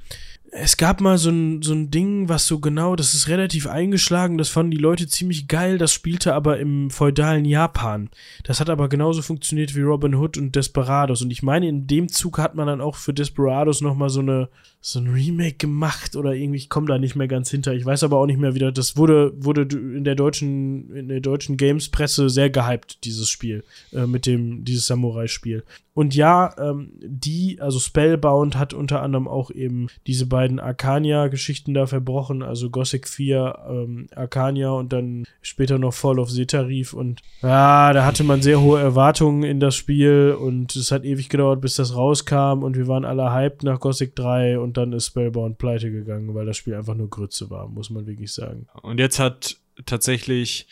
es 0.56 0.76
gab 0.76 1.00
mal 1.00 1.18
so 1.18 1.30
ein, 1.30 1.62
so 1.62 1.72
ein 1.72 1.90
Ding, 1.90 2.28
was 2.28 2.46
so 2.46 2.60
genau, 2.60 2.94
das 2.94 3.12
ist 3.12 3.26
relativ 3.26 3.66
eingeschlagen, 3.66 4.38
das 4.38 4.50
fanden 4.50 4.70
die 4.70 4.76
Leute 4.76 5.08
ziemlich 5.08 5.48
geil, 5.48 5.78
das 5.78 5.92
spielte 5.92 6.32
aber 6.32 6.60
im 6.60 6.90
feudalen 6.90 7.44
Japan. 7.44 8.08
Das 8.44 8.60
hat 8.60 8.70
aber 8.70 8.88
genauso 8.88 9.20
funktioniert 9.20 9.74
wie 9.74 9.80
Robin 9.80 10.14
Hood 10.14 10.38
und 10.38 10.54
Desperados. 10.54 11.22
Und 11.22 11.32
ich 11.32 11.42
meine, 11.42 11.68
in 11.68 11.88
dem 11.88 12.08
Zug 12.08 12.38
hat 12.38 12.54
man 12.54 12.68
dann 12.68 12.80
auch 12.80 12.94
für 12.94 13.12
Desperados 13.12 13.80
nochmal 13.80 14.10
so 14.10 14.20
eine, 14.20 14.48
so 14.80 15.00
ein 15.00 15.08
Remake 15.08 15.56
gemacht 15.56 16.14
oder 16.14 16.34
irgendwie, 16.34 16.58
ich 16.58 16.68
komme 16.68 16.86
da 16.86 16.98
nicht 16.98 17.16
mehr 17.16 17.28
ganz 17.28 17.50
hinter. 17.50 17.74
Ich 17.74 17.84
weiß 17.84 18.04
aber 18.04 18.18
auch 18.18 18.26
nicht 18.26 18.38
mehr 18.38 18.54
wieder, 18.54 18.70
das 18.70 18.96
wurde, 18.96 19.32
wurde 19.36 19.62
in 19.62 20.04
der 20.04 20.14
deutschen, 20.14 20.94
in 20.94 21.08
der 21.08 21.20
deutschen 21.20 21.56
Games-Presse 21.56 22.30
sehr 22.30 22.48
gehypt, 22.48 23.02
dieses 23.02 23.28
Spiel, 23.28 23.64
äh, 23.92 24.06
mit 24.06 24.24
dem, 24.24 24.64
dieses 24.64 24.86
Samurai-Spiel. 24.86 25.64
Und 25.94 26.16
ja, 26.16 26.52
ähm, 26.58 26.90
die, 27.00 27.58
also 27.60 27.78
Spellbound 27.78 28.58
hat 28.58 28.74
unter 28.74 29.00
anderem 29.00 29.28
auch 29.28 29.52
eben 29.52 29.86
diese 30.08 30.26
beiden 30.26 30.58
Arcania-Geschichten 30.58 31.72
da 31.72 31.86
verbrochen, 31.86 32.42
also 32.42 32.68
Gothic 32.68 33.08
4, 33.08 33.58
ähm, 33.68 34.08
Arcania 34.14 34.70
und 34.70 34.92
dann 34.92 35.24
später 35.40 35.78
noch 35.78 35.94
Fall 35.94 36.18
of 36.18 36.30
Zetarif 36.30 36.94
und 36.94 37.22
ja, 37.42 37.92
da 37.92 38.04
hatte 38.04 38.24
man 38.24 38.42
sehr 38.42 38.60
hohe 38.60 38.80
Erwartungen 38.80 39.44
in 39.44 39.60
das 39.60 39.76
Spiel 39.76 40.36
und 40.38 40.74
es 40.74 40.90
hat 40.90 41.04
ewig 41.04 41.28
gedauert, 41.28 41.60
bis 41.60 41.76
das 41.76 41.94
rauskam 41.94 42.64
und 42.64 42.76
wir 42.76 42.88
waren 42.88 43.04
alle 43.04 43.32
hyped 43.32 43.62
nach 43.62 43.78
Gothic 43.78 44.16
3 44.16 44.58
und 44.58 44.76
dann 44.76 44.92
ist 44.92 45.06
Spellbound 45.06 45.58
pleite 45.58 45.92
gegangen, 45.92 46.34
weil 46.34 46.46
das 46.46 46.56
Spiel 46.56 46.74
einfach 46.74 46.96
nur 46.96 47.08
Grütze 47.08 47.50
war, 47.50 47.68
muss 47.68 47.90
man 47.90 48.06
wirklich 48.06 48.32
sagen. 48.32 48.66
Und 48.82 48.98
jetzt 48.98 49.20
hat 49.20 49.58
tatsächlich, 49.86 50.66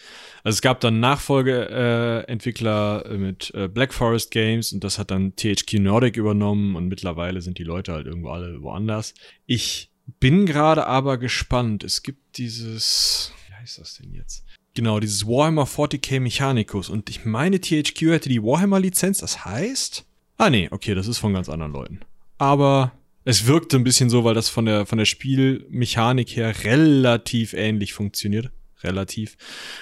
also 0.45 0.57
es 0.57 0.63
gab 0.63 0.81
dann 0.81 1.01
Nachfolgeentwickler 1.01 3.05
äh, 3.07 3.15
äh, 3.15 3.19
mit 3.19 3.53
äh, 3.55 3.69
Black 3.69 3.95
Forest 3.95 4.31
Games 4.31 4.73
und 4.73 4.85
das 4.85 4.99
hat 4.99 5.11
dann 5.11 5.35
THQ 5.37 5.81
Nordic 5.81 6.17
übernommen 6.17 6.77
und 6.77 6.89
mittlerweile 6.89 7.43
sind 7.43 7.59
die 7.59 7.65
Leute 7.65 7.93
halt 7.93 8.07
irgendwo 8.07 8.31
alle 8.31 8.63
woanders. 8.63 9.15
Ich 9.47 9.91
bin 10.21 10.47
gerade 10.47 10.87
aber 10.87 11.19
gespannt. 11.19 11.85
Es 11.85 12.03
gibt 12.03 12.39
dieses, 12.39 13.33
wie 13.49 13.55
heißt 13.55 13.79
das 13.79 13.95
denn 13.95 14.13
jetzt? 14.13 14.45
Genau, 14.75 15.01
dieses 15.01 15.27
Warhammer 15.27 15.65
40k 15.65 16.21
Mechanicus 16.21 16.89
und 16.89 17.11
ich 17.11 17.25
meine 17.25 17.61
THQ 17.61 18.03
hätte 18.03 18.29
die 18.29 18.43
Warhammer 18.43 18.79
Lizenz, 18.81 19.19
das 19.19 19.45
heißt 19.45 20.07
Ah, 20.43 20.51
nee, 20.51 20.67
okay, 20.73 20.97
das 20.97 21.07
ist 21.07 21.19
von 21.19 21.35
ganz 21.35 21.49
anderen 21.49 21.73
Leuten. 21.73 22.01
Aber 22.39 22.91
es 23.25 23.47
wirkte 23.47 23.77
ein 23.77 23.85
bisschen 23.85 24.11
so, 24.11 24.25
weil 24.25 24.35
das 24.35 24.49
von 24.49 24.65
der, 24.65 24.87
von 24.87 24.99
der 24.99 25.05
Spielmechanik 25.05 26.35
her 26.35 26.65
relativ 26.65 27.53
ähnlich 27.53 27.93
funktioniert. 27.93 28.51
Relativ. 28.85 29.37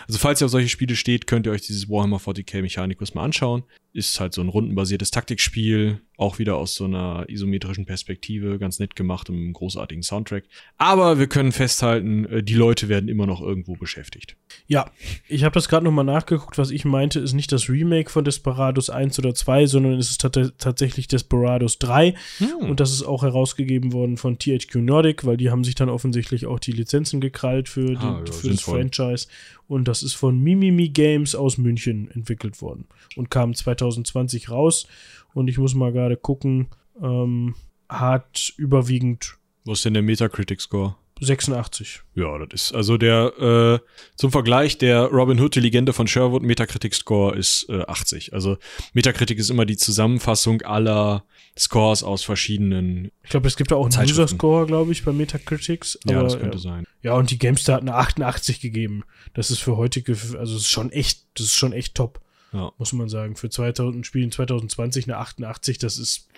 Also 0.07 0.19
falls 0.19 0.41
ihr 0.41 0.47
auf 0.47 0.51
solche 0.51 0.69
Spiele 0.69 0.97
steht, 0.97 1.27
könnt 1.27 1.47
ihr 1.47 1.53
euch 1.53 1.63
dieses 1.63 1.89
Warhammer 1.89 2.19
40k 2.19 2.63
Mechanicus 2.63 3.15
mal 3.15 3.25
anschauen. 3.25 3.65
Ist 3.93 4.21
halt 4.21 4.35
so 4.35 4.41
ein 4.41 4.49
rundenbasiertes 4.49 5.11
Taktikspiel, 5.11 6.01
auch 6.17 6.39
wieder 6.39 6.57
aus 6.57 6.75
so 6.77 6.85
einer 6.85 7.25
isometrischen 7.29 7.87
Perspektive, 7.87 8.59
ganz 8.59 8.79
nett 8.79 8.95
gemacht 8.95 9.29
und 9.31 9.37
einem 9.37 9.53
großartigen 9.53 10.03
Soundtrack. 10.05 10.45
Aber 10.77 11.19
wir 11.19 11.27
können 11.27 11.51
festhalten, 11.51 12.25
äh, 12.27 12.43
die 12.43 12.55
Leute 12.55 12.89
werden 12.89 13.09
immer 13.09 13.27
noch 13.27 13.41
irgendwo 13.41 13.75
beschäftigt. 13.75 14.37
Ja, 14.69 14.91
ich 15.29 15.43
habe 15.43 15.55
das 15.55 15.69
gerade 15.69 15.85
nochmal 15.85 16.05
nachgeguckt. 16.05 16.57
Was 16.57 16.71
ich 16.71 16.85
meinte, 16.85 17.19
ist 17.19 17.33
nicht 17.33 17.51
das 17.51 17.69
Remake 17.69 18.11
von 18.11 18.25
Desperados 18.25 18.91
1 18.91 19.19
oder 19.19 19.35
2, 19.35 19.67
sondern 19.67 19.95
es 19.95 20.11
ist 20.11 20.21
tat 20.21 20.39
tatsächlich 20.59 21.09
Desperados 21.09 21.79
3. 21.79 22.15
Hm. 22.39 22.69
Und 22.69 22.79
das 22.81 22.93
ist 22.93 23.03
auch 23.03 23.23
herausgegeben 23.25 23.93
worden 23.93 24.17
von 24.19 24.39
THQ 24.39 24.77
Nordic, 24.77 25.25
weil 25.25 25.37
die 25.37 25.51
haben 25.51 25.65
sich 25.65 25.75
dann 25.75 25.89
offensichtlich 25.89 26.47
auch 26.47 26.61
die 26.61 26.73
Lizenzen 26.73 27.21
gekrallt 27.21 27.69
für, 27.69 27.97
Ah, 27.99 28.23
die, 28.25 28.31
ja, 28.31 28.37
für 28.39 28.49
das. 28.51 28.61
Franchise. 28.61 29.27
Und 29.71 29.87
das 29.87 30.03
ist 30.03 30.15
von 30.15 30.41
Mimimi 30.41 30.89
Games 30.89 31.37
aus 31.37 31.57
München 31.57 32.11
entwickelt 32.11 32.61
worden 32.61 32.87
und 33.15 33.31
kam 33.31 33.55
2020 33.55 34.51
raus. 34.51 34.89
Und 35.33 35.47
ich 35.47 35.59
muss 35.59 35.77
mal 35.77 35.93
gerade 35.93 36.17
gucken, 36.17 36.67
ähm, 37.01 37.55
hat 37.89 38.53
überwiegend 38.57 39.39
Wo 39.65 39.75
ist 39.75 39.85
denn 39.85 39.95
der 39.95 40.03
Metacritic-Score? 40.03 40.97
86. 41.21 42.01
Ja, 42.15 42.39
das 42.39 42.63
ist 42.63 42.75
also 42.75 42.97
der, 42.97 43.33
äh, 43.39 43.87
zum 44.17 44.33
Vergleich, 44.33 44.79
der 44.79 45.05
Robin 45.05 45.39
Hood, 45.39 45.55
die 45.55 45.61
Legende 45.61 45.93
von 45.93 46.07
Sherwood, 46.07 46.43
Metacritic-Score 46.43 47.37
ist 47.37 47.69
äh, 47.69 47.83
80. 47.83 48.33
Also 48.33 48.57
Metacritic 48.95 49.39
ist 49.39 49.51
immer 49.51 49.67
die 49.67 49.77
Zusammenfassung 49.77 50.63
aller 50.63 51.25
Scores 51.59 52.03
aus 52.03 52.23
verschiedenen. 52.23 53.11
Ich 53.23 53.31
glaube, 53.31 53.49
es 53.49 53.57
gibt 53.57 53.71
da 53.71 53.77
auch 53.77 53.83
einen 53.83 53.93
Zeitschriften. 53.93 54.23
User-Score, 54.23 54.67
glaube 54.67 54.93
ich, 54.93 55.05
bei 55.05 55.13
Metacritics. 55.13 55.99
ja, 56.07 56.17
aber, 56.17 56.25
das 56.25 56.39
könnte 56.39 56.57
ja. 56.57 56.63
sein. 56.63 56.85
Ja, 57.03 57.15
und 57.15 57.31
die 57.31 57.39
GameStar 57.39 57.77
hat 57.77 57.83
eine 57.83 57.95
88 57.95 58.61
gegeben. 58.61 59.05
Das 59.35 59.51
ist 59.51 59.59
für 59.59 59.77
heutige, 59.77 60.13
also 60.13 60.57
es 60.57 60.63
ist 60.63 60.71
schon 60.71 60.91
echt, 60.91 61.27
das 61.35 61.47
ist 61.47 61.57
schon 61.57 61.73
echt 61.73 61.95
top, 61.95 62.21
Ja. 62.53 62.73
muss 62.79 62.93
man 62.93 63.09
sagen. 63.09 63.37
Für 63.37 63.49
2000 63.49 64.05
Spielen 64.05 64.33
2020 64.33 65.05
eine 65.05 65.19
88, 65.19 65.79
das 65.79 65.99
ist, 65.99 66.29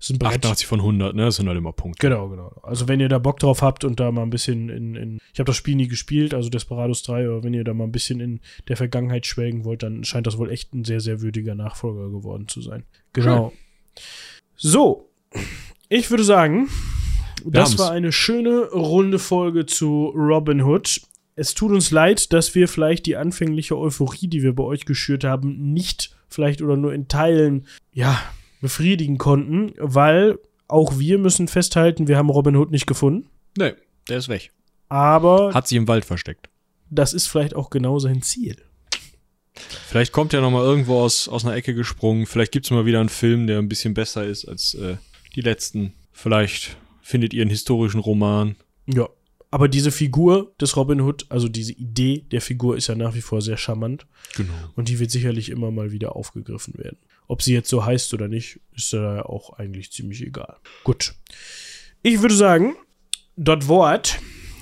ist 0.00 0.10
ein 0.10 0.18
Brett. 0.18 0.44
88 0.44 0.66
von 0.66 0.80
100, 0.80 1.14
ne? 1.14 1.26
Das 1.26 1.36
sind 1.36 1.48
halt 1.48 1.58
immer 1.58 1.72
Punkte. 1.72 2.08
Genau, 2.08 2.28
genau. 2.28 2.60
Also 2.62 2.88
wenn 2.88 3.00
ihr 3.00 3.08
da 3.08 3.18
Bock 3.18 3.38
drauf 3.38 3.62
habt 3.62 3.84
und 3.84 4.00
da 4.00 4.10
mal 4.10 4.22
ein 4.22 4.30
bisschen 4.30 4.68
in, 4.68 4.96
in 4.96 5.18
ich 5.32 5.38
habe 5.38 5.46
das 5.46 5.56
Spiel 5.56 5.76
nie 5.76 5.88
gespielt, 5.88 6.34
also 6.34 6.50
Desperados 6.50 7.02
3, 7.04 7.26
aber 7.26 7.44
wenn 7.44 7.54
ihr 7.54 7.64
da 7.64 7.74
mal 7.74 7.84
ein 7.84 7.92
bisschen 7.92 8.20
in 8.20 8.40
der 8.68 8.76
Vergangenheit 8.76 9.26
schwelgen 9.26 9.64
wollt, 9.64 9.82
dann 9.82 10.04
scheint 10.04 10.26
das 10.26 10.38
wohl 10.38 10.50
echt 10.50 10.74
ein 10.74 10.84
sehr, 10.84 11.00
sehr 11.00 11.20
würdiger 11.20 11.54
Nachfolger 11.54 12.10
geworden 12.10 12.48
zu 12.48 12.60
sein. 12.60 12.84
Genau. 13.12 13.52
So, 14.56 15.10
ich 15.88 16.10
würde 16.10 16.24
sagen, 16.24 16.68
das 17.44 17.70
haben's. 17.70 17.78
war 17.78 17.90
eine 17.92 18.12
schöne 18.12 18.70
runde 18.70 19.18
Folge 19.18 19.66
zu 19.66 20.06
Robin 20.14 20.62
Hood. 20.62 21.02
Es 21.34 21.54
tut 21.54 21.72
uns 21.72 21.90
leid, 21.90 22.32
dass 22.32 22.54
wir 22.54 22.68
vielleicht 22.68 23.06
die 23.06 23.16
anfängliche 23.16 23.76
Euphorie, 23.78 24.28
die 24.28 24.42
wir 24.42 24.54
bei 24.54 24.64
euch 24.64 24.84
geschürt 24.84 25.24
haben, 25.24 25.72
nicht 25.72 26.14
vielleicht 26.28 26.60
oder 26.62 26.76
nur 26.76 26.92
in 26.92 27.08
Teilen, 27.08 27.66
ja, 27.92 28.20
befriedigen 28.60 29.18
konnten, 29.18 29.72
weil 29.78 30.38
auch 30.68 30.98
wir 30.98 31.18
müssen 31.18 31.48
festhalten, 31.48 32.06
wir 32.08 32.16
haben 32.16 32.30
Robin 32.30 32.56
Hood 32.56 32.70
nicht 32.70 32.86
gefunden. 32.86 33.28
Nee, 33.58 33.72
der 34.08 34.18
ist 34.18 34.28
weg. 34.28 34.50
Aber 34.88 35.52
Hat 35.54 35.68
sie 35.68 35.76
im 35.76 35.88
Wald 35.88 36.04
versteckt. 36.04 36.48
das 36.90 37.12
ist 37.14 37.26
vielleicht 37.28 37.54
auch 37.56 37.70
genau 37.70 37.98
sein 37.98 38.22
Ziel. 38.22 38.56
Vielleicht 39.54 40.12
kommt 40.12 40.32
er 40.32 40.40
noch 40.40 40.50
mal 40.50 40.62
irgendwo 40.64 41.00
aus, 41.00 41.28
aus 41.28 41.44
einer 41.44 41.54
Ecke 41.54 41.74
gesprungen. 41.74 42.26
Vielleicht 42.26 42.52
gibt's 42.52 42.70
mal 42.70 42.86
wieder 42.86 43.00
einen 43.00 43.08
Film, 43.10 43.46
der 43.46 43.58
ein 43.58 43.68
bisschen 43.68 43.94
besser 43.94 44.24
ist 44.24 44.46
als 44.46 44.74
äh, 44.74 44.96
die 45.34 45.40
letzten. 45.42 45.92
Vielleicht 46.12 46.76
findet 47.02 47.34
ihr 47.34 47.42
einen 47.42 47.50
historischen 47.50 48.00
Roman. 48.00 48.56
Ja. 48.86 49.08
Aber 49.52 49.68
diese 49.68 49.92
Figur 49.92 50.54
des 50.58 50.76
Robin 50.78 51.02
Hood, 51.02 51.26
also 51.28 51.46
diese 51.46 51.72
Idee 51.74 52.24
der 52.32 52.40
Figur 52.40 52.74
ist 52.74 52.86
ja 52.86 52.94
nach 52.94 53.14
wie 53.14 53.20
vor 53.20 53.42
sehr 53.42 53.58
charmant 53.58 54.06
Genau. 54.34 54.52
und 54.76 54.88
die 54.88 54.98
wird 54.98 55.10
sicherlich 55.10 55.50
immer 55.50 55.70
mal 55.70 55.92
wieder 55.92 56.16
aufgegriffen 56.16 56.78
werden. 56.78 56.96
Ob 57.28 57.42
sie 57.42 57.52
jetzt 57.52 57.68
so 57.68 57.84
heißt 57.84 58.14
oder 58.14 58.28
nicht, 58.28 58.60
ist 58.74 58.94
da 58.94 59.20
auch 59.20 59.52
eigentlich 59.58 59.92
ziemlich 59.92 60.22
egal. 60.22 60.56
Gut. 60.84 61.14
Ich 62.02 62.22
würde 62.22 62.34
sagen, 62.34 62.74
dort 63.36 63.68
Wort. 63.68 64.18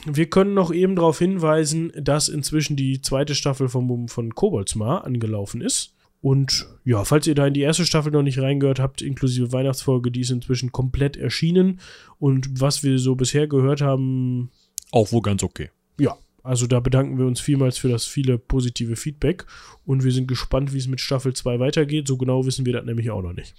Wir 0.06 0.28
können 0.28 0.54
noch 0.54 0.72
eben 0.72 0.96
darauf 0.96 1.18
hinweisen, 1.20 1.92
dass 1.94 2.28
inzwischen 2.28 2.74
die 2.74 3.00
zweite 3.00 3.36
Staffel 3.36 3.68
von, 3.68 4.08
von 4.08 4.34
Koboldsmar 4.34 5.04
angelaufen 5.04 5.60
ist. 5.60 5.94
Und 6.22 6.66
ja, 6.84 7.04
falls 7.04 7.26
ihr 7.26 7.34
da 7.34 7.46
in 7.46 7.54
die 7.54 7.60
erste 7.60 7.86
Staffel 7.86 8.10
noch 8.10 8.22
nicht 8.22 8.40
reingehört 8.40 8.80
habt, 8.80 9.02
inklusive 9.02 9.52
Weihnachtsfolge, 9.52 10.10
die 10.10 10.20
ist 10.20 10.30
inzwischen 10.30 10.72
komplett 10.72 11.16
erschienen. 11.16 11.80
Und 12.18 12.60
was 12.60 12.82
wir 12.82 12.98
so 12.98 13.14
bisher 13.14 13.46
gehört 13.46 13.80
haben, 13.82 14.50
Auch 14.92 15.12
wohl 15.12 15.22
ganz 15.22 15.42
okay. 15.42 15.70
ja, 15.98 16.16
also 16.42 16.66
da 16.66 16.80
bedanken 16.80 17.18
wir 17.18 17.26
uns 17.26 17.38
vielmals 17.40 17.78
für 17.78 17.88
das 17.88 18.06
viele 18.06 18.38
positive 18.38 18.96
Feedback 18.96 19.44
und 19.84 20.02
wir 20.04 20.12
sind 20.12 20.26
gespannt, 20.26 20.72
wie 20.72 20.78
es 20.78 20.88
mit 20.88 21.00
Staffel 21.00 21.34
2 21.34 21.60
weitergeht. 21.60 22.08
So 22.08 22.16
genau 22.16 22.46
wissen 22.46 22.64
wir 22.66 22.72
das 22.72 22.84
nämlich 22.84 23.10
auch 23.10 23.22
noch 23.22 23.34
nicht. 23.34 23.54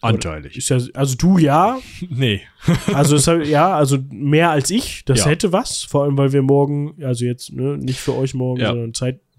Anteilig. 0.00 0.56
Ist 0.56 0.68
ja, 0.68 0.78
also 0.94 1.16
du 1.16 1.38
ja, 1.38 1.78
Nee. 2.08 2.42
also 2.92 3.16
es, 3.16 3.26
ja, 3.48 3.74
also 3.76 3.98
mehr 4.10 4.50
als 4.50 4.70
ich, 4.70 5.04
das 5.04 5.20
Ja. 5.20 5.26
hätte 5.26 5.52
was, 5.52 5.82
vor 5.82 6.04
allem 6.04 6.16
weil 6.18 6.32
wir 6.32 6.42
morgen, 6.42 6.94
also 7.02 7.24
jetzt 7.24 7.52
ne, 7.52 7.76
nicht 7.78 7.98
für 7.98 8.14
euch 8.14 8.34
morgen, 8.34 8.60
Ja. 8.60 8.68
sondern 8.68 8.94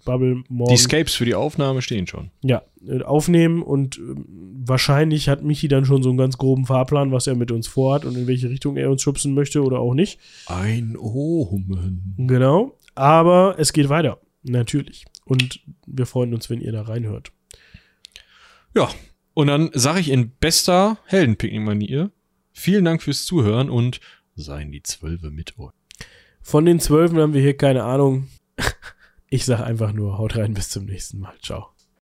Zeitbubble 0.10 0.44
morgen 0.49 0.72
Die 0.72 0.77
Scapes 0.77 1.14
für 1.14 1.26
die 1.26 1.36
Aufnahme 1.36 1.81
stehen 1.81 2.07
schon. 2.07 2.31
ja, 2.41 2.64
äh, 2.88 3.02
aufnehmen 3.02 3.61
und 3.61 3.98
ähm, 3.98 4.26
wahrscheinlich 4.65 5.30
hat 5.30 5.44
Michi 5.44 5.68
dann 5.68 5.86
schon 5.86 6.03
so 6.03 6.10
einen 6.10 6.18
ganz 6.18 6.38
groben 6.38 6.65
Fahrplan, 6.65 7.11
was 7.11 7.27
er 7.27 7.36
mit 7.36 7.52
uns 7.52 7.68
vorhat 7.68 8.06
und 8.06 8.15
in 8.18 8.27
welche 8.27 8.49
Richtung 8.49 8.77
er 8.77 8.90
uns 8.90 9.02
schubsen 9.02 9.34
möchte 9.34 9.64
oder 9.64 9.80
auch 9.80 9.94
nicht. 9.94 10.19
Ein 10.48 10.95
Omen. 10.98 12.15
Genau. 12.18 12.77
Aber 12.95 13.56
es 13.57 13.73
geht 13.73 13.90
weiter. 13.90 14.19
Natürlich. 14.44 15.06
Und 15.26 15.61
wir 15.86 16.06
freuen 16.06 16.34
uns, 16.34 16.49
wenn 16.49 16.61
ihr 16.61 16.72
da 16.72 16.84
reinhört. 16.84 17.31
Ja, 18.76 18.90
und 19.34 19.48
dann 19.48 19.69
sage 19.73 19.99
ich 19.99 20.10
in 20.10 20.31
bester 20.31 20.98
Heldenpicknick-Manier, 21.06 22.11
vielen 22.52 22.86
Dank 22.86 23.02
fürs 23.02 23.26
Zuhören 23.26 23.69
und 23.69 23.99
seien 24.36 24.72
die 24.72 24.84
Zwölfe 24.84 25.31
mit 25.31 25.57
euch. 25.60 25.72
Von 26.41 26.65
den 26.65 26.80
Zwölfen 26.80 27.18
haben 27.19 27.34
wir 27.34 27.41
hier 27.41 27.57
keine 27.57 27.84
Ahnung. 27.84 28.27
Ich 29.30 29.45
sag 29.45 29.61
einfach 29.61 29.93
nur, 29.93 30.18
haut 30.18 30.35
rein, 30.38 30.53
bis 30.53 30.69
zum 30.69 30.85
nächsten 30.85 31.19
Mal. 31.19 31.34
Ciao. 31.41 31.69